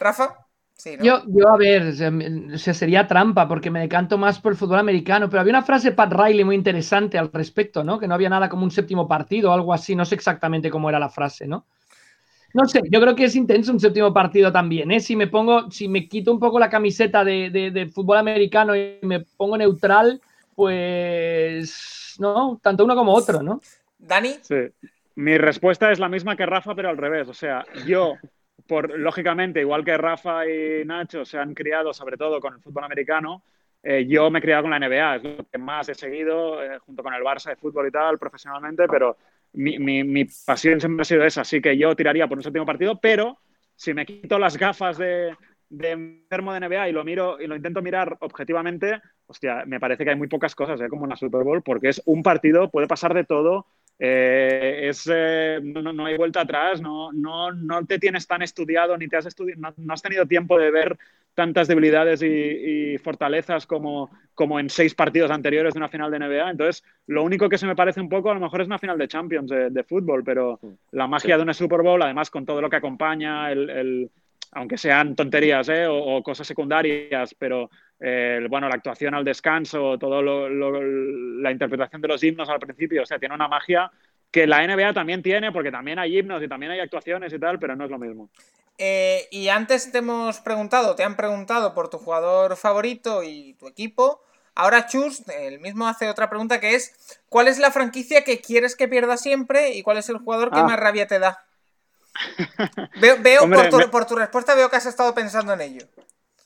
¿Rafa? 0.01 0.48
Sí, 0.79 0.97
yo, 1.03 1.25
yo, 1.27 1.49
a 1.49 1.57
ver, 1.57 1.93
se, 1.93 2.73
sería 2.73 3.09
trampa 3.09 3.49
porque 3.49 3.69
me 3.69 3.81
decanto 3.81 4.17
más 4.17 4.39
por 4.39 4.53
el 4.53 4.59
fútbol 4.59 4.79
americano, 4.79 5.29
pero 5.29 5.41
había 5.41 5.51
una 5.51 5.63
frase 5.63 5.91
de 5.91 5.97
Pat 5.97 6.13
Riley 6.13 6.45
muy 6.45 6.55
interesante 6.55 7.19
al 7.19 7.33
respecto, 7.33 7.83
¿no? 7.83 7.99
Que 7.99 8.07
no 8.07 8.15
había 8.15 8.29
nada 8.29 8.49
como 8.49 8.63
un 8.63 8.71
séptimo 8.71 9.09
partido 9.09 9.51
o 9.51 9.55
algo 9.55 9.75
así, 9.75 9.97
no 9.97 10.05
sé 10.05 10.15
exactamente 10.15 10.71
cómo 10.71 10.89
era 10.89 11.01
la 11.01 11.09
frase, 11.09 11.49
¿no? 11.49 11.67
No 12.55 12.65
sé, 12.67 12.81
yo 12.89 13.01
creo 13.01 13.17
que 13.17 13.25
es 13.25 13.35
intenso 13.35 13.73
un 13.73 13.81
séptimo 13.81 14.15
partido 14.15 14.53
también, 14.53 14.93
¿eh? 14.93 15.01
Si 15.01 15.17
me 15.17 15.27
pongo, 15.27 15.69
si 15.69 15.89
me 15.89 16.09
quito 16.09 16.33
un 16.33 16.39
poco 16.39 16.61
la 16.61 16.71
camiseta 16.71 17.25
de, 17.25 17.91
fútbol 17.93 18.19
americano 18.19 18.77
y 18.77 19.01
me 19.03 19.19
pongo 19.21 19.59
neutral, 19.59 20.21
pues 20.55 22.15
no, 22.21 22.61
tanto 22.63 22.85
uno 22.85 22.95
como 22.95 23.15
otro, 23.15 23.43
¿no? 23.43 23.61
Dani. 23.99 24.37
Sí. 24.43 24.55
Mi 25.17 25.37
respuesta 25.39 25.91
es 25.91 25.99
la 25.99 26.09
misma 26.09 26.37
que 26.37 26.47
Rafa, 26.47 26.77
pero 26.77 26.89
al 26.89 26.97
revés. 26.97 27.29
O 27.29 27.35
sea, 27.35 27.65
yo, 27.85 28.15
por 28.67 28.99
lógicamente, 28.99 29.61
igual 29.61 29.85
que 29.85 29.97
Rafa 29.97 30.47
y 30.49 30.85
Nacho 30.85 31.25
se 31.25 31.39
han 31.39 31.55
criado 31.55 31.93
sobre 31.93 32.17
todo 32.17 32.41
con 32.41 32.55
el 32.55 32.61
fútbol 32.61 32.85
americano, 32.85 33.43
eh, 33.83 34.07
yo 34.07 34.31
me 34.31 34.41
he 34.41 34.43
criado 34.43 34.63
con 34.63 34.71
la 34.73 34.79
NBA, 34.79 35.17
es 35.17 35.23
lo 35.23 35.47
que 35.51 35.59
más 35.59 35.89
he 35.89 35.95
seguido, 35.95 36.63
eh, 36.63 36.79
junto 36.79 37.03
con 37.03 37.15
el 37.15 37.23
Barça 37.23 37.51
de 37.51 37.57
fútbol 37.57 37.87
y 37.87 37.91
tal, 37.91 38.19
profesionalmente, 38.19 38.87
pero 38.89 39.17
mi, 39.53 40.25
pasión 40.45 40.81
siempre 40.81 41.03
ha 41.03 41.05
sido 41.05 41.25
esa, 41.25 41.43
así 41.43 41.61
que 41.61 41.77
yo 41.77 41.95
tiraría 41.95 42.27
por 42.27 42.39
un 42.39 42.45
séptimo 42.45 42.67
partido, 42.67 43.01
pero 43.01 43.39
si 43.77 43.95
me 43.95 44.05
quito 44.05 44.39
las 44.39 44.57
gafas 44.57 44.99
de, 44.99 45.35
de 45.71 45.91
enfermo 45.91 46.53
de 46.53 46.61
NBA 46.61 46.89
y 46.89 46.93
lo 46.93 47.05
miro 47.05 47.41
y 47.41 47.47
lo 47.47 47.57
intento 47.57 47.81
mirar 47.81 48.17
objetivamente, 48.21 49.01
hostia, 49.27 49.65
me 49.67 49.79
parece 49.79 50.05
que 50.05 50.11
hay 50.11 50.17
muy 50.17 50.29
pocas 50.29 50.55
cosas, 50.55 50.81
¿eh? 50.81 50.89
como 50.89 51.05
en 51.05 51.11
la 51.11 51.17
Super 51.17 51.45
Bowl, 51.45 51.63
porque 51.63 51.89
es 51.89 52.03
un 52.05 52.23
partido, 52.23 52.71
puede 52.71 52.89
pasar 52.89 53.15
de 53.15 53.25
todo, 53.25 53.67
eh, 53.99 54.89
es, 54.89 55.09
eh, 55.13 55.59
no, 55.63 56.07
hay 56.07 56.17
vuelta 56.17 56.43
atrás, 56.43 56.81
no, 56.81 57.13
no, 57.13 57.51
no 57.53 57.85
te 57.85 57.99
tienes 57.99 58.27
tan 58.29 58.43
estudiado 58.43 58.97
ni 58.97 59.09
te 59.09 59.17
has 59.17 59.27
estudiado, 59.27 59.75
no, 59.77 59.93
has 59.93 60.03
tenido 60.03 60.25
tiempo 60.25 60.57
de 60.59 60.71
ver 60.71 60.97
tantas 61.35 61.67
debilidades 61.67 62.23
y, 62.23 62.97
fortalezas 62.99 63.67
como, 63.67 64.11
como 64.35 64.59
en 64.59 64.71
seis 64.71 64.95
partidos 64.95 65.31
anteriores 65.31 65.75
de 65.75 65.79
una 65.79 65.89
final 65.89 66.11
de 66.11 66.19
NBA. 66.19 66.51
Entonces, 66.51 66.85
lo 67.07 67.23
único 67.23 67.49
que 67.49 67.59
se 67.59 67.67
me 67.67 67.77
parece 67.77 68.01
un 68.01 68.09
poco, 68.09 68.31
a 68.31 68.35
lo 68.35 68.41
mejor 68.41 68.61
es 68.61 68.67
una 68.67 68.79
final 68.79 68.99
de 68.99 69.09
Champions 69.09 69.51
de, 69.51 69.85
fútbol, 69.85 70.25
pero 70.25 70.59
la 70.91 71.07
magia 71.07 71.37
de 71.37 71.43
una 71.43 71.55
Super 71.55 71.83
Bowl, 71.83 72.03
además 72.03 72.31
con 72.31 72.45
todo 72.45 72.61
lo 72.61 72.69
que 72.69 72.77
acompaña, 72.77 73.53
el, 73.53 74.11
aunque 74.53 74.79
sean 74.79 75.15
tonterías 75.15 75.69
¿eh? 75.69 75.87
o, 75.89 76.23
cosas 76.23 76.47
secundarias, 76.47 77.35
pero 77.39 77.71
bueno, 78.01 78.69
la 78.69 78.77
actuación 78.77 79.15
al 79.15 79.25
descanso, 79.25 79.99
todo 79.99 80.23
la 80.23 81.51
interpretación 81.51 82.01
de 82.01 82.09
los 82.09 82.23
himnos 82.23 82.49
al 82.49 82.61
principio, 82.61 83.03
o 83.03 83.07
sea, 83.07 83.19
tiene 83.19 83.35
una 83.35 83.49
magia 83.49 83.91
que 84.31 84.47
la 84.47 84.67
NBA 84.67 84.93
también 84.93 85.23
tiene, 85.23 85.53
porque 85.53 85.71
también 85.71 85.99
hay 85.99 86.19
himnos 86.19 86.43
y 86.43 86.49
también 86.49 86.73
hay 86.73 86.81
actuaciones 86.81 87.33
y 87.33 87.39
tal, 87.39 87.59
pero 87.59 87.77
no 87.77 87.85
es 87.85 87.91
lo 87.91 87.99
mismo. 87.99 88.31
Eh, 88.77 89.27
y 89.31 89.49
antes 89.49 89.91
te 89.91 89.99
hemos 89.99 90.39
preguntado, 90.41 90.95
te 90.95 91.03
han 91.03 91.17
preguntado 91.17 91.75
por 91.75 91.91
tu 91.91 91.99
jugador 91.99 92.57
favorito 92.57 93.23
y 93.25 93.55
tu 93.55 93.67
equipo. 93.67 94.23
Ahora 94.55 94.87
Chus, 94.87 95.27
el 95.29 95.61
mismo 95.61 95.87
hace 95.87 96.09
otra 96.09 96.29
pregunta 96.29 96.61
que 96.61 96.75
es, 96.75 97.19
¿cuál 97.29 97.49
es 97.49 97.59
la 97.59 97.73
franquicia 97.73 98.23
que 98.23 98.41
quieres 98.41 98.77
que 98.77 98.89
pierda 98.89 99.17
siempre 99.17 99.73
y 99.73 99.83
cuál 99.83 99.99
es 99.99 100.09
el 100.09 100.19
jugador 100.19 100.51
que 100.51 100.61
ah. 100.61 100.65
más 100.65 100.79
rabia 100.79 101.07
te 101.07 101.19
da? 101.19 101.45
Veo, 103.01 103.49
por, 103.91 104.07
tu, 104.07 104.17
respuesta 104.17 104.55
veo 104.55 104.69
que 104.69 104.77
has 104.77 104.87
estado 104.87 105.15
pensando 105.15 105.53
en 105.53 105.61
ello. 105.61 105.87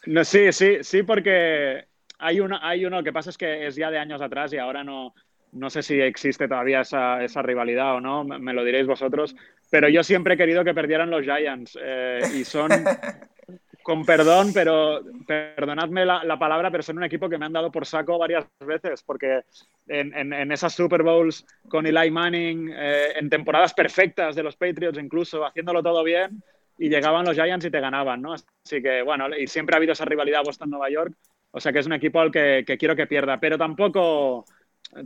No, 0.07 0.25
sí, 0.25 0.53
sí, 0.53 0.79
sí, 0.83 1.03
porque 1.03 1.87
hay 2.19 2.41
uno, 2.41 2.59
hay 2.61 2.85
uno 2.85 3.03
que 3.03 3.13
pasa 3.13 3.31
es 3.31 3.39
que 3.39 3.67
es 3.67 3.77
ya 3.77 3.91
de 3.91 3.99
años 3.99 4.21
atrás 4.21 4.53
y 4.53 4.59
ahora 4.59 4.85
no, 4.85 5.15
no 5.53 5.71
sé 5.71 5.83
si 5.83 6.01
existe 6.01 6.49
todavía 6.49 6.81
esa, 6.81 7.23
esa 7.23 7.43
rivalidad 7.43 7.97
o 7.97 8.01
no, 8.01 8.25
me, 8.25 8.53
lo 8.53 8.65
diréis 8.65 8.87
vosotros, 8.87 9.37
pero 9.71 9.89
yo 9.89 10.03
siempre 10.03 10.35
he 10.35 10.37
querido 10.37 10.65
que 10.65 10.75
perdieran 10.75 11.11
los 11.11 11.23
Giants 11.23 11.79
eh, 11.81 12.21
y 12.35 12.45
son 12.45 12.71
con 13.83 14.05
perdón, 14.05 14.53
pero 14.53 15.01
perdonadme 15.27 16.05
la, 16.05 16.39
palabra, 16.39 16.71
pero 16.71 16.83
son 16.83 16.99
un 16.99 17.05
equipo 17.05 17.29
que 17.29 17.39
me 17.39 17.47
han 17.47 17.53
dado 17.53 17.71
por 17.71 17.87
saco 17.87 18.19
varias 18.19 18.47
veces, 18.61 19.03
porque 19.03 19.43
en, 19.87 20.53
esas 20.53 20.75
Super 20.75 21.03
Bowls 21.03 21.47
con 21.69 21.87
Eli 21.87 22.11
Manning, 22.11 22.73
eh, 22.75 23.13
en 23.17 23.29
temporadas 23.29 23.75
perfectas 23.75 24.35
de 24.35 24.43
los 24.43 24.57
Patriots 24.57 24.99
incluso, 24.99 25.45
haciéndolo 25.45 25.83
todo 25.83 26.03
bien, 26.05 26.43
y 26.79 26.89
llegaban 26.89 27.25
los 27.25 27.35
Giants 27.35 27.67
y 27.67 27.71
te 27.71 27.81
ganaban, 27.81 28.23
¿no? 28.23 28.33
Así 28.33 28.83
que, 28.83 29.03
bueno, 29.03 29.29
y 29.37 29.47
siempre 29.47 29.75
ha 29.75 29.79
habido 29.79 29.93
esa 29.93 30.05
rivalidad 30.05 30.43
Boston-Nueva 30.45 30.91
York, 30.91 31.15
o 31.51 31.61
sea 31.61 31.73
que 31.73 31.79
es 31.81 31.87
un 31.87 31.93
equipo 31.93 32.21
al 32.21 32.31
que, 32.31 32.65
quiero 32.79 32.97
que 32.97 33.07
pierda, 33.07 33.39
pero 33.39 33.59
tampoco, 33.59 34.45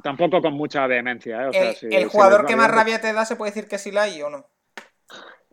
tampoco 0.02 0.40
con 0.40 0.54
mucha 0.54 0.86
vehemencia. 0.86 1.50
¿eh? 1.50 1.76
¿El, 1.82 2.06
jugador 2.06 2.46
que 2.46 2.56
más 2.56 2.70
rabia 2.70 3.00
te 3.00 3.12
da 3.12 3.24
se 3.24 3.36
puede 3.36 3.50
decir 3.50 3.68
que 3.68 3.76
es 3.76 3.86
Eli 3.86 4.22
o 4.22 4.30
no? 4.30 4.46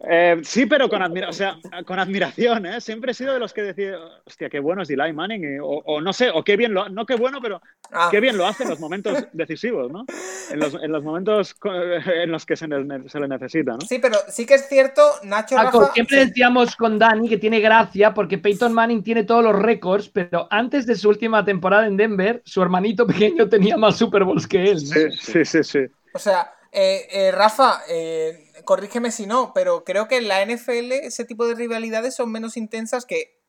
Eh, 0.05 0.41
sí, 0.43 0.65
pero 0.65 0.89
con, 0.89 1.01
o 1.01 1.33
sea, 1.33 1.57
con 1.85 1.97
admiración, 1.97 2.65
¿eh? 2.65 2.81
Siempre 2.81 3.11
he 3.11 3.13
sido 3.13 3.33
de 3.33 3.39
los 3.39 3.53
que 3.53 3.61
decía, 3.61 3.97
hostia, 4.25 4.49
qué 4.49 4.59
bueno 4.59 4.81
es 4.81 4.89
Eli 4.89 5.13
Manning, 5.13 5.59
o, 5.61 6.01
no 6.01 6.11
sé, 6.11 6.29
o 6.29 6.43
qué 6.43 6.57
bien 6.57 6.73
lo, 6.73 6.89
no 6.89 7.05
qué 7.05 7.15
bueno, 7.15 7.39
pero 7.41 7.61
ah. 7.91 8.09
qué 8.11 8.19
bien 8.19 8.37
lo 8.37 8.45
hace 8.45 8.63
en 8.63 8.69
los 8.69 8.79
momentos 8.81 9.25
decisivos, 9.31 9.91
¿no? 9.91 10.05
En 10.51 10.59
los, 10.59 10.73
en 10.73 10.91
los 10.91 11.03
momentos 11.03 11.55
en 11.63 12.31
los 12.31 12.45
que 12.45 12.57
se, 12.57 12.67
le 12.67 13.27
necesita, 13.27 13.73
¿no? 13.73 13.81
Sí, 13.81 13.99
pero 13.99 14.17
sí 14.27 14.45
que 14.45 14.55
es 14.55 14.67
cierto, 14.67 15.01
Nacho 15.23 15.55
Siempre 15.93 16.25
decíamos 16.25 16.75
con 16.75 16.99
Dani 16.99 17.29
que 17.29 17.37
tiene 17.37 17.61
gracia 17.61 18.13
porque 18.13 18.37
Peyton 18.37 18.73
Manning 18.73 19.03
tiene 19.03 19.23
todos 19.23 19.43
los 19.43 19.55
récords, 19.55 20.09
pero 20.09 20.47
antes 20.49 20.85
de 20.85 20.95
su 20.95 21.07
última 21.07 21.45
temporada 21.45 21.87
en 21.87 21.95
Denver, 21.95 22.41
su 22.45 22.61
hermanito 22.61 23.07
pequeño 23.07 23.47
tenía 23.47 23.77
más 23.77 23.95
Super 23.95 24.25
Bowls 24.25 24.47
que 24.47 24.71
él. 24.71 24.79
Sí, 24.79 25.11
sí, 25.11 25.45
sí, 25.45 25.63
sí. 25.63 25.79
O 26.13 26.19
sea, 26.19 26.51
eh, 26.73 27.07
eh, 27.11 27.31
Rafa, 27.31 27.81
eh, 27.87 28.51
corrígeme 28.65 29.11
si 29.11 29.27
no, 29.27 29.51
pero 29.53 29.83
creo 29.83 30.07
que 30.07 30.17
en 30.17 30.27
la 30.27 30.43
NFL 30.43 30.91
ese 31.03 31.23
tipo 31.23 31.45
de 31.45 31.53
rivalidades 31.53 32.15
son 32.15 32.31
menos 32.31 32.57
intensas 32.57 33.05
que 33.05 33.41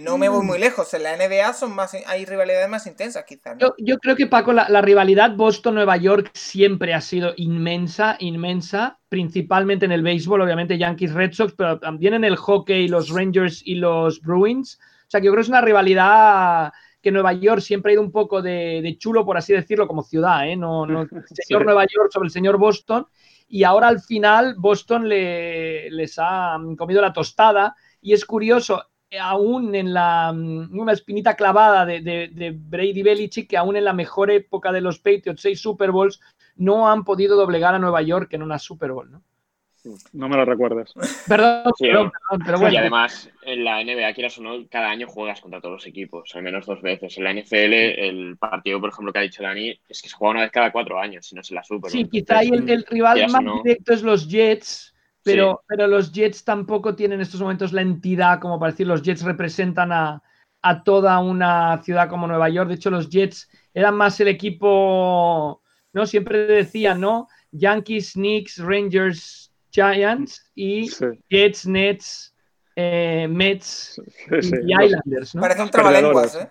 no 0.00 0.18
me 0.18 0.28
voy 0.28 0.44
muy 0.44 0.58
mm. 0.58 0.60
lejos. 0.60 0.94
En 0.94 1.02
la 1.02 1.16
NBA 1.16 1.52
son 1.54 1.74
más, 1.74 1.94
hay 2.06 2.24
rivalidades 2.24 2.68
más 2.68 2.86
intensas, 2.86 3.24
quizás. 3.24 3.56
Yo, 3.78 3.98
creo 3.98 4.16
que, 4.16 4.26
Paco, 4.26 4.52
la, 4.52 4.80
rivalidad 4.80 5.36
Boston-Nueva 5.36 5.96
York 5.96 6.30
siempre 6.34 6.94
ha 6.94 7.00
sido 7.00 7.32
inmensa, 7.36 8.16
inmensa, 8.20 8.98
principalmente 9.08 9.84
en 9.84 9.92
el 9.92 10.02
béisbol, 10.02 10.40
obviamente 10.40 10.78
Yankees-Red 10.78 11.32
Sox, 11.32 11.54
pero 11.56 11.78
también 11.78 12.14
en 12.14 12.24
el 12.24 12.36
hockey, 12.36 12.88
los 12.88 13.10
Rangers 13.10 13.62
y 13.64 13.76
los 13.76 14.20
Bruins. 14.20 14.78
O 14.80 15.10
sea, 15.10 15.20
que 15.20 15.26
yo 15.26 15.32
creo 15.32 15.42
que 15.42 15.46
es 15.46 15.48
una 15.48 15.62
rivalidad 15.62 16.72
que 17.08 17.12
Nueva 17.12 17.32
York 17.32 17.62
siempre 17.62 17.90
ha 17.90 17.94
ido 17.94 18.02
un 18.02 18.12
poco 18.12 18.42
de, 18.42 18.94
chulo, 18.98 19.24
por 19.24 19.38
así 19.38 19.54
decirlo, 19.54 19.88
como 19.88 20.02
ciudad, 20.02 20.46
¿eh? 20.46 20.56
No, 20.56 20.84
no 20.84 21.02
el 21.10 21.24
señor 21.32 21.64
Nueva 21.64 21.86
York 21.86 22.10
sobre 22.12 22.26
el 22.26 22.32
señor 22.32 22.58
Boston. 22.58 23.06
Y 23.48 23.64
ahora 23.64 23.88
al 23.88 24.00
final 24.00 24.56
Boston 24.58 25.08
le, 25.08 25.90
les 25.90 26.16
ha 26.18 26.58
comido 26.76 27.00
la 27.00 27.14
tostada. 27.14 27.74
Y 28.02 28.12
es 28.12 28.26
curioso, 28.26 28.82
aún 29.18 29.74
en 29.74 29.94
la 29.94 30.30
una 30.34 30.92
espinita 30.92 31.34
clavada 31.34 31.86
de, 31.86 32.02
de, 32.02 32.28
de, 32.30 32.50
Brady 32.50 33.02
Belichick, 33.02 33.48
que 33.48 33.56
aún 33.56 33.76
en 33.76 33.84
la 33.84 33.94
mejor 33.94 34.30
época 34.30 34.70
de 34.70 34.82
los 34.82 34.98
Patriots, 34.98 35.40
seis 35.40 35.62
Super 35.62 35.90
Bowls, 35.90 36.20
no 36.56 36.90
han 36.90 37.04
podido 37.04 37.36
doblegar 37.36 37.74
a 37.74 37.78
Nueva 37.78 38.02
York 38.02 38.34
en 38.34 38.42
una 38.42 38.58
Super 38.58 38.92
Bowl, 38.92 39.10
¿no? 39.10 39.22
No 40.12 40.28
me 40.28 40.36
lo 40.36 40.44
recuerdes. 40.44 40.92
Perdón, 41.26 41.72
perdón, 41.78 42.12
pero 42.44 42.58
bueno. 42.58 42.74
Y 42.74 42.76
además, 42.76 43.30
en 43.42 43.64
la 43.64 43.82
NBA, 43.82 44.12
quieras 44.14 44.36
o 44.38 44.42
no, 44.42 44.66
cada 44.68 44.90
año 44.90 45.06
juegas 45.06 45.40
contra 45.40 45.60
todos 45.60 45.74
los 45.74 45.86
equipos, 45.86 46.34
al 46.34 46.42
menos 46.42 46.66
dos 46.66 46.82
veces. 46.82 47.16
En 47.16 47.24
la 47.24 47.32
NFL, 47.32 47.72
el 47.72 48.36
partido, 48.38 48.80
por 48.80 48.90
ejemplo, 48.90 49.12
que 49.12 49.18
ha 49.20 49.22
dicho 49.22 49.42
Dani, 49.42 49.78
es 49.88 50.02
que 50.02 50.08
se 50.08 50.16
juega 50.16 50.32
una 50.32 50.40
vez 50.42 50.50
cada 50.50 50.72
cuatro 50.72 50.98
años, 50.98 51.26
si 51.26 51.34
no 51.34 51.42
se 51.42 51.54
la 51.54 51.62
Super. 51.62 51.90
Sí, 51.90 52.08
quizá 52.08 52.38
ahí 52.38 52.48
el, 52.48 52.84
rival 52.88 53.30
más 53.30 53.62
directo 53.62 53.94
es 53.94 54.02
los 54.02 54.28
Jets, 54.28 54.94
pero, 55.22 55.62
pero 55.66 55.86
los 55.86 56.12
Jets 56.12 56.44
tampoco 56.44 56.94
tienen 56.94 57.18
en 57.18 57.22
estos 57.22 57.40
momentos 57.40 57.72
la 57.72 57.82
entidad, 57.82 58.40
como 58.40 58.58
para 58.58 58.72
decir, 58.72 58.86
los 58.86 59.02
Jets 59.02 59.22
representan 59.22 59.92
a, 59.92 60.22
a 60.62 60.82
toda 60.82 61.18
una 61.20 61.80
ciudad 61.82 62.08
como 62.08 62.26
Nueva 62.26 62.48
York. 62.48 62.68
De 62.68 62.74
hecho, 62.74 62.90
los 62.90 63.08
Jets 63.08 63.48
eran 63.72 63.94
más 63.94 64.18
el 64.20 64.28
equipo, 64.28 65.62
¿no? 65.92 66.06
Siempre 66.06 66.46
decían, 66.46 67.00
¿no? 67.00 67.28
Yankees, 67.52 68.12
Knicks, 68.12 68.58
Rangers, 68.58 69.47
Giants 69.70 70.50
y 70.54 70.90
Jets, 71.30 71.66
Nets, 71.66 72.34
eh, 72.76 73.26
Mets 73.28 74.00
y 74.30 74.84
Islanders, 74.84 75.34
¿no? 75.34 75.40
Parece 75.40 75.62
un 75.62 75.70
trabalenguas, 75.70 76.34
¿eh? 76.36 76.48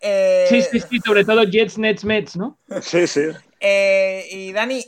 ¿eh? 0.00 0.46
Sí, 0.48 0.62
sí, 0.62 0.80
sí, 0.80 1.00
sobre 1.04 1.24
todo 1.24 1.44
Jets, 1.44 1.78
Nets, 1.78 2.04
Mets, 2.04 2.36
¿no? 2.36 2.58
Sí, 2.80 3.06
sí. 3.06 3.22
Eh, 3.60 4.26
y 4.30 4.52
Dani, 4.52 4.84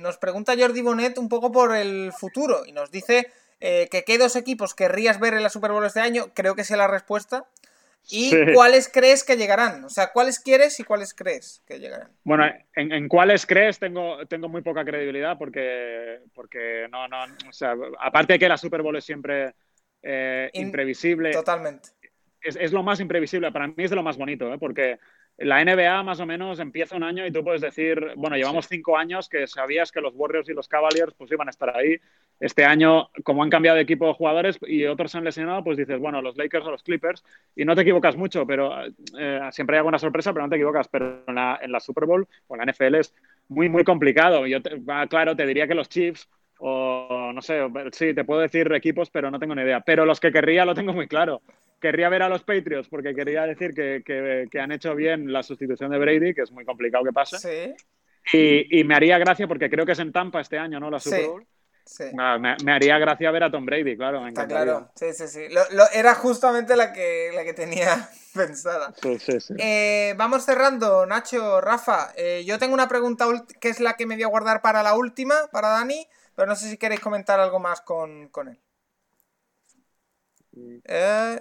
nos 0.00 0.18
pregunta 0.18 0.54
Jordi 0.58 0.82
Bonet 0.82 1.18
un 1.18 1.28
poco 1.28 1.52
por 1.52 1.74
el 1.74 2.12
futuro 2.12 2.64
y 2.66 2.72
nos 2.72 2.90
dice 2.90 3.30
que 3.60 4.04
qué 4.06 4.18
dos 4.18 4.36
equipos 4.36 4.74
querrías 4.74 5.18
ver 5.20 5.34
en 5.34 5.42
la 5.42 5.48
Super 5.48 5.72
Bowl 5.72 5.86
este 5.86 6.00
año. 6.00 6.30
Creo 6.34 6.54
que 6.54 6.64
sea 6.64 6.76
la 6.76 6.88
respuesta. 6.88 7.46
¿Y 8.08 8.52
cuáles 8.54 8.88
crees 8.88 9.24
que 9.24 9.36
llegarán? 9.36 9.84
O 9.84 9.88
sea, 9.88 10.12
¿cuáles 10.12 10.38
quieres 10.38 10.78
y 10.78 10.84
cuáles 10.84 11.12
crees 11.12 11.62
que 11.66 11.80
llegarán? 11.80 12.10
Bueno, 12.22 12.44
en, 12.74 13.08
cuáles 13.08 13.46
crees 13.46 13.78
tengo, 13.78 14.24
tengo 14.26 14.48
muy 14.48 14.62
poca 14.62 14.84
credibilidad 14.84 15.36
porque, 15.36 16.20
porque 16.32 16.86
no, 16.90 17.08
no, 17.08 17.24
o 17.48 17.52
sea, 17.52 17.74
aparte 18.00 18.34
de 18.34 18.38
que 18.38 18.48
la 18.48 18.56
Super 18.56 18.82
Bowl 18.82 18.96
es 18.96 19.04
siempre 19.04 19.54
eh, 20.02 20.50
imprevisible. 20.52 21.32
Totalmente. 21.32 21.88
Es, 22.40 22.56
es, 22.56 22.72
lo 22.72 22.84
más 22.84 23.00
imprevisible, 23.00 23.50
para 23.50 23.66
mí 23.66 23.74
es 23.78 23.90
de 23.90 23.96
lo 23.96 24.04
más 24.04 24.16
bonito, 24.16 24.52
¿eh? 24.54 24.58
porque 24.58 25.00
la 25.38 25.62
NBA 25.62 26.02
más 26.02 26.18
o 26.20 26.26
menos 26.26 26.60
empieza 26.60 26.96
un 26.96 27.02
año 27.02 27.26
y 27.26 27.30
tú 27.30 27.44
puedes 27.44 27.60
decir, 27.60 28.12
bueno, 28.16 28.36
llevamos 28.36 28.68
cinco 28.68 28.96
años 28.96 29.28
que 29.28 29.46
sabías 29.46 29.92
que 29.92 30.00
los 30.00 30.14
Warriors 30.14 30.48
y 30.48 30.54
los 30.54 30.66
Cavaliers 30.66 31.12
pues 31.14 31.30
iban 31.30 31.48
a 31.48 31.50
estar 31.50 31.76
ahí. 31.76 31.96
Este 32.40 32.64
año, 32.64 33.10
como 33.22 33.42
han 33.42 33.50
cambiado 33.50 33.76
de 33.76 33.82
equipo 33.82 34.06
de 34.06 34.14
jugadores 34.14 34.58
y 34.62 34.84
otros 34.86 35.10
se 35.10 35.18
han 35.18 35.24
lesionado, 35.24 35.62
pues 35.62 35.76
dices, 35.76 35.98
bueno, 35.98 36.22
los 36.22 36.36
Lakers 36.36 36.66
o 36.66 36.70
los 36.70 36.82
Clippers, 36.82 37.22
y 37.54 37.64
no 37.64 37.74
te 37.74 37.82
equivocas 37.82 38.16
mucho, 38.16 38.46
pero 38.46 38.72
eh, 39.18 39.40
siempre 39.50 39.76
hay 39.76 39.78
alguna 39.78 39.98
sorpresa, 39.98 40.32
pero 40.32 40.44
no 40.44 40.50
te 40.50 40.56
equivocas. 40.56 40.88
Pero 40.88 41.22
en 41.26 41.34
la, 41.34 41.58
en 41.60 41.70
la 41.70 41.80
Super 41.80 42.06
Bowl 42.06 42.26
o 42.46 42.54
en 42.54 42.66
la 42.66 42.72
NFL 42.72 42.94
es 42.94 43.14
muy, 43.48 43.68
muy 43.68 43.84
complicado. 43.84 44.46
Yo, 44.46 44.58
claro, 45.08 45.36
te 45.36 45.46
diría 45.46 45.68
que 45.68 45.74
los 45.74 45.88
Chiefs 45.88 46.28
o 46.58 47.32
no 47.34 47.42
sé, 47.42 47.60
sí, 47.92 48.14
te 48.14 48.24
puedo 48.24 48.40
decir 48.40 48.72
equipos, 48.72 49.10
pero 49.10 49.30
no 49.30 49.38
tengo 49.38 49.54
ni 49.54 49.62
idea. 49.62 49.80
Pero 49.80 50.04
los 50.04 50.20
que 50.20 50.32
querría 50.32 50.64
lo 50.64 50.74
tengo 50.74 50.92
muy 50.92 51.08
claro 51.08 51.42
querría 51.80 52.08
ver 52.08 52.22
a 52.22 52.28
los 52.28 52.42
Patriots 52.42 52.88
porque 52.88 53.14
quería 53.14 53.42
decir 53.42 53.74
que, 53.74 54.48
han 54.60 54.72
hecho 54.72 54.94
bien 54.94 55.32
la 55.32 55.42
sustitución 55.42 55.90
de 55.90 55.98
Brady, 55.98 56.34
que 56.34 56.42
es 56.42 56.52
muy 56.52 56.64
complicado 56.64 57.04
que 57.04 57.12
pase. 57.12 57.76
Y, 58.32 58.84
me 58.84 58.94
haría 58.94 59.18
gracia 59.18 59.46
porque 59.46 59.70
creo 59.70 59.86
que 59.86 59.92
es 59.92 59.98
en 59.98 60.12
Tampa 60.12 60.40
este 60.40 60.58
año, 60.58 60.80
¿no? 60.80 60.90
La 60.90 60.98
Super 60.98 61.26
Bowl. 61.26 61.46
Sí. 61.84 62.04
Me, 62.64 62.72
haría 62.72 62.98
gracia 62.98 63.30
ver 63.30 63.44
a 63.44 63.50
Tom 63.50 63.64
Brady, 63.64 63.96
claro. 63.96 64.20
Me 64.20 64.30
Está 64.30 64.48
claro, 64.48 64.90
sí, 64.96 65.12
sí, 65.12 65.28
sí. 65.28 65.42
era 65.92 66.16
justamente 66.16 66.74
la 66.74 66.92
que, 66.92 67.30
la 67.32 67.44
que 67.44 67.54
tenía 67.54 68.08
pensada. 68.34 68.92
Sí, 69.00 69.18
sí, 69.20 69.38
sí. 69.38 69.54
Eh, 69.56 70.14
vamos 70.16 70.44
cerrando, 70.44 71.06
Nacho, 71.06 71.60
Rafa. 71.60 72.12
Eh, 72.16 72.42
yo 72.44 72.58
tengo 72.58 72.74
una 72.74 72.88
pregunta 72.88 73.26
que 73.60 73.68
es 73.68 73.78
la 73.78 73.94
que 73.94 74.04
me 74.04 74.16
voy 74.16 74.24
a 74.24 74.28
guardar 74.28 74.62
para 74.62 74.82
la 74.82 74.96
última, 74.96 75.34
para 75.52 75.68
Dani, 75.68 76.08
pero 76.36 76.46
no 76.46 76.54
sé 76.54 76.70
si 76.70 76.76
queréis 76.76 77.00
comentar 77.00 77.40
algo 77.40 77.58
más 77.58 77.80
con, 77.80 78.28
con 78.28 78.48
él. 78.48 78.60
Eh, 80.84 81.40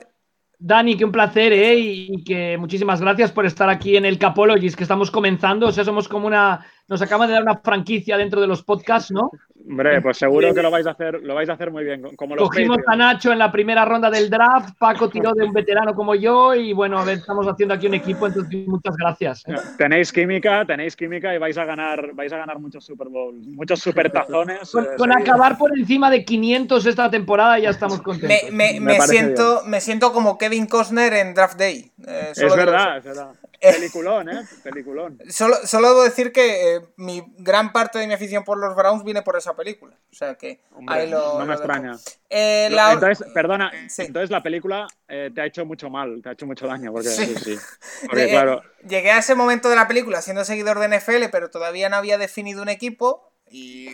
Dani, 0.58 0.98
que 0.98 1.06
un 1.06 1.12
placer, 1.12 1.52
¿eh? 1.54 1.76
Y 1.78 2.24
que 2.24 2.58
muchísimas 2.58 3.02
gracias 3.02 3.32
por 3.32 3.46
estar 3.46 3.70
aquí 3.70 3.98
en 3.98 4.06
el 4.06 4.18
Capologist 4.18 4.78
que 4.78 4.84
estamos 4.84 5.12
comenzando. 5.12 5.68
O 5.68 5.72
sea, 5.72 5.84
somos 5.84 6.08
como 6.08 6.28
una. 6.28 6.66
Nos 6.88 7.02
acaban 7.02 7.28
de 7.28 7.34
dar 7.34 7.44
una 7.44 7.57
franquicia 7.57 8.18
dentro 8.18 8.41
de 8.41 8.48
los 8.48 8.64
podcasts, 8.64 9.12
¿no? 9.12 9.32
Hombre, 9.68 9.99
pues 10.02 10.18
seguro 10.18 10.53
que 10.53 10.62
lo 10.62 10.70
vais 10.70 10.86
a 10.86 10.91
hacer, 10.91 11.22
lo 11.24 11.34
vais 11.34 11.49
a 11.49 11.53
hacer 11.53 11.72
muy 11.72 11.84
bien. 11.84 12.03
Como 12.16 12.36
Cogimos 12.36 12.78
a 12.86 12.95
Nacho 12.95 13.32
en 13.32 13.40
la 13.40 13.52
primera 13.52 13.84
ronda 13.84 14.12
del 14.12 14.30
draft, 14.30 14.78
Paco 14.78 15.10
tiró 15.10 15.34
de 15.34 15.44
un 15.44 15.53
veterano 15.53 15.95
como 15.95 16.14
yo 16.14 16.53
y 16.53 16.72
bueno, 16.74 16.99
a 16.99 17.03
ver, 17.03 17.18
estamos 17.18 17.48
haciendo 17.48 17.74
aquí 17.74 17.88
un 17.88 17.95
equipo, 17.95 18.28
entonces 18.28 18.68
muchas 18.68 18.95
gracias. 18.95 19.44
¿eh? 19.48 19.56
Tenéis 19.78 20.14
química, 20.14 20.66
tenéis 20.66 20.95
química 20.95 21.34
y 21.34 21.40
vais 21.40 21.57
a 21.57 21.66
ganar, 21.66 22.14
vais 22.14 22.32
a 22.32 22.38
ganar 22.38 22.60
muchos 22.60 22.86
Super 22.86 23.07
Bowls, 23.10 23.48
muchos 23.48 23.80
super 23.80 24.12
tazones. 24.12 24.70
Con, 24.98 25.12
eh, 25.12 25.16
acabar 25.18 25.57
por 25.57 25.76
encima 25.76 26.12
de 26.12 26.24
500 26.24 26.86
esta 26.86 27.10
temporada 27.10 27.57
ya 27.57 27.72
estamos 27.72 28.02
contentos. 28.02 28.52
Me, 28.52 29.02
siento, 29.02 29.64
me 29.66 29.82
siento 29.82 30.14
como 30.14 30.38
Kevin 30.38 30.68
Costner 30.68 31.14
en 31.14 31.34
Draft 31.34 31.57
Day. 31.57 31.91
Eh, 32.06 32.34
es 32.36 32.56
verdad, 32.56 32.98
es 32.98 33.03
verdad. 33.03 33.32
Peliculón, 33.60 34.30
¿eh? 34.30 34.41
Peliculón. 34.64 35.18
Solo, 35.28 35.56
solo 35.64 35.90
debo 35.90 36.03
decir 36.03 36.32
que 36.32 36.75
eh, 36.78 36.82
mi 36.98 37.24
gran 37.38 37.72
parte 37.72 38.00
de 38.00 38.08
mi 38.08 38.14
afición 38.14 38.44
por 38.44 38.58
los 38.58 38.76
Browns 38.76 39.04
viene 39.04 39.22
por 39.22 39.38
esa 39.38 39.56
película. 39.56 39.96
O 40.12 40.16
sea 40.16 40.36
que 40.36 40.62
ahí 40.88 41.10
lo, 41.10 41.40
no 41.40 41.46
me 41.46 41.54
extraña. 41.54 41.96
Eh, 42.30 42.70
entonces, 42.72 43.28
perdona, 43.34 43.72
entonces 43.74 44.30
la 44.30 44.42
película 44.44 44.88
te 45.08 45.42
ha 45.42 45.46
hecho 45.46 45.66
mucho 45.66 45.90
mal, 45.90 46.22
te 46.22 46.30
ha 46.30 46.32
hecho 46.34 46.46
mucho 46.46 46.68
daño. 46.68 46.92
Porque, 46.92 47.10
sí. 47.10 47.36
Sí, 47.44 47.58
porque, 48.08 48.30
claro... 48.30 48.62
Llegué 48.88 49.12
a 49.12 49.20
ese 49.20 49.36
momento 49.36 49.70
de 49.70 49.76
la 49.76 49.88
película 49.88 50.22
siendo 50.22 50.46
seguidor 50.46 50.80
de 50.80 50.98
NFL, 50.98 51.30
pero 51.32 51.50
todavía 51.50 51.90
no 51.90 51.96
había 51.96 52.18
definido 52.18 52.62
un 52.62 52.70
equipo 52.70 53.32
y 53.50 53.90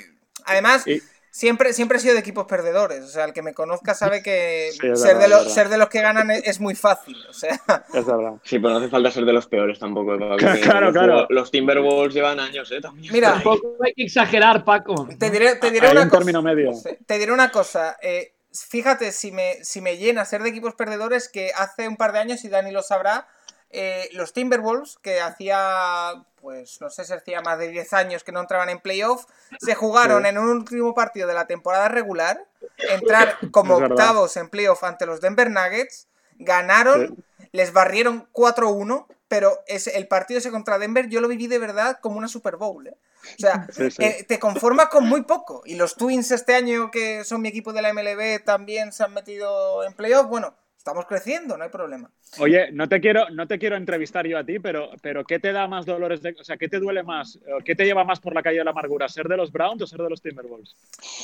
además... 0.45 0.86
Siempre, 1.32 1.72
siempre 1.72 1.98
he 1.98 2.02
sido 2.02 2.14
de 2.14 2.20
equipos 2.20 2.45
perdedores. 2.45 3.03
O 3.06 3.08
sea, 3.08 3.24
el 3.24 3.32
que 3.34 3.41
me 3.41 3.53
conozca 3.53 3.94
sabe 3.94 4.22
que 4.22 4.70
ser, 4.95 5.18
de 5.18 5.30
los, 5.30 5.52
ser 5.52 5.70
de 5.70 5.78
los 5.78 5.88
que 5.88 6.02
ganan 6.02 6.30
es, 6.30 6.60
muy 6.60 6.76
fácil. 6.76 7.18
O 7.30 7.34
sea. 7.34 7.60
Es 7.94 8.06
verdad. 8.06 8.34
Sí, 8.44 8.60
pero 8.60 8.72
no 8.74 8.80
hace 8.80 8.90
falta 8.90 9.12
ser 9.12 9.26
de 9.26 9.34
los 9.34 9.48
peores 9.48 9.80
tampoco. 9.80 10.18
Claro, 10.38 10.91
claro. 10.91 11.28
Los 11.30 11.49
Timberwolves 11.49 12.14
llevan 12.14 12.40
años, 12.40 12.72
¿eh? 12.72 12.82
También. 12.82 13.14
Mira, 13.14 13.34
tampoco 13.34 13.78
hay 13.84 13.94
que 13.94 14.03
exagerar, 14.03 14.66
Paco. 14.66 15.08
Te 15.18 15.30
diré, 15.30 15.56
te 15.56 15.72
diré 15.72 15.90
una 15.90 16.10
cosa. 16.10 16.41
Medio. 16.41 16.72
Te 17.06 17.18
diré 17.18 17.32
una 17.32 17.49
cosa. 17.49 17.98
Eh, 18.02 18.34
fíjate 18.52 19.12
si 19.12 19.32
me, 19.32 19.64
si 19.64 19.82
me 19.82 19.98
llena 19.98 20.26
ser 20.26 20.44
de 20.44 20.49
equipos 20.49 20.76
perdedores 20.76 21.30
que 21.30 21.52
hace 21.56 21.88
un 21.88 21.98
par 21.98 22.12
de 22.12 22.20
años, 22.20 22.44
y 22.44 22.49
Dani 22.49 22.72
lo 22.72 22.82
sabrá, 22.82 23.28
eh, 23.70 24.10
los 24.14 24.34
Timberwolves, 24.34 24.98
que 25.02 25.22
hacía, 25.22 26.12
pues 26.41 26.81
no 26.81 26.89
sé 26.89 27.05
si 27.05 27.13
hacía 27.13 27.41
más 27.41 27.59
de 27.59 27.69
10 27.69 27.93
años 27.93 28.23
que 28.23 28.31
no 28.31 28.41
entraban 28.41 28.69
en 28.69 28.80
playoff, 28.80 29.26
se 29.59 29.76
jugaron 29.76 30.26
en 30.26 30.38
un 30.38 30.49
último 30.49 30.93
partido 30.93 31.27
de 31.27 31.34
la 31.34 31.47
temporada 31.47 31.88
regular, 31.88 32.45
entrar 32.77 33.38
como 33.51 33.76
octavos 33.76 34.35
en 34.38 34.49
playoff 34.49 34.84
ante 34.84 35.05
los 35.05 35.22
Denver 35.22 35.49
Nuggets, 35.49 36.07
ganaron, 36.38 37.23
les 37.51 37.73
barrieron 37.73 38.27
4-1, 38.34 39.05
pero 39.27 39.59
es, 39.68 39.88
el 39.88 40.07
partido 40.07 40.39
ese 40.39 40.51
contra 40.51 40.77
Denver 40.77 41.07
yo 41.07 41.22
lo 41.22 41.27
viví 41.27 41.47
de 41.47 41.59
verdad 41.59 41.99
como 42.01 42.18
una 42.18 42.27
Super 42.27 42.57
Bowl. 42.57 42.88
¿eh? 42.88 42.97
O 43.23 43.39
sea, 43.39 43.68
eh, 43.99 44.26
te 44.27 44.39
conformas 44.39 44.89
con 44.89 45.07
muy 45.07 45.22
poco. 45.23 45.61
Y 45.65 45.76
los 45.76 45.95
Twins 45.95 46.31
este 46.31 46.55
año, 46.55 46.91
que 46.91 47.23
son 47.23 47.41
mi 47.41 47.49
equipo 47.49 47.72
de 47.72 47.81
la 47.81 47.93
MLB, 47.93 48.43
también 48.43 48.91
se 48.91 49.03
han 49.03 49.13
metido 49.13 49.84
en 49.84 49.93
playoff. 49.93 50.27
Bueno, 50.27 50.55
Estamos 50.82 51.06
creciendo, 51.06 51.56
no 51.58 51.64
hay 51.64 51.70
problema. 51.70 52.10
Oye, 52.40 52.72
no 52.72 52.90
te 52.90 52.99
quiero, 52.99 53.30
no 53.30 53.48
te 53.48 53.60
quiero 53.60 53.76
entrevistar 53.76 54.26
yo 54.26 54.40
a 54.40 54.44
ti, 54.44 54.58
pero, 54.58 54.90
pero 55.03 55.24
¿qué 55.24 55.38
te 55.38 55.52
da 55.52 55.68
más 55.68 55.86
dolores 55.86 56.24
de, 56.24 56.36
o 56.40 56.44
sea, 56.44 56.58
qué 56.58 56.68
te 56.68 56.80
duele 56.80 57.03
más, 57.03 57.38
qué 57.64 57.76
te 57.76 57.86
lleva 57.86 58.03
más 58.03 58.20
por 58.20 58.34
la 58.34 58.41
calle 58.41 58.58
de 58.58 58.64
la 58.64 58.72
amargura, 58.72 59.08
ser 59.08 59.28
de 59.28 59.38
los 59.38 59.52
Browns 59.52 59.84
o 59.84 59.86
ser 59.86 60.02
de 60.02 60.10
los 60.10 60.24
Timberwolves? 60.24 60.76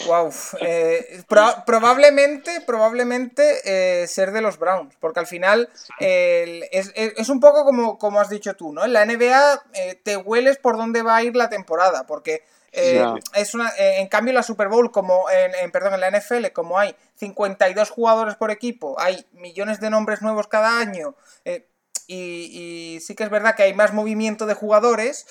Wow, 0.05 0.29
eh, 0.61 1.23
probablemente, 1.65 2.61
probablemente 2.67 3.61
eh, 4.03 4.05
ser 4.05 4.31
de 4.31 4.43
los 4.43 4.59
Browns, 4.59 4.95
porque 4.99 5.21
al 5.21 5.27
final 5.27 5.67
es, 5.99 7.27
un 7.27 7.39
poco 7.39 7.65
como, 7.65 7.97
como 7.97 8.19
has 8.19 8.29
dicho 8.29 8.53
tú, 8.53 8.71
¿no? 8.71 8.85
En 8.85 8.93
la 8.93 9.07
NBA 9.07 9.63
eh, 9.73 9.99
te 10.03 10.17
hueles 10.17 10.59
por 10.59 10.77
dónde 10.77 11.01
va 11.01 11.15
a 11.15 11.23
ir 11.23 11.35
la 11.35 11.49
temporada, 11.49 12.05
porque 12.05 12.43
eh, 12.71 13.03
es 13.33 13.53
una, 13.53 13.69
eh, 13.77 13.99
en 13.99 14.07
cambio, 14.07 14.33
la 14.33 14.43
Super 14.43 14.67
Bowl, 14.67 14.91
como 14.91 15.29
en, 15.29 15.71
perdón, 15.71 15.93
en 15.93 16.01
la 16.01 16.11
NFL, 16.11 16.51
como 16.53 16.77
hay 16.77 16.95
52 17.15 17.89
jugadores 17.89 18.35
por 18.35 18.51
equipo, 18.51 18.99
hay 18.99 19.25
millones 19.33 19.79
de 19.79 19.89
nombres 19.89 20.21
nuevos 20.21 20.47
cada 20.47 20.79
año, 20.79 21.15
eh, 21.45 21.67
y, 22.07 22.99
sí 23.01 23.15
que 23.15 23.23
es 23.23 23.29
verdad 23.29 23.55
que 23.55 23.63
hay 23.63 23.73
más 23.73 23.93
movimiento 23.93 24.45
de 24.45 24.53
jugadores, 24.53 25.27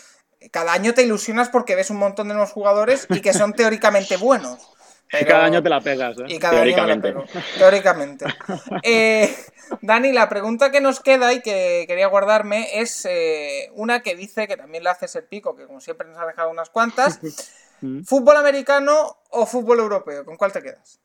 cada 0.50 0.72
año 0.72 0.92
te 0.94 1.02
ilusionas 1.02 1.48
porque 1.48 1.74
ves 1.74 1.90
un 1.90 1.96
montón 1.96 2.28
de 2.28 2.34
nuevos 2.34 2.52
jugadores 2.52 3.06
y 3.08 3.20
que 3.20 3.32
son 3.32 3.52
teóricamente 3.54 4.16
buenos. 4.16 4.76
Y 5.12 5.24
cada 5.24 5.44
año 5.44 5.62
te 5.62 5.68
la 5.68 5.80
pegas, 5.80 6.18
¿eh? 6.18 6.24
Y 6.28 6.38
cada 6.38 6.54
Teóricamente. 6.54 7.08
año 7.08 7.24
Teóricamente. 7.58 8.24
Dani, 9.80 10.12
la 10.12 10.28
pregunta 10.28 10.70
que 10.70 10.80
nos 10.80 11.00
queda 11.00 11.32
y 11.32 11.40
que 11.40 11.84
quería 11.86 12.06
guardarme 12.06 12.80
es 12.80 13.04
eh, 13.06 13.70
una 13.74 14.00
que 14.00 14.14
dice, 14.14 14.46
que 14.46 14.56
también 14.56 14.84
la 14.84 14.92
hace 14.92 15.06
el 15.18 15.24
pico, 15.24 15.56
que 15.56 15.66
como 15.66 15.80
siempre 15.80 16.08
nos 16.08 16.18
ha 16.18 16.26
dejado 16.26 16.50
unas 16.50 16.70
cuantas. 16.70 17.20
Mm. 17.82 18.04
¿Fútbol 18.04 18.38
americano 18.38 19.18
o 19.28 19.44
fútbol 19.44 19.80
europeo? 19.80 20.24
¿Con 20.24 20.38
cuál 20.38 20.50
te 20.50 20.62
quedas? 20.62 20.98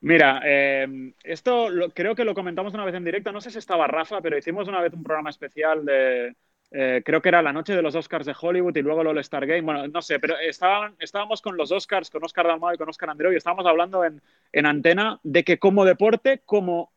Mira, 0.00 0.40
eh, 0.44 0.86
esto 1.24 1.66
creo 1.92 2.14
que 2.14 2.24
lo 2.24 2.32
comentamos 2.32 2.74
una 2.74 2.84
vez 2.84 2.94
en 2.94 3.04
directo, 3.04 3.32
no 3.32 3.40
sé 3.40 3.50
si 3.50 3.58
estaba 3.58 3.88
Rafa, 3.88 4.20
pero 4.20 4.38
hicimos 4.38 4.68
una 4.68 4.80
vez 4.80 4.92
un 4.92 5.02
programa 5.02 5.30
especial 5.30 5.84
de, 5.84 6.36
eh, 6.74 7.02
creo 7.04 7.20
que 7.20 7.28
era 7.28 7.42
la 7.42 7.52
noche 7.52 7.76
de 7.76 7.82
los 7.82 7.94
Oscars 7.94 8.24
de 8.24 8.34
Hollywood 8.40 8.74
y 8.74 8.80
luego 8.80 9.02
el 9.02 9.08
All-Star 9.08 9.46
Game, 9.46 9.60
bueno, 9.60 9.86
no 9.88 10.00
sé, 10.00 10.18
pero 10.18 10.36
estábamos 10.38 11.42
con 11.42 11.54
los 11.54 11.70
Oscars, 11.70 12.08
con 12.08 12.24
Oscar 12.24 12.46
Dalmau 12.46 12.72
y 12.72 12.78
con 12.78 12.88
Oscar 12.88 13.10
Andreu 13.10 13.30
y 13.30 13.36
estábamos 13.36 13.66
hablando 13.66 14.02
en, 14.06 14.22
en 14.52 14.64
antena 14.64 15.20
de 15.22 15.44
que 15.44 15.58
como 15.58 15.84
deporte, 15.84 16.40
como 16.46 16.90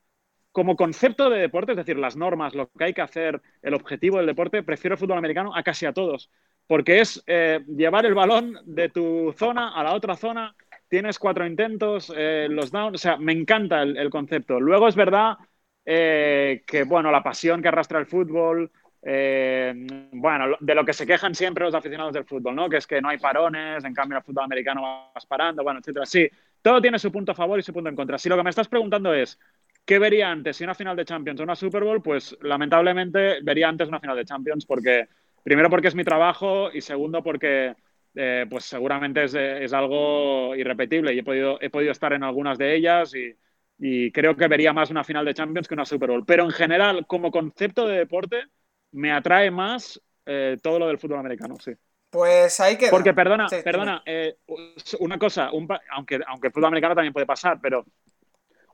concepto 0.78 1.30
de 1.30 1.40
deporte, 1.40 1.74
es 1.74 1.78
decir, 1.78 1.98
las 1.98 2.16
normas, 2.16 2.56
lo 2.56 2.70
que 2.70 2.86
hay 2.86 2.94
que 2.94 3.02
hacer, 3.02 3.42
el 3.62 3.74
objetivo 3.74 4.18
del 4.18 4.28
deporte, 4.28 4.64
prefiero 4.64 4.94
el 4.94 5.00
fútbol 5.00 5.18
americano 5.18 5.54
a 5.54 5.62
casi 5.62 5.86
a 5.86 5.92
todos, 5.92 6.32
porque 6.68 7.02
es 7.02 7.22
eh, 7.28 7.60
llevar 7.68 8.06
el 8.06 8.14
balón 8.14 8.58
de 8.64 8.88
tu 8.88 9.34
zona 9.38 9.76
a 9.76 9.84
la 9.84 9.94
otra 9.94 10.16
zona, 10.16 10.56
tienes 10.88 11.20
cuatro 11.20 11.46
intentos, 11.46 12.14
eh, 12.16 12.48
los 12.50 12.72
downs, 12.72 12.96
o 12.96 12.98
sea, 12.98 13.18
me 13.18 13.34
encanta 13.34 13.82
el, 13.82 14.10
concepto. 14.10 14.58
Luego 14.58 14.88
es 14.88 14.96
verdad 14.96 15.38
que, 15.84 16.86
bueno, 16.88 17.12
la 17.12 17.22
pasión 17.22 17.62
que 17.62 17.68
arrastra 17.68 18.00
el 18.00 18.08
fútbol, 18.08 18.72
bueno, 19.06 20.58
de 20.60 20.76
lo 20.76 20.84
que 20.84 20.94
se 20.94 21.06
quejan 21.06 21.36
siempre 21.36 21.66
los 21.66 21.76
aficionados 21.76 22.14
del 22.14 22.26
fútbol, 22.26 22.56
¿no? 22.56 22.70
Que 22.70 22.78
es 22.78 22.88
que 22.88 23.02
no 23.02 23.10
hay 23.10 23.20
parones, 23.20 23.84
en 23.84 23.94
cambio 23.94 24.18
el 24.18 24.24
fútbol 24.24 24.46
americano 24.46 25.12
vas 25.14 25.26
parando, 25.26 25.64
bueno, 25.64 25.80
etcétera. 25.80 26.06
Sí, 26.06 26.28
todo 26.62 26.82
tiene 26.82 26.98
su 26.98 27.12
punto 27.12 27.32
a 27.32 27.36
favor 27.36 27.60
y 27.60 27.64
su 27.64 27.72
punto 27.72 27.90
en 27.90 27.96
contra. 27.96 28.18
Si 28.18 28.30
lo 28.30 28.36
que 28.36 28.44
me 28.44 28.50
estás 28.50 28.68
preguntando 28.68 29.14
es, 29.14 29.40
¿Qué 29.86 30.00
vería 30.00 30.32
antes? 30.32 30.58
Si 30.58 30.64
una 30.64 30.74
final 30.74 30.96
de 30.96 31.06
Champions 31.06 31.40
o 31.40 31.44
una 31.44 31.56
Super 31.56 31.84
Bowl, 31.84 32.02
pues 32.02 32.36
lamentablemente 32.42 33.40
vería 33.44 33.70
antes 33.70 33.88
una 33.88 34.00
final 34.00 34.18
de 34.18 34.26
Champions 34.26 34.66
porque, 34.66 35.08
primero 35.44 35.70
porque 35.70 35.90
es 35.90 35.96
mi 35.96 36.04
trabajo 36.04 36.72
y 36.74 36.82
segundo 36.82 37.22
porque 37.22 37.76
eh, 38.16 38.48
pues 38.50 38.66
seguramente 38.66 39.26
es, 39.26 39.74
algo 39.74 40.56
irrepetible 40.56 41.14
y 41.14 41.20
he 41.20 41.24
podido, 41.24 41.62
he 41.62 41.70
podido 41.70 41.92
estar 41.92 42.14
en 42.14 42.24
algunas 42.24 42.58
de 42.58 42.76
ellas 42.76 43.14
y, 43.14 43.36
creo 44.12 44.36
que 44.36 44.48
vería 44.48 44.74
más 44.74 44.90
una 44.90 45.04
final 45.04 45.26
de 45.26 45.34
Champions 45.34 45.68
que 45.68 45.76
una 45.76 45.86
Super 45.86 46.10
Bowl. 46.10 46.26
Pero 46.26 46.46
en 46.46 46.52
general, 46.52 47.06
como 47.06 47.30
concepto 47.30 47.88
de 47.88 47.98
deporte, 47.98 48.46
me 48.96 49.12
atrae 49.12 49.52
más 49.52 50.02
eh, 50.26 50.58
todo 50.62 50.80
lo 50.80 50.88
del 50.88 50.98
fútbol 50.98 51.20
americano, 51.20 51.56
sí. 51.60 51.72
Pues 52.10 52.60
hay 52.62 52.78
que. 52.78 52.88
Porque, 52.90 53.14
perdona, 53.14 53.48
perdona, 53.64 54.02
eh, 54.06 54.38
una 55.00 55.20
cosa, 55.20 55.50
aunque, 55.92 56.22
aunque 56.28 56.48
el 56.48 56.54
fútbol 56.54 56.68
americano 56.68 56.96
también 56.96 57.14
puede 57.14 57.26
pasar, 57.26 57.60
pero 57.62 57.86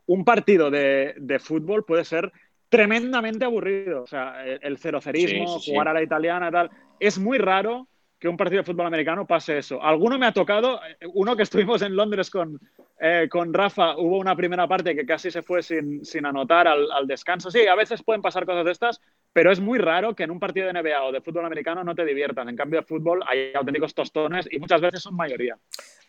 un 0.06 0.24
partido 0.24 0.70
de, 0.70 1.40
fútbol 1.40 1.84
puede 1.84 2.06
ser 2.06 2.32
tremendamente 2.70 3.46
aburrido. 3.46 4.04
O 4.04 4.08
sea, 4.08 4.46
el 4.46 4.78
cerocerismo, 4.78 5.60
jugar 5.60 5.88
a 5.88 5.94
la 5.94 6.04
italiana, 6.04 6.52
tal. 6.52 6.70
Es 7.00 7.18
muy 7.18 7.40
raro 7.40 7.88
que 8.20 8.28
un 8.28 8.38
partido 8.38 8.62
de 8.62 8.66
fútbol 8.66 8.86
americano 8.86 9.26
pase 9.26 9.58
eso. 9.58 9.82
Alguno 9.82 10.20
me 10.20 10.28
ha 10.28 10.32
tocado, 10.32 10.80
uno 11.14 11.36
que 11.36 11.44
estuvimos 11.44 11.82
en 11.82 11.96
Londres 11.96 12.30
con, 12.30 12.60
eh, 13.04 13.28
con 13.32 13.52
Rafa, 13.52 13.98
hubo 13.98 14.20
una 14.20 14.36
primera 14.36 14.68
parte 14.68 14.94
que 14.96 15.08
casi 15.08 15.32
se 15.32 15.42
fue 15.42 15.64
sin, 15.64 16.04
anotar 16.24 16.68
al, 16.68 17.08
descanso. 17.08 17.50
Sí, 17.50 17.66
a 17.66 17.74
veces 17.74 18.04
pueden 18.04 18.22
pasar 18.22 18.46
cosas 18.46 18.64
de 18.64 18.72
estas, 18.72 19.02
pero 19.34 19.52
es 19.52 19.60
muy 19.60 19.80
raro 19.80 20.16
que 20.16 20.22
en 20.22 20.30
un 20.30 20.40
partido 20.40 20.68
de 20.68 20.74
NBA 20.74 21.04
o 21.04 21.12
de 21.12 21.20
fútbol 21.20 21.46
americano 21.46 21.84
no 21.84 21.96
te 21.96 22.06
diviertan. 22.06 22.48
En 22.48 22.56
cambio, 22.56 22.82
de 22.82 22.86
fútbol 22.86 23.24
hay 23.26 23.54
auténticos 23.56 23.96
tostones 23.96 24.48
y 24.52 24.60
muchas 24.60 24.82
veces 24.82 25.02
son 25.02 25.16
mayoría. 25.16 25.58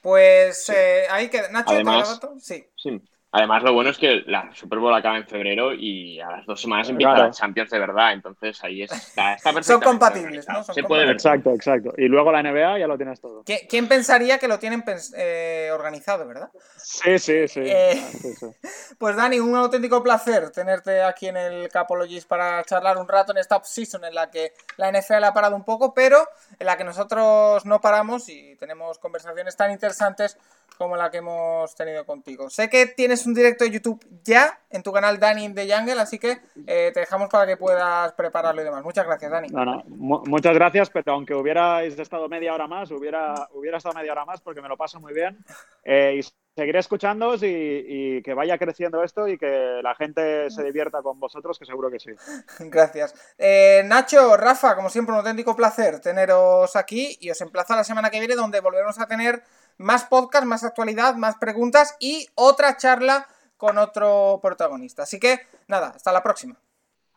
Pues 0.02 0.68
eh, 0.68 1.04
ahí 1.10 1.30
que 1.30 1.40
Nacho, 1.50 1.72
Además, 1.72 2.20
sí. 2.40 2.62
sí. 2.76 3.00
Además, 3.34 3.62
lo 3.62 3.72
bueno 3.72 3.88
es 3.88 3.96
que 3.96 4.22
la 4.26 4.50
Super 4.54 4.78
Bowl 4.78 4.94
acaba 4.94 5.16
en 5.16 5.26
febrero 5.26 5.72
y 5.72 6.20
a 6.20 6.30
las 6.30 6.44
dos 6.44 6.60
semanas 6.60 6.90
empieza 6.90 7.14
la 7.14 7.30
Champions 7.30 7.70
de 7.70 7.78
verdad. 7.78 8.12
Entonces 8.12 8.62
ahí 8.62 8.82
está, 8.82 9.32
está 9.32 9.62
Son 9.62 9.80
compatibles, 9.80 10.46
¿no? 10.46 10.62
Se 10.62 10.82
puede 10.82 11.06
ver. 11.06 11.14
Exacto, 11.14 11.50
exacto. 11.54 11.94
Y 11.96 12.08
luego 12.08 12.30
la 12.30 12.42
NBA 12.42 12.80
ya 12.80 12.86
lo 12.86 12.98
tienes 12.98 13.22
todo. 13.22 13.42
¿Quién 13.70 13.88
pensaría 13.88 14.38
que 14.38 14.48
lo 14.48 14.58
tienen 14.58 14.84
eh, 15.16 15.70
organizado, 15.72 16.26
verdad? 16.28 16.50
Sí, 16.76 17.18
sí, 17.18 17.32
eh, 17.56 17.96
sí. 17.96 18.46
Pues 18.98 19.16
Dani, 19.16 19.40
un 19.40 19.56
auténtico 19.56 20.02
placer 20.02 20.50
tenerte 20.50 21.02
aquí 21.02 21.28
en 21.28 21.38
el 21.38 21.70
Capologist 21.70 22.28
para 22.28 22.62
charlar 22.64 22.98
un 22.98 23.08
rato 23.08 23.32
en 23.32 23.38
esta 23.38 23.56
off-season 23.56 24.04
en 24.04 24.14
la 24.14 24.30
que 24.30 24.52
la 24.76 24.92
NFL 24.92 25.24
ha 25.24 25.32
parado 25.32 25.56
un 25.56 25.64
poco, 25.64 25.94
pero 25.94 26.18
en 26.58 26.66
la 26.66 26.76
que 26.76 26.84
nosotros 26.84 27.64
no 27.64 27.80
paramos 27.80 28.28
y 28.28 28.56
tenemos 28.56 28.98
conversaciones 28.98 29.56
tan 29.56 29.72
interesantes 29.72 30.36
como 30.74 30.96
la 30.96 31.10
que 31.10 31.18
hemos 31.18 31.74
tenido 31.74 32.04
contigo. 32.04 32.50
Sé 32.50 32.68
que 32.68 32.86
tienes 32.86 33.26
un 33.26 33.34
directo 33.34 33.64
de 33.64 33.70
YouTube 33.70 34.04
ya 34.24 34.60
en 34.70 34.82
tu 34.82 34.92
canal 34.92 35.18
Dani 35.18 35.48
de 35.48 35.72
Jungle, 35.72 36.00
así 36.00 36.18
que 36.18 36.38
eh, 36.66 36.90
te 36.92 37.00
dejamos 37.00 37.28
para 37.28 37.46
que 37.46 37.56
puedas 37.56 38.12
prepararlo 38.14 38.62
y 38.62 38.64
demás. 38.64 38.82
Muchas 38.82 39.06
gracias, 39.06 39.30
Dani. 39.30 39.48
muchas 39.88 40.54
gracias, 40.54 40.90
pero 40.90 41.12
aunque 41.12 41.34
hubierais 41.34 41.98
estado 41.98 42.28
media 42.28 42.54
hora 42.54 42.66
más, 42.66 42.90
hubiera, 42.90 43.48
hubiera 43.52 43.78
estado 43.78 43.94
media 43.94 44.12
hora 44.12 44.24
más 44.24 44.40
porque 44.40 44.62
me 44.62 44.68
lo 44.68 44.76
paso 44.76 45.00
muy 45.00 45.12
bien. 45.12 45.38
Eh, 45.84 46.20
y 46.20 46.22
seguiré 46.54 46.78
escuchándoos 46.78 47.42
y, 47.42 48.22
que 48.22 48.34
vaya 48.34 48.58
creciendo 48.58 49.02
esto 49.02 49.26
y 49.26 49.38
que 49.38 49.80
la 49.82 49.94
gente 49.94 50.50
se 50.50 50.62
divierta 50.62 51.02
con 51.02 51.18
vosotros, 51.18 51.58
que 51.58 51.64
seguro 51.64 51.90
que 51.90 51.98
sí. 51.98 52.10
Gracias. 52.60 53.14
Eh, 53.38 53.82
Nacho, 53.84 54.36
Rafa, 54.36 54.76
como 54.76 54.90
siempre, 54.90 55.12
un 55.12 55.18
auténtico 55.18 55.56
placer 55.56 56.00
teneros 56.00 56.76
aquí 56.76 57.16
y 57.20 57.30
os 57.30 57.40
emplazo 57.40 57.72
a 57.72 57.76
la 57.76 57.84
semana 57.84 58.10
que 58.10 58.18
viene 58.18 58.34
donde 58.34 58.60
volveremos 58.60 58.98
a 58.98 59.06
tener 59.06 59.42
más 59.82 60.04
podcast, 60.04 60.44
más 60.44 60.64
actualidad, 60.64 61.16
más 61.16 61.36
preguntas 61.36 61.96
y 62.00 62.26
otra 62.34 62.76
charla 62.76 63.26
con 63.56 63.78
otro 63.78 64.38
protagonista. 64.42 65.02
Así 65.02 65.18
que 65.20 65.40
nada, 65.68 65.88
hasta 65.94 66.12
la 66.12 66.22
próxima. 66.22 66.56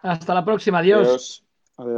Hasta 0.01 0.33
la 0.33 0.43
próxima, 0.43 0.79
adiós. 0.79 1.44